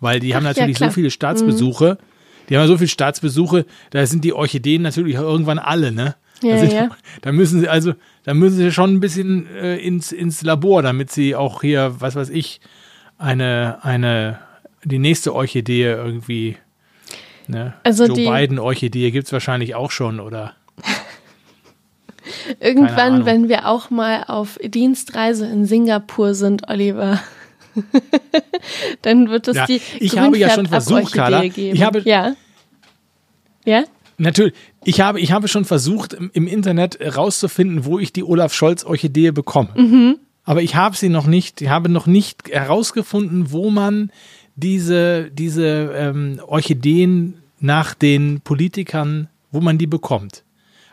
Weil 0.00 0.20
die 0.20 0.32
Ach, 0.32 0.36
haben 0.36 0.44
natürlich 0.44 0.78
ja, 0.78 0.88
so 0.88 0.92
viele 0.92 1.10
Staatsbesuche, 1.10 1.98
mhm. 2.00 2.46
die 2.48 2.56
haben 2.56 2.66
so 2.66 2.76
viele 2.76 2.88
Staatsbesuche, 2.88 3.66
da 3.90 4.06
sind 4.06 4.24
die 4.24 4.32
Orchideen 4.32 4.82
natürlich 4.82 5.14
irgendwann 5.14 5.58
alle, 5.58 5.92
ne? 5.92 6.16
Ja, 6.42 6.52
da, 6.52 6.58
sind, 6.58 6.72
ja. 6.72 6.88
da 7.22 7.32
müssen 7.32 7.60
sie 7.60 7.68
also, 7.68 7.94
da 8.24 8.34
müssen 8.34 8.56
sie 8.56 8.72
schon 8.72 8.94
ein 8.94 9.00
bisschen 9.00 9.46
äh, 9.56 9.76
ins, 9.76 10.12
ins 10.12 10.42
Labor, 10.42 10.82
damit 10.82 11.10
sie 11.10 11.34
auch 11.34 11.62
hier, 11.62 11.94
was 11.98 12.14
weiß 12.14 12.28
ich, 12.28 12.60
eine, 13.16 13.78
eine, 13.82 14.40
die 14.84 14.98
nächste 14.98 15.34
Orchidee 15.34 15.84
irgendwie 15.92 16.56
Ne? 17.48 17.74
Also 17.84 18.06
Joe 18.06 18.16
die, 18.16 18.26
Biden 18.26 18.58
Orchidee 18.58 19.10
gibt 19.10 19.26
es 19.26 19.32
wahrscheinlich 19.32 19.74
auch 19.74 19.90
schon, 19.90 20.20
oder? 20.20 20.54
Irgendwann, 22.60 23.24
wenn 23.24 23.48
wir 23.48 23.68
auch 23.68 23.90
mal 23.90 24.24
auf 24.26 24.58
Dienstreise 24.62 25.46
in 25.46 25.64
Singapur 25.64 26.34
sind, 26.34 26.68
Oliver, 26.68 27.20
dann 29.02 29.28
wird 29.28 29.48
es 29.48 29.56
ja, 29.56 29.66
die 29.66 29.80
Ich 30.00 30.18
habe 30.18 30.38
ja 30.38 30.50
schon 30.50 30.66
versucht, 30.66 31.12
Carla. 31.12 31.46
Geben. 31.46 31.76
Ich 31.76 31.82
habe, 31.82 32.00
ja. 32.04 32.34
Ja? 33.64 33.84
Natürlich. 34.18 34.54
Ich 34.84 35.00
habe, 35.00 35.20
ich 35.20 35.32
habe 35.32 35.48
schon 35.48 35.64
versucht, 35.64 36.14
im, 36.14 36.46
Internet 36.46 36.98
herauszufinden, 37.00 37.84
wo 37.84 37.98
ich 37.98 38.12
die 38.12 38.24
Olaf 38.24 38.54
Scholz 38.54 38.84
Orchidee 38.84 39.30
bekomme. 39.30 39.70
Mhm. 39.76 40.18
Aber 40.44 40.62
ich 40.62 40.76
habe 40.76 40.96
sie 40.96 41.08
noch 41.08 41.26
nicht, 41.26 41.60
ich 41.60 41.68
habe 41.68 41.88
noch 41.88 42.06
nicht 42.06 42.48
herausgefunden, 42.48 43.50
wo 43.50 43.70
man 43.70 44.10
diese, 44.54 45.30
diese 45.32 45.92
ähm, 45.94 46.40
Orchideen 46.46 47.34
nach 47.58 47.94
den 47.94 48.40
Politikern, 48.40 49.28
wo 49.50 49.60
man 49.60 49.76
die 49.76 49.86
bekommt. 49.86 50.44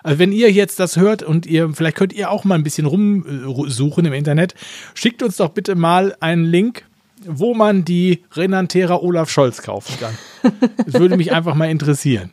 Also 0.03 0.19
wenn 0.19 0.31
ihr 0.31 0.51
jetzt 0.51 0.79
das 0.79 0.97
hört 0.97 1.23
und 1.23 1.45
ihr, 1.45 1.69
vielleicht 1.73 1.95
könnt 1.95 2.13
ihr 2.13 2.29
auch 2.29 2.43
mal 2.43 2.55
ein 2.55 2.63
bisschen 2.63 2.85
rumsuchen 2.85 4.05
im 4.05 4.13
Internet, 4.13 4.53
schickt 4.93 5.23
uns 5.23 5.37
doch 5.37 5.49
bitte 5.49 5.75
mal 5.75 6.15
einen 6.19 6.45
Link, 6.45 6.85
wo 7.25 7.53
man 7.53 7.85
die 7.85 8.23
Renantera 8.33 8.97
Olaf 8.97 9.29
Scholz 9.29 9.61
kaufen 9.61 9.95
kann. 9.99 10.17
Das 10.85 10.99
würde 10.99 11.15
mich 11.15 11.31
einfach 11.31 11.55
mal 11.55 11.69
interessieren. 11.69 12.31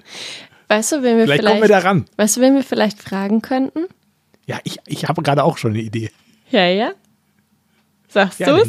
Weißt 0.67 0.93
du, 0.93 1.03
wenn 1.03 1.17
wir 1.17 1.25
vielleicht, 1.25 1.43
vielleicht 1.43 1.47
kommen 1.47 1.63
wir 1.63 1.69
daran. 1.69 2.05
Weißt 2.17 2.37
du, 2.37 2.41
wenn 2.41 2.57
wir 2.57 2.65
vielleicht 2.65 3.01
fragen 3.01 3.41
könnten? 3.41 3.87
Ja, 4.47 4.59
ich, 4.65 4.79
ich 4.87 5.09
habe 5.09 5.23
gerade 5.23 5.45
auch 5.45 5.59
schon 5.59 5.73
eine 5.73 5.81
Idee. 5.81 6.11
Ja, 6.51 6.67
ja. 6.67 6.91
Sagst 8.09 8.41
ja, 8.41 8.57
du's? 8.57 8.69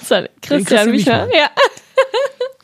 Christian, 0.00 0.28
Christian 0.40 0.92
Wichmann. 0.92 1.28
Ja. 1.34 1.50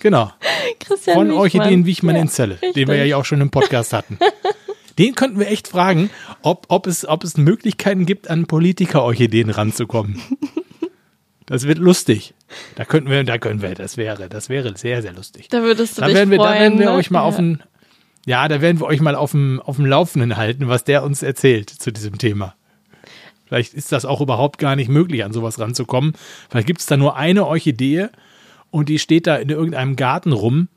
Genau. 0.01 0.33
Christian 0.81 1.15
Von 1.15 1.27
Wichmann. 1.29 1.41
Orchideen 1.41 1.87
Wichmann 1.87 2.17
ja, 2.17 2.23
in 2.23 2.29
Zelle, 2.29 2.55
richtig. 2.55 2.73
den 2.75 2.89
wir 2.89 3.05
ja 3.07 3.17
auch 3.17 3.25
schon 3.25 3.41
im 3.41 3.51
Podcast 3.51 3.93
hatten. 3.93 4.19
Den 4.99 5.15
könnten 5.15 5.39
wir 5.39 5.49
echt 5.49 5.69
fragen, 5.69 6.11
ob, 6.43 6.67
ob, 6.69 6.87
es, 6.87 7.07
ob 7.07 7.25
es 7.25 7.37
Möglichkeiten 7.37 8.07
gibt, 8.07 8.31
an 8.31 8.47
Politiker-Orchideen 8.47 9.51
ranzukommen. 9.51 10.21
Das 11.47 11.67
wird 11.67 11.77
lustig. 11.77 12.33
Da 12.75 12.87
könnten 12.87 13.11
wir, 13.11 13.23
da 13.23 13.37
können 13.37 13.61
wir, 13.61 13.75
das 13.75 13.99
wäre, 13.99 14.31
das 14.31 14.49
wäre 14.49 14.77
sehr, 14.79 15.03
sehr 15.03 15.13
lustig. 15.13 15.49
Da 15.49 15.63
würdest 15.63 15.99
du 15.99 16.01
da 16.01 16.07
dich 16.07 16.17
werden 16.17 16.31
wir, 16.31 16.39
freuen, 16.39 16.55
Da 16.55 16.61
werden 16.61 16.79
wir 16.79 16.87
ne? 16.87 16.93
euch 16.93 17.11
mal 17.11 17.21
ja. 17.21 17.25
auf 17.25 17.37
den, 17.37 17.63
ja, 18.25 18.49
da 18.49 18.63
werden 18.63 18.81
wir 18.81 18.87
euch 18.87 19.01
mal 19.01 19.15
auf 19.15 19.33
dem, 19.33 19.61
auf 19.61 19.77
dem 19.77 19.85
Laufenden 19.85 20.37
halten, 20.39 20.69
was 20.69 20.85
der 20.85 21.03
uns 21.03 21.23
erzählt 21.23 21.69
zu 21.69 21.93
diesem 21.93 22.17
Thema. 22.17 22.55
Vielleicht 23.45 23.75
ist 23.75 23.93
das 23.93 24.07
auch 24.07 24.23
überhaupt 24.23 24.59
gar 24.59 24.75
nicht 24.75 24.89
möglich, 24.89 25.23
an 25.23 25.33
sowas 25.33 25.59
ranzukommen. 25.59 26.15
Vielleicht 26.49 26.67
gibt 26.67 26.81
es 26.81 26.87
da 26.87 26.97
nur 26.97 27.17
eine 27.17 27.47
Orchidee 27.47 28.09
und 28.71 28.89
die 28.89 28.99
steht 28.99 29.27
da 29.27 29.37
in 29.37 29.51
irgendeinem 29.51 29.97
Garten 29.97 30.33
rum 30.33 30.69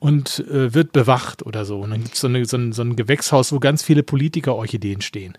und 0.00 0.40
äh, 0.48 0.74
wird 0.74 0.92
bewacht 0.92 1.44
oder 1.44 1.64
so. 1.64 1.80
Und 1.80 1.90
dann 1.90 2.02
gibt 2.02 2.16
so 2.16 2.28
es 2.28 2.50
so, 2.50 2.56
ein, 2.56 2.72
so 2.72 2.82
ein 2.82 2.96
Gewächshaus, 2.96 3.52
wo 3.52 3.58
ganz 3.58 3.82
viele 3.82 4.02
Politiker-Orchideen 4.02 5.00
stehen. 5.00 5.36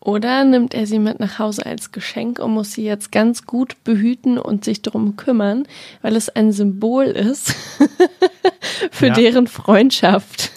Oder 0.00 0.44
nimmt 0.44 0.74
er 0.74 0.86
sie 0.86 0.98
mit 0.98 1.20
nach 1.20 1.38
Hause 1.38 1.64
als 1.64 1.92
Geschenk 1.92 2.40
und 2.40 2.50
muss 2.52 2.72
sie 2.72 2.82
jetzt 2.84 3.12
ganz 3.12 3.46
gut 3.46 3.76
behüten 3.84 4.36
und 4.36 4.64
sich 4.64 4.82
darum 4.82 5.14
kümmern, 5.14 5.64
weil 6.00 6.16
es 6.16 6.28
ein 6.28 6.50
Symbol 6.50 7.04
ist 7.04 7.54
für 8.90 9.08
Ja. 9.08 9.14
deren 9.14 9.46
Freundschaft. 9.46 10.50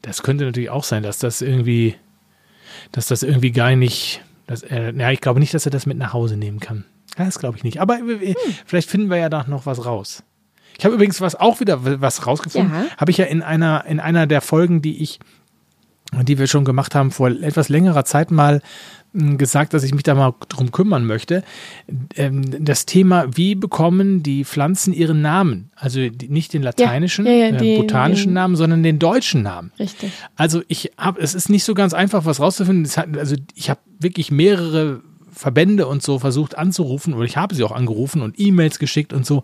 das 0.00 0.22
könnte 0.22 0.46
natürlich 0.46 0.70
auch 0.70 0.84
sein, 0.84 1.02
dass 1.02 1.18
das 1.18 1.42
irgendwie, 1.42 1.94
dass 2.90 3.06
das 3.06 3.22
irgendwie 3.22 3.52
gar 3.52 3.76
nicht, 3.76 4.22
dass 4.46 4.62
er, 4.62 4.94
ja, 4.94 5.10
ich 5.10 5.20
glaube 5.20 5.40
nicht, 5.40 5.52
dass 5.52 5.66
er 5.66 5.72
das 5.72 5.84
mit 5.84 5.98
nach 5.98 6.14
Hause 6.14 6.38
nehmen 6.38 6.60
kann. 6.60 6.86
Das 7.18 7.38
glaube 7.38 7.58
ich 7.58 7.64
nicht. 7.64 7.80
Aber 7.82 7.98
hm. 7.98 8.34
vielleicht 8.64 8.88
finden 8.88 9.10
wir 9.10 9.18
ja 9.18 9.28
da 9.28 9.44
noch 9.46 9.66
was 9.66 9.84
raus. 9.84 10.22
Ich 10.78 10.84
habe 10.84 10.94
übrigens 10.94 11.20
was 11.20 11.34
auch 11.34 11.60
wieder 11.60 12.00
was 12.00 12.26
rausgefunden. 12.26 12.72
Ja. 12.72 12.86
Habe 12.96 13.10
ich 13.10 13.18
ja 13.18 13.26
in 13.26 13.42
einer, 13.42 13.84
in 13.86 14.00
einer 14.00 14.26
der 14.26 14.40
Folgen, 14.40 14.82
die 14.82 15.02
ich, 15.02 15.18
die 16.22 16.38
wir 16.38 16.46
schon 16.46 16.64
gemacht 16.64 16.94
haben, 16.94 17.10
vor 17.10 17.28
etwas 17.28 17.68
längerer 17.68 18.04
Zeit 18.04 18.30
mal 18.30 18.60
hm, 19.12 19.38
gesagt, 19.38 19.72
dass 19.72 19.82
ich 19.82 19.94
mich 19.94 20.02
da 20.02 20.14
mal 20.14 20.34
drum 20.48 20.72
kümmern 20.72 21.06
möchte. 21.06 21.42
Ähm, 22.16 22.64
das 22.64 22.84
Thema, 22.84 23.26
wie 23.36 23.54
bekommen 23.54 24.22
die 24.22 24.44
Pflanzen 24.44 24.92
ihren 24.92 25.22
Namen? 25.22 25.70
Also 25.74 26.00
nicht 26.00 26.52
den 26.52 26.62
lateinischen, 26.62 27.24
ja, 27.26 27.32
ja, 27.32 27.48
ja, 27.48 27.60
äh, 27.60 27.76
botanischen 27.78 28.28
den, 28.28 28.34
Namen, 28.34 28.56
sondern 28.56 28.82
den 28.82 28.98
deutschen 28.98 29.42
Namen. 29.42 29.72
Richtig. 29.78 30.12
Also 30.36 30.62
ich 30.68 30.92
habe, 30.98 31.20
es 31.20 31.34
ist 31.34 31.48
nicht 31.48 31.64
so 31.64 31.74
ganz 31.74 31.94
einfach, 31.94 32.26
was 32.26 32.40
rauszufinden. 32.40 32.86
Hat, 32.90 33.16
also 33.16 33.36
ich 33.54 33.70
habe 33.70 33.80
wirklich 33.98 34.30
mehrere 34.30 35.00
Verbände 35.32 35.86
und 35.86 36.02
so 36.02 36.18
versucht 36.18 36.56
anzurufen 36.56 37.14
oder 37.14 37.24
ich 37.24 37.36
habe 37.36 37.54
sie 37.54 37.62
auch 37.62 37.72
angerufen 37.72 38.22
und 38.22 38.38
E-Mails 38.38 38.78
geschickt 38.78 39.12
und 39.12 39.24
so. 39.24 39.42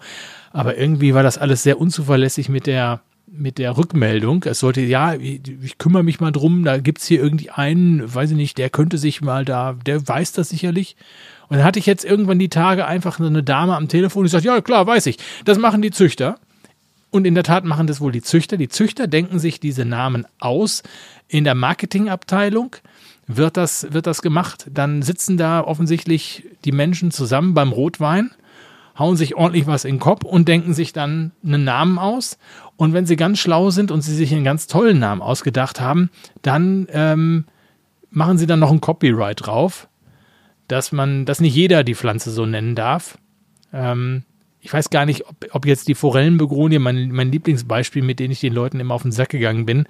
Aber 0.52 0.76
irgendwie 0.76 1.14
war 1.14 1.22
das 1.22 1.38
alles 1.38 1.62
sehr 1.62 1.80
unzuverlässig 1.80 2.48
mit 2.48 2.66
der, 2.66 3.00
mit 3.26 3.58
der 3.58 3.76
Rückmeldung. 3.76 4.44
Es 4.44 4.60
sollte, 4.60 4.80
ja, 4.82 5.14
ich, 5.14 5.78
kümmere 5.78 6.02
mich 6.02 6.20
mal 6.20 6.32
drum, 6.32 6.64
da 6.64 6.78
gibt 6.78 7.00
es 7.00 7.06
hier 7.06 7.22
irgendwie 7.22 7.50
einen, 7.50 8.14
weiß 8.14 8.32
ich 8.32 8.36
nicht, 8.36 8.58
der 8.58 8.70
könnte 8.70 8.98
sich 8.98 9.22
mal 9.22 9.44
da, 9.44 9.74
der 9.86 10.06
weiß 10.06 10.32
das 10.32 10.50
sicherlich. 10.50 10.96
Und 11.48 11.56
dann 11.56 11.66
hatte 11.66 11.78
ich 11.78 11.86
jetzt 11.86 12.04
irgendwann 12.04 12.38
die 12.38 12.48
Tage 12.48 12.86
einfach 12.86 13.18
eine 13.18 13.42
Dame 13.42 13.76
am 13.76 13.88
Telefon, 13.88 14.24
die 14.24 14.30
sagt, 14.30 14.44
ja 14.44 14.60
klar, 14.60 14.86
weiß 14.86 15.06
ich, 15.06 15.18
das 15.44 15.58
machen 15.58 15.82
die 15.82 15.90
Züchter. 15.90 16.38
Und 17.10 17.26
in 17.26 17.34
der 17.34 17.44
Tat 17.44 17.64
machen 17.64 17.86
das 17.86 18.00
wohl 18.00 18.10
die 18.10 18.22
Züchter. 18.22 18.56
Die 18.56 18.68
Züchter 18.68 19.06
denken 19.06 19.38
sich 19.38 19.60
diese 19.60 19.84
Namen 19.84 20.26
aus 20.38 20.82
in 21.28 21.44
der 21.44 21.54
Marketingabteilung 21.54 22.76
wird 23.26 23.56
das, 23.56 23.92
wird 23.92 24.06
das 24.06 24.22
gemacht. 24.22 24.66
Dann 24.70 25.02
sitzen 25.02 25.36
da 25.36 25.62
offensichtlich 25.62 26.44
die 26.64 26.72
Menschen 26.72 27.10
zusammen 27.10 27.54
beim 27.54 27.72
Rotwein, 27.72 28.30
hauen 28.98 29.16
sich 29.16 29.36
ordentlich 29.36 29.66
was 29.66 29.84
in 29.84 29.96
den 29.96 30.00
Kopf 30.00 30.24
und 30.24 30.48
denken 30.48 30.74
sich 30.74 30.92
dann 30.92 31.32
einen 31.44 31.64
Namen 31.64 31.98
aus. 31.98 32.38
Und 32.76 32.92
wenn 32.92 33.06
sie 33.06 33.16
ganz 33.16 33.38
schlau 33.38 33.70
sind 33.70 33.90
und 33.90 34.02
sie 34.02 34.14
sich 34.14 34.32
einen 34.32 34.44
ganz 34.44 34.66
tollen 34.66 34.98
Namen 34.98 35.22
ausgedacht 35.22 35.80
haben, 35.80 36.10
dann 36.42 36.86
ähm, 36.90 37.44
machen 38.10 38.38
sie 38.38 38.46
dann 38.46 38.60
noch 38.60 38.70
ein 38.70 38.80
Copyright 38.80 39.46
drauf, 39.46 39.88
dass 40.68 40.92
man, 40.92 41.24
dass 41.24 41.40
nicht 41.40 41.54
jeder 41.54 41.84
die 41.84 41.94
Pflanze 41.94 42.30
so 42.30 42.46
nennen 42.46 42.74
darf. 42.74 43.18
Ähm, 43.72 44.24
ich 44.64 44.72
weiß 44.72 44.90
gar 44.90 45.06
nicht, 45.06 45.28
ob, 45.28 45.34
ob 45.50 45.66
jetzt 45.66 45.88
die 45.88 45.96
Forellenbegonie, 45.96 46.78
mein, 46.78 47.10
mein 47.10 47.32
Lieblingsbeispiel, 47.32 48.02
mit 48.02 48.20
dem 48.20 48.30
ich 48.30 48.38
den 48.38 48.54
Leuten 48.54 48.78
immer 48.78 48.94
auf 48.94 49.02
den 49.02 49.10
Sack 49.10 49.30
gegangen 49.30 49.66
bin, 49.66 49.86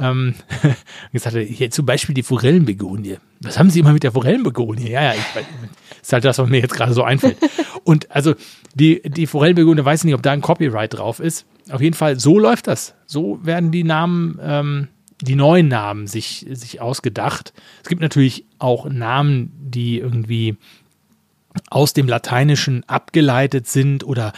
ähm, 0.00 0.34
gesagt 1.12 1.36
hat, 1.36 1.42
hier 1.42 1.70
zum 1.70 1.84
Beispiel 1.84 2.14
die 2.14 2.22
Forellenbegonie. 2.22 3.18
Was 3.42 3.58
haben 3.58 3.68
Sie 3.68 3.80
immer 3.80 3.92
mit 3.92 4.02
der 4.02 4.12
Forellenbegonie? 4.12 4.88
Ja, 4.88 5.02
ja, 5.02 5.12
ich, 5.12 5.44
ist 6.00 6.12
halt 6.14 6.24
das, 6.24 6.38
was 6.38 6.48
mir 6.48 6.60
jetzt 6.60 6.74
gerade 6.74 6.94
so 6.94 7.02
einfällt. 7.02 7.36
Und 7.84 8.10
also 8.10 8.34
die, 8.74 9.02
die 9.02 9.26
Forellenbegonie, 9.26 9.84
weiß 9.84 10.04
nicht, 10.04 10.14
ob 10.14 10.22
da 10.22 10.32
ein 10.32 10.40
Copyright 10.40 10.94
drauf 10.94 11.20
ist. 11.20 11.44
Auf 11.70 11.82
jeden 11.82 11.94
Fall, 11.94 12.18
so 12.18 12.38
läuft 12.38 12.66
das. 12.66 12.94
So 13.04 13.38
werden 13.44 13.72
die 13.72 13.84
Namen, 13.84 14.38
ähm, 14.42 14.88
die 15.20 15.36
neuen 15.36 15.68
Namen 15.68 16.06
sich, 16.06 16.46
sich 16.50 16.80
ausgedacht. 16.80 17.52
Es 17.82 17.90
gibt 17.90 18.00
natürlich 18.00 18.46
auch 18.58 18.88
Namen, 18.88 19.52
die 19.58 19.98
irgendwie 19.98 20.56
aus 21.70 21.92
dem 21.92 22.08
Lateinischen 22.08 22.84
abgeleitet 22.88 23.66
sind 23.66 24.04
oder 24.04 24.32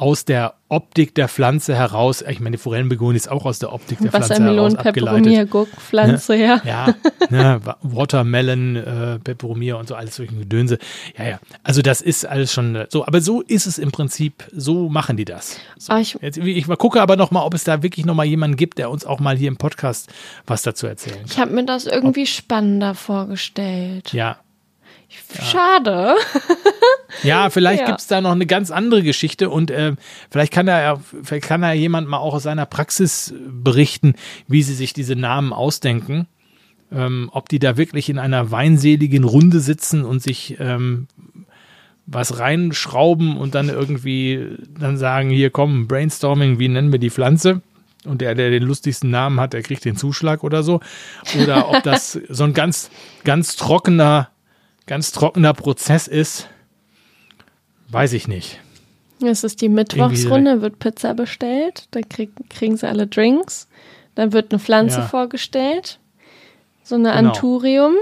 aus 0.00 0.24
der 0.24 0.54
Optik 0.70 1.14
der 1.14 1.28
Pflanze 1.28 1.74
heraus. 1.74 2.24
Ich 2.26 2.40
meine, 2.40 2.56
die 2.56 2.62
Forellenbegonie 2.62 3.16
ist 3.16 3.30
auch 3.30 3.44
aus 3.44 3.58
der 3.58 3.72
Optik 3.72 3.98
der 3.98 4.10
Pflanze 4.10 4.42
heraus 4.42 4.74
abgeleitet. 4.74 5.50
Gurkenpflanze, 5.50 6.32
ne? 6.32 6.42
ja. 6.42 6.62
Ja, 6.64 6.94
ne? 7.28 7.60
Watermelon, 7.82 8.76
äh, 8.76 9.18
Peperomia 9.18 9.74
und 9.74 9.88
so 9.88 9.94
alles 9.94 10.16
solche 10.16 10.34
Gedönse. 10.34 10.78
Ja, 11.18 11.28
ja. 11.28 11.40
Also 11.64 11.82
das 11.82 12.00
ist 12.00 12.24
alles 12.24 12.50
schon 12.50 12.86
so. 12.88 13.04
Aber 13.04 13.20
so 13.20 13.42
ist 13.42 13.66
es 13.66 13.76
im 13.76 13.90
Prinzip. 13.90 14.44
So 14.54 14.88
machen 14.88 15.18
die 15.18 15.26
das. 15.26 15.58
So. 15.76 15.92
Ah, 15.92 16.00
ich, 16.00 16.16
Jetzt, 16.22 16.38
ich 16.38 16.66
mal 16.66 16.76
gucke 16.76 17.02
aber 17.02 17.16
noch 17.16 17.30
mal, 17.30 17.42
ob 17.42 17.52
es 17.52 17.64
da 17.64 17.82
wirklich 17.82 18.06
noch 18.06 18.14
mal 18.14 18.24
jemanden 18.24 18.56
gibt, 18.56 18.78
der 18.78 18.90
uns 18.90 19.04
auch 19.04 19.20
mal 19.20 19.36
hier 19.36 19.48
im 19.48 19.58
Podcast 19.58 20.08
was 20.46 20.62
dazu 20.62 20.86
erzählen 20.86 21.16
kann. 21.16 21.26
Ich 21.26 21.38
habe 21.38 21.50
mir 21.50 21.66
das 21.66 21.84
irgendwie 21.84 22.22
ob, 22.22 22.28
spannender 22.28 22.94
vorgestellt. 22.94 24.14
Ja, 24.14 24.38
Schade. 25.42 26.16
Ja, 27.22 27.50
vielleicht 27.50 27.80
ja. 27.80 27.86
gibt 27.86 28.00
es 28.00 28.06
da 28.06 28.20
noch 28.20 28.30
eine 28.30 28.46
ganz 28.46 28.70
andere 28.70 29.02
Geschichte 29.02 29.50
und 29.50 29.70
äh, 29.70 29.94
vielleicht 30.30 30.52
kann 30.52 30.66
da 30.66 30.80
ja, 30.80 31.00
vielleicht 31.22 31.44
kann 31.44 31.60
da 31.60 31.72
jemand 31.72 32.08
mal 32.08 32.18
auch 32.18 32.34
aus 32.34 32.44
seiner 32.44 32.66
Praxis 32.66 33.34
berichten, 33.48 34.14
wie 34.46 34.62
sie 34.62 34.74
sich 34.74 34.92
diese 34.92 35.16
Namen 35.16 35.52
ausdenken. 35.52 36.28
Ähm, 36.92 37.28
ob 37.32 37.48
die 37.48 37.58
da 37.58 37.76
wirklich 37.76 38.08
in 38.08 38.18
einer 38.18 38.50
weinseligen 38.50 39.24
Runde 39.24 39.60
sitzen 39.60 40.04
und 40.04 40.22
sich 40.22 40.56
ähm, 40.60 41.08
was 42.06 42.38
reinschrauben 42.38 43.36
und 43.36 43.54
dann 43.54 43.68
irgendwie 43.68 44.56
dann 44.78 44.96
sagen, 44.96 45.30
hier 45.30 45.50
komm, 45.50 45.86
Brainstorming, 45.86 46.58
wie 46.58 46.68
nennen 46.68 46.90
wir 46.90 46.98
die 46.98 47.10
Pflanze? 47.10 47.60
Und 48.04 48.22
der, 48.22 48.34
der 48.34 48.50
den 48.50 48.62
lustigsten 48.62 49.10
Namen 49.10 49.38
hat, 49.40 49.52
der 49.52 49.62
kriegt 49.62 49.84
den 49.84 49.96
Zuschlag 49.96 50.42
oder 50.42 50.62
so. 50.62 50.80
Oder 51.40 51.68
ob 51.68 51.82
das 51.84 52.18
so 52.28 52.44
ein 52.44 52.54
ganz, 52.54 52.90
ganz 53.24 53.56
trockener 53.56 54.30
ganz 54.90 55.12
trockener 55.12 55.54
Prozess 55.54 56.08
ist, 56.08 56.48
weiß 57.90 58.12
ich 58.12 58.26
nicht. 58.26 58.58
Es 59.22 59.44
ist 59.44 59.60
die 59.60 59.68
Mittwochsrunde, 59.68 60.62
wird 60.62 60.80
Pizza 60.80 61.14
bestellt, 61.14 61.86
dann 61.92 62.08
krieg, 62.08 62.30
kriegen 62.48 62.76
sie 62.76 62.88
alle 62.88 63.06
Drinks, 63.06 63.68
dann 64.16 64.32
wird 64.32 64.50
eine 64.50 64.58
Pflanze 64.58 64.98
ja. 64.98 65.06
vorgestellt, 65.06 66.00
so 66.82 66.96
eine 66.96 67.12
genau. 67.12 67.28
Anturium. 67.28 67.92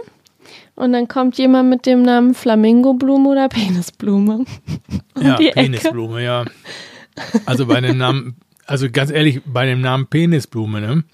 Und 0.76 0.94
dann 0.94 1.08
kommt 1.08 1.36
jemand 1.36 1.68
mit 1.68 1.84
dem 1.84 2.00
Namen 2.00 2.32
Flamingoblume 2.32 3.28
oder 3.28 3.50
Penisblume. 3.50 4.46
Um 5.14 5.22
ja, 5.22 5.36
Penisblume, 5.36 6.24
ja. 6.24 6.46
Also 7.44 7.66
bei 7.66 7.82
dem 7.82 7.98
Namen, 7.98 8.36
also 8.64 8.88
ganz 8.90 9.10
ehrlich, 9.10 9.42
bei 9.44 9.66
dem 9.66 9.82
Namen 9.82 10.06
Penisblume, 10.06 10.80
ne? 10.80 11.04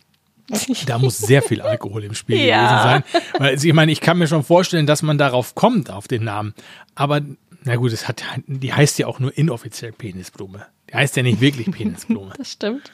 Da 0.87 0.99
muss 0.99 1.19
sehr 1.19 1.43
viel 1.43 1.61
Alkohol 1.61 2.05
im 2.05 2.15
Spiel 2.15 2.39
ja. 2.41 2.93
gewesen 2.93 3.13
sein. 3.13 3.23
Weil, 3.39 3.65
ich 3.65 3.73
meine, 3.73 3.93
ich 3.93 4.01
kann 4.01 4.19
mir 4.19 4.27
schon 4.27 4.45
vorstellen, 4.45 4.87
dass 4.87 5.03
man 5.03 5.19
darauf 5.19 5.55
kommt, 5.55 5.91
auf 5.91 6.09
den 6.09 6.25
Namen. 6.25 6.55
Aber, 6.95 7.21
na 7.65 7.77
gut, 7.77 7.93
es 7.93 8.09
hat, 8.09 8.23
die 8.47 8.73
heißt 8.73 8.99
ja 8.99 9.07
auch 9.07 9.21
nur 9.21 9.37
inoffiziell 9.37 9.93
Penisblume. 9.93 10.67
Die 10.91 10.95
heißt 10.95 11.17
ja 11.17 11.23
nicht 11.23 11.41
wirklich 11.41 11.71
Penisblume. 11.71 12.33
Das 12.39 12.53
stimmt. 12.53 12.91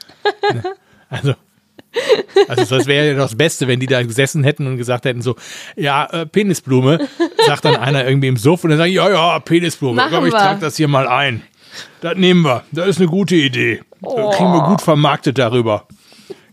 Ne? 0.52 0.62
Also, 1.08 1.34
also 2.48 2.76
das 2.76 2.86
wäre 2.86 3.08
ja 3.08 3.14
das 3.14 3.36
Beste, 3.36 3.66
wenn 3.66 3.80
die 3.80 3.86
da 3.86 4.02
gesessen 4.02 4.44
hätten 4.44 4.66
und 4.66 4.76
gesagt 4.76 5.04
hätten 5.04 5.22
so, 5.22 5.34
ja, 5.76 6.06
äh, 6.06 6.26
Penisblume, 6.26 7.08
sagt 7.46 7.64
dann 7.64 7.76
einer 7.76 8.06
irgendwie 8.06 8.28
im 8.28 8.36
Suff 8.36 8.62
und 8.62 8.70
dann 8.70 8.78
sagen, 8.78 8.92
ja, 8.92 9.10
ja, 9.10 9.40
Penisblume, 9.40 10.02
ich 10.04 10.08
glaube, 10.08 10.28
ich 10.28 10.34
trage 10.34 10.60
das 10.60 10.76
hier 10.76 10.88
mal 10.88 11.08
ein. 11.08 11.42
Das 12.00 12.16
nehmen 12.16 12.42
wir, 12.42 12.64
das 12.70 12.86
ist 12.88 12.98
eine 12.98 13.08
gute 13.08 13.34
Idee. 13.34 13.82
Oh. 14.02 14.30
Kriegen 14.30 14.52
wir 14.52 14.62
gut 14.62 14.82
vermarktet 14.82 15.38
darüber. 15.38 15.86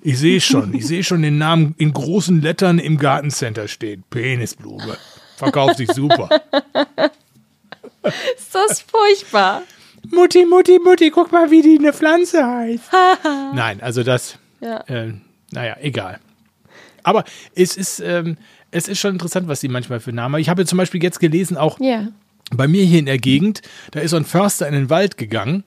Ich 0.07 0.19
sehe 0.19 0.39
schon, 0.39 0.73
ich 0.73 0.87
sehe 0.87 1.03
schon 1.03 1.21
den 1.21 1.37
Namen 1.37 1.75
in 1.77 1.91
großen 1.91 2.41
Lettern 2.41 2.79
im 2.79 2.97
Gartencenter 2.97 3.67
stehen. 3.67 4.05
Penisblume. 4.09 4.95
Verkauft 5.35 5.79
sich 5.79 5.91
super. 5.91 6.29
Ist 8.37 8.55
das 8.55 8.79
furchtbar? 8.79 9.63
Mutti, 10.09 10.45
Mutti, 10.45 10.79
Mutti, 10.81 11.09
guck 11.09 11.33
mal, 11.33 11.51
wie 11.51 11.61
die 11.61 11.77
eine 11.77 11.91
Pflanze 11.91 12.47
heißt. 12.47 12.83
Nein, 13.53 13.81
also 13.81 14.01
das, 14.03 14.39
ja. 14.61 14.77
äh, 14.87 15.11
naja, 15.51 15.75
egal. 15.81 16.21
Aber 17.03 17.25
es 17.53 17.75
ist, 17.75 17.99
ähm, 17.99 18.37
es 18.71 18.87
ist 18.87 19.01
schon 19.01 19.11
interessant, 19.11 19.49
was 19.49 19.59
die 19.59 19.67
manchmal 19.67 19.99
für 19.99 20.13
Namen 20.13 20.35
haben. 20.35 20.41
Ich 20.41 20.47
habe 20.47 20.65
zum 20.65 20.77
Beispiel 20.77 21.03
jetzt 21.03 21.19
gelesen, 21.19 21.57
auch 21.57 21.81
yeah. 21.81 22.07
bei 22.51 22.69
mir 22.69 22.85
hier 22.85 22.99
in 22.99 23.07
der 23.07 23.17
Gegend, 23.17 23.61
da 23.91 23.99
ist 23.99 24.11
so 24.11 24.17
ein 24.17 24.23
Förster 24.23 24.69
in 24.69 24.73
den 24.73 24.89
Wald 24.89 25.17
gegangen 25.17 25.65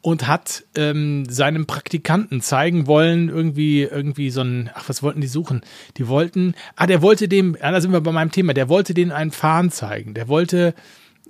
und 0.00 0.28
hat 0.28 0.64
ähm, 0.76 1.24
seinem 1.28 1.66
Praktikanten 1.66 2.40
zeigen 2.40 2.86
wollen, 2.86 3.28
irgendwie, 3.28 3.82
irgendwie 3.82 4.30
so 4.30 4.42
ein, 4.42 4.70
ach, 4.74 4.88
was 4.88 5.02
wollten 5.02 5.20
die 5.20 5.26
suchen? 5.26 5.62
Die 5.96 6.06
wollten, 6.06 6.54
ah, 6.76 6.86
der 6.86 7.02
wollte 7.02 7.28
dem, 7.28 7.56
ja, 7.60 7.72
da 7.72 7.80
sind 7.80 7.92
wir 7.92 8.00
bei 8.00 8.12
meinem 8.12 8.30
Thema, 8.30 8.54
der 8.54 8.68
wollte 8.68 8.94
denen 8.94 9.10
einen 9.10 9.32
Fahnen 9.32 9.70
zeigen. 9.72 10.14
Der 10.14 10.28
wollte, 10.28 10.74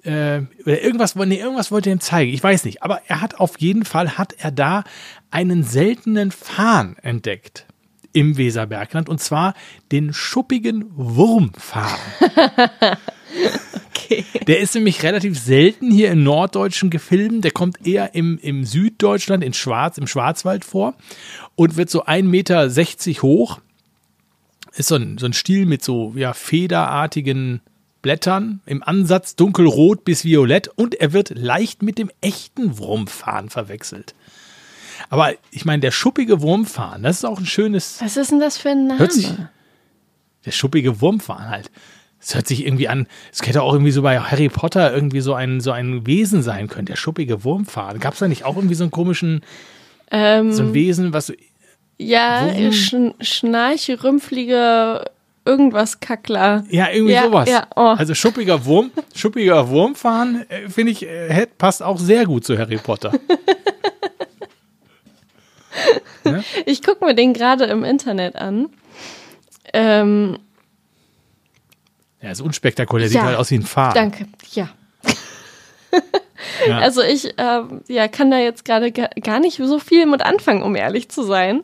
äh, 0.04 0.42
irgendwas, 0.64 1.14
nee, 1.14 1.38
irgendwas 1.38 1.70
wollte 1.70 1.90
er 1.90 1.96
ihm 1.96 2.00
zeigen, 2.00 2.32
ich 2.32 2.42
weiß 2.42 2.64
nicht. 2.64 2.82
Aber 2.82 3.00
er 3.06 3.22
hat 3.22 3.40
auf 3.40 3.58
jeden 3.58 3.84
Fall, 3.84 4.18
hat 4.18 4.34
er 4.38 4.50
da 4.50 4.84
einen 5.30 5.62
seltenen 5.62 6.30
Fahnen 6.30 6.96
entdeckt 6.98 7.66
im 8.12 8.36
Weserbergland 8.36 9.08
und 9.08 9.20
zwar 9.20 9.54
den 9.92 10.12
schuppigen 10.12 10.86
Wurmfahnen. 10.94 12.00
Okay. 13.90 14.24
Der 14.46 14.60
ist 14.60 14.74
nämlich 14.74 15.02
relativ 15.02 15.38
selten 15.38 15.90
hier 15.90 16.10
in 16.12 16.22
norddeutschen 16.22 16.90
Gefilden. 16.90 17.40
Der 17.40 17.50
kommt 17.50 17.86
eher 17.86 18.14
im, 18.14 18.38
im 18.38 18.64
Süddeutschland, 18.64 19.42
in 19.42 19.52
Schwarz, 19.52 19.98
im 19.98 20.06
Schwarzwald 20.06 20.64
vor 20.64 20.94
und 21.56 21.76
wird 21.76 21.90
so 21.90 22.04
1,60 22.04 22.24
Meter 22.24 23.22
hoch. 23.22 23.60
Ist 24.74 24.88
so 24.88 24.94
ein, 24.94 25.18
so 25.18 25.26
ein 25.26 25.32
Stiel 25.32 25.66
mit 25.66 25.82
so 25.82 26.12
ja, 26.14 26.34
federartigen 26.34 27.60
Blättern, 28.02 28.60
im 28.66 28.82
Ansatz 28.84 29.34
dunkelrot 29.34 30.04
bis 30.04 30.24
violett 30.24 30.68
und 30.68 30.94
er 30.94 31.12
wird 31.12 31.30
leicht 31.30 31.82
mit 31.82 31.98
dem 31.98 32.10
echten 32.20 32.78
Wurmfarn 32.78 33.50
verwechselt. 33.50 34.14
Aber 35.08 35.32
ich 35.50 35.64
meine, 35.64 35.80
der 35.80 35.90
schuppige 35.90 36.40
Wurmfahnen, 36.40 37.02
das 37.02 37.16
ist 37.16 37.24
auch 37.24 37.40
ein 37.40 37.46
schönes. 37.46 38.00
Was 38.00 38.16
ist 38.16 38.30
denn 38.30 38.40
das 38.40 38.58
für 38.58 38.70
ein 38.70 38.86
Name? 38.86 39.00
Hört 39.00 39.12
sich, 39.12 39.28
der 40.44 40.52
schuppige 40.52 41.00
Wurmfahnen 41.00 41.48
halt. 41.48 41.70
Es 42.26 42.34
hört 42.34 42.48
sich 42.48 42.66
irgendwie 42.66 42.88
an, 42.88 43.06
es 43.32 43.40
hätte 43.46 43.62
auch 43.62 43.72
irgendwie 43.72 43.92
so 43.92 44.02
bei 44.02 44.18
Harry 44.18 44.48
Potter 44.48 44.92
irgendwie 44.92 45.20
so 45.20 45.34
ein, 45.34 45.60
so 45.60 45.70
ein 45.70 46.06
Wesen 46.08 46.42
sein 46.42 46.66
können, 46.66 46.86
der 46.86 46.96
schuppige 46.96 47.44
Wurmfahnen. 47.44 48.00
Gab 48.00 48.14
es 48.14 48.18
da 48.18 48.26
nicht 48.26 48.44
auch 48.44 48.56
irgendwie 48.56 48.74
so 48.74 48.82
einen 48.82 48.90
komischen, 48.90 49.42
ähm, 50.10 50.52
so 50.52 50.64
ein 50.64 50.74
Wesen, 50.74 51.12
was. 51.12 51.32
Ja, 51.98 52.48
Wurm- 52.48 52.72
sch 52.72 52.94
schnarche, 53.20 54.02
rümpflige, 54.02 55.04
irgendwas 55.44 56.00
Kackler. 56.00 56.64
Ja, 56.68 56.88
irgendwie 56.90 57.12
Ja, 57.14 57.22
sowas. 57.26 57.48
ja, 57.48 57.68
oh. 57.76 57.94
Also 57.96 58.12
schuppiger 58.14 58.64
Wurm, 58.64 58.90
schuppiger 59.14 59.68
Wurmfahnen, 59.68 60.50
äh, 60.50 60.68
finde 60.68 60.90
ich, 60.92 61.06
äh, 61.06 61.46
passt 61.58 61.80
auch 61.80 61.98
sehr 62.00 62.24
gut 62.26 62.44
zu 62.44 62.58
Harry 62.58 62.78
Potter. 62.78 63.12
Ich 66.64 66.82
gucke 66.82 67.04
mir 67.04 67.14
den 67.14 67.32
gerade 67.34 67.64
im 67.66 67.84
Internet 67.84 68.34
an. 68.36 68.68
Ähm, 69.72 70.38
Ja, 72.26 72.32
ist 72.32 72.40
unspektakulär, 72.40 73.06
sieht 73.08 73.18
Ja, 73.18 73.22
halt 73.24 73.36
aus 73.36 73.52
wie 73.52 73.54
ein 73.58 73.62
Pfad. 73.62 73.94
danke, 73.94 74.26
ja. 74.52 74.68
Ja. 76.68 76.78
Also 76.78 77.02
ich 77.02 77.32
ähm, 77.38 77.82
ja, 77.88 78.08
kann 78.08 78.30
da 78.30 78.38
jetzt 78.38 78.64
gerade 78.64 78.90
ga- 78.92 79.10
gar 79.22 79.40
nicht 79.40 79.56
so 79.56 79.78
viel 79.78 80.06
mit 80.06 80.22
anfangen, 80.22 80.62
um 80.62 80.74
ehrlich 80.74 81.08
zu 81.08 81.22
sein. 81.22 81.62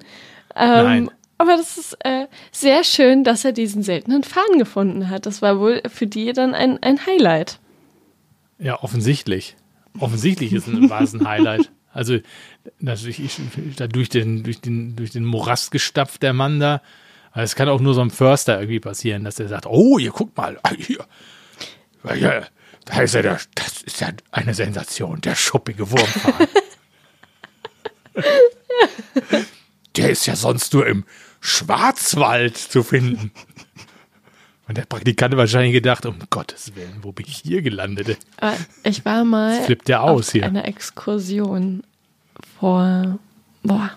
Ähm, 0.55 0.85
Nein. 0.85 1.11
Aber 1.39 1.57
das 1.57 1.77
ist 1.77 1.97
äh, 2.05 2.27
sehr 2.53 2.85
schön, 2.85 3.25
dass 3.25 3.45
er 3.45 3.53
diesen 3.53 3.83
seltenen 3.83 4.23
Faden 4.23 4.59
gefunden 4.59 5.11
hat. 5.11 5.27
Das 5.27 5.43
war 5.43 5.59
wohl 5.59 5.83
für 5.93 6.07
die 6.07 6.33
dann 6.33 6.55
ein, 6.55 6.81
ein 6.83 7.05
Highlight. 7.07 7.59
Ja, 8.59 8.83
offensichtlich. 8.83 9.57
Offensichtlich 9.99 10.53
ist 10.53 10.69
ein, 10.69 10.89
war 10.89 11.03
es 11.03 11.13
ein 11.15 11.27
Highlight. 11.29 11.71
Also, 11.93 12.19
natürlich, 12.79 13.21
ich, 13.23 13.41
da 13.77 13.87
durch 13.89 14.09
den, 14.09 14.43
durch 14.45 14.61
den, 14.61 14.95
durch 14.97 15.11
den 15.11 15.25
Morast 15.25 15.71
gestapft, 15.71 16.23
der 16.23 16.33
Mann 16.33 16.61
da. 16.61 16.81
Aber 17.33 17.43
Es 17.43 17.55
kann 17.55 17.69
auch 17.69 17.81
nur 17.81 17.95
so 17.95 18.01
einem 18.01 18.11
Förster 18.11 18.61
irgendwie 18.61 18.81
passieren, 18.81 19.25
dass 19.25 19.37
der 19.37 19.49
sagt, 19.49 19.67
oh, 19.67 19.99
ihr 19.99 20.11
guckt 20.11 20.37
mal, 20.37 20.59
ah, 20.63 20.73
hier. 20.77 21.05
Ja, 22.05 22.15
ja, 22.15 22.43
da 22.85 23.01
ist 23.01 23.15
ja 23.15 23.23
der, 23.23 23.41
das 23.55 23.83
ist 23.83 24.01
ja 24.01 24.09
eine 24.31 24.55
Sensation, 24.55 25.21
der 25.21 25.35
schuppige 25.35 25.91
Wurmfahnen. 25.91 26.49
der 29.97 30.11
ist 30.11 30.27
ja 30.27 30.37
sonst 30.37 30.75
nur 30.75 30.87
im 30.87 31.05
Schwarzwald 31.41 32.57
zu 32.57 32.83
finden. 32.83 33.33
Und 34.69 34.79
der 34.79 34.85
Praktikant 34.85 35.33
hat 35.33 35.39
wahrscheinlich 35.39 35.73
gedacht, 35.73 36.07
um 36.07 36.19
Gottes 36.31 36.75
Willen, 36.75 36.99
wo 37.03 37.13
bin 37.13 37.27
ich 37.27 37.39
hier 37.39 37.63
gelandet? 37.63 38.19
Aber 38.39 38.57
ich 38.85 39.05
war 39.05 39.25
mal 39.25 39.63
flippt 39.63 39.89
der 39.89 40.03
aus 40.03 40.29
auf 40.29 40.33
hier. 40.33 40.45
einer 40.45 40.67
Exkursion 40.67 41.83
vor 42.59 43.19
boah, 43.63 43.91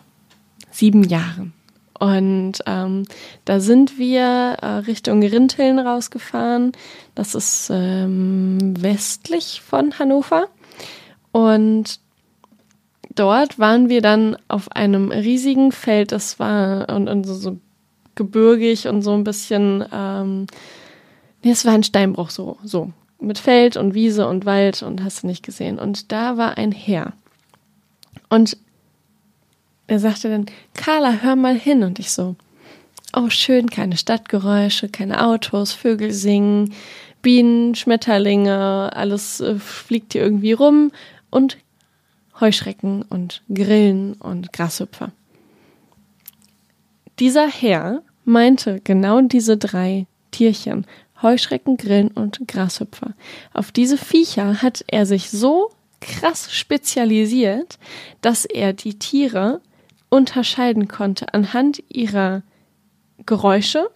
sieben 0.72 1.04
Jahren. 1.04 1.54
Und 2.00 2.54
ähm, 2.66 3.06
da 3.46 3.60
sind 3.60 3.98
wir 3.98 4.58
äh, 4.62 4.68
Richtung 4.86 5.24
Rinteln 5.24 5.80
rausgefahren. 5.80 6.74
Das 7.16 7.36
ist 7.36 7.70
ähm, 7.72 8.74
westlich 8.82 9.62
von 9.66 9.98
Hannover. 9.98 10.48
Und 11.32 12.00
dort 13.14 13.60
waren 13.60 13.89
wir 13.89 14.02
dann 14.02 14.38
auf 14.48 14.72
einem 14.72 15.12
riesigen 15.12 15.72
Feld. 15.72 16.12
Das 16.12 16.39
war 16.39 16.89
und, 16.89 17.08
und 17.08 17.26
so, 17.26 17.34
so 17.34 17.58
gebirgig 18.16 18.88
und 18.88 19.02
so 19.02 19.14
ein 19.14 19.24
bisschen. 19.24 19.86
Ähm, 19.91 20.48
nee, 21.43 21.52
es 21.52 21.66
war 21.66 21.74
ein 21.74 21.84
Steinbruch 21.84 22.30
so, 22.30 22.58
so 22.64 22.91
mit 23.20 23.38
Feld 23.38 23.78
und 23.78 23.93
Wiese 23.93 24.28
und 24.28 24.46
Wald 24.46 24.84
und 24.84 25.04
hast 25.04 25.24
du 25.24 25.28
nicht 25.28 25.43
gesehen. 25.43 25.80
Und 25.80 26.12
da 26.12 26.38
war 26.38 26.58
ein 26.58 26.72
Herr. 26.72 27.14
Und 28.30 28.58
er 29.88 30.00
sagte 30.00 30.30
dann, 30.30 30.46
Carla, 30.74 31.20
hör 31.22 31.36
mal 31.36 31.56
hin. 31.56 31.84
Und 31.84 32.00
ich 32.00 32.12
so, 32.12 32.36
oh 33.16 33.30
schön, 33.30 33.70
keine 33.70 33.98
Stadtgeräusche, 33.98 34.90
keine 34.90 35.26
Autos, 35.26 35.74
Vögel 35.74 36.12
singen, 36.12 36.74
Bienen, 37.22 37.76
Schmetterlinge, 37.76 38.92
alles 38.96 39.40
äh, 39.42 39.56
fliegt 39.56 40.14
hier 40.14 40.22
irgendwie 40.22 40.54
rum 40.54 40.92
und 41.30 41.58
Heuschrecken 42.40 43.02
und 43.04 43.42
Grillen 43.54 44.14
und 44.14 44.54
Grashüpfer. 44.54 45.12
Dieser 47.20 47.48
Herr 47.48 48.02
meinte 48.26 48.82
genau 48.84 49.22
diese 49.22 49.58
drei 49.58 50.06
Tierchen, 50.32 50.86
Heuschrecken, 51.22 51.78
Grillen 51.78 52.10
und 52.10 52.42
Grashüpfer. 52.48 53.14
Auf 53.54 53.72
diese 53.72 53.98
Viecher 53.98 54.62
hat 54.62 54.84
er 54.88 55.06
sich 55.06 55.30
so 55.30 55.72
krass 56.02 56.54
spezialisiert, 56.54 57.80
dass 58.22 58.46
er 58.46 58.74
die 58.74 59.00
Tiere 59.00 59.62
unterscheiden 60.10 60.88
konnte 60.88 61.34
anhand 61.34 61.84
ihrer 61.89 62.43
Geräusche. 63.26 63.89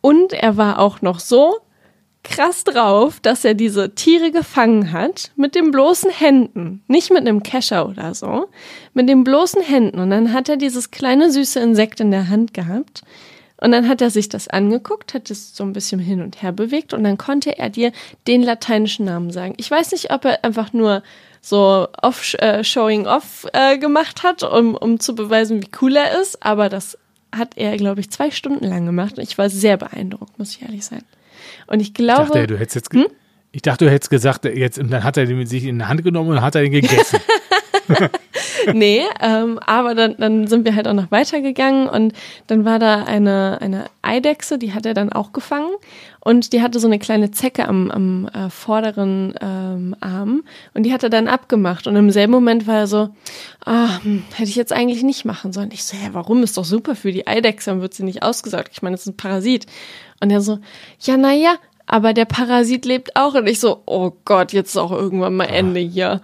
Und 0.00 0.32
er 0.32 0.56
war 0.56 0.78
auch 0.78 1.02
noch 1.02 1.20
so 1.20 1.56
krass 2.24 2.64
drauf, 2.64 3.20
dass 3.20 3.44
er 3.44 3.54
diese 3.54 3.94
Tiere 3.94 4.32
gefangen 4.32 4.92
hat 4.92 5.30
mit 5.36 5.54
den 5.54 5.70
bloßen 5.70 6.10
Händen, 6.10 6.82
nicht 6.88 7.10
mit 7.10 7.20
einem 7.20 7.42
Kescher 7.42 7.88
oder 7.88 8.14
so, 8.14 8.48
mit 8.94 9.08
den 9.08 9.22
bloßen 9.24 9.62
Händen. 9.62 10.00
Und 10.00 10.10
dann 10.10 10.32
hat 10.32 10.48
er 10.48 10.56
dieses 10.56 10.90
kleine 10.90 11.30
süße 11.30 11.60
Insekt 11.60 12.00
in 12.00 12.10
der 12.10 12.28
Hand 12.28 12.54
gehabt. 12.54 13.02
Und 13.60 13.72
dann 13.72 13.88
hat 13.88 14.00
er 14.00 14.10
sich 14.10 14.28
das 14.28 14.48
angeguckt, 14.48 15.14
hat 15.14 15.30
es 15.30 15.54
so 15.54 15.62
ein 15.64 15.72
bisschen 15.72 16.00
hin 16.00 16.20
und 16.20 16.42
her 16.42 16.52
bewegt 16.52 16.92
und 16.92 17.04
dann 17.04 17.16
konnte 17.16 17.56
er 17.56 17.70
dir 17.70 17.92
den 18.26 18.42
lateinischen 18.42 19.06
Namen 19.06 19.30
sagen. 19.30 19.54
Ich 19.58 19.70
weiß 19.70 19.92
nicht, 19.92 20.12
ob 20.12 20.24
er 20.24 20.44
einfach 20.44 20.72
nur 20.72 21.02
so 21.46 21.88
off, 22.00 22.32
äh, 22.38 22.64
Showing 22.64 23.06
Off 23.06 23.46
äh, 23.52 23.76
gemacht 23.78 24.22
hat, 24.22 24.42
um, 24.42 24.74
um 24.74 24.98
zu 24.98 25.14
beweisen, 25.14 25.62
wie 25.62 25.68
cool 25.82 25.94
er 25.96 26.20
ist, 26.22 26.42
aber 26.42 26.68
das 26.70 26.96
hat 27.36 27.56
er, 27.56 27.76
glaube 27.76 28.00
ich, 28.00 28.10
zwei 28.10 28.30
Stunden 28.30 28.64
lang 28.66 28.86
gemacht 28.86 29.18
und 29.18 29.22
ich 29.24 29.36
war 29.36 29.50
sehr 29.50 29.76
beeindruckt, 29.76 30.38
muss 30.38 30.52
ich 30.56 30.62
ehrlich 30.62 30.84
sein. 30.86 31.02
Und 31.66 31.80
ich 31.80 31.88
Ich 31.88 31.94
glaube, 31.94 32.24
dachte, 32.32 32.46
du 32.46 32.58
hättest 32.58 32.76
jetzt, 32.76 32.90
ge- 32.90 33.08
ich 33.52 33.60
dachte, 33.62 33.84
du 33.84 33.90
hättest 33.90 34.08
gesagt, 34.10 34.44
jetzt, 34.46 34.78
und 34.78 34.90
dann 34.90 35.04
hat 35.04 35.16
er 35.16 35.26
den 35.26 35.36
mit 35.38 35.48
sich 35.48 35.64
in 35.64 35.78
die 35.80 35.84
Hand 35.84 36.02
genommen 36.02 36.30
und 36.30 36.40
hat 36.40 36.54
er 36.54 36.62
den 36.62 36.72
gegessen. 36.72 37.18
nee, 38.72 39.02
ähm, 39.20 39.58
aber 39.58 39.94
dann, 39.94 40.16
dann 40.18 40.46
sind 40.46 40.64
wir 40.64 40.74
halt 40.74 40.88
auch 40.88 40.94
noch 40.94 41.10
weitergegangen 41.10 41.88
und 41.88 42.12
dann 42.46 42.64
war 42.64 42.78
da 42.78 43.04
eine, 43.04 43.58
eine 43.60 43.86
Eidechse, 44.02 44.58
die 44.58 44.72
hat 44.72 44.86
er 44.86 44.94
dann 44.94 45.12
auch 45.12 45.32
gefangen 45.32 45.70
und 46.20 46.52
die 46.52 46.62
hatte 46.62 46.80
so 46.80 46.86
eine 46.86 46.98
kleine 46.98 47.30
Zecke 47.30 47.68
am, 47.68 47.90
am 47.90 48.28
äh, 48.28 48.50
vorderen 48.50 49.34
ähm, 49.40 49.94
Arm 50.00 50.42
und 50.72 50.84
die 50.84 50.92
hat 50.92 51.02
er 51.02 51.10
dann 51.10 51.28
abgemacht 51.28 51.86
und 51.86 51.96
im 51.96 52.10
selben 52.10 52.32
Moment 52.32 52.66
war 52.66 52.76
er 52.76 52.86
so, 52.86 53.10
ah, 53.64 54.02
hm, 54.02 54.24
hätte 54.34 54.48
ich 54.48 54.56
jetzt 54.56 54.72
eigentlich 54.72 55.02
nicht 55.02 55.24
machen 55.24 55.52
sollen. 55.52 55.70
Ich 55.72 55.84
so, 55.84 55.96
hä, 55.96 56.10
warum? 56.12 56.42
Ist 56.42 56.56
doch 56.56 56.64
super 56.64 56.94
für 56.94 57.12
die 57.12 57.26
Eidechse, 57.26 57.70
dann 57.70 57.80
wird 57.80 57.94
sie 57.94 58.04
nicht 58.04 58.22
ausgesaugt. 58.22 58.70
Ich 58.72 58.82
meine, 58.82 58.94
das 58.94 59.02
ist 59.02 59.12
ein 59.12 59.16
Parasit. 59.16 59.66
Und 60.20 60.30
er 60.30 60.40
so, 60.40 60.58
ja, 61.00 61.16
naja, 61.16 61.56
aber 61.86 62.12
der 62.14 62.24
Parasit 62.24 62.84
lebt 62.84 63.14
auch. 63.16 63.34
Und 63.34 63.46
ich 63.46 63.60
so, 63.60 63.82
oh 63.86 64.12
Gott, 64.24 64.52
jetzt 64.52 64.70
ist 64.70 64.76
auch 64.76 64.92
irgendwann 64.92 65.36
mal 65.36 65.44
Ende 65.44 65.80
hier. 65.80 66.20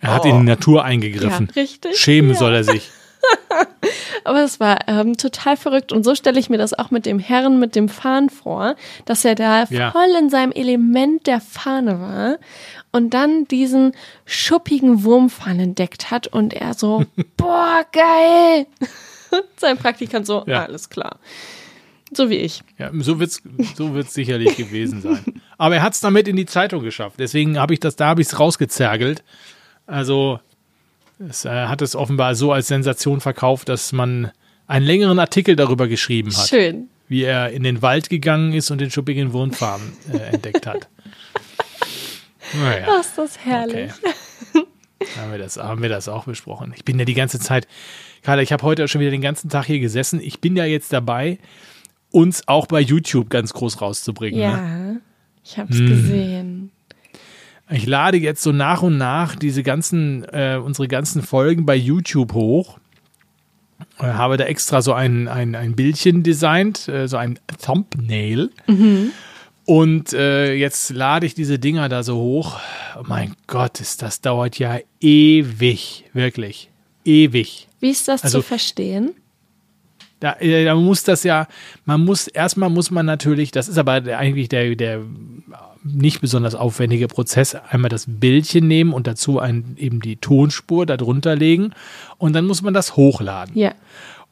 Er 0.00 0.14
hat 0.14 0.24
in 0.24 0.38
die 0.40 0.46
Natur 0.46 0.84
eingegriffen. 0.84 1.50
Ja, 1.54 1.62
richtig. 1.62 1.98
Schämen 1.98 2.32
Ja. 2.32 2.36
soll 2.38 2.54
er 2.54 2.64
sich. 2.64 2.90
Aber 4.24 4.42
es 4.42 4.60
war 4.60 4.78
ähm, 4.88 5.16
total 5.16 5.56
verrückt. 5.56 5.92
Und 5.92 6.04
so 6.04 6.14
stelle 6.14 6.38
ich 6.38 6.50
mir 6.50 6.58
das 6.58 6.74
auch 6.78 6.90
mit 6.90 7.06
dem 7.06 7.18
Herrn 7.18 7.58
mit 7.58 7.74
dem 7.74 7.88
Fahnen 7.88 8.28
vor, 8.30 8.76
dass 9.04 9.24
er 9.24 9.34
da 9.34 9.64
Ja. 9.70 9.90
voll 9.92 10.08
in 10.18 10.30
seinem 10.30 10.52
Element 10.52 11.26
der 11.26 11.40
Fahne 11.40 12.00
war 12.00 12.36
und 12.92 13.14
dann 13.14 13.46
diesen 13.48 13.92
schuppigen 14.26 15.04
Wurmfahnen 15.04 15.60
entdeckt 15.60 16.10
hat 16.10 16.26
und 16.26 16.52
er 16.54 16.74
so, 16.74 17.04
boah, 17.36 17.84
geil. 17.92 18.66
Sein 19.56 19.78
Praktikant 19.78 20.26
so, 20.26 20.44
Ja. 20.46 20.64
alles 20.64 20.90
klar. 20.90 21.16
So 22.12 22.28
wie 22.28 22.36
ich. 22.36 22.62
Ja, 22.78 22.90
so 22.92 23.20
wird's, 23.20 23.42
so 23.76 23.94
wird's 23.94 24.14
sicherlich 24.14 24.56
gewesen 24.56 25.00
sein. 25.00 25.40
Aber 25.58 25.76
er 25.76 25.82
hat 25.82 25.94
es 25.94 26.00
damit 26.00 26.26
in 26.26 26.36
die 26.36 26.46
Zeitung 26.46 26.82
geschafft. 26.82 27.16
Deswegen 27.18 27.58
habe 27.58 27.74
ich 27.74 27.80
das, 27.80 27.96
da 27.96 28.08
habe 28.08 28.20
ich 28.20 28.28
es 28.28 28.38
rausgezergelt. 28.38 29.22
Also 29.86 30.40
es 31.18 31.44
äh, 31.44 31.50
hat 31.50 31.82
es 31.82 31.94
offenbar 31.94 32.34
so 32.34 32.52
als 32.52 32.68
Sensation 32.68 33.20
verkauft, 33.20 33.68
dass 33.68 33.92
man 33.92 34.32
einen 34.66 34.86
längeren 34.86 35.18
Artikel 35.18 35.56
darüber 35.56 35.88
geschrieben 35.88 36.34
hat, 36.36 36.48
Schön. 36.48 36.88
wie 37.08 37.24
er 37.24 37.50
in 37.50 37.62
den 37.62 37.82
Wald 37.82 38.08
gegangen 38.08 38.52
ist 38.52 38.70
und 38.70 38.80
den 38.80 38.90
schuppigen 38.90 39.32
Wurmfarben 39.32 39.92
äh, 40.12 40.18
entdeckt 40.34 40.66
hat. 40.66 40.88
Naja. 42.54 42.86
Oh, 42.88 43.00
ist 43.00 43.16
das 43.16 43.38
herrlich. 43.44 43.92
Okay. 44.52 44.66
haben, 45.20 45.30
wir 45.30 45.38
das, 45.38 45.56
haben 45.56 45.82
wir 45.82 45.88
das 45.88 46.08
auch 46.08 46.24
besprochen. 46.24 46.72
Ich 46.76 46.84
bin 46.84 46.98
ja 46.98 47.04
die 47.04 47.14
ganze 47.14 47.38
Zeit, 47.38 47.68
Carla, 48.22 48.42
ich 48.42 48.52
habe 48.52 48.62
heute 48.62 48.86
schon 48.88 49.00
wieder 49.00 49.10
den 49.10 49.20
ganzen 49.20 49.50
Tag 49.50 49.66
hier 49.66 49.80
gesessen. 49.80 50.20
Ich 50.20 50.40
bin 50.40 50.56
ja 50.56 50.64
jetzt 50.64 50.92
dabei, 50.92 51.38
uns 52.10 52.46
auch 52.48 52.66
bei 52.66 52.80
YouTube 52.80 53.30
ganz 53.30 53.52
groß 53.52 53.80
rauszubringen. 53.80 54.38
Ne? 54.40 54.44
Ja, 54.44 55.00
ich 55.44 55.58
habe 55.58 55.72
es 55.72 55.78
Hm. 55.78 55.86
gesehen. 55.86 56.70
Ich 57.72 57.86
lade 57.86 58.16
jetzt 58.18 58.42
so 58.42 58.50
nach 58.50 58.82
und 58.82 58.98
nach 58.98 59.36
diese 59.36 59.62
ganzen, 59.62 60.24
äh, 60.24 60.60
unsere 60.62 60.88
ganzen 60.88 61.22
Folgen 61.22 61.66
bei 61.66 61.76
YouTube 61.76 62.32
hoch. 62.34 62.78
Äh, 64.00 64.04
habe 64.06 64.36
da 64.36 64.44
extra 64.44 64.82
so 64.82 64.92
ein, 64.92 65.28
ein, 65.28 65.54
ein 65.54 65.76
Bildchen 65.76 66.22
designt, 66.24 66.88
äh, 66.88 67.06
so 67.06 67.16
ein 67.16 67.38
Thumbnail. 67.64 68.50
Und 69.66 70.12
äh, 70.14 70.52
jetzt 70.54 70.90
lade 70.90 71.26
ich 71.26 71.34
diese 71.34 71.58
Dinger 71.60 71.88
da 71.88 72.02
so 72.02 72.16
hoch. 72.16 72.58
Oh 72.98 73.04
mein 73.06 73.34
Gott, 73.46 73.80
ist, 73.80 74.02
das 74.02 74.20
dauert 74.20 74.58
ja 74.58 74.78
ewig, 75.00 76.04
wirklich. 76.12 76.70
ewig. 77.04 77.68
Wie 77.78 77.90
ist 77.90 78.08
das 78.08 78.24
Also- 78.24 78.38
zu 78.40 78.42
verstehen? 78.42 79.12
Da, 80.20 80.36
äh, 80.38 80.64
da 80.64 80.74
muss 80.74 81.02
das 81.02 81.24
ja, 81.24 81.46
man 81.84 82.04
muss, 82.04 82.28
erstmal 82.28 82.70
muss 82.70 82.90
man 82.90 83.06
natürlich, 83.06 83.50
das 83.50 83.68
ist 83.68 83.78
aber 83.78 83.92
eigentlich 83.92 84.48
der, 84.48 84.74
der 84.76 85.00
nicht 85.82 86.20
besonders 86.20 86.54
aufwendige 86.54 87.08
Prozess, 87.08 87.54
einmal 87.54 87.88
das 87.88 88.04
Bildchen 88.06 88.68
nehmen 88.68 88.92
und 88.92 89.06
dazu 89.06 89.38
ein, 89.38 89.76
eben 89.78 90.00
die 90.00 90.16
Tonspur 90.16 90.86
darunter 90.86 91.36
legen 91.36 91.72
und 92.18 92.34
dann 92.34 92.46
muss 92.46 92.62
man 92.62 92.74
das 92.74 92.96
hochladen. 92.96 93.56
Ja. 93.56 93.72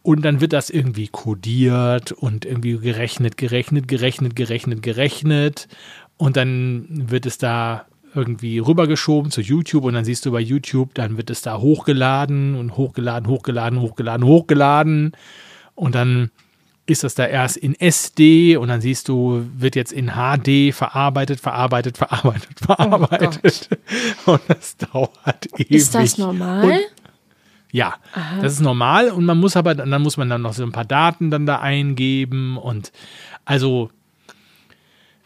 Und 0.03 0.25
dann 0.25 0.41
wird 0.41 0.53
das 0.53 0.71
irgendwie 0.71 1.09
kodiert 1.09 2.13
und 2.13 2.45
irgendwie 2.45 2.79
gerechnet, 2.79 3.37
gerechnet, 3.37 3.89
gerechnet, 3.89 4.37
gerechnet, 4.37 4.83
gerechnet. 4.83 5.69
Und 6.17 6.37
dann 6.37 6.87
wird 6.89 7.27
es 7.27 7.37
da 7.37 7.85
irgendwie 8.15 8.59
rübergeschoben 8.59 9.31
zu 9.31 9.41
YouTube 9.41 9.85
und 9.85 9.95
dann 9.95 10.05
siehst 10.05 10.25
du 10.25 10.33
bei 10.33 10.41
YouTube, 10.41 10.95
dann 10.95 11.17
wird 11.17 11.31
es 11.31 11.43
da 11.43 11.59
hochgeladen 11.59 12.55
und 12.55 12.77
hochgeladen, 12.77 13.29
hochgeladen, 13.29 13.81
hochgeladen, 13.81 14.27
hochgeladen. 14.27 15.13
Und 15.79 15.95
dann 15.95 16.31
ist 16.87 17.05
das 17.05 17.15
da 17.15 17.27
erst 17.27 17.57
in 17.57 17.79
SD 17.79 18.57
und 18.57 18.69
dann 18.69 18.81
siehst 18.81 19.09
du, 19.09 19.47
wird 19.55 19.77
jetzt 19.77 19.93
in 19.93 20.13
HD 20.13 20.75
verarbeitet, 20.75 21.39
verarbeitet, 21.39 21.99
verarbeitet, 21.99 22.59
verarbeitet. 22.65 23.69
und 24.27 24.41
das 24.49 24.77
dauert 24.77 25.47
ewig. 25.55 25.71
Ist 25.71 25.95
das 25.95 26.19
normal? 26.19 26.65
Und 26.65 26.81
ja, 27.71 27.95
das 28.41 28.55
ist 28.55 28.61
normal 28.61 29.11
und 29.11 29.25
man 29.25 29.39
muss 29.39 29.55
aber, 29.55 29.75
dann 29.75 30.03
muss 30.03 30.17
man 30.17 30.31
dann 30.31 30.43
noch 30.43 30.55
so 30.55 30.63
ein 30.63 30.73
paar 30.73 30.87
Daten 30.87 31.31
dann 31.31 31.45
da 31.45 31.61
eingeben 31.61 32.57
und 32.57 32.91
also, 33.45 33.91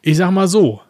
ich 0.02 0.16
sag 0.16 0.32
mal 0.32 0.48
so, 0.48 0.82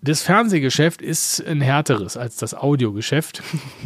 das 0.00 0.22
Fernsehgeschäft 0.22 1.02
ist 1.02 1.44
ein 1.44 1.60
härteres 1.60 2.16
als 2.16 2.36
das 2.36 2.54
Audiogeschäft. 2.54 3.42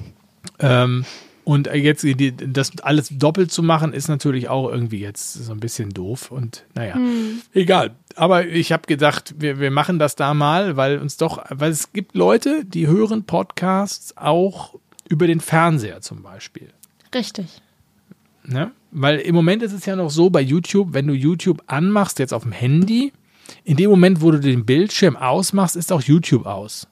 ähm, 0.60 1.06
und 1.48 1.66
jetzt 1.72 2.02
die, 2.02 2.36
das 2.36 2.78
alles 2.82 3.08
doppelt 3.08 3.50
zu 3.50 3.62
machen, 3.62 3.94
ist 3.94 4.08
natürlich 4.08 4.50
auch 4.50 4.70
irgendwie 4.70 5.00
jetzt 5.00 5.32
so 5.32 5.50
ein 5.50 5.60
bisschen 5.60 5.88
doof. 5.88 6.30
Und 6.30 6.66
naja, 6.74 7.00
egal. 7.54 7.96
Aber 8.16 8.46
ich 8.46 8.70
habe 8.70 8.82
gedacht, 8.86 9.34
wir, 9.38 9.58
wir 9.58 9.70
machen 9.70 9.98
das 9.98 10.14
da 10.14 10.34
mal, 10.34 10.76
weil 10.76 10.98
uns 10.98 11.16
doch, 11.16 11.42
weil 11.48 11.70
es 11.70 11.94
gibt 11.94 12.14
Leute, 12.14 12.66
die 12.66 12.86
hören 12.86 13.24
Podcasts 13.24 14.14
auch 14.18 14.74
über 15.08 15.26
den 15.26 15.40
Fernseher 15.40 16.02
zum 16.02 16.22
Beispiel. 16.22 16.68
Richtig. 17.14 17.62
Ne? 18.44 18.70
Weil 18.90 19.18
im 19.20 19.34
Moment 19.34 19.62
ist 19.62 19.72
es 19.72 19.86
ja 19.86 19.96
noch 19.96 20.10
so 20.10 20.28
bei 20.28 20.42
YouTube, 20.42 20.92
wenn 20.92 21.06
du 21.06 21.14
YouTube 21.14 21.62
anmachst, 21.66 22.18
jetzt 22.18 22.34
auf 22.34 22.42
dem 22.42 22.52
Handy, 22.52 23.10
in 23.64 23.78
dem 23.78 23.88
Moment, 23.88 24.20
wo 24.20 24.32
du 24.32 24.38
den 24.38 24.66
Bildschirm 24.66 25.16
ausmachst, 25.16 25.76
ist 25.76 25.92
auch 25.94 26.02
YouTube 26.02 26.44
aus. 26.44 26.88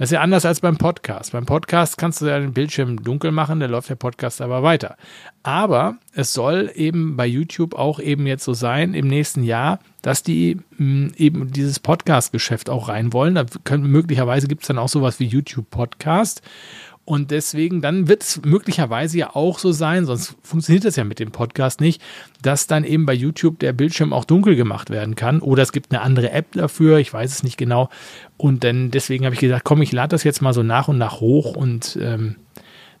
Das 0.00 0.06
ist 0.06 0.14
ja 0.14 0.22
anders 0.22 0.46
als 0.46 0.60
beim 0.60 0.78
Podcast. 0.78 1.32
Beim 1.32 1.44
Podcast 1.44 1.98
kannst 1.98 2.22
du 2.22 2.26
ja 2.26 2.38
den 2.38 2.54
Bildschirm 2.54 3.02
dunkel 3.02 3.32
machen, 3.32 3.60
dann 3.60 3.70
läuft 3.70 3.90
der 3.90 3.96
Podcast 3.96 4.40
aber 4.40 4.62
weiter. 4.62 4.96
Aber 5.42 5.96
es 6.14 6.32
soll 6.32 6.72
eben 6.74 7.18
bei 7.18 7.26
YouTube 7.26 7.74
auch 7.74 8.00
eben 8.00 8.26
jetzt 8.26 8.44
so 8.44 8.54
sein 8.54 8.94
im 8.94 9.08
nächsten 9.08 9.42
Jahr, 9.42 9.78
dass 10.00 10.22
die 10.22 10.56
mh, 10.78 11.10
eben 11.18 11.52
dieses 11.52 11.80
Podcast-Geschäft 11.80 12.70
auch 12.70 12.88
rein 12.88 13.12
wollen. 13.12 13.34
Da 13.34 13.44
können, 13.64 13.90
möglicherweise 13.90 14.48
gibt 14.48 14.62
es 14.62 14.68
dann 14.68 14.78
auch 14.78 14.88
sowas 14.88 15.20
wie 15.20 15.26
YouTube-Podcast. 15.26 16.40
Und 17.10 17.32
deswegen, 17.32 17.80
dann 17.80 18.06
wird 18.06 18.22
es 18.22 18.40
möglicherweise 18.44 19.18
ja 19.18 19.34
auch 19.34 19.58
so 19.58 19.72
sein, 19.72 20.06
sonst 20.06 20.36
funktioniert 20.44 20.84
das 20.84 20.94
ja 20.94 21.02
mit 21.02 21.18
dem 21.18 21.32
Podcast 21.32 21.80
nicht, 21.80 22.00
dass 22.40 22.68
dann 22.68 22.84
eben 22.84 23.04
bei 23.04 23.14
YouTube 23.14 23.58
der 23.58 23.72
Bildschirm 23.72 24.12
auch 24.12 24.24
dunkel 24.24 24.54
gemacht 24.54 24.90
werden 24.90 25.16
kann. 25.16 25.40
Oder 25.40 25.64
es 25.64 25.72
gibt 25.72 25.90
eine 25.90 26.02
andere 26.02 26.30
App 26.30 26.52
dafür, 26.52 26.98
ich 26.98 27.12
weiß 27.12 27.32
es 27.32 27.42
nicht 27.42 27.56
genau. 27.56 27.88
Und 28.36 28.62
dann 28.62 28.92
deswegen 28.92 29.24
habe 29.24 29.34
ich 29.34 29.40
gesagt, 29.40 29.64
komm, 29.64 29.82
ich 29.82 29.90
lade 29.90 30.10
das 30.10 30.22
jetzt 30.22 30.40
mal 30.40 30.54
so 30.54 30.62
nach 30.62 30.86
und 30.86 30.98
nach 30.98 31.20
hoch 31.20 31.56
und 31.56 31.98
ähm, 32.00 32.36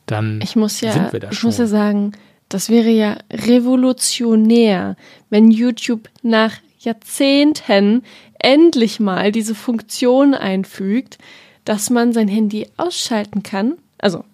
dann 0.06 0.40
Ich 0.42 0.56
muss 0.56 0.80
ja, 0.80 0.90
sind 0.90 1.12
wir 1.12 1.20
da 1.20 1.30
ich 1.30 1.38
schon. 1.38 1.46
muss 1.46 1.58
ja 1.58 1.68
sagen, 1.68 2.10
das 2.48 2.68
wäre 2.68 2.90
ja 2.90 3.16
revolutionär, 3.32 4.96
wenn 5.28 5.52
YouTube 5.52 6.08
nach 6.24 6.54
Jahrzehnten 6.80 8.02
endlich 8.40 8.98
mal 8.98 9.30
diese 9.30 9.54
Funktion 9.54 10.34
einfügt, 10.34 11.18
dass 11.64 11.90
man 11.90 12.12
sein 12.12 12.26
Handy 12.26 12.66
ausschalten 12.76 13.44
kann, 13.44 13.76
also 14.00 14.24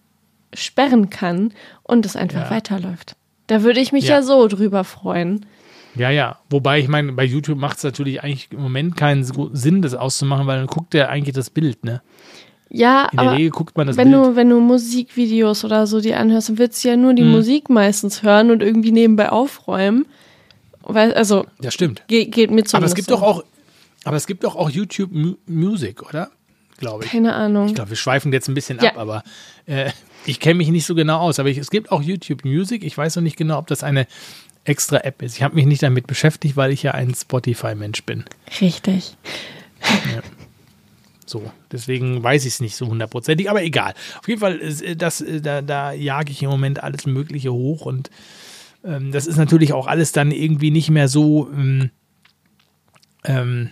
sperren 0.55 1.11
kann 1.11 1.53
und 1.83 2.07
es 2.07 2.17
einfach 2.17 2.45
Ja. 2.45 2.51
weiterläuft. 2.51 3.17
Da 3.47 3.63
würde 3.63 3.81
ich 3.81 3.93
mich 3.93 4.05
ja. 4.05 4.17
Ja. 4.17 4.23
so 4.23 4.49
drüber 4.49 4.85
freuen. 4.85 5.47
Ja, 5.95 6.11
ja. 6.11 6.39
Wobei 6.51 6.79
ich 6.81 6.89
meine, 6.89 7.13
bei 7.13 7.25
YouTube 7.25 7.59
macht 7.59 7.79
es 7.79 7.85
natürlich 7.85 8.23
eigentlich 8.23 8.49
im 8.53 8.61
Moment 8.63 8.97
keinen 8.97 9.25
Sinn, 9.55 9.83
das 9.83 9.95
auszumachen, 9.95 10.47
weil 10.47 10.59
dann 10.59 10.67
guckt 10.67 10.93
der 10.95 11.09
eigentlich 11.11 11.35
das 11.35 11.51
Bild, 11.51 11.85
ne? 11.85 12.03
Ja, 12.69 13.09
In 13.13 13.19
der 13.19 13.29
aber 13.29 13.37
Regel 13.39 13.51
guckt 13.51 13.77
man 13.77 13.87
das 13.87 13.97
wenn 13.97 14.11
Bild. 14.11 14.25
du, 14.25 14.37
wenn 14.37 14.51
du 14.51 14.61
Musikvideos 14.61 15.65
oder 15.65 15.87
so 15.87 16.01
dir 16.01 16.19
anhörst, 16.19 16.49
dann 16.49 16.59
willst 16.59 16.83
du 16.85 16.89
ja 16.89 16.97
nur 16.97 17.15
die 17.15 17.23
Mhm. 17.23 17.31
Musik 17.31 17.71
meistens 17.71 18.23
hören 18.25 18.51
und 18.51 18.61
irgendwie 18.63 18.91
nebenbei 18.93 19.31
aufräumen. 19.31 20.07
Weil, 20.83 21.15
also, 21.15 21.47
ja, 21.63 21.71
stimmt. 21.71 22.03
geht, 22.09 22.33
geht 22.33 22.51
mir 22.51 22.65
zumindest 22.65 22.75
Aber 22.75 22.87
es 22.87 22.95
gibt 22.95 23.09
so. 23.09 23.15
doch 23.17 23.23
auch, 23.23 23.45
aber 24.05 24.17
es 24.17 24.27
gibt 24.27 24.45
doch 24.45 24.55
auch 24.57 24.69
YouTube 24.71 25.13
Mu 25.13 25.35
Music, 25.47 26.03
oder? 26.09 26.31
Glaube 26.79 27.05
ich. 27.05 27.11
Keine 27.11 27.35
Ahnung. 27.35 27.67
Ich 27.69 27.75
glaube, 27.75 27.91
wir 27.91 27.97
schweifen 27.97 28.33
jetzt 28.33 28.49
ein 28.49 28.55
bisschen 28.55 28.79
Ja. 28.81 28.91
ab, 28.91 28.99
aber 28.99 29.23
äh, 29.67 29.91
ich 30.27 30.41
kenne 30.41 30.55
mich 30.57 30.69
nicht 30.69 30.85
so 30.87 30.95
genau 30.95 31.19
aus. 31.21 31.39
Aber 31.39 31.49
ich, 31.49 31.59
es 31.59 31.71
gibt 31.71 31.91
auch 31.91 32.03
YouTube 32.03 32.45
Music. 32.45 32.85
Ich 32.85 32.97
weiß 32.97 33.17
noch 33.17 33.23
nicht 33.23 33.37
genau, 33.37 33.59
ob 33.59 33.67
das 33.67 33.83
eine 33.83 34.07
extra 34.65 34.99
App 34.99 35.23
ist. 35.23 35.37
Ich 35.37 35.43
habe 35.43 35.55
mich 35.55 35.65
nicht 35.67 35.83
damit 35.83 36.07
beschäftigt, 36.07 36.57
weil 36.57 36.73
ich 36.73 36.83
ja 36.83 36.93
ein 36.93 37.15
Spotify-Mensch 37.15 38.03
bin. 38.03 38.25
Richtig. 38.61 39.17
So, 41.25 41.51
deswegen 41.73 42.23
weiß 42.23 42.45
ich 42.45 42.55
es 42.55 42.61
nicht 42.61 42.77
so 42.77 42.87
hundertprozentig, 42.87 43.51
aber 43.51 43.63
egal. 43.63 43.95
Auf 44.19 44.29
jeden 44.29 44.41
Fall, 44.41 44.61
äh, 44.61 44.95
das, 44.97 45.21
äh, 45.21 45.41
da, 45.41 45.61
da 45.63 45.93
jage 45.93 46.31
ich 46.31 46.43
im 46.43 46.51
Moment 46.51 46.83
alles 46.83 47.07
Mögliche 47.07 47.53
hoch 47.53 47.85
und 47.85 48.11
ähm, 48.85 49.11
das 49.11 49.27
ist 49.27 49.37
natürlich 49.37 49.73
auch 49.73 49.89
alles 49.89 50.13
dann 50.13 50.31
irgendwie 50.31 50.71
nicht 50.71 50.89
mehr 50.91 51.09
so, 51.09 51.51
ähm, 51.53 51.91
ähm, 53.25 53.71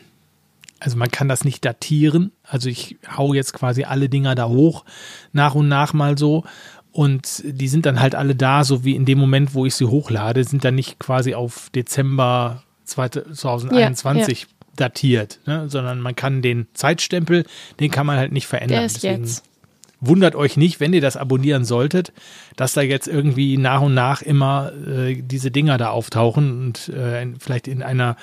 also 0.85 0.99
man 0.99 1.11
kann 1.11 1.29
das 1.29 1.45
nicht 1.45 1.65
datieren. 1.65 2.31
Also 2.43 2.69
ich 2.69 2.99
hau 3.17 3.33
jetzt 3.33 3.55
quasi 3.55 3.85
alle 3.85 4.11
Dinger 4.11 4.35
da 4.35 4.49
hoch, 4.49 4.85
nach 5.33 5.55
und 5.55 5.67
nach 5.67 5.95
mal 5.95 6.19
so. 6.19 6.45
Und 6.93 7.43
die 7.45 7.69
sind 7.69 7.87
dann 7.87 8.01
halt 8.01 8.15
alle 8.15 8.35
da, 8.35 8.65
so 8.65 8.85
wie 8.85 8.95
in 8.95 9.07
dem 9.07 9.19
Moment, 9.19 9.55
wo 9.55 9.65
ich 9.65 9.75
sie 9.75 9.87
hochlade, 9.87 10.45
sind 10.45 10.63
dann 10.63 10.75
nicht 10.75 10.99
quasi 10.99 11.35
auf 11.35 11.71
Dezember 11.71 12.63
2021 12.85 14.47
datiert, 14.77 15.41
ne? 15.47 15.71
sondern 15.71 16.01
man 16.01 16.15
kann 16.15 16.43
den 16.43 16.67
Zeitstempel, 16.75 17.47
den 17.81 17.91
kann 17.91 18.07
man 18.07 18.19
halt 18.19 18.33
nicht 18.33 18.47
verändern. 18.47 18.79
Der 18.79 18.87
ist 18.87 19.03
jetzt. 19.03 19.45
wundert 20.01 20.35
euch 20.35 20.59
nicht, 20.59 20.81
wenn 20.81 20.93
ihr 20.93 21.01
das 21.01 21.17
abonnieren 21.17 21.65
solltet, 21.65 22.13
dass 22.57 22.75
da 22.75 22.83
jetzt 22.83 23.09
irgendwie 23.09 23.57
nach 23.57 23.81
und 23.81 23.95
nach 23.95 24.21
immer 24.21 24.71
äh, 24.87 25.15
diese 25.15 25.51
Dinger 25.51 25.79
da 25.79 25.91
auftauchen 25.91 26.67
und 26.67 26.91
äh, 26.91 27.27
vielleicht 27.39 27.69
in 27.69 27.83
einer 27.83 28.17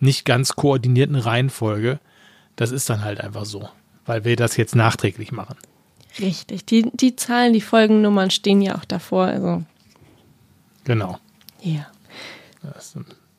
nicht 0.00 0.24
ganz 0.24 0.54
koordinierten 0.56 1.16
Reihenfolge. 1.16 1.98
Das 2.56 2.70
ist 2.70 2.88
dann 2.90 3.02
halt 3.04 3.20
einfach 3.20 3.44
so, 3.44 3.68
weil 4.06 4.24
wir 4.24 4.36
das 4.36 4.56
jetzt 4.56 4.74
nachträglich 4.76 5.32
machen. 5.32 5.56
Richtig. 6.20 6.64
Die, 6.66 6.90
die 6.94 7.16
Zahlen, 7.16 7.52
die 7.52 7.60
Folgennummern 7.60 8.30
stehen 8.30 8.62
ja 8.62 8.76
auch 8.76 8.84
davor. 8.84 9.24
Also, 9.26 9.62
Genau. 10.84 11.18
ja. 11.62 11.86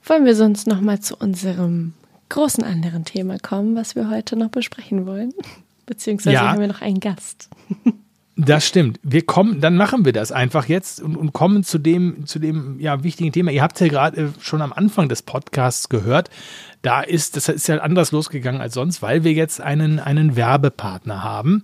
Wollen 0.03 0.26
wir 0.26 0.36
sonst 0.36 0.68
noch 0.68 0.82
mal 0.82 0.99
zu 0.99 1.16
unserem 1.16 1.93
großen 2.30 2.64
anderen 2.64 3.06
Thema 3.06 3.38
kommen, 3.39 3.76
was 3.76 3.95
wir 3.95 4.10
heute 4.10 4.36
noch 4.36 4.49
besprechen 4.49 5.06
wollen? 5.06 5.34
Beziehungsweise 5.86 6.34
Ja. 6.36 6.49
haben 6.51 6.60
wir 6.60 6.68
noch 6.68 6.82
einen 6.82 6.99
Gast. 6.99 7.49
Das 8.38 8.68
stimmt. 8.68 9.00
Wir 9.02 9.26
kommen, 9.26 9.62
dann 9.62 9.78
machen 9.78 10.04
wir 10.04 10.12
das 10.12 10.34
einfach 10.34 10.66
jetzt 10.66 11.02
und, 11.02 11.16
und 11.16 11.32
kommen 11.32 11.64
zu 11.64 11.78
dem, 11.78 12.26
zu 12.26 12.38
dem 12.38 12.80
ja, 12.82 13.02
wichtigen 13.02 13.32
Thema. 13.32 13.52
Ihr 13.52 13.64
habt 13.64 13.76
es 13.76 13.80
ja 13.80 13.88
gerade 13.88 14.22
äh, 14.22 14.28
schon 14.42 14.62
am 14.62 14.74
Anfang 14.74 15.08
des 15.08 15.22
Podcasts 15.22 15.88
gehört. 15.88 16.30
Da 16.82 17.02
ist, 17.02 17.38
das 17.38 17.48
ist 17.48 17.68
ja 17.68 17.78
anders 17.78 18.12
losgegangen 18.12 18.60
als 18.60 18.74
sonst, 18.74 19.02
weil 19.02 19.24
wir 19.24 19.32
jetzt 19.32 19.62
einen, 19.62 20.00
einen 20.00 20.36
Werbepartner 20.36 21.24
haben. 21.24 21.64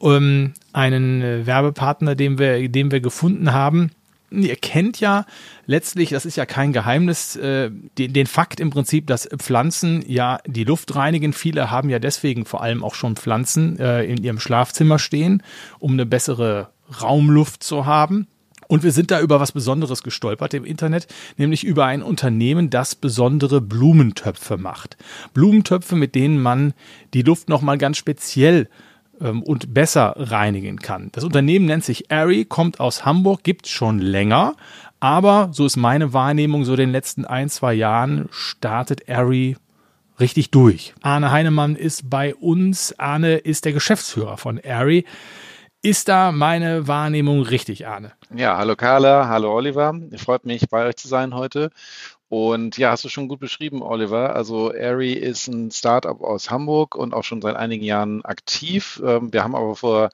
Ähm, 0.00 0.54
einen 0.72 1.20
äh, 1.20 1.46
Werbepartner, 1.46 2.14
den 2.14 2.38
wir, 2.38 2.68
den 2.68 2.92
wir 2.92 3.00
gefunden 3.00 3.52
haben. 3.52 3.90
Ihr 4.30 4.56
kennt 4.56 5.00
ja 5.00 5.26
letztlich, 5.68 6.10
das 6.10 6.26
ist 6.26 6.36
ja 6.36 6.46
kein 6.46 6.72
Geheimnis, 6.72 7.36
äh, 7.36 7.70
den, 7.98 8.12
den 8.12 8.26
Fakt 8.26 8.58
im 8.58 8.70
Prinzip, 8.70 9.06
dass 9.06 9.28
Pflanzen 9.38 10.02
ja 10.08 10.40
die 10.46 10.64
Luft 10.64 10.96
reinigen. 10.96 11.32
Viele 11.32 11.70
haben 11.70 11.90
ja 11.90 12.00
deswegen 12.00 12.44
vor 12.44 12.62
allem 12.62 12.82
auch 12.82 12.96
schon 12.96 13.14
Pflanzen 13.14 13.78
äh, 13.78 14.02
in 14.02 14.24
ihrem 14.24 14.40
Schlafzimmer 14.40 14.98
stehen, 14.98 15.44
um 15.78 15.92
eine 15.92 16.06
bessere 16.06 16.70
Raumluft 17.00 17.62
zu 17.62 17.86
haben. 17.86 18.26
Und 18.66 18.82
wir 18.82 18.92
sind 18.92 19.10
da 19.10 19.20
über 19.20 19.40
was 19.40 19.52
Besonderes 19.52 20.02
gestolpert 20.02 20.52
im 20.52 20.64
Internet, 20.64 21.06
nämlich 21.36 21.64
über 21.64 21.86
ein 21.86 22.02
Unternehmen, 22.02 22.68
das 22.68 22.94
besondere 22.94 23.62
Blumentöpfe 23.62 24.58
macht. 24.58 24.98
Blumentöpfe, 25.32 25.96
mit 25.96 26.14
denen 26.14 26.40
man 26.42 26.74
die 27.14 27.22
Luft 27.22 27.48
nochmal 27.48 27.78
ganz 27.78 27.96
speziell 27.96 28.68
ähm, 29.20 29.42
und 29.42 29.72
besser 29.74 30.14
reinigen 30.16 30.78
kann. 30.78 31.08
Das 31.12 31.24
Unternehmen 31.24 31.66
nennt 31.66 31.84
sich 31.84 32.10
Airy, 32.10 32.44
kommt 32.44 32.78
aus 32.78 33.04
Hamburg, 33.04 33.42
gibt 33.42 33.68
schon 33.68 33.98
länger, 33.98 34.54
aber 35.00 35.50
so 35.52 35.66
ist 35.66 35.76
meine 35.76 36.12
Wahrnehmung, 36.12 36.64
so 36.64 36.72
in 36.72 36.78
den 36.78 36.92
letzten 36.92 37.24
ein, 37.24 37.48
zwei 37.48 37.74
Jahren 37.74 38.28
startet 38.30 39.08
Airy 39.08 39.56
richtig 40.20 40.50
durch. 40.50 40.94
Arne 41.02 41.30
Heinemann 41.30 41.76
ist 41.76 42.10
bei 42.10 42.34
uns. 42.34 42.98
Arne 42.98 43.36
ist 43.36 43.64
der 43.64 43.72
Geschäftsführer 43.72 44.36
von 44.36 44.58
Airy. 44.58 45.04
Ist 45.80 46.08
da 46.08 46.32
meine 46.32 46.88
Wahrnehmung 46.88 47.42
richtig, 47.42 47.86
Arne? 47.86 48.12
Ja, 48.34 48.56
hallo 48.56 48.74
Carla, 48.74 49.28
hallo 49.28 49.54
Oliver. 49.54 49.94
Freut 50.16 50.44
mich, 50.44 50.68
bei 50.68 50.84
euch 50.86 50.96
zu 50.96 51.06
sein 51.06 51.34
heute. 51.34 51.70
Und 52.28 52.76
ja, 52.76 52.90
hast 52.90 53.04
du 53.04 53.08
schon 53.08 53.28
gut 53.28 53.38
beschrieben, 53.38 53.80
Oliver. 53.82 54.34
Also 54.34 54.72
Airy 54.72 55.12
ist 55.12 55.46
ein 55.46 55.70
Startup 55.70 56.20
aus 56.20 56.50
Hamburg 56.50 56.94
und 56.94 57.14
auch 57.14 57.24
schon 57.24 57.40
seit 57.40 57.56
einigen 57.56 57.84
Jahren 57.84 58.24
aktiv. 58.24 59.00
Ähm, 59.04 59.32
wir 59.32 59.44
haben 59.44 59.54
aber 59.54 59.76
vor 59.76 60.10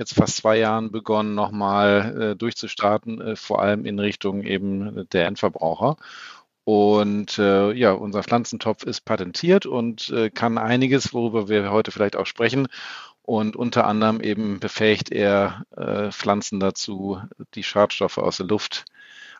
jetzt 0.00 0.14
fast 0.14 0.38
zwei 0.38 0.58
Jahren 0.58 0.90
begonnen, 0.90 1.34
nochmal 1.34 2.32
äh, 2.32 2.36
durchzustarten, 2.36 3.20
äh, 3.20 3.36
vor 3.36 3.62
allem 3.62 3.84
in 3.84 3.98
Richtung 3.98 4.42
eben 4.42 5.06
der 5.12 5.26
Endverbraucher. 5.26 5.96
Und 6.64 7.38
äh, 7.38 7.72
ja, 7.72 7.92
unser 7.92 8.22
Pflanzentopf 8.22 8.84
ist 8.84 9.02
patentiert 9.04 9.66
und 9.66 10.08
äh, 10.10 10.30
kann 10.30 10.58
einiges, 10.58 11.12
worüber 11.12 11.48
wir 11.48 11.70
heute 11.70 11.90
vielleicht 11.90 12.16
auch 12.16 12.26
sprechen. 12.26 12.68
Und 13.22 13.56
unter 13.56 13.86
anderem 13.86 14.20
eben 14.20 14.58
befähigt 14.58 15.12
er 15.12 15.64
äh, 15.76 16.10
Pflanzen 16.10 16.60
dazu, 16.60 17.20
die 17.54 17.62
Schadstoffe 17.62 18.18
aus 18.18 18.38
der 18.38 18.46
Luft 18.46 18.86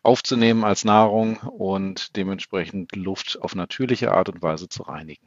aufzunehmen 0.03 0.65
als 0.65 0.85
Nahrung 0.85 1.39
und 1.39 2.17
dementsprechend 2.17 2.95
Luft 2.95 3.39
auf 3.41 3.55
natürliche 3.55 4.13
Art 4.13 4.29
und 4.29 4.43
Weise 4.43 4.69
zu 4.69 4.83
reinigen. 4.83 5.27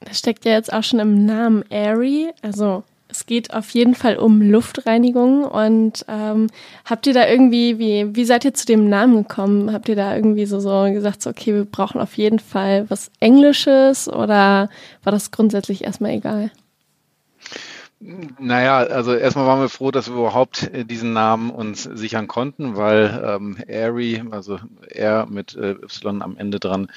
Das 0.00 0.18
steckt 0.18 0.44
ja 0.44 0.52
jetzt 0.52 0.72
auch 0.72 0.82
schon 0.82 0.98
im 0.98 1.26
Namen 1.26 1.64
Airy, 1.70 2.32
also 2.42 2.84
es 3.20 3.26
geht 3.26 3.52
auf 3.52 3.68
jeden 3.70 3.94
Fall 3.94 4.16
um 4.16 4.40
Luftreinigung 4.40 5.44
und 5.44 6.06
ähm, 6.08 6.46
habt 6.86 7.06
ihr 7.06 7.12
da 7.12 7.28
irgendwie, 7.28 7.78
wie, 7.78 8.16
wie 8.16 8.24
seid 8.24 8.46
ihr 8.46 8.54
zu 8.54 8.64
dem 8.64 8.88
Namen 8.88 9.24
gekommen? 9.24 9.74
Habt 9.74 9.90
ihr 9.90 9.96
da 9.96 10.16
irgendwie 10.16 10.46
so, 10.46 10.58
so 10.58 10.90
gesagt, 10.90 11.20
so, 11.20 11.28
okay, 11.28 11.54
wir 11.54 11.66
brauchen 11.66 12.00
auf 12.00 12.16
jeden 12.16 12.38
Fall 12.38 12.88
was 12.88 13.10
Englisches 13.20 14.08
oder 14.08 14.70
war 15.02 15.12
das 15.12 15.32
grundsätzlich 15.32 15.84
erstmal 15.84 16.12
egal? 16.12 16.50
Naja, 18.02 18.78
also 18.78 19.14
erstmal 19.14 19.46
waren 19.46 19.60
wir 19.60 19.68
froh, 19.68 19.90
dass 19.90 20.08
wir 20.08 20.16
überhaupt 20.16 20.62
äh, 20.72 20.86
diesen 20.86 21.12
Namen 21.12 21.50
uns 21.50 21.82
sichern 21.82 22.28
konnten, 22.28 22.74
weil 22.76 23.22
ähm, 23.22 23.58
Airy, 23.68 24.22
also 24.30 24.58
R 24.88 25.26
mit 25.26 25.54
äh, 25.54 25.72
Y 25.72 26.22
am 26.22 26.38
Ende 26.38 26.60
dran, 26.60 26.88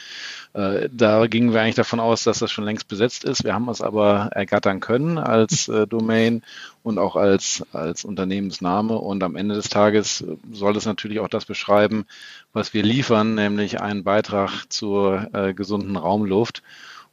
äh, 0.54 0.88
da 0.94 1.28
gingen 1.28 1.52
wir 1.52 1.60
eigentlich 1.60 1.76
davon 1.76 2.00
aus, 2.00 2.24
dass 2.24 2.40
das 2.40 2.54
schon 2.54 2.64
längst 2.64 2.88
besetzt 2.88 3.26
ist. 3.26 3.44
Wir 3.44 3.54
haben 3.54 3.68
es 3.68 3.82
aber 3.82 4.30
ergattern 4.32 4.80
können 4.80 5.18
als 5.18 5.68
äh, 5.68 5.86
Domain 5.88 6.42
und 6.84 6.98
auch 7.00 7.18
als, 7.18 7.66
als 7.74 8.06
Unternehmensname. 8.06 8.98
Und 8.98 9.24
am 9.24 9.36
Ende 9.36 9.56
des 9.56 9.68
Tages 9.68 10.24
soll 10.54 10.78
es 10.78 10.86
natürlich 10.86 11.20
auch 11.20 11.28
das 11.28 11.44
beschreiben, 11.44 12.06
was 12.54 12.74
wir 12.74 12.84
liefern, 12.84 13.36
nämlich 13.36 13.82
einen 13.82 14.06
Beitrag 14.06 14.68
zur 14.70 15.28
äh, 15.34 15.54
gesunden 15.54 15.98
Raumluft. 15.98 16.64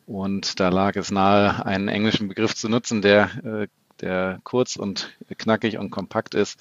Und 0.07 0.59
da 0.59 0.71
lag 0.71 0.97
es 0.97 1.11
nahe, 1.11 1.65
einen 1.65 1.89
englischen 1.89 2.29
Begriff 2.29 2.55
zu 2.55 2.69
nutzen, 2.69 3.03
der 3.03 3.31
äh, 3.45 3.67
der 4.01 4.41
kurz 4.45 4.77
und 4.77 5.11
knackig 5.37 5.79
und 5.79 5.91
kompakt 5.91 6.35
ist 6.35 6.59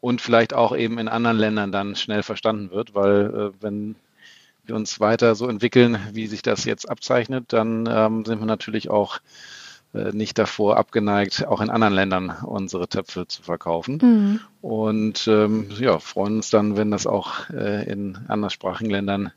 und 0.00 0.20
vielleicht 0.20 0.54
auch 0.54 0.74
eben 0.76 0.98
in 0.98 1.08
anderen 1.08 1.36
Ländern 1.36 1.72
dann 1.72 1.96
schnell 1.96 2.22
verstanden 2.22 2.70
wird, 2.70 2.94
weil 2.94 3.26
äh, 3.34 3.62
wenn 3.62 3.96
wir 4.64 4.74
uns 4.74 5.00
weiter 5.00 5.34
so 5.34 5.48
entwickeln, 5.48 5.98
wie 6.12 6.26
sich 6.26 6.42
das 6.42 6.64
jetzt 6.64 6.88
abzeichnet, 6.88 7.46
dann 7.48 7.88
ähm, 7.90 8.24
sind 8.24 8.38
wir 8.38 8.46
natürlich 8.46 8.90
auch 8.90 9.18
äh, 9.94 10.12
nicht 10.12 10.38
davor 10.38 10.76
abgeneigt, 10.76 11.46
auch 11.46 11.60
in 11.60 11.70
anderen 11.70 11.94
Ländern 11.94 12.30
unsere 12.44 12.88
Töpfe 12.88 13.26
zu 13.26 13.42
verkaufen. 13.42 13.98
Mhm. 14.00 14.40
Und 14.62 15.26
ähm, 15.28 15.70
ja, 15.78 15.98
freuen 15.98 16.36
uns 16.36 16.50
dann, 16.50 16.76
wenn 16.76 16.90
das 16.90 17.06
auch 17.06 17.50
äh, 17.50 17.90
in 17.90 18.18
anderssprachigen 18.28 18.90
Ländern 18.90 19.32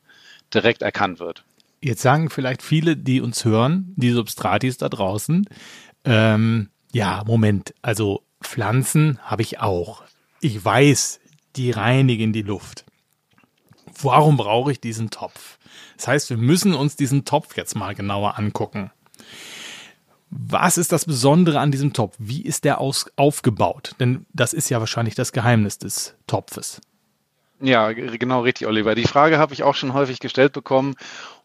direkt 0.54 0.82
erkannt 0.82 1.20
wird. 1.20 1.44
Jetzt 1.84 2.02
sagen 2.02 2.30
vielleicht 2.30 2.62
viele, 2.62 2.96
die 2.96 3.20
uns 3.20 3.44
hören, 3.44 3.94
die 3.98 4.12
Substratis 4.12 4.78
da 4.78 4.88
draußen, 4.88 5.46
ähm, 6.06 6.70
ja, 6.94 7.24
Moment. 7.26 7.74
Also 7.82 8.24
Pflanzen 8.42 9.20
habe 9.22 9.42
ich 9.42 9.60
auch. 9.60 10.04
Ich 10.40 10.64
weiß, 10.64 11.20
die 11.58 11.72
reinigen 11.72 12.32
die 12.32 12.42
Luft. 12.42 12.86
Warum 14.02 14.38
brauche 14.38 14.72
ich 14.72 14.80
diesen 14.80 15.10
Topf? 15.10 15.58
Das 15.98 16.08
heißt, 16.08 16.30
wir 16.30 16.38
müssen 16.38 16.74
uns 16.74 16.96
diesen 16.96 17.26
Topf 17.26 17.58
jetzt 17.58 17.76
mal 17.76 17.96
genauer 17.96 18.38
angucken. 18.38 18.92
Was 20.30 20.78
ist 20.78 20.94
das 20.94 21.04
Besondere 21.04 21.60
an 21.60 21.72
diesem 21.72 21.92
Topf? 21.92 22.16
Wie 22.18 22.44
ist 22.44 22.64
der 22.64 22.80
aus, 22.80 23.12
aufgebaut? 23.18 23.96
Denn 24.00 24.26
das 24.32 24.54
ist 24.54 24.70
ja 24.70 24.80
wahrscheinlich 24.80 25.16
das 25.16 25.34
Geheimnis 25.34 25.80
des 25.80 26.16
Topfes. 26.28 26.80
Ja, 27.60 27.92
genau 27.92 28.42
richtig, 28.42 28.68
Oliver. 28.68 28.96
Die 28.96 29.04
Frage 29.04 29.38
habe 29.38 29.54
ich 29.54 29.64
auch 29.64 29.76
schon 29.76 29.94
häufig 29.94 30.20
gestellt 30.20 30.54
bekommen 30.54 30.96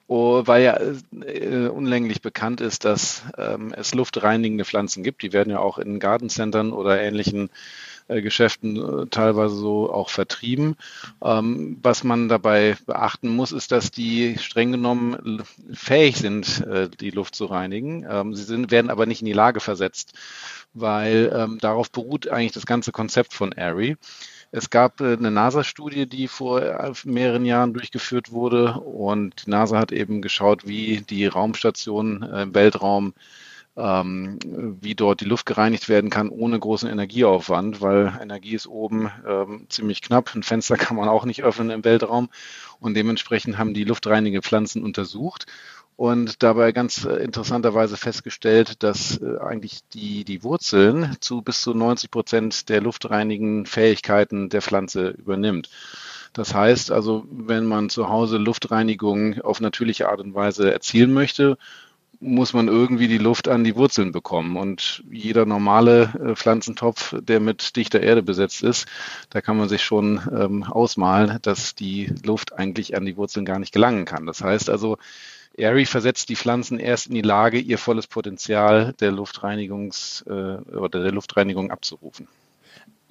weil 0.09 0.63
ja 0.63 0.79
äh, 1.27 1.69
unlänglich 1.69 2.23
bekannt 2.23 2.61
ist, 2.61 2.85
dass 2.85 3.23
ähm, 3.37 3.75
es 3.77 3.95
luftreinigende 3.95 4.65
Pflanzen 4.65 5.03
gibt. 5.03 5.23
Die 5.23 5.33
werden 5.33 5.51
ja 5.51 5.59
auch 5.59 5.79
in 5.79 5.99
Gartencentern 5.99 6.73
oder 6.73 7.01
ähnlichen 7.01 7.51
äh, 8.09 8.23
Geschäften 8.23 8.77
äh, 8.77 9.07
teilweise 9.09 9.55
so 9.55 9.93
auch 9.93 10.09
vertrieben. 10.09 10.77
Ähm, 11.23 11.79
was 11.83 12.05
man 12.05 12.29
dabei 12.31 12.77
beachten 12.87 13.29
muss, 13.29 13.53
ist, 13.53 13.71
dass 13.71 13.91
die 13.91 14.39
streng 14.39 14.73
genommen 14.73 15.43
fähig 15.73 16.17
sind, 16.17 16.67
äh, 16.67 16.89
die 16.89 17.11
Luft 17.11 17.35
zu 17.35 17.45
reinigen. 17.45 18.07
Ähm, 18.11 18.35
sie 18.35 18.45
sind, 18.45 18.71
werden 18.71 18.91
aber 18.91 19.05
nicht 19.05 19.21
in 19.21 19.27
die 19.27 19.35
Lage 19.35 19.61
versetzt, 19.61 20.15
weil 20.73 21.31
ähm, 21.35 21.59
darauf 21.61 21.91
beruht 21.91 22.29
eigentlich 22.29 22.53
das 22.53 22.67
ganze 22.67 22.93
Konzept 22.93 23.35
von 23.35 23.53
Airy. 23.53 23.99
Es 24.51 24.71
gab 24.71 25.01
äh, 25.01 25.13
eine 25.13 25.31
NASA-Studie, 25.31 26.07
die 26.07 26.29
vor 26.29 26.63
äh, 26.63 26.93
mehreren 27.05 27.45
Jahren 27.45 27.75
durchgeführt 27.75 28.33
wurde. 28.33 28.75
Und 28.75 29.47
die 29.47 29.51
NASA 29.51 29.79
hat 29.79 29.93
eben 29.93 30.23
geschaut, 30.23 30.67
wie 30.67 31.03
die 31.03 31.27
Raumstationen 31.27 32.23
äh, 32.23 32.43
im 32.43 32.55
Weltraum 32.55 33.15
ähm, 33.79 34.39
wie 34.83 34.97
dort 34.97 35.21
die 35.21 35.25
Luft 35.25 35.47
gereinigt 35.47 35.89
werden 35.89 36.11
kann 36.11 36.31
ohne 36.31 36.59
großen 36.59 36.91
Energieaufwand, 36.91 37.81
weil 37.81 38.13
Energie 38.21 38.55
ist 38.55 38.67
oben 38.67 39.11
ähm, 39.27 39.67
ziemlich 39.69 40.03
knapp. 40.03 40.35
Ein 40.35 40.43
Fenster 40.43 40.77
kann 40.77 40.97
man 40.97 41.09
auch 41.09 41.25
nicht 41.25 41.45
öffnen 41.45 41.71
im 41.71 41.85
Weltraum. 41.85 42.29
Und 42.81 42.95
dementsprechend 42.95 43.57
haben 43.57 43.75
die 43.75 43.85
luftreinige 43.85 44.43
Pflanzen 44.43 44.83
untersucht 44.83 45.47
und 45.99 46.45
dabei 46.45 46.71
ganz 46.71 47.05
äh, 47.05 47.17
interessanterweise 47.17 47.97
festgestellt, 47.97 48.85
dass 48.85 49.21
äh, 49.21 49.39
eigentlich 49.41 49.81
die, 49.93 50.25
die 50.25 50.45
Wurzeln 50.45 51.17
zu 51.19 51.43
bis 51.43 51.61
zu 51.61 51.75
90 51.75 52.13
Prozent 52.13 52.69
der 52.69 52.81
luftreinigen 52.81 53.67
Fähigkeiten 53.67 54.49
der 54.49 54.63
Pflanze 54.63 55.09
übernimmt. 55.09 55.71
Das 56.33 56.55
heißt 56.55 56.93
also, 56.93 57.27
wenn 57.29 57.67
man 57.67 57.91
zu 57.91 58.09
Hause 58.09 58.39
Luftreinigung 58.39 59.41
auf 59.41 59.61
natürliche 59.61 60.09
Art 60.09 60.21
und 60.21 60.37
Weise 60.37 60.73
erzielen 60.73 61.13
möchte, 61.13 61.59
muss 62.21 62.53
man 62.53 62.69
irgendwie 62.69 63.09
die 63.09 63.19
Luft 63.19 63.49
an 63.49 63.65
die 63.65 63.75
Wurzeln 63.75 64.13
bekommen. 64.13 64.57
Und 64.57 65.03
jeder 65.11 65.47
normale 65.47 66.13
äh, 66.25 66.37
Pflanzentopf, 66.37 67.17
der 67.21 67.41
mit 67.41 67.75
dichter 67.75 68.01
Erde 68.01 68.23
besetzt 68.23 68.63
ist, 68.63 68.87
da 69.31 69.41
kann 69.41 69.57
man 69.57 69.69
sich 69.69 69.83
schon 69.83 70.21
ähm, 70.33 70.63
ausmalen, 70.63 71.41
dass 71.43 71.75
die 71.75 72.15
Luft 72.25 72.53
eigentlich 72.53 72.97
an 72.97 73.05
die 73.05 73.17
Wurzeln 73.17 73.45
gar 73.45 73.59
nicht 73.59 73.73
gelangen 73.73 74.05
kann. 74.05 74.27
Das 74.27 74.45
heißt 74.45 74.71
also, 74.71 74.97
Airy 75.59 75.87
versetzt 75.87 76.29
die 76.29 76.37
Pflanzen 76.37 76.79
erst 76.79 77.09
in 77.09 77.15
die 77.15 77.23
Lage, 77.23 77.59
ihr 77.59 77.79
volles 77.79 78.07
Potenzial 78.07 78.95
der 79.01 79.11
Luftreinigungs 79.11 80.25
äh, 80.27 80.31
oder 80.31 81.03
der 81.03 81.13
Luftreinigung 81.13 81.71
abzurufen. 81.71 82.29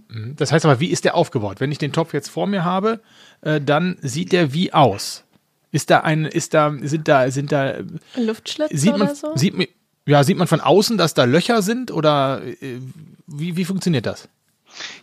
Mhm. 0.10 0.36
Das 0.38 0.52
heißt 0.52 0.66
aber, 0.66 0.80
wie 0.80 0.88
ist 0.88 1.06
der 1.06 1.16
aufgebaut? 1.16 1.60
Wenn 1.60 1.72
ich 1.72 1.78
den 1.78 1.94
Topf 1.94 2.14
jetzt 2.14 2.30
vor 2.30 2.48
mir 2.48 2.64
habe, 2.64 3.02
äh, 3.42 3.62
dann 3.62 3.98
sieht 4.02 4.32
der 4.32 4.54
wie 4.54 4.74
aus? 4.74 5.24
Ist 5.72 5.90
da 5.90 6.00
ein, 6.00 6.26
ist 6.26 6.54
da, 6.54 6.74
sind 6.82 7.08
da, 7.08 7.30
sind 7.30 7.52
da 7.52 7.76
Luftschlitze 8.16 8.78
sieht 8.78 8.98
man, 8.98 9.02
oder 9.02 9.16
so? 9.16 9.36
Sieht, 9.36 9.70
ja, 10.06 10.24
sieht 10.24 10.38
man 10.38 10.48
von 10.48 10.62
außen, 10.62 10.98
dass 10.98 11.14
da 11.14 11.26
Löcher 11.26 11.62
sind 11.62 11.92
oder 11.92 12.42
äh, 12.44 12.80
wie, 13.28 13.58
wie 13.58 13.66
funktioniert 13.66 14.06
das? 14.06 14.30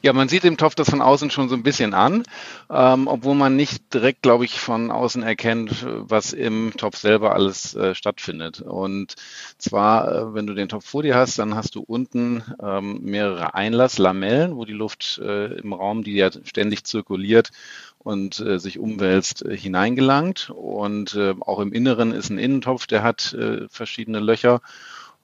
Ja, 0.03 0.13
man 0.13 0.29
sieht 0.29 0.45
dem 0.45 0.57
Topf 0.57 0.75
das 0.75 0.91
von 0.91 1.01
außen 1.01 1.31
schon 1.31 1.49
so 1.49 1.55
ein 1.55 1.63
bisschen 1.63 1.95
an, 1.95 2.25
ähm, 2.71 3.09
obwohl 3.09 3.35
man 3.35 3.57
nicht 3.57 3.93
direkt, 3.95 4.23
glaube 4.23 4.45
ich, 4.45 4.61
von 4.61 4.91
außen 4.91 5.23
erkennt, 5.23 5.85
was 5.87 6.33
im 6.33 6.73
Topf 6.77 6.99
selber 6.99 7.35
alles 7.35 7.75
äh, 7.75 7.95
stattfindet. 7.95 8.61
Und 8.61 9.15
zwar, 9.59 10.13
äh, 10.13 10.35
wenn 10.35 10.47
du 10.47 10.55
den 10.55 10.69
Topf 10.69 10.87
vor 10.87 11.03
dir 11.03 11.15
hast, 11.15 11.39
dann 11.39 11.55
hast 11.55 11.75
du 11.75 11.81
unten 11.81 12.43
ähm, 12.63 13.01
mehrere 13.03 13.55
Einlasslamellen, 13.55 14.57
wo 14.57 14.65
die 14.65 14.73
Luft 14.73 15.21
äh, 15.23 15.55
im 15.55 15.73
Raum, 15.73 16.05
die 16.05 16.15
ja 16.15 16.31
ständig 16.45 16.85
zirkuliert 16.85 17.51
und 17.99 18.39
äh, 18.41 18.59
sich 18.59 18.79
umwälzt, 18.79 19.45
äh, 19.45 19.57
hineingelangt. 19.57 20.51
Und 20.51 21.15
äh, 21.15 21.35
auch 21.41 21.61
im 21.61 21.73
Inneren 21.73 22.13
ist 22.13 22.31
ein 22.31 22.39
Innentopf, 22.39 22.87
der 22.87 23.03
hat 23.03 23.37
verschiedene 23.71 24.21
Löcher. 24.21 24.61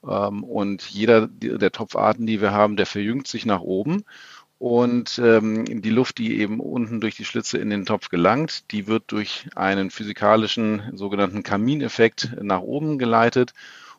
Ähm, 0.07 0.43
und 0.43 0.83
jeder 0.83 1.27
der 1.27 1.71
Topfarten, 1.71 2.25
die 2.25 2.41
wir 2.41 2.51
haben, 2.51 2.75
der 2.75 2.85
verjüngt 2.85 3.27
sich 3.27 3.45
nach 3.45 3.61
oben. 3.61 4.03
Und 4.61 5.17
ähm, 5.17 5.81
die 5.81 5.89
Luft, 5.89 6.19
die 6.19 6.39
eben 6.39 6.59
unten 6.59 7.01
durch 7.01 7.15
die 7.15 7.25
Schlitze 7.25 7.57
in 7.57 7.71
den 7.71 7.87
Topf 7.87 8.09
gelangt, 8.09 8.69
die 8.69 8.85
wird 8.85 9.05
durch 9.07 9.47
einen 9.55 9.89
physikalischen 9.89 10.95
sogenannten 10.95 11.41
Kamineffekt 11.41 12.37
nach 12.39 12.61
oben 12.61 12.99
geleitet. 12.99 13.55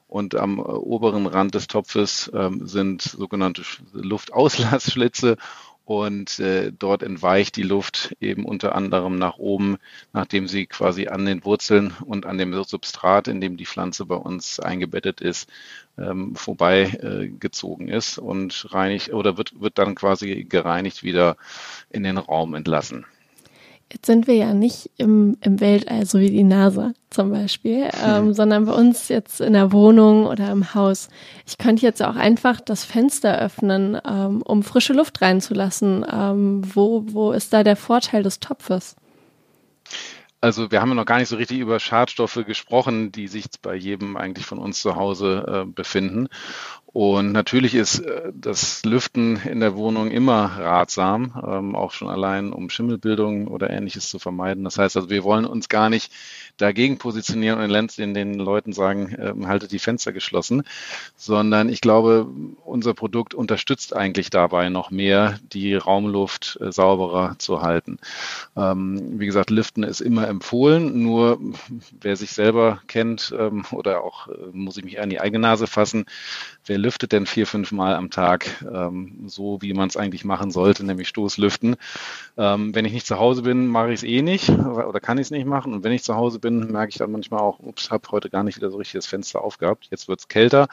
Und 0.07 0.37
am 0.37 0.61
äh, 0.61 0.63
oberen 0.63 1.27
Rand 1.27 1.57
des 1.57 1.67
Topfes 1.67 2.31
ähm, 2.33 2.69
sind 2.69 3.03
sogenannte 3.03 3.63
Luftauslassschlitze. 3.93 5.37
Und 5.85 6.39
äh, 6.39 6.73
dort 6.73 7.03
entweicht 7.03 7.57
die 7.57 7.63
Luft 7.63 8.17
eben 8.21 8.45
unter 8.45 8.75
anderem 8.75 9.19
nach 9.19 9.39
oben, 9.39 9.79
nachdem 10.13 10.47
sie 10.47 10.67
quasi 10.67 11.09
an 11.09 11.25
den 11.27 11.45
Wurzeln 11.45 11.95
und 12.05 12.25
an 12.27 12.39
dem 12.39 12.53
Substrat, 12.65 13.29
in 13.29 13.41
dem 13.41 13.57
die 13.57 13.67
Pflanze 13.67 14.07
bei 14.07 14.15
uns 14.15 14.61
eingebettet 14.61 15.21
ist, 15.21 15.51
ähm, 15.99 16.37
vorbei 16.37 16.83
äh, 17.03 17.29
ist 17.89 18.19
und 18.19 18.73
reinigt 18.73 19.13
oder 19.13 19.37
wird, 19.37 19.61
wird 19.61 19.79
dann 19.79 19.95
quasi 19.95 20.45
gereinigt 20.45 21.03
wieder 21.03 21.37
in 21.91 22.05
den 22.05 22.19
Raum 22.19 22.55
entlassen. 22.55 23.05
Jetzt 23.93 24.07
sind 24.07 24.27
wir 24.27 24.35
ja 24.35 24.55
nicht 24.55 24.91
im, 24.97 25.37
im 25.43 25.61
Weltall, 25.61 26.07
so 26.07 26.19
wie 26.19 26.31
die 26.31 26.45
NASA 26.45 26.93
zum 27.11 27.31
Beispiel, 27.31 27.91
ähm, 28.03 28.27
hm. 28.27 28.33
sondern 28.33 28.65
bei 28.65 28.73
uns 28.73 29.09
jetzt 29.09 29.43
in 29.43 29.53
der 29.53 29.71
Wohnung 29.71 30.25
oder 30.25 30.51
im 30.51 30.75
Haus. 30.75 31.09
Ich 31.47 31.59
könnte 31.59 31.83
jetzt 31.83 32.03
auch 32.03 32.17
einfach 32.17 32.61
das 32.63 32.85
Fenster 32.85 33.39
öffnen, 33.39 33.99
ähm, 34.09 34.41
um 34.43 34.63
frische 34.63 34.95
Luft 34.95 35.21
reinzulassen. 35.21 36.07
Ähm, 36.11 36.63
wo, 36.75 37.05
wo 37.09 37.33
ist 37.33 37.53
da 37.53 37.63
der 37.63 37.77
Vorteil 37.77 38.23
des 38.23 38.41
Topfes? 38.41 38.97
Also 40.41 40.73
wir 40.73 40.81
haben 40.81 40.95
noch 40.97 41.05
gar 41.05 41.19
nicht 41.19 41.29
so 41.29 41.37
richtig 41.37 41.61
über 41.61 41.79
Schadstoffe 41.79 42.41
gesprochen, 42.47 43.13
die 43.13 43.29
sich 43.29 43.45
bei 43.61 43.77
jedem 43.77 44.17
eigentlich 44.17 44.47
von 44.47 44.59
uns 44.59 44.81
zu 44.81 44.97
Hause 44.97 45.45
äh, 45.47 45.71
befinden. 45.71 46.29
Und 46.93 47.33
natürlich 47.33 47.75
ist 47.75 48.01
äh, 48.01 48.33
das 48.35 48.85
Lüften 48.85 49.37
in 49.37 49.61
der 49.61 49.77
Wohnung 49.77 50.11
immer 50.11 50.59
ratsam, 50.59 51.33
ähm, 51.47 51.75
auch 51.75 51.93
schon 51.93 52.09
allein, 52.09 52.53
um 52.53 52.69
Schimmelbildung 52.69 53.49
oder 53.49 53.71
ähnliches 53.71 54.11
zu 54.11 54.19
vermeiden. 54.19 54.63
Das 54.65 54.77
heißt 54.77 54.97
also, 54.97 55.09
wir 55.09 55.25
wollen 55.25 55.47
uns 55.47 55.71
gar 55.71 55.89
nicht 55.89 56.13
dagegen 56.59 56.99
positionieren 56.99 57.59
und 57.61 57.99
den, 57.99 58.13
den 58.13 58.35
Leuten 58.35 58.75
sagen, 58.75 59.17
ähm, 59.19 59.49
haltet 59.49 59.73
die 59.73 59.79
Fenster 59.79 60.13
geschlossen, 60.13 60.65
sondern 61.17 61.71
ich 61.71 61.81
glaube, 61.81 62.27
unser 62.65 62.93
Produkt 62.93 63.33
unterstützt 63.33 63.97
eigentlich 63.97 64.29
dabei 64.29 64.69
noch 64.69 64.91
mehr, 64.91 65.39
die 65.51 65.75
Raumluft 65.75 66.59
äh, 66.61 66.73
sauberer 66.73 67.37
zu 67.39 67.63
halten. 67.63 67.99
Ähm, 68.55 69.19
wie 69.19 69.27
gesagt, 69.27 69.49
Lüften 69.49 69.83
ist 69.83 70.03
immer 70.03 70.29
empfohlen, 70.29 71.03
nur 71.03 71.41
wer 72.01 72.17
sich 72.17 72.33
selber 72.33 72.83
kennt 72.87 73.35
oder 73.73 74.03
auch 74.03 74.29
äh, 74.29 74.33
muss 74.53 74.77
ich 74.77 74.85
mich 74.85 75.01
an 75.01 75.09
die 75.09 75.21
eigene 75.21 75.41
Nase 75.41 75.67
fassen, 75.67 76.05
wer 76.67 76.82
lüftet 76.83 77.13
denn 77.13 77.27
vier, 77.27 77.47
fünf 77.47 77.73
Mal 77.73 77.95
am 77.95 78.11
Tag 78.11 78.63
ähm, 78.63 79.25
so, 79.27 79.63
wie 79.63 79.73
man 79.73 79.89
es 79.89 79.97
eigentlich 79.97 80.25
machen 80.25 80.51
sollte, 80.51 80.85
nämlich 80.85 81.09
Stoßlüften. 81.09 81.77
Ähm, 82.37 82.75
wenn 82.75 82.85
ich 82.85 82.93
nicht 82.93 83.07
zu 83.07 83.19
Hause 83.19 83.43
bin, 83.43 83.67
mache 83.69 83.93
ich 83.93 84.01
es 84.01 84.03
eh 84.03 84.23
nicht 84.23 84.51
oder 84.51 85.01
kann 85.01 85.19
ich 85.19 85.29
es 85.29 85.31
nicht 85.31 85.47
machen. 85.47 85.73
Und 85.73 85.85
wenn 85.85 85.93
ich 85.93 86.03
zu 86.03 86.17
Hause 86.17 86.39
bin, 86.39 86.71
merke 86.71 86.91
ich 86.91 86.99
dann 86.99 87.13
manchmal 87.13 87.41
auch, 87.41 87.61
ups, 87.61 87.91
habe 87.91 88.09
heute 88.11 88.29
gar 88.29 88.43
nicht 88.43 88.57
wieder 88.57 88.71
so 88.71 88.77
richtig 88.77 88.99
das 88.99 89.07
Fenster 89.07 89.43
aufgehabt. 89.43 89.89
Jetzt 89.91 90.09
wird 90.09 90.21
es 90.21 90.29
kälter. 90.29 90.69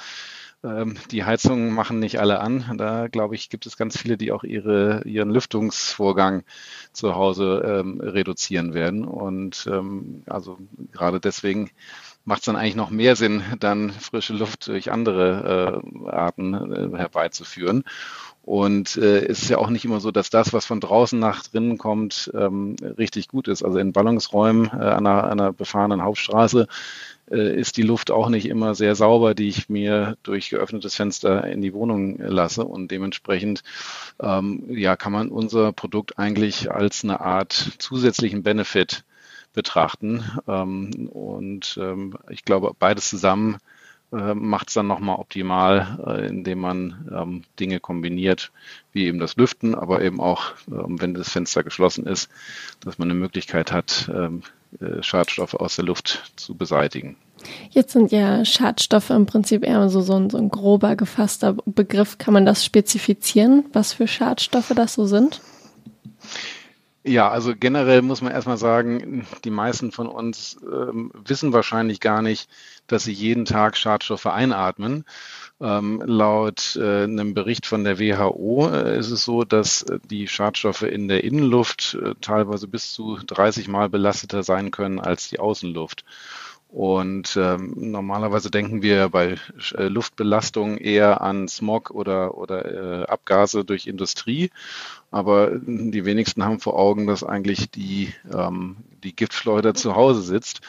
Ähm, 0.61 0.97
die 1.11 1.23
Heizungen 1.23 1.71
machen 1.71 1.99
nicht 1.99 2.19
alle 2.19 2.39
an. 2.39 2.75
Da 2.77 3.07
glaube 3.07 3.35
ich, 3.35 3.49
gibt 3.49 3.65
es 3.65 3.77
ganz 3.77 3.97
viele, 3.97 4.17
die 4.17 4.31
auch 4.31 4.43
ihre, 4.43 5.03
ihren 5.05 5.29
Lüftungsvorgang 5.29 6.43
zu 6.91 7.15
Hause 7.15 7.61
ähm, 7.65 8.01
reduzieren 8.01 8.73
werden. 8.73 9.05
Und 9.05 9.67
ähm, 9.71 10.23
also 10.25 10.57
gerade 10.91 11.19
deswegen 11.19 11.71
macht 12.29 12.41
es 12.41 12.45
dann 12.45 12.55
eigentlich 12.55 12.75
noch 12.75 12.91
mehr 12.91 13.15
Sinn, 13.15 13.41
dann 13.59 13.89
frische 13.89 14.33
Luft 14.33 14.67
durch 14.67 14.91
andere 14.91 15.81
äh, 16.05 16.09
Arten 16.09 16.53
äh, 16.53 16.97
herbeizuführen. 16.97 17.83
Und 18.43 18.97
äh, 18.97 19.25
es 19.25 19.41
ist 19.41 19.49
ja 19.49 19.57
auch 19.57 19.71
nicht 19.71 19.83
immer 19.83 19.99
so, 19.99 20.11
dass 20.11 20.29
das, 20.29 20.53
was 20.53 20.65
von 20.65 20.79
draußen 20.79 21.19
nach 21.19 21.43
drinnen 21.43 21.79
kommt, 21.79 22.31
ähm, 22.35 22.75
richtig 22.99 23.29
gut 23.29 23.47
ist. 23.47 23.63
Also 23.63 23.79
in 23.79 23.93
Ballungsräumen 23.93 24.67
äh, 24.67 24.75
an, 24.75 25.07
einer, 25.07 25.23
einer 25.29 25.53
befahrenen 25.53 26.03
Hauptstraße 26.03 26.67
äh, 27.31 27.59
ist 27.59 27.77
die 27.77 27.83
Luft 27.83 28.11
auch 28.11 28.29
nicht 28.29 28.47
immer 28.47 28.75
sehr 28.75 28.93
sauber, 28.93 29.33
die 29.33 29.47
ich 29.47 29.67
mir 29.67 30.15
durch 30.21 30.51
geöffnetes 30.51 30.95
Fenster 30.95 31.47
in 31.47 31.61
die 31.61 31.73
Wohnung 31.73 32.19
lasse. 32.19 32.63
Und 32.63 32.91
dementsprechend 32.91 33.63
ähm, 34.21 34.65
ja, 34.69 34.95
kann 34.95 35.13
man 35.13 35.29
unser 35.29 35.71
Produkt 35.71 36.19
eigentlich 36.19 36.71
als 36.71 37.03
eine 37.03 37.21
Art 37.21 37.53
zusätzlichen 37.79 38.43
Benefit 38.43 39.03
betrachten. 39.53 40.23
Ähm, 40.47 41.09
und 41.11 41.77
ähm, 41.81 42.17
ich 42.29 42.45
glaube, 42.45 42.71
beides 42.77 43.09
zusammen 43.09 43.57
äh, 44.11 44.33
macht 44.33 44.69
es 44.69 44.73
dann 44.73 44.87
nochmal 44.87 45.17
optimal, 45.17 45.99
äh, 46.05 46.27
indem 46.27 46.59
man 46.59 47.09
ähm, 47.13 47.43
Dinge 47.59 47.79
kombiniert, 47.79 48.51
wie 48.91 49.05
eben 49.05 49.19
das 49.19 49.35
Lüften, 49.35 49.75
aber 49.75 50.01
eben 50.01 50.19
auch, 50.19 50.53
wenn 50.65 51.13
das 51.13 51.29
Fenster 51.29 51.63
geschlossen 51.63 52.07
ist, 52.07 52.29
dass 52.79 52.97
man 52.97 53.09
eine 53.09 53.19
Möglichkeit 53.19 53.71
hat, 53.71 54.09
äh, 54.09 55.03
Schadstoffe 55.03 55.55
aus 55.55 55.75
der 55.75 55.85
Luft 55.85 56.31
zu 56.35 56.55
beseitigen. 56.55 57.17
Jetzt 57.69 57.93
sind 57.93 58.11
ja 58.11 58.43
Schadstoffe 58.45 59.09
im 59.09 59.25
Prinzip 59.25 59.63
eher 59.63 59.89
so, 59.89 60.01
so, 60.01 60.15
ein, 60.15 60.29
so 60.29 60.37
ein 60.37 60.49
grober 60.49 60.95
gefasster 60.95 61.55
Begriff. 61.65 62.17
Kann 62.17 62.33
man 62.33 62.45
das 62.45 62.65
spezifizieren, 62.65 63.65
was 63.73 63.93
für 63.93 64.07
Schadstoffe 64.07 64.73
das 64.75 64.93
so 64.93 65.05
sind? 65.05 65.41
Ja, 67.05 67.29
also 67.29 67.53
generell 67.55 68.01
muss 68.01 68.21
man 68.21 68.33
erstmal 68.33 68.57
sagen, 68.57 69.25
die 69.45 69.51
meisten 69.51 69.91
von 69.93 70.07
uns 70.07 70.57
ähm, 70.63 71.11
wissen 71.15 71.53
wahrscheinlich 71.53 72.01
gar 72.01 72.21
nicht, 72.21 72.49
dass 72.87 73.05
sie 73.05 73.13
jeden 73.13 73.45
Tag 73.45 73.77
Schadstoffe 73.77 74.25
einatmen. 74.25 75.05
Ähm, 75.61 76.01
laut 76.05 76.75
äh, 76.75 77.03
einem 77.03 77.33
Bericht 77.33 77.65
von 77.65 77.85
der 77.85 77.99
WHO 77.99 78.69
äh, 78.69 78.97
ist 78.99 79.11
es 79.11 79.23
so, 79.23 79.45
dass 79.45 79.83
äh, 79.83 79.99
die 80.09 80.27
Schadstoffe 80.27 80.81
in 80.83 81.07
der 81.07 81.23
Innenluft 81.23 81.97
äh, 82.01 82.15
teilweise 82.21 82.67
bis 82.67 82.91
zu 82.91 83.17
30 83.25 83.69
Mal 83.69 83.89
belasteter 83.89 84.43
sein 84.43 84.71
können 84.71 84.99
als 84.99 85.29
die 85.29 85.39
Außenluft. 85.39 86.03
Und 86.69 87.35
ähm, 87.35 87.73
normalerweise 87.75 88.51
denken 88.51 88.83
wir 88.83 89.09
bei 89.09 89.37
äh, 89.73 89.87
Luftbelastung 89.87 90.77
eher 90.77 91.21
an 91.21 91.47
Smog 91.47 91.89
oder, 91.89 92.37
oder 92.37 93.01
äh, 93.01 93.05
Abgase 93.05 93.65
durch 93.65 93.87
Industrie. 93.87 94.51
Aber 95.09 95.51
die 95.51 96.05
wenigsten 96.05 96.43
haben 96.45 96.59
vor 96.59 96.77
Augen, 96.77 97.07
dass 97.07 97.23
eigentlich 97.23 97.71
die, 97.71 98.13
ähm, 98.31 98.77
die 99.03 99.15
Giftschleuder 99.15 99.73
zu 99.73 99.95
Hause 99.95 100.21
sitzt. 100.21 100.61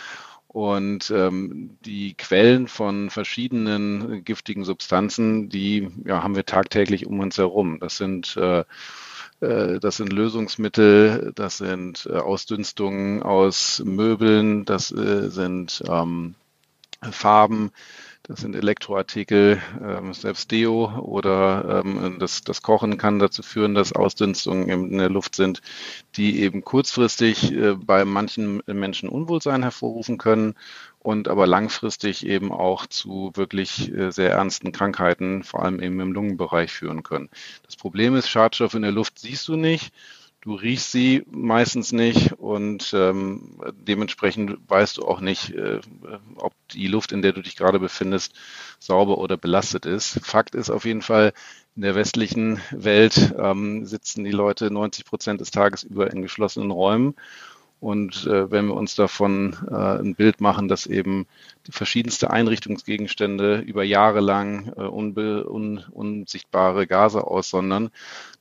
Und 0.49 1.13
ähm, 1.15 1.77
die 1.85 2.15
Quellen 2.15 2.67
von 2.67 3.11
verschiedenen 3.11 4.25
giftigen 4.25 4.65
Substanzen, 4.65 5.49
die 5.49 5.91
ja, 6.05 6.23
haben 6.23 6.35
wir 6.35 6.47
tagtäglich 6.47 7.07
um 7.07 7.21
uns 7.21 7.39
herum. 7.39 7.79
Das 7.79 7.99
sind 7.99 8.37
äh, 8.37 8.61
äh, 8.61 8.65
das 9.41 9.97
sind 9.97 10.13
Lösungsmittel, 10.13 11.33
das 11.35 11.59
sind 11.59 12.07
äh, 12.11 12.17
Ausdünstungen 12.17 13.23
aus 13.23 13.83
Möbeln, 13.85 14.67
das 14.67 14.93
äh, 14.93 15.31
sind 15.31 15.83
ähm, 15.89 16.35
Farben, 17.11 17.73
das 18.31 18.43
sind 18.43 18.55
Elektroartikel, 18.55 19.61
ähm, 19.83 20.15
selbst 20.15 20.53
Deo 20.53 21.01
oder 21.01 21.83
ähm, 21.85 22.19
das, 22.21 22.43
das 22.43 22.63
Kochen 22.63 22.97
kann 22.97 23.19
dazu 23.19 23.43
führen, 23.43 23.75
dass 23.75 23.93
Ausdünstungen 23.93 24.69
in 24.69 24.99
der 24.99 25.11
Luft 25.11 25.35
sind, 25.35 25.63
die 26.15 26.41
eben 26.41 26.63
kurzfristig 26.63 27.53
äh, 27.53 27.75
bei 27.75 28.05
manchen 28.05 28.63
Menschen 28.67 29.09
Unwohlsein 29.09 29.65
hervorrufen 29.65 30.17
können 30.17 30.55
und 31.01 31.27
aber 31.27 31.49
langfristig 31.49 32.25
eben 32.25 32.53
auch 32.53 32.87
zu 32.87 33.33
wirklich 33.35 33.93
äh, 33.93 34.13
sehr 34.13 34.31
ernsten 34.31 34.71
Krankheiten, 34.71 35.43
vor 35.43 35.65
allem 35.65 35.83
eben 35.83 35.99
im 35.99 36.13
Lungenbereich 36.13 36.71
führen 36.71 37.03
können. 37.03 37.31
Das 37.67 37.75
Problem 37.75 38.15
ist, 38.15 38.29
Schadstoffe 38.29 38.75
in 38.75 38.83
der 38.83 38.93
Luft 38.93 39.19
siehst 39.19 39.49
du 39.49 39.57
nicht. 39.57 39.93
Du 40.43 40.55
riechst 40.55 40.91
sie 40.91 41.23
meistens 41.31 41.93
nicht 41.93 42.33
und 42.33 42.93
ähm, 42.95 43.61
dementsprechend 43.75 44.59
weißt 44.69 44.97
du 44.97 45.05
auch 45.05 45.21
nicht, 45.21 45.51
äh, 45.51 45.81
ob 46.37 46.55
die 46.71 46.87
Luft, 46.87 47.13
in 47.13 47.21
der 47.21 47.33
du 47.33 47.43
dich 47.43 47.57
gerade 47.57 47.79
befindest, 47.79 48.35
sauber 48.79 49.19
oder 49.19 49.37
belastet 49.37 49.85
ist. 49.85 50.19
Fakt 50.25 50.55
ist 50.55 50.71
auf 50.71 50.87
jeden 50.87 51.03
Fall, 51.03 51.35
in 51.77 51.83
der 51.83 51.95
westlichen 51.95 52.59
Welt 52.71 53.35
ähm, 53.39 53.85
sitzen 53.85 54.25
die 54.25 54.31
Leute 54.31 54.71
90 54.71 55.05
Prozent 55.05 55.41
des 55.43 55.51
Tages 55.51 55.83
über 55.83 56.11
in 56.11 56.23
geschlossenen 56.23 56.71
Räumen 56.71 57.15
und 57.81 58.27
äh, 58.27 58.51
wenn 58.51 58.67
wir 58.67 58.75
uns 58.75 58.95
davon 58.95 59.57
äh, 59.71 59.75
ein 59.75 60.15
Bild 60.15 60.43
machen, 60.43 60.69
dass 60.69 60.87
eben 60.87 61.27
die 61.67 61.73
verschiedenste 61.73 62.31
Einrichtungsgegenstände 62.31 63.61
über 63.61 63.83
Jahre 63.85 64.21
lang 64.21 64.73
äh, 64.77 64.83
unbe 64.83 65.51
un 65.51 65.83
unsichtbare 65.91 66.87
Gase 66.87 67.27
aussondern, 67.27 67.91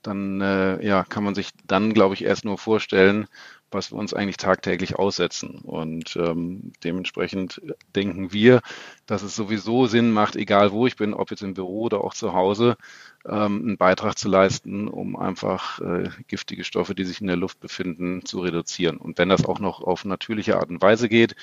dann 0.03 0.41
äh, 0.41 0.85
ja, 0.85 1.05
kann 1.05 1.23
man 1.23 1.35
sich 1.35 1.51
dann, 1.65 1.93
glaube 1.93 2.15
ich, 2.15 2.23
erst 2.25 2.43
nur 2.43 2.57
vorstellen, 2.57 3.27
was 3.71 3.91
wir 3.91 3.97
uns 3.97 4.13
eigentlich 4.13 4.37
tagtäglich 4.37 4.95
aussetzen. 4.97 5.59
Und 5.63 6.15
ähm, 6.15 6.71
dementsprechend 6.83 7.61
denken 7.95 8.33
wir, 8.33 8.61
dass 9.05 9.23
es 9.23 9.35
sowieso 9.35 9.87
Sinn 9.87 10.11
macht, 10.11 10.35
egal 10.35 10.71
wo 10.71 10.87
ich 10.87 10.95
bin, 10.95 11.13
ob 11.13 11.31
jetzt 11.31 11.43
im 11.43 11.53
Büro 11.53 11.83
oder 11.83 12.03
auch 12.03 12.13
zu 12.13 12.33
Hause, 12.33 12.77
ähm, 13.25 13.61
einen 13.61 13.77
Beitrag 13.77 14.17
zu 14.17 14.29
leisten, 14.29 14.87
um 14.87 15.15
einfach 15.15 15.79
äh, 15.79 16.09
giftige 16.27 16.63
Stoffe, 16.63 16.95
die 16.95 17.05
sich 17.05 17.21
in 17.21 17.27
der 17.27 17.35
Luft 17.35 17.59
befinden, 17.59 18.25
zu 18.25 18.39
reduzieren. 18.41 18.97
Und 18.97 19.17
wenn 19.17 19.29
das 19.29 19.45
auch 19.45 19.59
noch 19.59 19.81
auf 19.81 20.05
natürliche 20.05 20.57
Art 20.57 20.69
und 20.69 20.81
Weise 20.81 21.09
geht, 21.09 21.35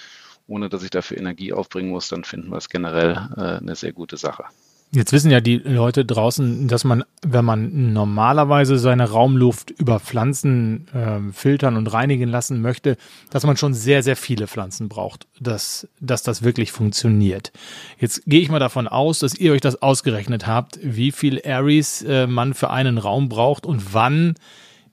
ohne 0.47 0.69
dass 0.69 0.83
ich 0.83 0.91
dafür 0.91 1.19
Energie 1.19 1.53
aufbringen 1.53 1.91
muss, 1.91 2.09
dann 2.09 2.25
finden 2.25 2.51
wir 2.51 2.59
es 2.59 2.69
generell 2.69 3.29
äh, 3.37 3.59
eine 3.59 3.75
sehr 3.75 3.93
gute 3.93 4.17
Sache. 4.17 4.45
Jetzt 4.93 5.13
wissen 5.13 5.31
ja 5.31 5.41
die 5.41 5.57
Leute 5.59 6.05
draußen, 6.05 6.69
dass 6.69 6.85
man, 6.85 7.05
wenn 7.21 7.45
man 7.45 7.93
normalerweise 7.93 8.79
seine 8.79 9.11
Raumluft 9.11 9.71
über 9.71 9.99
Pflanzen 9.99 10.87
äh, 10.95 11.33
filtern 11.33 11.77
und 11.77 11.93
reinigen 11.93 12.29
lassen 12.29 12.63
möchte, 12.63 12.97
dass 13.31 13.45
man 13.45 13.57
schon 13.57 13.75
sehr, 13.75 14.03
sehr 14.03 14.17
viele 14.17 14.47
Pflanzen 14.47 14.89
braucht, 14.89 15.27
dass, 15.41 15.89
dass 16.01 16.23
das 16.23 16.43
wirklich 16.43 16.71
funktioniert. 16.71 17.53
Jetzt 17.99 18.23
gehe 18.27 18.41
ich 18.41 18.49
mal 18.49 18.61
davon 18.61 18.87
aus, 18.87 19.19
dass 19.19 19.35
ihr 19.35 19.53
euch 19.53 19.61
das 19.61 19.83
ausgerechnet 19.83 20.47
habt, 20.47 20.79
wie 20.83 21.11
viel 21.11 21.43
Aries 21.45 22.03
äh, 22.03 22.27
man 22.29 22.55
für 22.55 22.71
einen 22.71 22.99
Raum 22.99 23.29
braucht 23.29 23.67
und 23.67 23.93
wann 23.93 24.35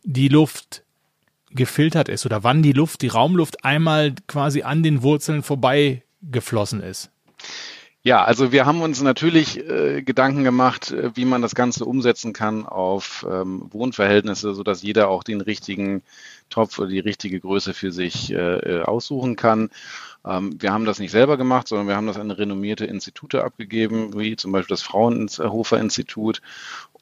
die 0.04 0.28
Luft 0.28 0.84
gefiltert 1.52 2.10
ist 2.10 2.26
oder 2.26 2.44
wann 2.44 2.64
die 2.64 2.74
Luft, 2.74 3.04
die 3.04 3.08
Raumluft 3.08 3.64
einmal 3.64 4.16
quasi 4.28 4.64
an 4.64 4.82
den 4.82 5.04
Wurzeln 5.04 5.44
vorbei 5.44 6.04
geflossen 6.24 6.82
ist. 6.82 7.12
Ja, 8.06 8.22
also 8.26 8.52
wir 8.52 8.66
haben 8.66 8.82
uns 8.82 9.02
natürlich 9.02 9.58
äh, 9.58 10.02
Gedanken 10.02 10.44
gemacht, 10.44 10.92
äh, 10.92 11.16
wie 11.16 11.24
man 11.24 11.42
das 11.42 11.56
Ganze 11.56 11.86
umsetzen 11.86 12.34
kann 12.34 12.66
auf 12.66 13.26
ähm, 13.30 13.70
Wohnverhältnisse, 13.72 14.54
so 14.54 14.62
dass 14.62 14.82
jeder 14.82 15.08
auch 15.08 15.24
den 15.24 15.40
richtigen 15.40 16.04
Topf 16.50 16.80
oder 16.80 16.90
die 16.90 17.00
richtige 17.00 17.40
Größe 17.40 17.74
für 17.74 17.94
sich 17.94 18.34
äh, 18.34 18.36
äh 18.36 18.82
aussuchen 18.82 19.38
kann. 19.38 19.70
Ähm, 20.26 20.56
wir 20.60 20.72
haben 20.72 20.86
das 20.86 21.00
nicht 21.00 21.12
selber 21.12 21.38
gemacht, 21.38 21.68
sondern 21.68 21.88
wir 21.88 21.96
haben 21.96 22.08
das 22.08 22.18
an 22.18 22.32
renommierte 22.32 22.86
Institute 22.86 23.44
abgegeben, 23.44 24.18
wie 24.18 24.36
zum 24.36 24.52
Beispiel 24.52 24.74
das 24.74 24.82
Fraunhofer 24.82 25.80
Institut. 25.80 26.42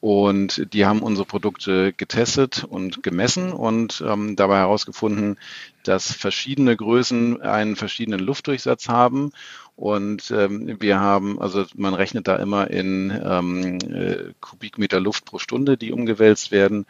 Und 0.00 0.74
die 0.74 0.84
haben 0.84 1.00
unsere 1.00 1.26
Produkte 1.26 1.92
getestet 1.92 2.64
und 2.64 3.04
gemessen 3.04 3.52
und 3.52 4.02
ähm, 4.04 4.34
dabei 4.34 4.58
herausgefunden, 4.58 5.38
dass 5.84 6.12
verschiedene 6.12 6.76
Größen 6.76 7.40
einen 7.40 7.76
verschiedenen 7.76 8.18
Luftdurchsatz 8.18 8.88
haben 8.88 9.32
und 9.76 10.30
ähm, 10.30 10.76
wir 10.80 11.00
haben, 11.00 11.40
also 11.40 11.64
man 11.74 11.94
rechnet 11.94 12.28
da 12.28 12.36
immer 12.36 12.70
in 12.70 13.10
ähm, 13.24 13.78
äh, 13.78 14.32
Kubikmeter 14.40 15.00
Luft 15.00 15.24
pro 15.24 15.38
Stunde, 15.38 15.76
die 15.76 15.92
umgewälzt 15.92 16.50
werden. 16.52 16.86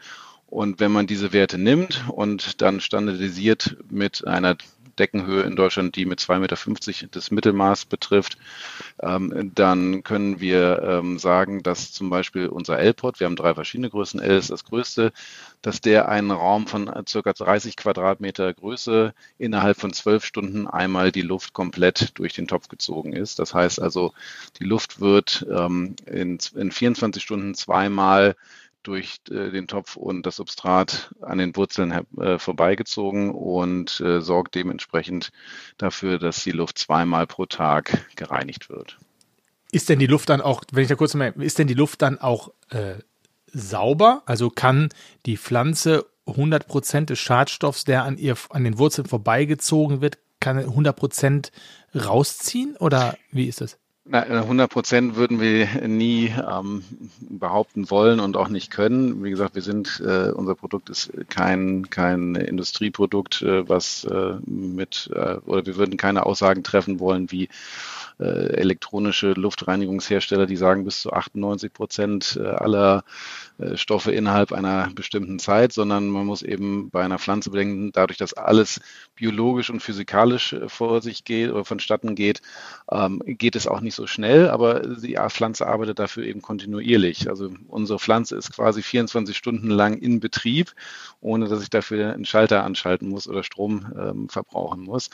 Und 0.47 0.79
wenn 0.79 0.91
man 0.91 1.07
diese 1.07 1.33
Werte 1.33 1.57
nimmt 1.57 2.03
und 2.09 2.61
dann 2.61 2.81
standardisiert 2.81 3.77
mit 3.89 4.27
einer 4.27 4.57
Deckenhöhe 4.99 5.43
in 5.43 5.55
Deutschland, 5.55 5.95
die 5.95 6.05
mit 6.05 6.19
2,50 6.19 6.39
Meter 6.39 7.07
das 7.11 7.31
Mittelmaß 7.31 7.85
betrifft, 7.85 8.37
ähm, 9.01 9.51
dann 9.55 10.03
können 10.03 10.39
wir 10.39 10.81
ähm, 10.83 11.19
sagen, 11.19 11.63
dass 11.63 11.91
zum 11.91 12.09
Beispiel 12.09 12.47
unser 12.47 12.79
L-Pod, 12.79 13.19
wir 13.19 13.25
haben 13.25 13.35
drei 13.35 13.53
verschiedene 13.53 13.89
Größen, 13.89 14.19
L 14.19 14.37
ist 14.37 14.51
das 14.51 14.65
größte, 14.65 15.11
dass 15.61 15.81
der 15.81 16.09
einen 16.09 16.31
Raum 16.31 16.67
von 16.67 16.91
circa 17.07 17.33
30 17.33 17.77
Quadratmeter 17.77 18.53
Größe 18.53 19.13
innerhalb 19.37 19.77
von 19.77 19.93
zwölf 19.93 20.25
Stunden 20.25 20.67
einmal 20.67 21.11
die 21.11 21.21
Luft 21.21 21.53
komplett 21.53 22.17
durch 22.19 22.33
den 22.33 22.47
Topf 22.47 22.67
gezogen 22.67 23.13
ist. 23.13 23.39
Das 23.39 23.53
heißt 23.53 23.81
also, 23.81 24.13
die 24.59 24.65
Luft 24.65 24.99
wird 24.99 25.45
ähm, 25.49 25.95
in, 26.05 26.37
in 26.55 26.71
24 26.71 27.23
Stunden 27.23 27.55
zweimal 27.55 28.35
durch 28.83 29.19
äh, 29.29 29.51
den 29.51 29.67
Topf 29.67 29.95
und 29.95 30.25
das 30.25 30.35
Substrat 30.35 31.13
an 31.21 31.37
den 31.37 31.55
Wurzeln 31.55 32.05
äh, 32.17 32.37
vorbeigezogen 32.37 33.31
und 33.31 33.99
äh, 34.01 34.21
sorgt 34.21 34.55
dementsprechend 34.55 35.31
dafür, 35.77 36.19
dass 36.19 36.43
die 36.43 36.51
Luft 36.51 36.77
zweimal 36.77 37.27
pro 37.27 37.45
Tag 37.45 38.05
gereinigt 38.15 38.69
wird. 38.69 38.97
Ist 39.71 39.89
denn 39.89 39.99
die 39.99 40.07
Luft 40.07 40.29
dann 40.29 40.41
auch, 40.41 40.63
wenn 40.71 40.83
ich 40.83 40.89
da 40.89 40.95
kurz 40.95 41.13
mal, 41.15 41.33
ist 41.37 41.57
denn 41.57 41.67
die 41.67 41.73
Luft 41.73 42.01
dann 42.01 42.19
auch 42.19 42.51
äh, 42.69 42.95
sauber? 43.47 44.21
Also 44.25 44.49
kann 44.49 44.89
die 45.25 45.37
Pflanze 45.37 46.05
100% 46.27 47.05
des 47.05 47.19
Schadstoffs, 47.19 47.83
der 47.83 48.03
an 48.03 48.17
ihr 48.17 48.35
an 48.49 48.63
den 48.63 48.77
Wurzeln 48.77 49.07
vorbeigezogen 49.07 50.01
wird, 50.01 50.19
kann 50.39 50.59
100% 50.59 51.51
rausziehen 51.95 52.75
oder 52.77 53.17
wie 53.31 53.47
ist 53.47 53.61
das? 53.61 53.77
Na, 54.05 54.19
100 54.21 54.69
Prozent 54.69 55.15
würden 55.15 55.39
wir 55.39 55.87
nie 55.87 56.25
ähm, 56.27 56.83
behaupten 57.21 57.89
wollen 57.89 58.19
und 58.19 58.35
auch 58.35 58.49
nicht 58.49 58.69
können. 58.69 59.23
Wie 59.23 59.29
gesagt, 59.29 59.55
wir 59.55 59.61
sind, 59.61 60.03
äh, 60.05 60.29
unser 60.31 60.55
Produkt 60.55 60.89
ist 60.89 61.13
kein, 61.29 61.89
kein 61.89 62.35
Industrieprodukt, 62.35 63.41
äh, 63.43 63.67
was 63.69 64.03
äh, 64.03 64.35
mit, 64.45 65.09
äh, 65.13 65.37
oder 65.45 65.65
wir 65.65 65.77
würden 65.77 65.95
keine 65.95 66.25
Aussagen 66.25 66.63
treffen 66.65 66.99
wollen 66.99 67.31
wie 67.31 67.47
äh, 68.19 68.23
elektronische 68.23 69.33
Luftreinigungshersteller, 69.33 70.45
die 70.45 70.55
sagen 70.55 70.85
bis 70.85 71.01
zu 71.01 71.11
98 71.11 71.73
Prozent 71.73 72.39
äh, 72.41 72.47
aller 72.47 73.03
äh, 73.59 73.77
Stoffe 73.77 74.11
innerhalb 74.11 74.51
einer 74.51 74.89
bestimmten 74.93 75.39
Zeit, 75.39 75.73
sondern 75.73 76.07
man 76.07 76.25
muss 76.25 76.41
eben 76.41 76.89
bei 76.89 77.03
einer 77.03 77.19
Pflanze 77.19 77.51
bedenken, 77.51 77.91
dadurch, 77.91 78.17
dass 78.17 78.33
alles 78.33 78.81
biologisch 79.15 79.69
und 79.69 79.81
physikalisch 79.81 80.53
äh, 80.53 80.69
vor 80.69 81.01
sich 81.01 81.23
geht 81.23 81.51
oder 81.51 81.65
vonstatten 81.65 82.15
geht, 82.15 82.41
ähm, 82.91 83.21
geht 83.25 83.55
es 83.55 83.67
auch 83.67 83.81
nicht 83.81 83.95
so 83.95 84.07
schnell, 84.07 84.49
aber 84.49 84.79
die 84.81 85.17
Pflanze 85.29 85.67
arbeitet 85.67 85.99
dafür 85.99 86.23
eben 86.23 86.41
kontinuierlich. 86.41 87.29
Also 87.29 87.51
unsere 87.67 87.99
Pflanze 87.99 88.35
ist 88.35 88.53
quasi 88.53 88.81
24 88.81 89.37
Stunden 89.37 89.69
lang 89.69 89.97
in 89.97 90.19
Betrieb, 90.19 90.73
ohne 91.21 91.47
dass 91.47 91.61
ich 91.61 91.69
dafür 91.69 92.13
einen 92.13 92.25
Schalter 92.25 92.63
anschalten 92.63 93.09
muss 93.09 93.27
oder 93.27 93.43
Strom 93.43 93.91
ähm, 93.97 94.29
verbrauchen 94.29 94.81
muss. 94.81 95.09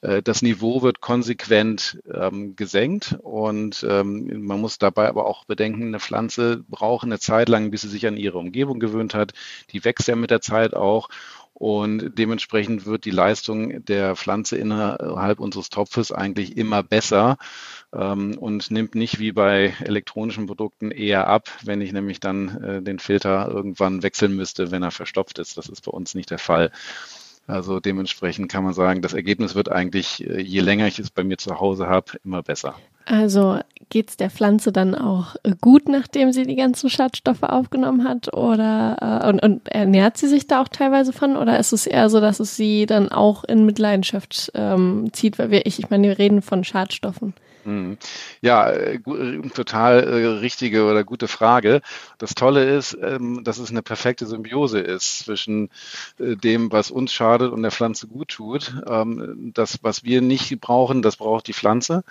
Äh, 0.00 0.22
das 0.22 0.42
Niveau 0.42 0.82
wird 0.82 1.00
konsequent 1.00 1.98
ähm, 2.12 2.53
gesenkt 2.56 3.18
und 3.22 3.84
ähm, 3.88 4.44
man 4.44 4.60
muss 4.60 4.78
dabei 4.78 5.08
aber 5.08 5.26
auch 5.26 5.44
bedenken, 5.44 5.88
eine 5.88 6.00
Pflanze 6.00 6.64
braucht 6.68 7.04
eine 7.04 7.18
Zeit 7.18 7.48
lang, 7.48 7.70
bis 7.70 7.82
sie 7.82 7.88
sich 7.88 8.06
an 8.06 8.16
ihre 8.16 8.38
Umgebung 8.38 8.80
gewöhnt 8.80 9.14
hat. 9.14 9.32
Die 9.70 9.84
wächst 9.84 10.08
ja 10.08 10.16
mit 10.16 10.30
der 10.30 10.40
Zeit 10.40 10.74
auch. 10.74 11.08
Und 11.54 12.18
dementsprechend 12.18 12.84
wird 12.84 13.04
die 13.04 13.12
Leistung 13.12 13.84
der 13.84 14.16
Pflanze 14.16 14.56
innerhalb 14.56 15.38
unseres 15.38 15.70
Topfes 15.70 16.10
eigentlich 16.10 16.56
immer 16.56 16.82
besser 16.82 17.36
ähm, 17.94 18.36
und 18.38 18.72
nimmt 18.72 18.96
nicht 18.96 19.20
wie 19.20 19.30
bei 19.30 19.72
elektronischen 19.84 20.46
Produkten 20.46 20.90
eher 20.90 21.28
ab, 21.28 21.48
wenn 21.62 21.80
ich 21.80 21.92
nämlich 21.92 22.18
dann 22.18 22.60
äh, 22.60 22.82
den 22.82 22.98
Filter 22.98 23.48
irgendwann 23.48 24.02
wechseln 24.02 24.34
müsste, 24.34 24.72
wenn 24.72 24.82
er 24.82 24.90
verstopft 24.90 25.38
ist. 25.38 25.56
Das 25.56 25.68
ist 25.68 25.84
bei 25.84 25.92
uns 25.92 26.16
nicht 26.16 26.32
der 26.32 26.38
Fall. 26.38 26.72
Also 27.46 27.78
dementsprechend 27.78 28.50
kann 28.50 28.64
man 28.64 28.72
sagen, 28.72 29.02
das 29.02 29.12
Ergebnis 29.12 29.54
wird 29.54 29.70
eigentlich, 29.70 30.26
äh, 30.26 30.40
je 30.40 30.60
länger 30.60 30.86
ich 30.86 30.98
es 30.98 31.10
bei 31.10 31.24
mir 31.24 31.36
zu 31.36 31.60
Hause 31.60 31.86
habe, 31.86 32.12
immer 32.24 32.42
besser. 32.42 32.74
Also 33.06 33.58
geht 33.90 34.08
es 34.08 34.16
der 34.16 34.30
Pflanze 34.30 34.72
dann 34.72 34.94
auch 34.94 35.36
äh, 35.42 35.52
gut, 35.60 35.88
nachdem 35.88 36.32
sie 36.32 36.44
die 36.44 36.56
ganzen 36.56 36.88
Schadstoffe 36.88 37.42
aufgenommen 37.42 38.04
hat? 38.04 38.32
Oder 38.32 39.22
äh, 39.22 39.28
und, 39.28 39.42
und, 39.42 39.68
ernährt 39.68 40.16
sie 40.16 40.28
sich 40.28 40.46
da 40.46 40.62
auch 40.62 40.68
teilweise 40.68 41.12
von? 41.12 41.36
Oder 41.36 41.58
ist 41.58 41.72
es 41.72 41.86
eher 41.86 42.08
so, 42.08 42.20
dass 42.20 42.40
es 42.40 42.56
sie 42.56 42.86
dann 42.86 43.10
auch 43.10 43.44
in 43.44 43.66
Mitleidenschaft 43.66 44.50
ähm, 44.54 45.10
zieht? 45.12 45.38
Weil 45.38 45.50
wir, 45.50 45.66
ich, 45.66 45.78
ich 45.78 45.90
meine, 45.90 46.08
wir 46.08 46.18
reden 46.18 46.40
von 46.40 46.64
Schadstoffen. 46.64 47.34
Mhm. 47.64 47.96
Ja, 48.42 48.68
äh, 48.68 48.96
äh, 48.96 49.48
total 49.48 50.02
äh, 50.02 50.26
richtige 50.38 50.84
oder 50.84 51.02
gute 51.02 51.28
Frage. 51.28 51.80
Das 52.18 52.34
Tolle 52.34 52.64
ist, 52.76 52.96
ähm, 53.00 53.42
dass 53.42 53.58
es 53.58 53.70
eine 53.70 53.82
perfekte 53.82 54.26
Symbiose 54.26 54.80
ist 54.80 55.20
zwischen 55.20 55.70
dem, 56.18 56.70
was 56.72 56.90
uns 56.90 57.12
schadet 57.12 57.52
und 57.52 57.62
der 57.62 57.70
Pflanze 57.70 58.06
gut 58.06 58.28
tut. 58.28 58.74
Ähm, 58.88 59.52
das, 59.54 59.78
was 59.82 60.04
wir 60.04 60.20
nicht 60.20 60.60
brauchen, 60.60 61.02
das 61.02 61.16
braucht 61.16 61.46
die 61.48 61.52
Pflanze. 61.52 62.04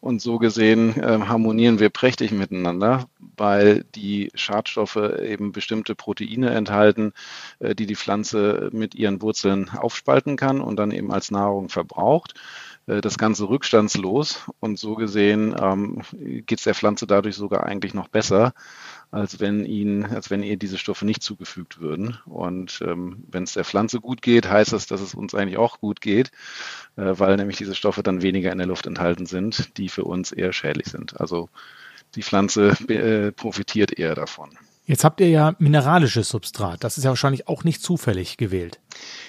Und 0.00 0.20
so 0.22 0.38
gesehen 0.38 0.94
ähm, 1.02 1.28
harmonieren 1.28 1.80
wir 1.80 1.90
prächtig 1.90 2.30
miteinander, 2.30 3.06
weil 3.36 3.84
die 3.94 4.30
Schadstoffe 4.34 4.96
eben 4.96 5.52
bestimmte 5.52 5.94
Proteine 5.94 6.50
enthalten, 6.50 7.12
die 7.60 7.86
die 7.86 7.96
Pflanze 7.96 8.70
mit 8.72 8.94
ihren 8.94 9.22
Wurzeln 9.22 9.70
aufspalten 9.70 10.36
kann 10.36 10.60
und 10.60 10.76
dann 10.76 10.90
eben 10.90 11.12
als 11.12 11.30
Nahrung 11.30 11.68
verbraucht. 11.68 12.34
Äh, 12.88 13.00
das 13.00 13.18
Ganze 13.18 13.48
rückstandslos 13.48 14.46
und 14.60 14.78
so 14.78 14.94
gesehen 14.94 15.54
ähm, 15.60 16.02
geht 16.46 16.58
es 16.58 16.64
der 16.64 16.74
Pflanze 16.74 17.06
dadurch 17.06 17.36
sogar 17.36 17.64
eigentlich 17.64 17.94
noch 17.94 18.08
besser, 18.08 18.54
als 19.10 19.40
wenn 19.40 19.64
ihnen, 19.64 20.04
als 20.04 20.30
wenn 20.30 20.42
ihr 20.42 20.56
diese 20.56 20.78
Stoffe 20.78 21.04
nicht 21.04 21.22
zugefügt 21.22 21.80
würden. 21.80 22.18
Und 22.24 22.80
ähm, 22.82 23.24
wenn 23.30 23.44
es 23.44 23.52
der 23.52 23.64
Pflanze 23.64 24.00
gut 24.00 24.22
geht, 24.22 24.48
heißt 24.48 24.72
das, 24.72 24.86
dass 24.86 25.00
es 25.00 25.14
uns 25.14 25.34
eigentlich 25.34 25.58
auch 25.58 25.78
gut 25.80 26.00
geht, 26.00 26.30
äh, 26.96 27.12
weil 27.18 27.36
nämlich 27.36 27.58
diese 27.58 27.74
Stoffe 27.74 28.02
dann 28.02 28.22
weniger 28.22 28.50
in 28.50 28.58
der 28.58 28.66
Luft 28.66 28.86
enthalten 28.86 29.26
sind, 29.26 29.76
die 29.78 29.88
für 29.88 30.04
uns 30.04 30.32
eher 30.32 30.52
schädlich 30.52 30.86
sind. 30.88 31.20
Also 31.20 31.48
die 32.14 32.22
Pflanze 32.22 32.70
äh, 32.88 33.32
profitiert 33.32 33.98
eher 33.98 34.14
davon. 34.14 34.50
Jetzt 34.88 35.04
habt 35.04 35.20
ihr 35.20 35.28
ja 35.28 35.54
mineralisches 35.58 36.30
Substrat. 36.30 36.82
Das 36.82 36.96
ist 36.96 37.04
ja 37.04 37.10
wahrscheinlich 37.10 37.46
auch 37.46 37.62
nicht 37.62 37.82
zufällig 37.82 38.38
gewählt. 38.38 38.80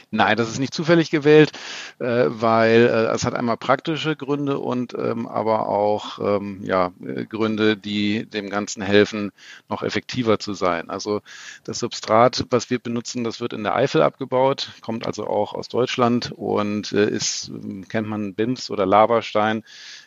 Nein, 0.10 0.38
das 0.38 0.50
ist 0.50 0.58
nicht 0.58 0.74
zufällig 0.74 1.12
gewählt, 1.12 1.52
äh, 2.00 2.26
weil 2.30 2.88
äh, 2.88 3.14
es 3.14 3.26
hat 3.26 3.36
einmal 3.36 3.58
praktische 3.58 4.16
Gründe 4.16 4.58
und 4.58 4.96
ähm, 4.98 5.28
aber 5.28 5.68
auch 5.68 6.18
ähm, 6.20 6.62
ja, 6.64 6.94
äh, 7.06 7.26
Gründe, 7.26 7.76
die 7.76 8.26
dem 8.26 8.50
Ganzen 8.50 8.82
helfen, 8.82 9.32
noch 9.68 9.84
effektiver 9.84 10.40
zu 10.40 10.54
sein. 10.54 10.90
Also 10.90 11.22
das 11.66 11.80
Substrat, 11.80 12.46
was 12.50 12.70
wir 12.70 12.80
benutzen, 12.80 13.26
das 13.26 13.42
wird 13.42 13.52
in 13.52 13.64
der 13.64 13.76
Eifel 13.76 14.02
abgebaut, 14.02 14.72
kommt 14.82 15.06
also 15.06 15.28
auch 15.28 15.54
aus 15.54 15.68
Deutschland 15.68 16.32
und 16.32 16.94
ist, 16.94 17.52
kennt 17.90 18.08
man 18.08 18.34
BIMS 18.34 18.72
oder 18.72 18.86
Lavastein, 18.86 19.64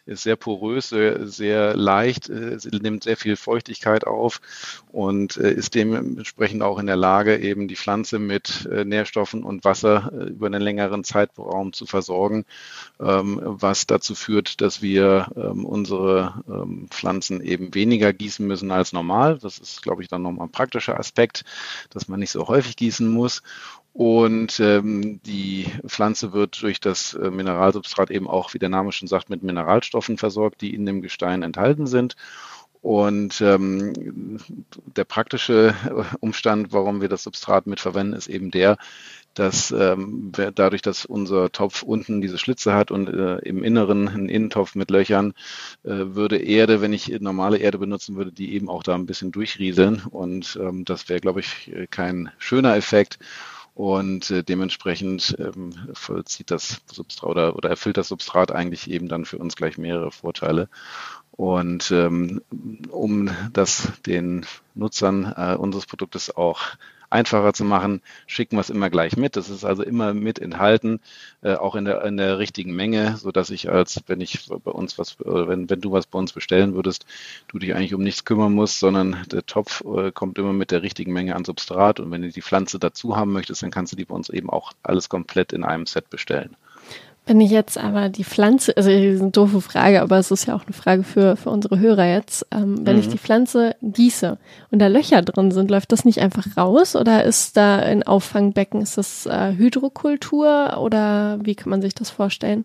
ist 0.06 0.22
sehr 0.22 0.36
porös, 0.36 0.88
sehr, 0.88 1.26
sehr 1.26 1.76
leicht, 1.76 2.28
äh, 2.28 2.58
nimmt 2.72 3.04
sehr 3.04 3.16
viel 3.16 3.36
Feuchtigkeit 3.36 4.06
auf 4.06 4.40
und 4.90 5.36
äh, 5.36 5.52
ist 5.52 5.74
dementsprechend 5.74 6.62
auch 6.62 6.78
in 6.78 6.86
der 6.86 6.96
Lage, 6.96 7.38
eben 7.38 7.68
die 7.68 7.76
Pflanze 7.76 8.18
mit 8.18 8.66
äh, 8.66 8.84
Nährstoffen 8.84 9.44
und 9.44 9.64
Wasser 9.64 10.12
äh, 10.12 10.24
über 10.30 10.46
einen 10.46 10.62
längeren 10.62 11.04
Zeitraum 11.04 11.72
zu 11.72 11.86
versorgen, 11.86 12.44
ähm, 13.00 13.40
was 13.42 13.86
dazu 13.86 14.14
führt, 14.14 14.60
dass 14.60 14.82
wir 14.82 15.28
ähm, 15.36 15.64
unsere 15.64 16.42
ähm, 16.48 16.88
Pflanzen 16.90 17.40
eben 17.40 17.74
weniger 17.74 18.12
gießen 18.12 18.46
müssen 18.46 18.70
als 18.70 18.92
normal. 18.92 19.38
Das 19.38 19.58
ist, 19.58 19.82
glaube 19.82 20.02
ich, 20.02 20.08
dann 20.08 20.22
nochmal 20.22 20.48
ein 20.48 20.52
praktischer 20.52 20.98
Aspekt, 20.98 21.44
dass 21.90 22.08
man 22.08 22.20
nicht 22.20 22.30
so 22.30 22.48
häufig 22.48 22.76
gießen 22.76 23.08
muss. 23.08 23.42
Und 23.92 24.58
ähm, 24.60 25.20
die 25.26 25.66
Pflanze 25.86 26.32
wird 26.32 26.62
durch 26.62 26.80
das 26.80 27.14
äh, 27.14 27.30
Mineralsubstrat 27.30 28.10
eben 28.10 28.26
auch, 28.26 28.54
wie 28.54 28.58
der 28.58 28.70
Name 28.70 28.90
schon 28.92 29.08
sagt, 29.08 29.28
mit 29.28 29.42
Mineralstoffen 29.42 30.16
versorgt, 30.16 30.62
die 30.62 30.74
in 30.74 30.86
dem 30.86 31.02
Gestein 31.02 31.42
enthalten 31.42 31.86
sind. 31.86 32.16
Und 32.80 33.40
ähm, 33.40 34.38
der 34.96 35.04
praktische 35.04 35.74
Umstand, 36.20 36.72
warum 36.72 37.00
wir 37.00 37.08
das 37.08 37.22
Substrat 37.22 37.66
mitverwenden, 37.66 38.18
ist 38.18 38.28
eben 38.28 38.50
der, 38.50 38.76
dass 39.34 39.70
ähm, 39.70 40.32
dadurch, 40.32 40.82
dass 40.82 41.04
unser 41.04 41.52
Topf 41.52 41.82
unten 41.82 42.20
diese 42.20 42.38
Schlitze 42.38 42.74
hat 42.74 42.90
und 42.90 43.08
äh, 43.08 43.36
im 43.38 43.62
Inneren 43.62 44.08
ein 44.08 44.28
Innentopf 44.28 44.74
mit 44.74 44.90
Löchern, 44.90 45.32
äh, 45.84 45.90
würde 45.90 46.38
Erde, 46.38 46.80
wenn 46.80 46.92
ich 46.92 47.08
normale 47.20 47.58
Erde 47.58 47.78
benutzen 47.78 48.16
würde, 48.16 48.32
die 48.32 48.54
eben 48.54 48.68
auch 48.68 48.82
da 48.82 48.94
ein 48.94 49.06
bisschen 49.06 49.32
durchrieseln. 49.32 50.02
Und 50.10 50.58
ähm, 50.60 50.84
das 50.84 51.08
wäre, 51.08 51.20
glaube 51.20 51.40
ich, 51.40 51.72
kein 51.90 52.30
schöner 52.38 52.74
Effekt. 52.76 53.18
Und 53.74 54.30
äh, 54.30 54.42
dementsprechend 54.42 55.34
ähm, 55.38 55.72
vollzieht 55.94 56.50
das 56.50 56.82
Substrat 56.92 57.30
oder, 57.30 57.56
oder 57.56 57.70
erfüllt 57.70 57.96
das 57.96 58.08
Substrat 58.08 58.52
eigentlich 58.52 58.90
eben 58.90 59.08
dann 59.08 59.24
für 59.24 59.38
uns 59.38 59.56
gleich 59.56 59.78
mehrere 59.78 60.10
Vorteile. 60.10 60.68
Und 61.30 61.90
ähm, 61.90 62.42
um 62.90 63.30
das 63.54 63.88
den 64.06 64.44
Nutzern 64.74 65.32
äh, 65.34 65.56
unseres 65.56 65.86
Produktes 65.86 66.36
auch 66.36 66.60
einfacher 67.12 67.52
zu 67.52 67.64
machen, 67.64 68.02
schicken 68.26 68.56
wir 68.56 68.60
es 68.60 68.70
immer 68.70 68.90
gleich 68.90 69.16
mit. 69.16 69.36
Das 69.36 69.48
ist 69.50 69.64
also 69.64 69.82
immer 69.82 70.14
mit 70.14 70.38
enthalten, 70.38 71.00
äh, 71.42 71.54
auch 71.54 71.74
in 71.74 71.84
der, 71.84 72.04
in 72.04 72.16
der 72.16 72.38
richtigen 72.38 72.74
Menge, 72.74 73.16
so 73.16 73.30
dass 73.30 73.50
ich 73.50 73.70
als, 73.70 74.02
wenn 74.06 74.20
ich 74.20 74.48
bei 74.48 74.70
uns 74.70 74.98
was, 74.98 75.12
äh, 75.20 75.48
wenn, 75.48 75.70
wenn 75.70 75.80
du 75.80 75.92
was 75.92 76.06
bei 76.06 76.18
uns 76.18 76.32
bestellen 76.32 76.74
würdest, 76.74 77.06
du 77.48 77.58
dich 77.58 77.74
eigentlich 77.74 77.94
um 77.94 78.02
nichts 78.02 78.24
kümmern 78.24 78.52
musst, 78.52 78.80
sondern 78.80 79.24
der 79.30 79.46
Topf 79.46 79.82
äh, 79.84 80.12
kommt 80.12 80.38
immer 80.38 80.52
mit 80.52 80.70
der 80.70 80.82
richtigen 80.82 81.12
Menge 81.12 81.36
an 81.36 81.44
Substrat 81.44 82.00
und 82.00 82.10
wenn 82.10 82.22
du 82.22 82.30
die 82.30 82.42
Pflanze 82.42 82.78
dazu 82.78 83.16
haben 83.16 83.32
möchtest, 83.32 83.62
dann 83.62 83.70
kannst 83.70 83.92
du 83.92 83.96
die 83.96 84.04
bei 84.04 84.14
uns 84.14 84.28
eben 84.28 84.50
auch 84.50 84.72
alles 84.82 85.08
komplett 85.08 85.52
in 85.52 85.64
einem 85.64 85.86
Set 85.86 86.10
bestellen. 86.10 86.56
Wenn 87.24 87.40
ich 87.40 87.52
jetzt 87.52 87.78
aber 87.78 88.08
die 88.08 88.24
Pflanze, 88.24 88.76
also 88.76 88.90
das 88.90 89.00
ist 89.00 89.20
eine 89.20 89.30
doofe 89.30 89.60
Frage, 89.60 90.02
aber 90.02 90.18
es 90.18 90.32
ist 90.32 90.46
ja 90.46 90.56
auch 90.56 90.64
eine 90.64 90.72
Frage 90.72 91.04
für, 91.04 91.36
für 91.36 91.50
unsere 91.50 91.78
Hörer 91.78 92.06
jetzt. 92.06 92.46
Ähm, 92.50 92.84
wenn 92.84 92.96
mhm. 92.96 93.02
ich 93.02 93.08
die 93.08 93.18
Pflanze 93.18 93.76
gieße 93.80 94.38
und 94.72 94.78
da 94.80 94.88
Löcher 94.88 95.22
drin 95.22 95.52
sind, 95.52 95.70
läuft 95.70 95.92
das 95.92 96.04
nicht 96.04 96.18
einfach 96.18 96.56
raus 96.56 96.96
oder 96.96 97.22
ist 97.22 97.56
da 97.56 97.76
ein 97.76 98.02
Auffangbecken? 98.02 98.82
Ist 98.82 98.98
das 98.98 99.26
äh, 99.26 99.54
Hydrokultur 99.54 100.78
oder 100.80 101.38
wie 101.44 101.54
kann 101.54 101.70
man 101.70 101.80
sich 101.80 101.94
das 101.94 102.10
vorstellen? 102.10 102.64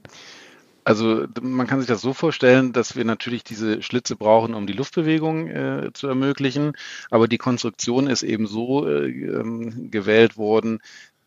Also 0.87 1.25
man 1.41 1.67
kann 1.67 1.79
sich 1.79 1.87
das 1.87 2.01
so 2.01 2.13
vorstellen, 2.13 2.71
dass 2.71 2.95
wir 2.95 3.03
natürlich 3.03 3.43
diese 3.43 3.83
Schlitze 3.83 4.15
brauchen, 4.15 4.53
um 4.55 4.65
die 4.67 4.73
Luftbewegung 4.73 5.49
äh, 5.49 5.89
zu 5.93 6.07
ermöglichen. 6.07 6.73
Aber 7.11 7.27
die 7.27 7.37
Konstruktion 7.37 8.07
ist 8.07 8.23
eben 8.23 8.47
so 8.47 8.87
äh, 8.87 9.09
ähm, 9.09 9.91
gewählt 9.91 10.37
worden, 10.37 10.79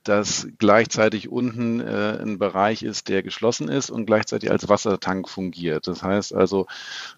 dass 0.05 0.49
gleichzeitig 0.59 1.29
unten 1.29 1.81
äh, 1.81 2.19
ein 2.21 2.39
Bereich 2.39 2.83
ist, 2.83 3.09
der 3.09 3.23
geschlossen 3.23 3.69
ist 3.69 3.91
und 3.91 4.07
gleichzeitig 4.07 4.51
als 4.51 4.69
Wassertank 4.69 5.29
fungiert. 5.29 5.87
Das 5.87 6.03
heißt 6.03 6.35
also, 6.35 6.67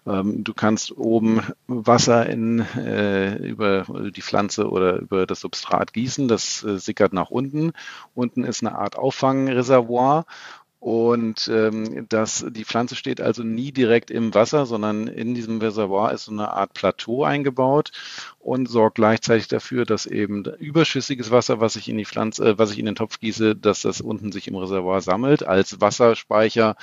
ähm, 0.05 0.43
du 0.43 0.53
kannst 0.53 0.95
oben 0.97 1.41
Wasser 1.67 2.29
in, 2.29 2.59
äh, 2.75 3.35
über 3.35 3.85
die 4.15 4.21
Pflanze 4.21 4.69
oder 4.69 4.97
über 4.97 5.25
das 5.25 5.39
Substrat 5.39 5.93
gießen, 5.93 6.27
das 6.27 6.63
äh, 6.63 6.77
sickert 6.77 7.13
nach 7.13 7.29
unten. 7.29 7.71
Unten 8.13 8.43
ist 8.43 8.61
eine 8.61 8.75
Art 8.77 8.97
Auffangreservoir 8.97 10.25
und 10.83 11.47
ähm, 11.47 12.07
das, 12.09 12.45
die 12.49 12.65
Pflanze 12.65 12.97
steht 12.97 13.21
also 13.21 13.41
nie 13.41 13.71
direkt 13.71 14.11
im 14.11 14.33
Wasser, 14.33 14.65
sondern 14.65 15.07
in 15.07 15.33
diesem 15.33 15.59
Reservoir 15.61 16.11
ist 16.11 16.25
so 16.25 16.33
eine 16.33 16.51
Art 16.51 16.73
Plateau 16.73 17.23
eingebaut 17.23 17.93
und 18.39 18.67
sorgt 18.67 18.95
gleichzeitig 18.95 19.47
dafür, 19.47 19.85
dass 19.85 20.05
eben 20.05 20.43
überschüssiges 20.43 21.31
Wasser, 21.31 21.61
was 21.61 21.77
ich 21.77 21.87
in 21.87 21.97
die 21.97 22.03
Pflanze, 22.03 22.49
äh, 22.49 22.57
was 22.57 22.73
ich 22.73 22.79
in 22.79 22.85
den 22.85 22.95
Topf 22.95 23.21
gieße, 23.21 23.55
dass 23.55 23.83
das 23.83 24.01
unten 24.01 24.33
sich 24.33 24.49
im 24.49 24.57
Reservoir 24.57 24.99
sammelt, 24.99 25.47
als 25.47 25.79
Wasserspeicher 25.79 26.75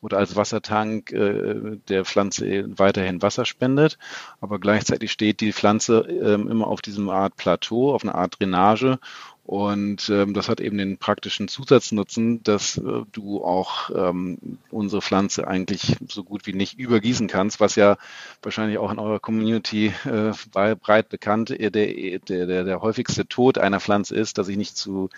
oder 0.00 0.18
als 0.18 0.34
Wassertank 0.34 1.12
äh, 1.12 1.78
der 1.88 2.04
Pflanze 2.04 2.64
weiterhin 2.76 3.22
Wasser 3.22 3.44
spendet. 3.44 3.98
Aber 4.40 4.58
gleichzeitig 4.58 5.12
steht 5.12 5.40
die 5.40 5.52
Pflanze 5.52 6.04
äh, 6.08 6.34
immer 6.34 6.66
auf 6.66 6.82
diesem 6.82 7.08
Art 7.08 7.36
Plateau, 7.36 7.94
auf 7.94 8.02
einer 8.02 8.16
Art 8.16 8.40
Drainage 8.40 8.98
und 9.44 10.08
ähm, 10.08 10.32
das 10.32 10.48
hat 10.48 10.62
eben 10.62 10.78
den 10.78 10.96
praktischen 10.96 11.48
Zusatznutzen, 11.48 12.42
dass 12.42 12.78
äh, 12.78 13.02
du 13.12 13.44
auch 13.44 13.90
ähm, 13.94 14.38
unsere 14.70 15.02
Pflanze 15.02 15.46
eigentlich 15.46 15.96
so 16.08 16.24
gut 16.24 16.46
wie 16.46 16.54
nicht 16.54 16.78
übergießen 16.78 17.28
kannst, 17.28 17.60
was 17.60 17.76
ja 17.76 17.98
wahrscheinlich 18.42 18.78
auch 18.78 18.90
in 18.90 18.98
eurer 18.98 19.20
Community 19.20 19.92
äh, 20.06 20.32
breit 20.50 21.10
bekannt 21.10 21.50
der, 21.50 21.70
der, 21.70 22.18
der, 22.20 22.64
der 22.64 22.80
häufigste 22.80 23.28
Tod 23.28 23.58
einer 23.58 23.80
Pflanze 23.80 24.14
ist, 24.14 24.38
dass 24.38 24.48
ich 24.48 24.56
nicht 24.56 24.78
zu 24.78 25.10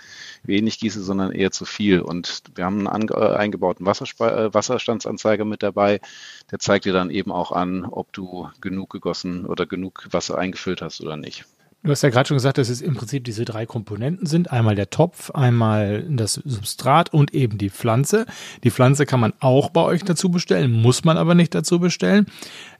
wenig 0.43 0.81
gieße, 0.81 1.05
sondern 1.05 1.31
eher 1.31 1.53
zu 1.53 1.65
viel. 1.65 2.01
Und 2.01 2.43
wir 2.57 2.65
haben 2.65 2.89
einen 2.89 3.09
äh, 3.09 3.15
eingebauten 3.15 3.86
Wasserspe 3.86 4.24
äh, 4.24 4.55
Wasserstandsanzeiger 4.55 5.44
mit 5.44 5.62
dabei, 5.62 6.01
der 6.51 6.59
zeigt 6.59 6.85
dir 6.85 6.93
dann 6.93 7.11
eben 7.11 7.31
auch 7.31 7.53
an, 7.53 7.85
ob 7.85 8.12
du 8.12 8.48
genug 8.61 8.90
gegossen 8.90 9.47
oder 9.47 9.66
genug 9.66 10.09
Wasser 10.11 10.36
eingefüllt 10.36 10.82
hast 10.82 11.01
oder 11.01 11.16
nicht. 11.16 11.44
Du 11.86 11.92
hast 11.92 12.02
ja 12.02 12.08
gerade 12.08 12.26
schon 12.26 12.36
gesagt, 12.36 12.58
dass 12.58 12.68
es 12.68 12.80
im 12.80 12.96
Prinzip 12.96 13.22
diese 13.22 13.44
drei 13.44 13.64
Komponenten 13.64 14.26
sind. 14.26 14.50
Einmal 14.50 14.74
der 14.74 14.90
Topf, 14.90 15.30
einmal 15.30 16.04
das 16.08 16.34
Substrat 16.34 17.14
und 17.14 17.32
eben 17.32 17.58
die 17.58 17.70
Pflanze. 17.70 18.26
Die 18.64 18.72
Pflanze 18.72 19.06
kann 19.06 19.20
man 19.20 19.34
auch 19.38 19.70
bei 19.70 19.82
euch 19.82 20.02
dazu 20.02 20.28
bestellen, 20.28 20.72
muss 20.72 21.04
man 21.04 21.16
aber 21.16 21.36
nicht 21.36 21.54
dazu 21.54 21.78
bestellen. 21.78 22.26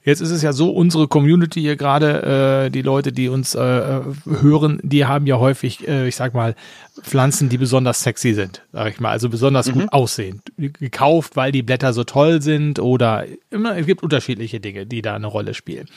Jetzt 0.03 0.21
ist 0.21 0.31
es 0.31 0.41
ja 0.41 0.53
so, 0.53 0.71
unsere 0.71 1.07
Community 1.07 1.61
hier 1.61 1.75
gerade, 1.75 2.65
äh, 2.65 2.69
die 2.69 2.81
Leute, 2.81 3.11
die 3.11 3.29
uns 3.29 3.55
äh, 3.55 4.01
hören, 4.25 4.79
die 4.83 5.05
haben 5.05 5.27
ja 5.27 5.37
häufig, 5.37 5.87
äh, 5.87 6.07
ich 6.07 6.15
sag 6.15 6.33
mal, 6.33 6.55
Pflanzen, 7.01 7.49
die 7.49 7.57
besonders 7.57 8.01
sexy 8.01 8.33
sind, 8.33 8.63
sag 8.71 8.89
ich 8.89 8.99
mal, 8.99 9.11
also 9.11 9.29
besonders 9.29 9.67
mhm. 9.67 9.73
gut 9.73 9.93
aussehen. 9.93 10.41
Gekauft, 10.57 11.35
weil 11.35 11.51
die 11.51 11.61
Blätter 11.61 11.93
so 11.93 12.03
toll 12.03 12.41
sind 12.41 12.79
oder 12.79 13.25
immer, 13.51 13.77
es 13.77 13.85
gibt 13.85 14.03
unterschiedliche 14.03 14.59
Dinge, 14.59 14.85
die 14.85 15.01
da 15.01 15.15
eine 15.15 15.27
Rolle 15.27 15.53
spielen. 15.53 15.87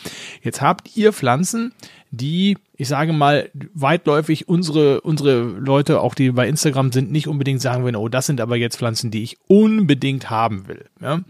Jetzt 0.43 0.61
habt 0.61 0.97
ihr 0.97 1.13
Pflanzen, 1.13 1.73
die, 2.11 2.59
ich 2.77 2.89
sage 2.89 3.13
mal, 3.13 3.51
weitläufig 3.73 4.49
unsere, 4.49 5.01
unsere 5.03 5.43
Leute, 5.43 6.01
auch 6.01 6.15
die 6.15 6.33
bei 6.33 6.49
Instagram 6.49 6.93
sind, 6.93 7.13
nicht 7.13 7.29
unbedingt 7.29 7.63
sagen 7.63 7.85
würden, 7.85 7.97
oh, 7.97 8.09
das 8.09 8.27
sind 8.27 8.41
aber 8.41 8.57
jetzt 8.57 8.77
Pflanzen, 8.77 9.11
die 9.11 9.23
ich 9.23 9.39
unbedingt 9.47 10.29
haben 10.29 10.67
will. 10.67 10.87
Ja? 11.01 11.21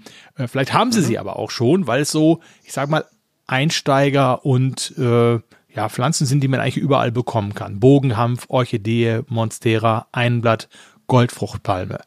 Äh, 0.40 0.48
vielleicht 0.48 0.72
haben 0.72 0.92
sie 0.92 1.00
mhm. 1.00 1.04
sie 1.04 1.18
aber 1.18 1.36
auch 1.36 1.50
schon, 1.50 1.86
weil 1.86 2.02
es 2.02 2.10
so, 2.10 2.40
ich 2.64 2.72
sag 2.72 2.88
mal, 2.88 3.04
Einsteiger 3.46 4.44
und 4.44 4.96
äh, 4.98 5.40
ja, 5.72 5.88
Pflanzen 5.88 6.26
sind, 6.26 6.40
die 6.40 6.48
man 6.48 6.60
eigentlich 6.60 6.76
überall 6.76 7.12
bekommen 7.12 7.54
kann. 7.54 7.80
Bogenhanf, 7.80 8.46
Orchidee, 8.48 9.22
Monstera, 9.28 10.08
Einblatt, 10.12 10.68
Goldfruchtpalme. 11.06 12.00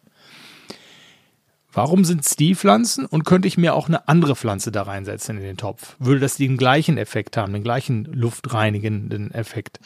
Warum 1.76 2.06
sind 2.06 2.22
es 2.22 2.36
die 2.36 2.54
Pflanzen 2.54 3.06
und 3.06 3.26
könnte 3.26 3.48
ich 3.48 3.58
mir 3.58 3.74
auch 3.74 3.88
eine 3.88 4.08
andere 4.08 4.36
Pflanze 4.36 4.72
da 4.72 4.84
reinsetzen 4.84 5.38
in 5.38 5.44
den 5.44 5.58
Topf? 5.58 5.96
Würde 5.98 6.20
das 6.20 6.38
den 6.38 6.56
gleichen 6.56 6.98
Effekt 6.98 7.36
haben, 7.36 7.52
den 7.52 7.64
gleichen 7.64 8.06
luftreinigenden 8.06 9.32
Effekt? 9.32 9.80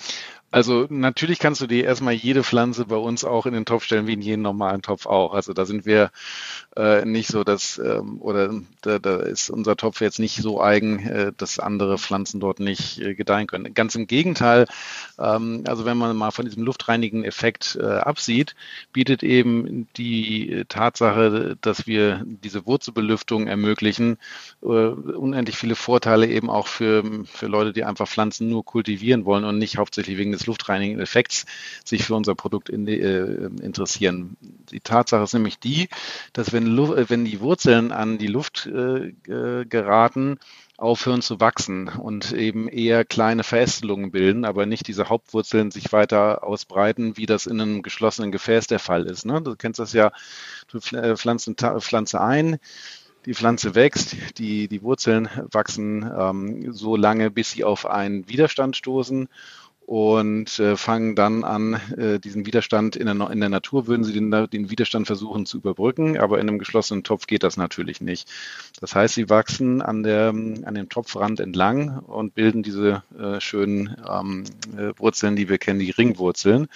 Also 0.50 0.88
natürlich 0.90 1.40
kannst 1.40 1.60
du 1.60 1.68
dir 1.68 1.84
erstmal 1.84 2.14
jede 2.14 2.42
Pflanze 2.42 2.86
bei 2.86 2.96
uns 2.96 3.26
auch 3.26 3.46
in 3.46 3.54
den 3.54 3.66
Topf 3.66 3.84
stellen, 3.84 4.08
wie 4.08 4.14
in 4.14 4.22
jeden 4.22 4.44
normalen 4.44 4.82
Topf 4.82 5.06
auch. 5.06 5.34
Also 5.34 5.52
da 5.52 5.66
sind 5.66 5.86
wir 5.86 6.10
äh, 6.78 7.04
nicht 7.04 7.28
so, 7.28 7.44
dass, 7.44 7.78
ähm, 7.80 8.22
oder 8.22 8.54
da, 8.82 8.98
da 8.98 9.18
ist 9.18 9.50
unser 9.50 9.76
Topf 9.76 10.00
jetzt 10.00 10.20
nicht 10.20 10.38
so 10.38 10.62
eigen, 10.62 11.06
äh, 11.06 11.34
dass 11.36 11.60
andere 11.60 11.98
Pflanzen 11.98 12.40
dort 12.40 12.62
nicht 12.62 13.02
äh, 13.02 13.14
gedeihen 13.14 13.48
können. 13.48 13.74
Ganz 13.74 13.96
im 13.96 14.08
Gegenteil, 14.08 14.68
ähm, 15.20 15.64
also 15.68 15.84
wenn 15.84 15.98
man 15.98 16.16
mal 16.16 16.32
von 16.32 16.46
diesem 16.46 16.64
luftreinigen 16.64 17.26
Effekt 17.26 17.78
äh, 17.82 17.86
absieht, 17.86 18.56
bietet 18.94 19.24
eben 19.24 19.90
die 19.98 20.64
Tatsache, 20.70 21.58
dass 21.60 21.88
wir 21.88 22.24
diese 22.26 22.66
Wurzelbelüftung 22.66 23.48
ermöglichen, 23.48 24.18
äh, 24.62 24.66
unendlich 24.68 25.58
viele 25.58 25.76
Vorteile 25.76 26.28
eben 26.28 26.50
auch 26.50 26.68
für, 26.68 27.04
für 27.26 27.48
Leute, 27.48 27.74
die 27.74 27.84
einfach 27.84 28.08
Pflanzen 28.08 28.48
nur 28.48 28.64
kultivieren 28.64 29.26
wollen 29.26 29.44
und 29.44 29.58
nicht 29.58 29.78
hauptsächlich 29.78 30.18
wegen 30.18 30.37
des 30.38 30.48
luftreinigenden 30.48 31.04
Effekts 31.04 31.46
sich 31.84 32.04
für 32.04 32.16
unser 32.16 32.36
Produkt 32.36 32.70
in, 32.70 32.88
äh, 32.88 33.50
interessieren. 33.64 34.38
Die 34.72 34.80
Tatsache 34.80 35.24
ist 35.24 35.34
nämlich 35.34 35.60
die, 35.60 35.90
dass 36.34 36.54
wenn 36.54 36.78
wenn, 36.78 37.10
wenn 37.10 37.26
die 37.26 37.40
Wurzeln 37.40 37.92
an 37.92 38.18
die 38.18 38.28
Luft 38.28 38.68
äh, 38.68 39.14
geraten, 39.24 40.40
aufhören 40.78 41.24
zu 41.24 41.40
wachsen 41.40 41.88
und 41.88 42.34
eben 42.34 42.70
eher 42.70 43.04
kleine 43.04 43.44
Verästelungen 43.44 44.12
bilden, 44.12 44.46
aber 44.46 44.68
nicht 44.68 44.88
diese 44.88 45.10
Hauptwurzeln 45.10 45.72
sich 45.72 45.92
weiter 45.92 46.44
ausbreiten, 46.44 47.18
wie 47.18 47.26
das 47.26 47.48
in 47.48 47.60
einem 47.60 47.82
geschlossenen 47.82 48.32
Gefäß 48.32 48.68
der 48.68 48.78
Fall 48.78 49.08
ist. 49.08 49.26
Ne? 49.26 49.42
Du 49.42 49.56
kennst 49.56 49.80
das 49.80 49.94
ja, 49.94 50.12
du 50.68 50.78
äh, 50.96 51.18
pflanzt 51.18 51.48
eine 51.48 51.82
Pflanze 51.82 52.22
ein, 52.22 52.60
die 53.26 53.34
Pflanze 53.34 53.74
wächst, 53.74 54.16
die, 54.38 54.68
die 54.68 54.84
Wurzeln 54.84 55.30
wachsen 55.52 56.10
ähm, 56.18 56.72
so 56.72 56.96
lange, 56.96 57.32
bis 57.32 57.52
sie 57.52 57.64
auf 57.64 57.88
einen 57.88 58.30
Widerstand 58.30 58.78
stoßen 58.78 59.30
und 59.88 60.60
äh, 60.60 60.76
fangen 60.76 61.16
dann 61.16 61.46
an, 61.46 61.80
äh, 61.98 62.20
diesen 62.20 62.46
Widerstand 62.46 62.98
in 62.98 63.06
der, 63.06 63.32
in 63.32 63.40
der 63.40 63.48
Natur 63.48 63.88
würden 63.88 64.04
sie 64.04 64.12
den, 64.12 64.30
den 64.30 64.70
Widerstand 64.70 65.08
versuchen 65.08 65.46
zu 65.46 65.60
überbrücken, 65.60 66.18
aber 66.18 66.40
in 66.40 66.50
einem 66.50 66.60
geschlossenen 66.60 67.06
Topf 67.06 67.26
geht 67.26 67.42
das 67.42 67.56
natürlich 67.56 68.02
nicht. 68.02 68.30
Das 68.82 68.96
heißt, 68.96 69.16
sie 69.16 69.30
wachsen 69.30 69.82
an, 69.82 70.04
der, 70.04 70.28
an 70.28 70.76
dem 70.76 70.90
Topfrand 70.90 71.40
entlang 71.40 72.00
und 72.00 72.36
bilden 72.36 72.64
diese 72.64 73.02
äh, 73.18 73.40
schönen 73.40 73.96
ähm, 74.06 74.44
äh, 74.78 74.92
Wurzeln, 74.98 75.38
die 75.38 75.48
wir 75.48 75.58
kennen, 75.58 75.80
die 75.80 75.92
Ringwurzeln 75.92 76.68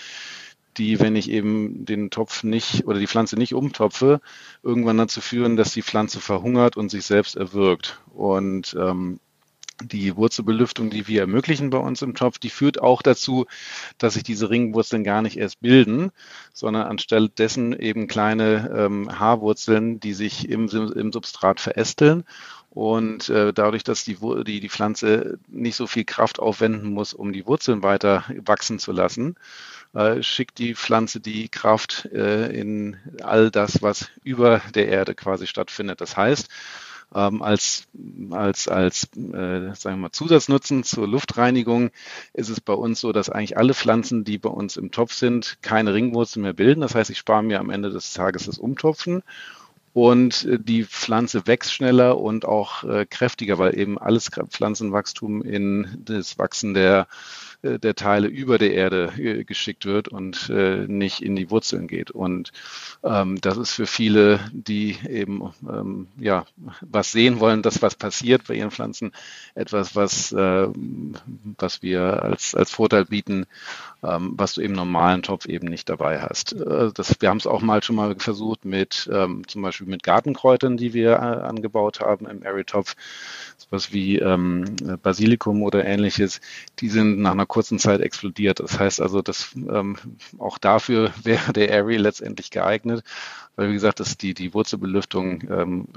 die, 0.78 1.02
wenn 1.02 1.18
ich 1.18 1.30
eben 1.30 1.84
den 1.84 2.12
Topf 2.12 2.44
nicht 2.44 2.88
oder 2.88 2.98
die 2.98 3.08
Pflanze 3.08 3.36
nicht 3.36 3.54
umtopfe, 3.54 4.22
irgendwann 4.64 4.98
dazu 4.98 5.20
führen, 5.20 5.58
dass 5.58 5.74
die 5.74 5.82
Pflanze 5.82 6.22
verhungert 6.22 6.78
und 6.78 6.90
sich 6.90 7.06
selbst 7.06 7.36
erwürgt. 7.36 8.00
Und 8.14 8.74
ähm, 8.80 9.20
die 9.84 10.16
Wurzelbelüftung, 10.16 10.90
die 10.90 11.08
wir 11.08 11.22
ermöglichen 11.22 11.70
bei 11.70 11.78
uns 11.78 12.02
im 12.02 12.16
Topf, 12.16 12.40
die 12.40 12.50
führt 12.50 12.82
auch 12.82 13.02
dazu, 13.02 13.46
dass 13.98 14.14
sich 14.14 14.24
diese 14.24 14.50
Ringwurzeln 14.50 15.04
gar 15.04 15.22
nicht 15.22 15.38
erst 15.38 15.62
bilden, 15.62 16.12
sondern 16.54 16.88
anstelle 16.88 17.30
dessen 17.30 17.78
eben 17.78 18.08
kleine 18.08 18.72
ähm, 18.76 19.20
Haarwurzeln, 19.20 20.00
die 20.00 20.14
sich 20.14 20.50
im, 20.50 20.68
im 20.70 21.12
Substrat 21.12 21.60
verästeln. 21.60 22.24
Und 22.70 23.28
äh, 23.28 23.52
dadurch, 23.52 23.84
dass 23.84 24.06
die, 24.06 24.18
die, 24.46 24.62
die 24.62 24.70
Pflanze 24.70 25.40
nicht 25.50 25.76
so 25.76 25.88
viel 25.88 26.06
Kraft 26.06 26.40
aufwenden 26.40 26.94
muss, 26.94 27.14
um 27.14 27.34
die 27.34 27.46
Wurzeln 27.46 27.84
weiter 27.84 28.24
wachsen 28.46 28.80
zu 28.80 28.94
lassen, 28.94 29.36
äh, 29.94 30.24
schickt 30.24 30.58
die 30.58 30.74
Pflanze 30.76 31.20
die 31.20 31.50
Kraft 31.50 32.06
äh, 32.14 32.48
in 32.48 32.96
all 33.22 33.52
das, 33.52 33.82
was 33.82 34.10
über 34.24 34.62
der 34.74 34.88
Erde 34.88 35.16
quasi 35.16 35.48
stattfindet. 35.48 36.00
Das 36.00 36.16
heißt, 36.16 36.48
ähm, 37.14 37.42
als, 37.42 37.88
als, 38.32 38.68
als 38.68 39.04
äh, 39.16 39.74
sagen 39.76 39.96
wir 39.96 39.98
mal, 39.98 40.12
Zusatznutzen 40.12 40.84
zur 40.84 41.08
Luftreinigung 41.08 41.92
ist 42.34 42.50
es 42.50 42.62
bei 42.62 42.74
uns 42.74 43.00
so, 43.00 43.12
dass 43.12 43.30
eigentlich 43.30 43.58
alle 43.58 43.74
Pflanzen, 43.74 44.24
die 44.24 44.38
bei 44.38 44.50
uns 44.50 44.78
im 44.78 44.92
Topf 44.92 45.14
sind, 45.14 45.58
keine 45.62 45.94
Ringwurzeln 45.94 46.44
mehr 46.44 46.54
bilden. 46.54 46.82
Das 46.82 46.96
heißt, 46.96 47.10
ich 47.10 47.18
spare 47.18 47.44
mir 47.44 47.60
am 47.60 47.70
Ende 47.70 47.90
des 47.90 48.14
Tages 48.14 48.46
das 48.46 48.58
Umtopfen 48.58 49.24
und 49.94 50.46
äh, 50.46 50.60
die 50.60 50.86
Pflanze 50.86 51.48
wächst 51.48 51.74
schneller 51.74 52.18
und 52.18 52.46
auch 52.46 52.84
äh, 52.84 53.06
kräftiger, 53.06 53.58
weil 53.58 53.78
eben 53.78 53.98
alles 53.98 54.30
Pflanzenwachstum 54.30 55.42
in 55.42 56.02
das 56.06 56.38
Wachsen 56.38 56.74
der 56.74 57.08
der 57.64 57.96
Teile 57.96 58.28
über 58.28 58.58
der 58.58 58.74
Erde 58.74 59.12
äh, 59.18 59.44
geschickt 59.44 59.86
wird 59.86 60.08
und 60.08 60.50
äh, 60.50 60.86
nicht 60.88 61.22
in 61.22 61.36
die 61.36 61.52
Wurzeln 61.52 61.88
geht. 61.88 62.12
Und 62.12 62.52
ähm, 63.04 63.40
das 63.42 63.58
ist 63.58 63.72
für 63.72 63.86
viele, 63.86 64.40
die 64.52 64.98
eben 65.08 65.52
ähm, 65.68 66.08
ja 66.20 66.46
was 66.82 67.12
sehen 67.12 67.40
wollen, 67.40 67.62
das 67.62 67.82
was 67.82 67.96
passiert 67.96 68.48
bei 68.48 68.56
ihren 68.56 68.72
Pflanzen, 68.72 69.12
etwas, 69.54 69.96
was 69.96 70.32
äh, 70.32 70.68
was 71.58 71.84
wir 71.84 72.24
als 72.24 72.56
als 72.56 72.72
Vorteil 72.72 73.06
bieten, 73.06 73.46
ähm, 74.04 74.34
was 74.36 74.56
du 74.56 74.62
im 74.62 74.74
normalen 74.74 75.22
Topf 75.22 75.46
eben 75.46 75.68
nicht 75.68 75.90
dabei 75.90 76.20
hast. 76.22 76.54
Äh, 76.54 76.92
das, 76.94 77.16
wir 77.20 77.30
haben 77.30 77.38
es 77.38 77.48
auch 77.48 77.62
mal 77.62 77.84
schon 77.84 77.96
mal 77.96 78.16
versucht 78.18 78.66
mit 78.66 79.10
ähm, 79.14 79.48
zum 79.48 79.62
Beispiel 79.62 79.88
mit 79.88 80.02
Gartenkräutern, 80.02 80.78
die 80.78 80.94
wir 80.94 81.12
äh, 81.12 81.16
angebaut 81.16 82.00
haben 82.00 82.26
im 82.26 82.44
Airy-Topf, 82.44 82.96
sowas 83.58 83.94
wie 83.94 84.18
ähm, 84.18 84.76
Basilikum 85.04 85.62
oder 85.62 85.86
ähnliches. 85.86 86.42
Die 86.80 86.90
sind 86.90 87.20
nach 87.20 87.32
einer 87.32 87.46
kurzen 87.52 87.80
Zeit 87.80 88.00
explodiert. 88.00 88.62
Das 88.62 88.80
heißt 88.80 89.02
also, 89.02 89.22
dass 89.22 89.54
ähm, 89.56 89.98
auch 90.40 90.58
dafür 90.58 91.12
wäre 91.24 91.52
der 91.52 91.70
Airy 91.70 91.98
letztendlich 91.98 92.50
geeignet, 92.50 93.04
weil 93.58 93.70
wie 93.70 93.74
gesagt, 93.74 94.00
dass 94.00 94.18
die, 94.18 94.34
die 94.34 94.54
Wurzelbelüftung 94.54 95.44
ähm, 95.52 95.88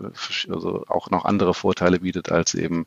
also 0.50 0.84
auch 0.88 1.10
noch 1.10 1.24
andere 1.24 1.54
Vorteile 1.54 2.00
bietet, 2.00 2.32
als 2.32 2.54
eben 2.54 2.86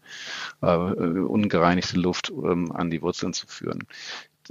äh, 0.61 0.67
ungereinigte 0.67 1.97
Luft 1.97 2.29
ähm, 2.29 2.73
an 2.73 2.91
die 2.91 3.01
Wurzeln 3.01 3.31
zu 3.31 3.47
führen. 3.47 3.87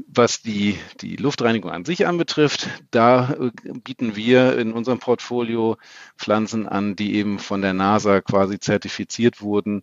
Was 0.09 0.43
die, 0.43 0.79
die 1.01 1.17
Luftreinigung 1.17 1.71
an 1.71 1.85
sich 1.85 2.07
anbetrifft, 2.07 2.69
da 2.91 3.31
äh, 3.33 3.51
bieten 3.83 4.17
wir 4.17 4.59
in 4.59 4.73
unserem 4.73 4.99
Portfolio 4.99 5.77
Pflanzen 6.17 6.69
an, 6.69 6.97
die 6.97 7.15
eben 7.15 7.39
von 7.39 7.63
der 7.63 7.73
NASA 7.73 8.21
quasi 8.21 8.59
zertifiziert 8.59 9.41
wurden, 9.41 9.83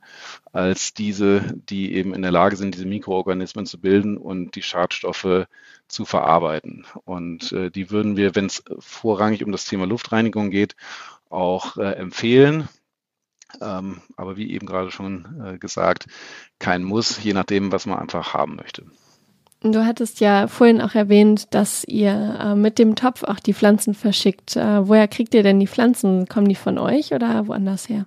als 0.52 0.94
diese, 0.94 1.42
die 1.70 1.94
eben 1.94 2.14
in 2.14 2.22
der 2.22 2.32
Lage 2.32 2.56
sind, 2.56 2.76
diese 2.76 2.86
Mikroorganismen 2.86 3.66
zu 3.66 3.80
bilden 3.80 4.18
und 4.18 4.56
die 4.56 4.62
Schadstoffe 4.62 5.48
zu 5.88 6.06
verarbeiten. 6.06 6.86
Und 7.06 7.52
äh, 7.52 7.72
die 7.72 7.90
würden 7.92 8.18
wir, 8.18 8.36
wenn 8.36 8.46
es 8.46 8.64
vorrangig 8.80 9.44
um 9.44 9.52
das 9.52 9.66
Thema 9.66 9.86
Luftreinigung 9.86 10.50
geht, 10.52 10.76
auch 11.30 11.78
äh, 11.78 11.94
empfehlen. 11.94 12.70
Ähm, 13.62 14.02
aber 14.16 14.38
wie 14.38 14.52
eben 14.52 14.66
gerade 14.66 14.92
schon 14.92 15.42
äh, 15.44 15.58
gesagt, 15.58 16.08
kein 16.60 16.84
Muss, 16.84 17.24
je 17.24 17.34
nachdem, 17.34 17.72
was 17.72 17.86
man 17.86 18.00
einfach 18.00 18.34
haben 18.34 18.56
möchte. 18.56 18.86
Du 19.64 19.86
hattest 19.86 20.20
ja 20.20 20.48
vorhin 20.48 20.82
auch 20.82 20.94
erwähnt, 20.94 21.54
dass 21.54 21.86
ihr 21.86 22.12
äh, 22.12 22.54
mit 22.56 22.80
dem 22.80 22.96
Topf 22.96 23.24
auch 23.24 23.40
die 23.40 23.54
Pflanzen 23.54 23.94
verschickt. 23.94 24.58
Äh, 24.58 24.88
woher 24.88 25.08
kriegt 25.08 25.34
ihr 25.34 25.42
denn 25.42 25.60
die 25.60 25.68
Pflanzen? 25.68 26.28
Kommen 26.28 26.50
die 26.50 26.56
von 26.56 26.78
euch 26.78 27.14
oder 27.14 27.48
woanders 27.48 27.88
her? 27.88 28.06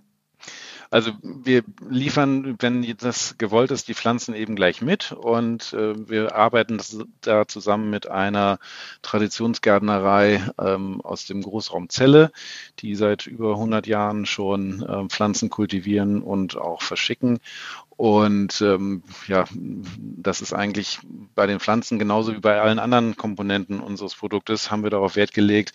Also 0.91 1.13
wir 1.23 1.65
liefern, 1.89 2.57
wenn 2.61 2.87
das 2.99 3.39
gewollt 3.39 3.71
ist, 3.71 3.89
die 3.89 3.95
Pflanzen 3.95 4.35
eben 4.35 4.55
gleich 4.55 4.83
mit 4.83 5.13
und 5.13 5.73
äh, 5.73 6.09
wir 6.09 6.37
arbeiten 6.37 6.81
da 7.23 7.49
zusammen 7.49 7.91
mit 7.91 8.09
einer 8.09 8.59
Traditionsgärtnerei 9.03 10.43
ähm, 10.61 11.01
aus 11.01 11.27
dem 11.27 11.43
Großraum 11.43 11.89
Celle, 11.89 12.31
die 12.79 12.95
seit 12.95 13.27
über 13.27 13.53
100 13.53 13.87
Jahren 13.87 14.27
schon 14.27 14.83
äh, 14.83 15.09
Pflanzen 15.09 15.51
kultivieren 15.51 16.23
und 16.23 16.57
auch 16.57 16.83
verschicken. 16.83 17.41
Und 17.97 18.61
ähm, 18.61 19.03
ja, 19.27 19.47
das 19.55 20.43
ist 20.43 20.53
eigentlich 20.53 21.01
bei 21.35 21.47
den 21.47 21.61
Pflanzen 21.61 21.99
genauso 21.99 22.35
wie 22.35 22.41
bei 22.41 22.61
allen 22.61 22.79
anderen 22.79 23.17
Komponenten 23.17 23.81
unseres 23.81 24.15
Produktes, 24.15 24.71
haben 24.71 24.83
wir 24.83 24.91
darauf 24.91 25.17
Wert 25.17 25.33
gelegt, 25.33 25.73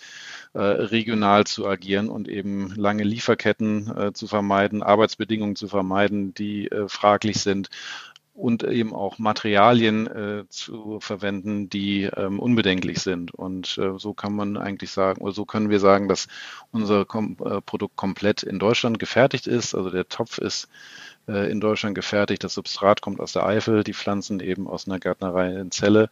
äh, 0.54 0.60
regional 0.60 1.46
zu 1.46 1.68
agieren 1.68 2.10
und 2.10 2.28
eben 2.28 2.76
lange 2.76 3.04
Lieferketten 3.04 3.98
äh, 3.98 4.14
zu 4.14 4.28
vermeiden, 4.28 4.84
Arbeitsbedingungen 4.84 5.56
zu 5.56 5.68
vermeiden, 5.68 6.34
die 6.36 6.68
äh, 6.68 6.88
fraglich 6.88 7.42
sind 7.42 7.70
und 8.34 8.64
eben 8.64 8.94
auch 8.94 9.20
Materialien 9.20 10.08
äh, 10.08 10.44
zu 10.50 11.00
verwenden, 11.00 11.70
die 11.70 12.04
ähm, 12.04 12.40
unbedenklich 12.40 13.00
sind. 13.00 13.34
Und 13.34 13.78
äh, 13.78 13.98
so 13.98 14.14
kann 14.14 14.36
man 14.36 14.58
eigentlich 14.58 14.92
sagen, 14.92 15.22
oder 15.22 15.34
so 15.34 15.46
können 15.46 15.70
wir 15.70 15.80
sagen, 15.80 16.08
dass 16.08 16.28
unser 16.72 17.06
Kom 17.06 17.38
äh, 17.44 17.62
Produkt 17.62 17.98
komplett 17.98 18.44
in 18.44 18.58
Deutschland 18.58 19.00
gefertigt 19.00 19.48
ist. 19.48 19.76
Also 19.76 19.90
der 19.90 20.08
Topf 20.08 20.38
ist 20.38 20.70
in 21.36 21.60
Deutschland 21.60 21.96
gefertigt, 21.96 22.44
das 22.44 22.54
Substrat 22.54 23.02
kommt 23.02 23.20
aus 23.20 23.34
der 23.34 23.46
Eifel, 23.46 23.84
die 23.84 23.94
Pflanzen 23.94 24.40
eben 24.40 24.68
aus 24.68 24.88
einer 24.88 25.00
Gärtnerei 25.00 25.56
in 25.56 25.72
Celle. 25.72 26.10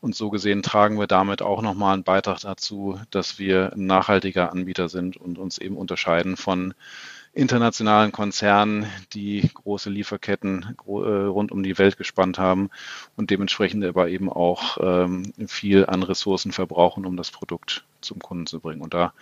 Und 0.00 0.14
so 0.14 0.30
gesehen 0.30 0.62
tragen 0.62 0.98
wir 0.98 1.06
damit 1.06 1.42
auch 1.42 1.62
nochmal 1.62 1.94
einen 1.94 2.04
Beitrag 2.04 2.40
dazu, 2.40 2.98
dass 3.10 3.38
wir 3.38 3.72
ein 3.72 3.86
nachhaltiger 3.86 4.50
Anbieter 4.52 4.88
sind 4.88 5.16
und 5.16 5.38
uns 5.38 5.58
eben 5.58 5.76
unterscheiden 5.76 6.36
von 6.36 6.74
internationalen 7.34 8.12
Konzernen, 8.12 8.86
die 9.14 9.48
große 9.54 9.88
Lieferketten 9.88 10.76
äh, 10.86 10.90
rund 10.90 11.50
um 11.50 11.62
die 11.62 11.78
Welt 11.78 11.96
gespannt 11.96 12.38
haben 12.38 12.68
und 13.16 13.30
dementsprechend 13.30 13.84
aber 13.84 14.08
eben 14.08 14.30
auch 14.30 14.76
ähm, 14.80 15.32
viel 15.46 15.86
an 15.86 16.02
Ressourcen 16.02 16.52
verbrauchen, 16.52 17.06
um 17.06 17.16
das 17.16 17.30
Produkt 17.30 17.84
zum 18.02 18.18
Kunden 18.18 18.46
zu 18.46 18.60
bringen. 18.60 18.82
Und 18.82 18.92
da 18.92 19.14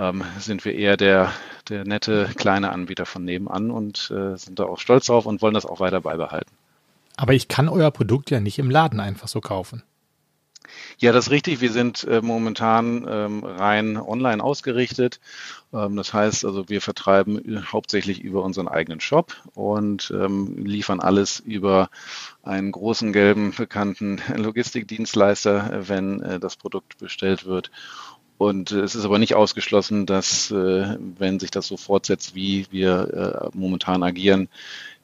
ähm, 0.00 0.24
sind 0.38 0.64
wir 0.64 0.74
eher 0.74 0.96
der, 0.96 1.32
der 1.68 1.84
nette 1.84 2.30
kleine 2.36 2.72
Anbieter 2.72 3.04
von 3.04 3.24
nebenan 3.24 3.70
und 3.70 4.10
äh, 4.10 4.36
sind 4.36 4.58
da 4.58 4.64
auch 4.64 4.78
stolz 4.78 5.06
drauf 5.06 5.26
und 5.26 5.42
wollen 5.42 5.54
das 5.54 5.66
auch 5.66 5.80
weiter 5.80 6.00
beibehalten. 6.00 6.50
Aber 7.16 7.34
ich 7.34 7.48
kann 7.48 7.68
euer 7.68 7.90
Produkt 7.90 8.30
ja 8.30 8.40
nicht 8.40 8.58
im 8.58 8.70
Laden 8.70 8.98
einfach 8.98 9.28
so 9.28 9.40
kaufen. 9.40 9.82
Ja, 10.98 11.12
das 11.12 11.26
ist 11.26 11.30
richtig. 11.30 11.60
Wir 11.60 11.72
sind 11.72 12.04
äh, 12.04 12.20
momentan 12.22 13.06
ähm, 13.08 13.44
rein 13.44 13.96
online 13.96 14.42
ausgerichtet. 14.42 15.20
Ähm, 15.72 15.96
das 15.96 16.12
heißt 16.12 16.44
also, 16.44 16.68
wir 16.68 16.80
vertreiben 16.80 17.64
hauptsächlich 17.72 18.20
über 18.20 18.42
unseren 18.42 18.68
eigenen 18.68 19.00
Shop 19.00 19.34
und 19.54 20.12
ähm, 20.14 20.64
liefern 20.64 21.00
alles 21.00 21.40
über 21.40 21.90
einen 22.42 22.72
großen 22.72 23.12
gelben 23.12 23.52
bekannten 23.52 24.20
Logistikdienstleister, 24.36 25.88
wenn 25.88 26.22
äh, 26.22 26.40
das 26.40 26.56
Produkt 26.56 26.98
bestellt 26.98 27.46
wird. 27.46 27.70
Und 28.40 28.72
äh, 28.72 28.80
es 28.80 28.94
ist 28.94 29.04
aber 29.04 29.18
nicht 29.18 29.34
ausgeschlossen, 29.34 30.06
dass, 30.06 30.50
äh, 30.50 30.96
wenn 31.18 31.38
sich 31.38 31.50
das 31.50 31.66
so 31.66 31.76
fortsetzt, 31.76 32.34
wie 32.34 32.66
wir 32.70 33.50
äh, 33.52 33.56
momentan 33.56 34.02
agieren, 34.02 34.48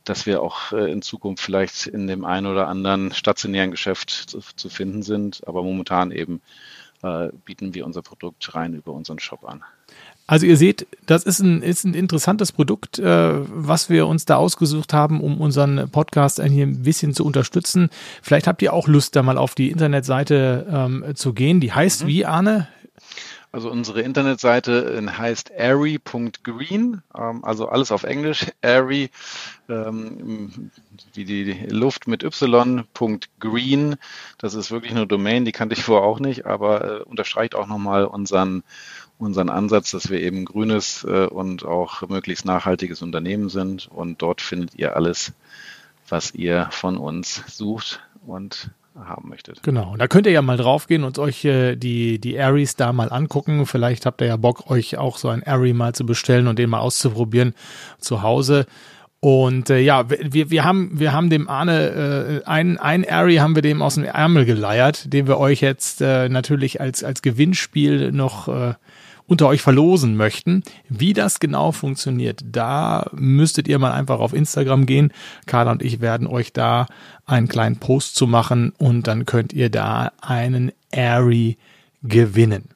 dass 0.05 0.25
wir 0.25 0.41
auch 0.41 0.73
in 0.73 1.03
Zukunft 1.03 1.43
vielleicht 1.43 1.87
in 1.89 2.07
dem 2.07 2.25
einen 2.25 2.47
oder 2.47 2.69
anderen 2.69 3.13
stationären 3.13 3.73
Geschäft 3.73 4.11
zu, 4.11 4.39
zu 4.39 4.69
finden 4.71 5.03
sind. 5.03 5.43
Aber 5.47 5.65
momentan 5.65 6.13
eben 6.13 6.41
äh, 7.03 7.29
bieten 7.45 7.75
wir 7.75 7.85
unser 7.85 8.03
Produkt 8.03 8.55
rein 8.55 8.73
über 8.73 8.93
unseren 8.93 9.19
Shop 9.19 9.45
an. 9.45 9.63
Also 10.29 10.47
ihr 10.47 10.57
seht, 10.57 10.87
das 11.07 11.23
ist 11.25 11.41
ein, 11.41 11.63
ist 11.63 11.85
ein 11.85 11.95
interessantes 11.95 12.53
Produkt, 12.53 12.99
äh, 12.99 13.05
was 13.05 13.91
wir 13.91 14.07
uns 14.07 14.25
da 14.25 14.37
ausgesucht 14.37 14.93
haben, 14.93 15.21
um 15.21 15.41
unseren 15.41 15.89
Podcast 15.91 16.43
hier 16.43 16.67
ein 16.67 16.83
bisschen 16.83 17.15
zu 17.15 17.25
unterstützen. 17.25 17.91
Vielleicht 18.23 18.47
habt 18.47 18.63
ihr 18.63 18.73
auch 18.73 18.89
Lust, 18.89 19.15
da 19.15 19.23
mal 19.23 19.39
auf 19.39 19.55
die 19.55 19.71
Internetseite 19.71 20.67
ähm, 20.69 21.05
zu 21.15 21.33
gehen. 21.33 21.61
Die 21.61 21.73
heißt 21.73 22.05
mhm. 22.05 22.07
wie, 22.09 22.25
Arne? 22.25 22.69
Also 23.53 23.71
unsere 23.71 24.03
Internetseite 24.03 25.01
äh, 25.03 25.11
heißt 25.11 25.51
airy.green, 25.51 27.03
ähm, 27.17 27.45
also 27.45 27.69
alles 27.69 27.91
auf 27.91 28.03
Englisch, 28.03 28.47
airy, 28.61 29.11
ähm, 29.69 30.71
wie 31.15 31.25
die 31.25 31.53
Luft 31.71 32.07
mit 32.07 32.23
y.green. 32.23 33.97
Das 34.39 34.55
ist 34.55 34.71
wirklich 34.71 34.93
eine 34.93 35.07
Domain, 35.07 35.45
die 35.45 35.53
kannte 35.53 35.75
ich 35.75 35.83
vorher 35.83 36.07
auch 36.07 36.21
nicht, 36.21 36.47
aber 36.47 37.01
äh, 37.01 37.03
unterstreicht 37.05 37.55
auch 37.55 37.67
nochmal 37.67 38.05
unseren, 38.05 38.63
unseren 39.19 39.49
Ansatz, 39.49 39.91
dass 39.91 40.11
wir 40.11 40.21
eben 40.21 40.45
grünes 40.45 41.05
äh, 41.05 41.27
und 41.27 41.65
auch 41.65 42.07
möglichst 42.09 42.45
nachhaltiges 42.45 43.01
Unternehmen 43.01 43.49
sind. 43.49 43.89
Und 43.89 44.21
dort 44.21 44.43
findet 44.43 44.75
ihr 44.75 44.97
alles, 44.97 45.33
was 46.09 46.35
ihr 46.35 46.69
von 46.73 46.99
uns 46.99 47.43
sucht 47.47 48.01
und 48.27 48.71
haben 49.05 49.29
möchtet. 49.29 49.63
Genau, 49.63 49.97
da 49.97 50.07
könnt 50.09 50.27
ihr 50.27 50.33
ja 50.33 50.43
mal 50.43 50.57
draufgehen 50.57 51.05
und 51.05 51.19
euch 51.19 51.45
äh, 51.45 51.77
die, 51.77 52.19
die 52.19 52.39
Aries 52.39 52.77
da 52.77 52.93
mal 52.93 53.11
angucken. 53.13 53.67
Vielleicht 53.67 54.07
habt 54.07 54.21
ihr 54.21 54.29
ja 54.29 54.37
Bock, 54.37 54.71
euch 54.71 54.97
auch 54.97 55.19
so 55.19 55.29
ein 55.29 55.43
Airy 55.43 55.73
mal 55.73 55.95
zu 55.95 56.07
bestellen 56.07 56.47
und 56.47 56.59
den 56.59 56.71
mal 56.71 56.81
auszuprobieren 56.81 57.55
zu 57.99 58.23
Hause. 58.23 58.67
Und 59.21 59.71
äh, 59.71 59.81
ja, 59.81 60.09
wir, 60.09 60.51
wir, 60.51 60.65
haben, 60.65 60.91
wir 60.99 61.13
haben 61.13 61.31
dem 61.31 61.49
Arne 61.49 62.43
äh, 62.45 62.49
ein, 62.49 62.79
ein 62.79 63.05
Airy 63.05 63.37
haben 63.37 63.55
wir 63.55 63.63
dem 63.63 63.83
aus 63.83 63.95
dem 63.95 64.05
Ärmel 64.05 64.45
geleiert, 64.45 65.13
den 65.13 65.27
wir 65.27 65.39
euch 65.39 65.63
jetzt 65.63 66.01
äh, 66.01 66.29
natürlich 66.29 66.81
als, 66.81 67.03
als 67.03 67.23
Gewinnspiel 67.23 68.13
noch 68.13 68.49
äh, 68.49 68.75
unter 69.27 69.49
euch 69.49 69.63
verlosen 69.63 70.17
möchten. 70.17 70.63
Wie 70.89 71.13
das 71.13 71.41
genau 71.41 71.73
funktioniert, 71.73 72.41
da 72.45 73.07
müsstet 73.13 73.69
ihr 73.69 73.79
mal 73.79 73.93
einfach 73.93 74.21
auf 74.21 74.33
Instagram 74.33 74.87
gehen. 74.87 75.13
Carla 75.47 75.73
und 75.73 75.83
ich 75.83 76.01
werden 76.01 76.27
euch 76.27 76.53
da 76.53 76.87
einen 77.25 77.49
kleinen 77.49 77.77
Post 77.77 78.17
zu 78.17 78.27
machen 78.27 78.73
und 78.79 79.07
dann 79.07 79.27
könnt 79.27 79.53
ihr 79.53 79.71
da 79.71 80.13
einen 80.21 80.73
Airy 80.93 81.59
gewinnen. 82.03 82.71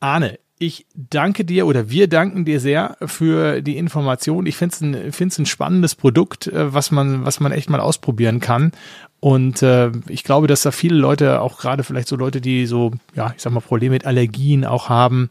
Arne, 0.00 0.38
ich 0.62 0.86
danke 0.94 1.44
dir 1.44 1.66
oder 1.66 1.90
wir 1.90 2.08
danken 2.08 2.44
dir 2.44 2.60
sehr 2.60 2.96
für 3.04 3.62
die 3.62 3.76
Information. 3.76 4.46
Ich 4.46 4.56
finde 4.56 4.74
es 4.74 4.80
ein, 4.80 5.12
find's 5.12 5.38
ein 5.38 5.46
spannendes 5.46 5.96
Produkt, 5.96 6.46
äh, 6.46 6.72
was 6.72 6.90
man, 6.90 7.24
was 7.24 7.40
man 7.40 7.52
echt 7.52 7.68
mal 7.68 7.80
ausprobieren 7.80 8.38
kann. 8.38 8.72
Und 9.18 9.62
äh, 9.62 9.92
ich 10.08 10.24
glaube, 10.24 10.46
dass 10.46 10.62
da 10.62 10.72
viele 10.72 10.96
Leute, 10.96 11.40
auch 11.40 11.58
gerade 11.58 11.84
vielleicht 11.84 12.08
so 12.08 12.16
Leute, 12.16 12.40
die 12.40 12.66
so, 12.66 12.92
ja, 13.14 13.32
ich 13.36 13.42
sag 13.42 13.52
mal, 13.52 13.60
Probleme 13.60 13.94
mit 13.94 14.04
Allergien 14.04 14.64
auch 14.64 14.88
haben, 14.88 15.30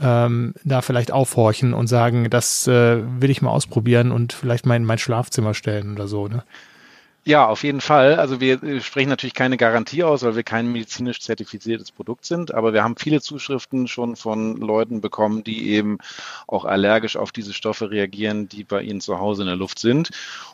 ähm, 0.00 0.54
da 0.64 0.82
vielleicht 0.82 1.12
aufhorchen 1.12 1.74
und 1.74 1.86
sagen, 1.86 2.28
das 2.30 2.66
äh, 2.66 3.02
will 3.20 3.30
ich 3.30 3.42
mal 3.42 3.50
ausprobieren 3.50 4.12
und 4.12 4.32
vielleicht 4.32 4.66
mal 4.66 4.76
in 4.76 4.84
mein 4.84 4.98
Schlafzimmer 4.98 5.54
stellen 5.54 5.92
oder 5.92 6.08
so. 6.08 6.28
Ne? 6.28 6.42
Ja, 7.26 7.46
auf 7.46 7.62
jeden 7.64 7.80
Fall. 7.80 8.16
Also 8.16 8.38
wir 8.40 8.62
äh, 8.62 8.82
sprechen 8.82 9.08
natürlich 9.08 9.32
keine 9.32 9.56
Garantie 9.56 10.02
aus, 10.04 10.22
weil 10.22 10.36
wir 10.36 10.42
kein 10.42 10.70
medizinisch 10.70 11.20
zertifiziertes 11.20 11.90
Produkt 11.90 12.26
sind, 12.26 12.52
aber 12.52 12.74
wir 12.74 12.84
haben 12.84 12.96
viele 12.98 13.22
Zuschriften 13.22 13.88
schon 13.88 14.14
von 14.14 14.58
Leuten 14.58 15.00
bekommen, 15.00 15.42
die 15.42 15.70
eben 15.70 15.98
auch 16.46 16.66
allergisch 16.66 17.16
auf 17.16 17.32
diese 17.32 17.54
Stoffe 17.54 17.90
reagieren, 17.90 18.50
die 18.50 18.62
bei 18.62 18.82
ihnen 18.82 19.00
zu 19.00 19.18
Hause 19.20 19.40
in 19.42 19.46
der 19.46 19.56
Luft 19.56 19.78
sind. 19.78 20.10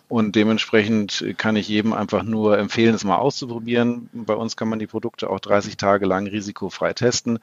Und 0.09 0.35
dementsprechend 0.35 1.25
kann 1.37 1.55
ich 1.55 1.69
jedem 1.69 1.93
einfach 1.93 2.25
nur 2.25 2.59
empfehlen, 2.59 2.95
es 2.97 3.05
mal 3.05 3.19
auszuprobieren. 3.19 4.09
Bei 4.13 4.35
uns 4.35 4.57
kann 4.57 4.69
man 4.69 4.81
die 4.81 4.89
Produkte 4.89 5.31
auch 5.31 5.39
30 5.39 5.77
Tage 5.77 6.05
lang 6.05 6.27
risikofrei 6.27 6.93
testen. 6.95 7.39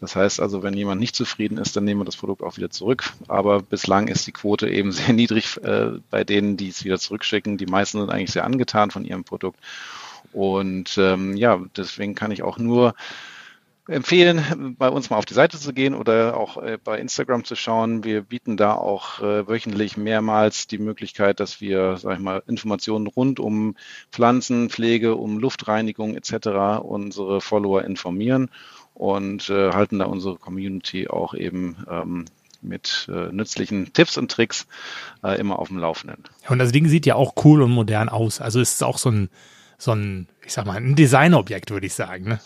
Das 0.00 0.16
heißt 0.16 0.40
also, 0.40 0.64
wenn 0.64 0.74
jemand 0.74 1.00
nicht 1.00 1.14
zufrieden 1.14 1.58
ist, 1.58 1.76
dann 1.76 1.84
nehmen 1.84 2.00
wir 2.00 2.04
das 2.04 2.16
Produkt 2.16 2.42
auch 2.42 2.56
wieder 2.56 2.70
zurück. 2.70 3.12
Aber 3.28 3.62
bislang 3.62 4.08
ist 4.08 4.26
die 4.26 4.32
Quote 4.32 4.68
eben 4.68 4.90
sehr 4.92 5.12
niedrig 5.12 5.58
äh, 5.62 5.92
bei 6.10 6.24
denen, 6.24 6.56
die 6.56 6.68
es 6.68 6.84
wieder 6.84 6.98
zurückschicken. 6.98 7.56
Die 7.56 7.66
meisten 7.66 8.00
sind 8.00 8.10
eigentlich 8.10 8.32
sehr 8.32 8.44
angetan 8.44 8.67
von 8.70 9.04
ihrem 9.04 9.24
Produkt. 9.24 9.60
Und 10.32 10.98
ähm, 10.98 11.36
ja, 11.36 11.60
deswegen 11.76 12.14
kann 12.14 12.30
ich 12.30 12.42
auch 12.42 12.58
nur 12.58 12.94
empfehlen, 13.88 14.76
bei 14.78 14.90
uns 14.90 15.08
mal 15.08 15.16
auf 15.16 15.24
die 15.24 15.34
Seite 15.34 15.58
zu 15.58 15.72
gehen 15.72 15.94
oder 15.94 16.36
auch 16.36 16.62
äh, 16.62 16.78
bei 16.82 16.98
Instagram 16.98 17.44
zu 17.44 17.56
schauen. 17.56 18.04
Wir 18.04 18.20
bieten 18.20 18.58
da 18.58 18.74
auch 18.74 19.20
äh, 19.20 19.48
wöchentlich 19.48 19.96
mehrmals 19.96 20.66
die 20.66 20.78
Möglichkeit, 20.78 21.40
dass 21.40 21.60
wir, 21.60 21.96
sag 21.96 22.18
ich 22.18 22.22
mal, 22.22 22.42
Informationen 22.46 23.06
rund 23.06 23.40
um 23.40 23.76
Pflanzenpflege, 24.12 25.14
um 25.14 25.38
Luftreinigung 25.38 26.14
etc. 26.14 26.82
unsere 26.82 27.40
Follower 27.40 27.82
informieren 27.82 28.50
und 28.92 29.48
äh, 29.48 29.70
halten 29.70 29.98
da 29.98 30.04
unsere 30.04 30.36
Community 30.36 31.08
auch 31.08 31.32
eben 31.32 31.86
ähm, 31.90 32.26
mit 32.60 33.08
äh, 33.12 33.32
nützlichen 33.32 33.92
Tipps 33.92 34.16
und 34.16 34.30
Tricks 34.30 34.66
äh, 35.22 35.38
immer 35.38 35.58
auf 35.58 35.68
dem 35.68 35.78
Laufenden. 35.78 36.24
Und 36.48 36.58
das 36.58 36.72
Ding 36.72 36.88
sieht 36.88 37.06
ja 37.06 37.14
auch 37.14 37.34
cool 37.44 37.62
und 37.62 37.70
modern 37.70 38.08
aus. 38.08 38.40
Also 38.40 38.60
es 38.60 38.72
ist 38.72 38.82
auch 38.82 38.98
so 38.98 39.10
ein, 39.10 39.30
so 39.78 39.92
ein, 39.92 40.28
ich 40.44 40.52
sag 40.52 40.66
mal, 40.66 40.76
ein 40.76 40.96
Designobjekt, 40.96 41.70
würde 41.70 41.86
ich 41.86 41.94
sagen. 41.94 42.28
Ne? 42.28 42.40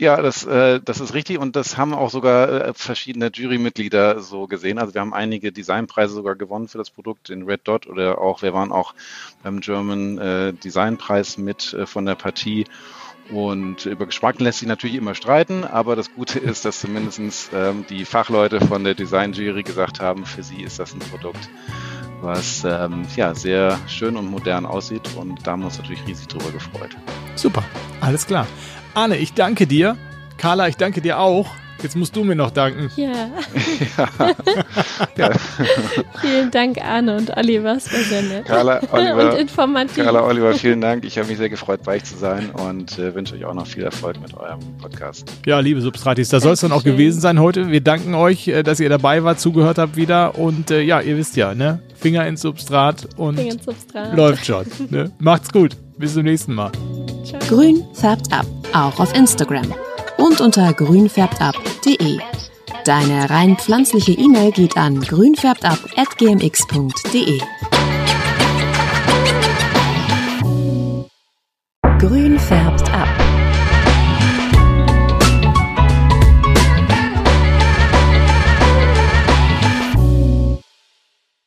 Ja, 0.00 0.22
das, 0.22 0.44
äh, 0.44 0.80
das 0.80 1.00
ist 1.00 1.12
richtig 1.12 1.38
und 1.38 1.56
das 1.56 1.76
haben 1.76 1.92
auch 1.92 2.10
sogar 2.10 2.48
äh, 2.48 2.72
verschiedene 2.72 3.32
Jurymitglieder 3.34 4.20
so 4.20 4.46
gesehen. 4.46 4.78
Also 4.78 4.94
wir 4.94 5.00
haben 5.00 5.12
einige 5.12 5.50
Designpreise 5.50 6.14
sogar 6.14 6.36
gewonnen 6.36 6.68
für 6.68 6.78
das 6.78 6.90
Produkt, 6.90 7.30
den 7.30 7.42
Red 7.42 7.62
Dot 7.64 7.88
oder 7.88 8.20
auch, 8.20 8.42
wir 8.42 8.54
waren 8.54 8.70
auch 8.70 8.94
beim 9.42 9.60
German 9.60 10.18
äh, 10.18 10.52
Designpreis 10.52 11.36
mit 11.36 11.74
äh, 11.74 11.84
von 11.84 12.06
der 12.06 12.14
Partie. 12.14 12.64
Und 13.30 13.84
über 13.86 14.06
Geschmack 14.06 14.40
lässt 14.40 14.60
sich 14.60 14.68
natürlich 14.68 14.96
immer 14.96 15.14
streiten, 15.14 15.64
aber 15.64 15.96
das 15.96 16.14
Gute 16.14 16.38
ist, 16.38 16.64
dass 16.64 16.80
zumindest 16.80 17.50
ähm, 17.54 17.84
die 17.88 18.04
Fachleute 18.04 18.60
von 18.60 18.84
der 18.84 18.94
Design-Jury 18.94 19.62
gesagt 19.62 20.00
haben, 20.00 20.24
für 20.24 20.42
sie 20.42 20.62
ist 20.62 20.78
das 20.78 20.94
ein 20.94 21.00
Produkt, 21.00 21.48
was 22.20 22.64
ähm, 22.64 23.06
ja, 23.16 23.34
sehr 23.34 23.78
schön 23.86 24.16
und 24.16 24.30
modern 24.30 24.66
aussieht 24.66 25.10
und 25.16 25.46
da 25.46 25.52
haben 25.52 25.60
wir 25.60 25.66
uns 25.66 25.78
natürlich 25.78 26.06
riesig 26.06 26.28
drüber 26.28 26.50
gefreut. 26.50 26.96
Super, 27.34 27.62
alles 28.00 28.26
klar. 28.26 28.46
Arne, 28.94 29.16
ich 29.16 29.34
danke 29.34 29.66
dir. 29.66 29.96
Carla, 30.38 30.68
ich 30.68 30.76
danke 30.76 31.00
dir 31.00 31.18
auch. 31.18 31.48
Jetzt 31.82 31.96
musst 31.96 32.16
du 32.16 32.24
mir 32.24 32.34
noch 32.34 32.50
danken. 32.50 32.90
Ja. 32.96 33.30
ja. 35.16 35.30
vielen 36.20 36.50
Dank, 36.50 36.78
Arne 36.78 37.16
und 37.16 37.36
Oliver. 37.36 37.76
Es 37.76 37.92
war 37.92 38.00
sehr 38.00 38.22
nett. 38.22 38.46
Carla, 38.46 38.80
Oliver, 38.90 39.32
und 39.32 39.38
informativ. 39.38 40.04
Carla, 40.04 40.24
Oliver, 40.24 40.54
vielen 40.54 40.80
Dank. 40.80 41.04
Ich 41.04 41.18
habe 41.18 41.28
mich 41.28 41.38
sehr 41.38 41.48
gefreut, 41.48 41.82
bei 41.84 41.96
euch 41.96 42.04
zu 42.04 42.16
sein 42.16 42.50
und 42.50 42.98
äh, 42.98 43.14
wünsche 43.14 43.36
euch 43.36 43.44
auch 43.44 43.54
noch 43.54 43.66
viel 43.66 43.84
Erfolg 43.84 44.20
mit 44.20 44.34
eurem 44.36 44.60
Podcast. 44.80 45.30
Ja, 45.46 45.60
liebe 45.60 45.80
Substratis, 45.80 46.28
das 46.30 46.42
soll 46.42 46.54
es 46.54 46.60
dann 46.60 46.72
auch 46.72 46.82
gewesen 46.82 47.20
sein 47.20 47.38
heute. 47.38 47.70
Wir 47.70 47.80
danken 47.80 48.14
euch, 48.14 48.48
äh, 48.48 48.62
dass 48.62 48.80
ihr 48.80 48.88
dabei 48.88 49.22
wart, 49.22 49.38
zugehört 49.38 49.78
habt 49.78 49.96
wieder. 49.96 50.36
Und 50.36 50.70
äh, 50.70 50.80
ja, 50.80 51.00
ihr 51.00 51.16
wisst 51.16 51.36
ja, 51.36 51.54
ne? 51.54 51.80
Finger 51.94 52.26
ins 52.26 52.42
Substrat 52.42 53.08
und 53.16 53.36
Finger 53.36 53.52
ins 53.52 53.64
Substrat. 53.64 54.16
läuft 54.16 54.46
schon. 54.46 54.66
Ne? 54.90 55.12
Macht's 55.18 55.52
gut. 55.52 55.76
Bis 55.96 56.14
zum 56.14 56.22
nächsten 56.24 56.54
Mal. 56.54 56.70
Ciao. 57.24 57.40
Grün 57.48 57.84
färbt 57.92 58.32
ab, 58.32 58.46
auch 58.72 59.00
auf 59.00 59.14
Instagram 59.14 59.74
und 60.18 60.40
unter 60.40 60.72
grünfärbtab.de. 60.72 62.20
Deine 62.84 63.30
rein 63.30 63.56
pflanzliche 63.56 64.12
E-Mail 64.12 64.52
geht 64.52 64.76
an 64.76 65.00
grünfärbtab.gmx.de. 65.00 67.40
Grün 71.98 72.38
färbt 72.38 72.92
ab. 72.92 73.27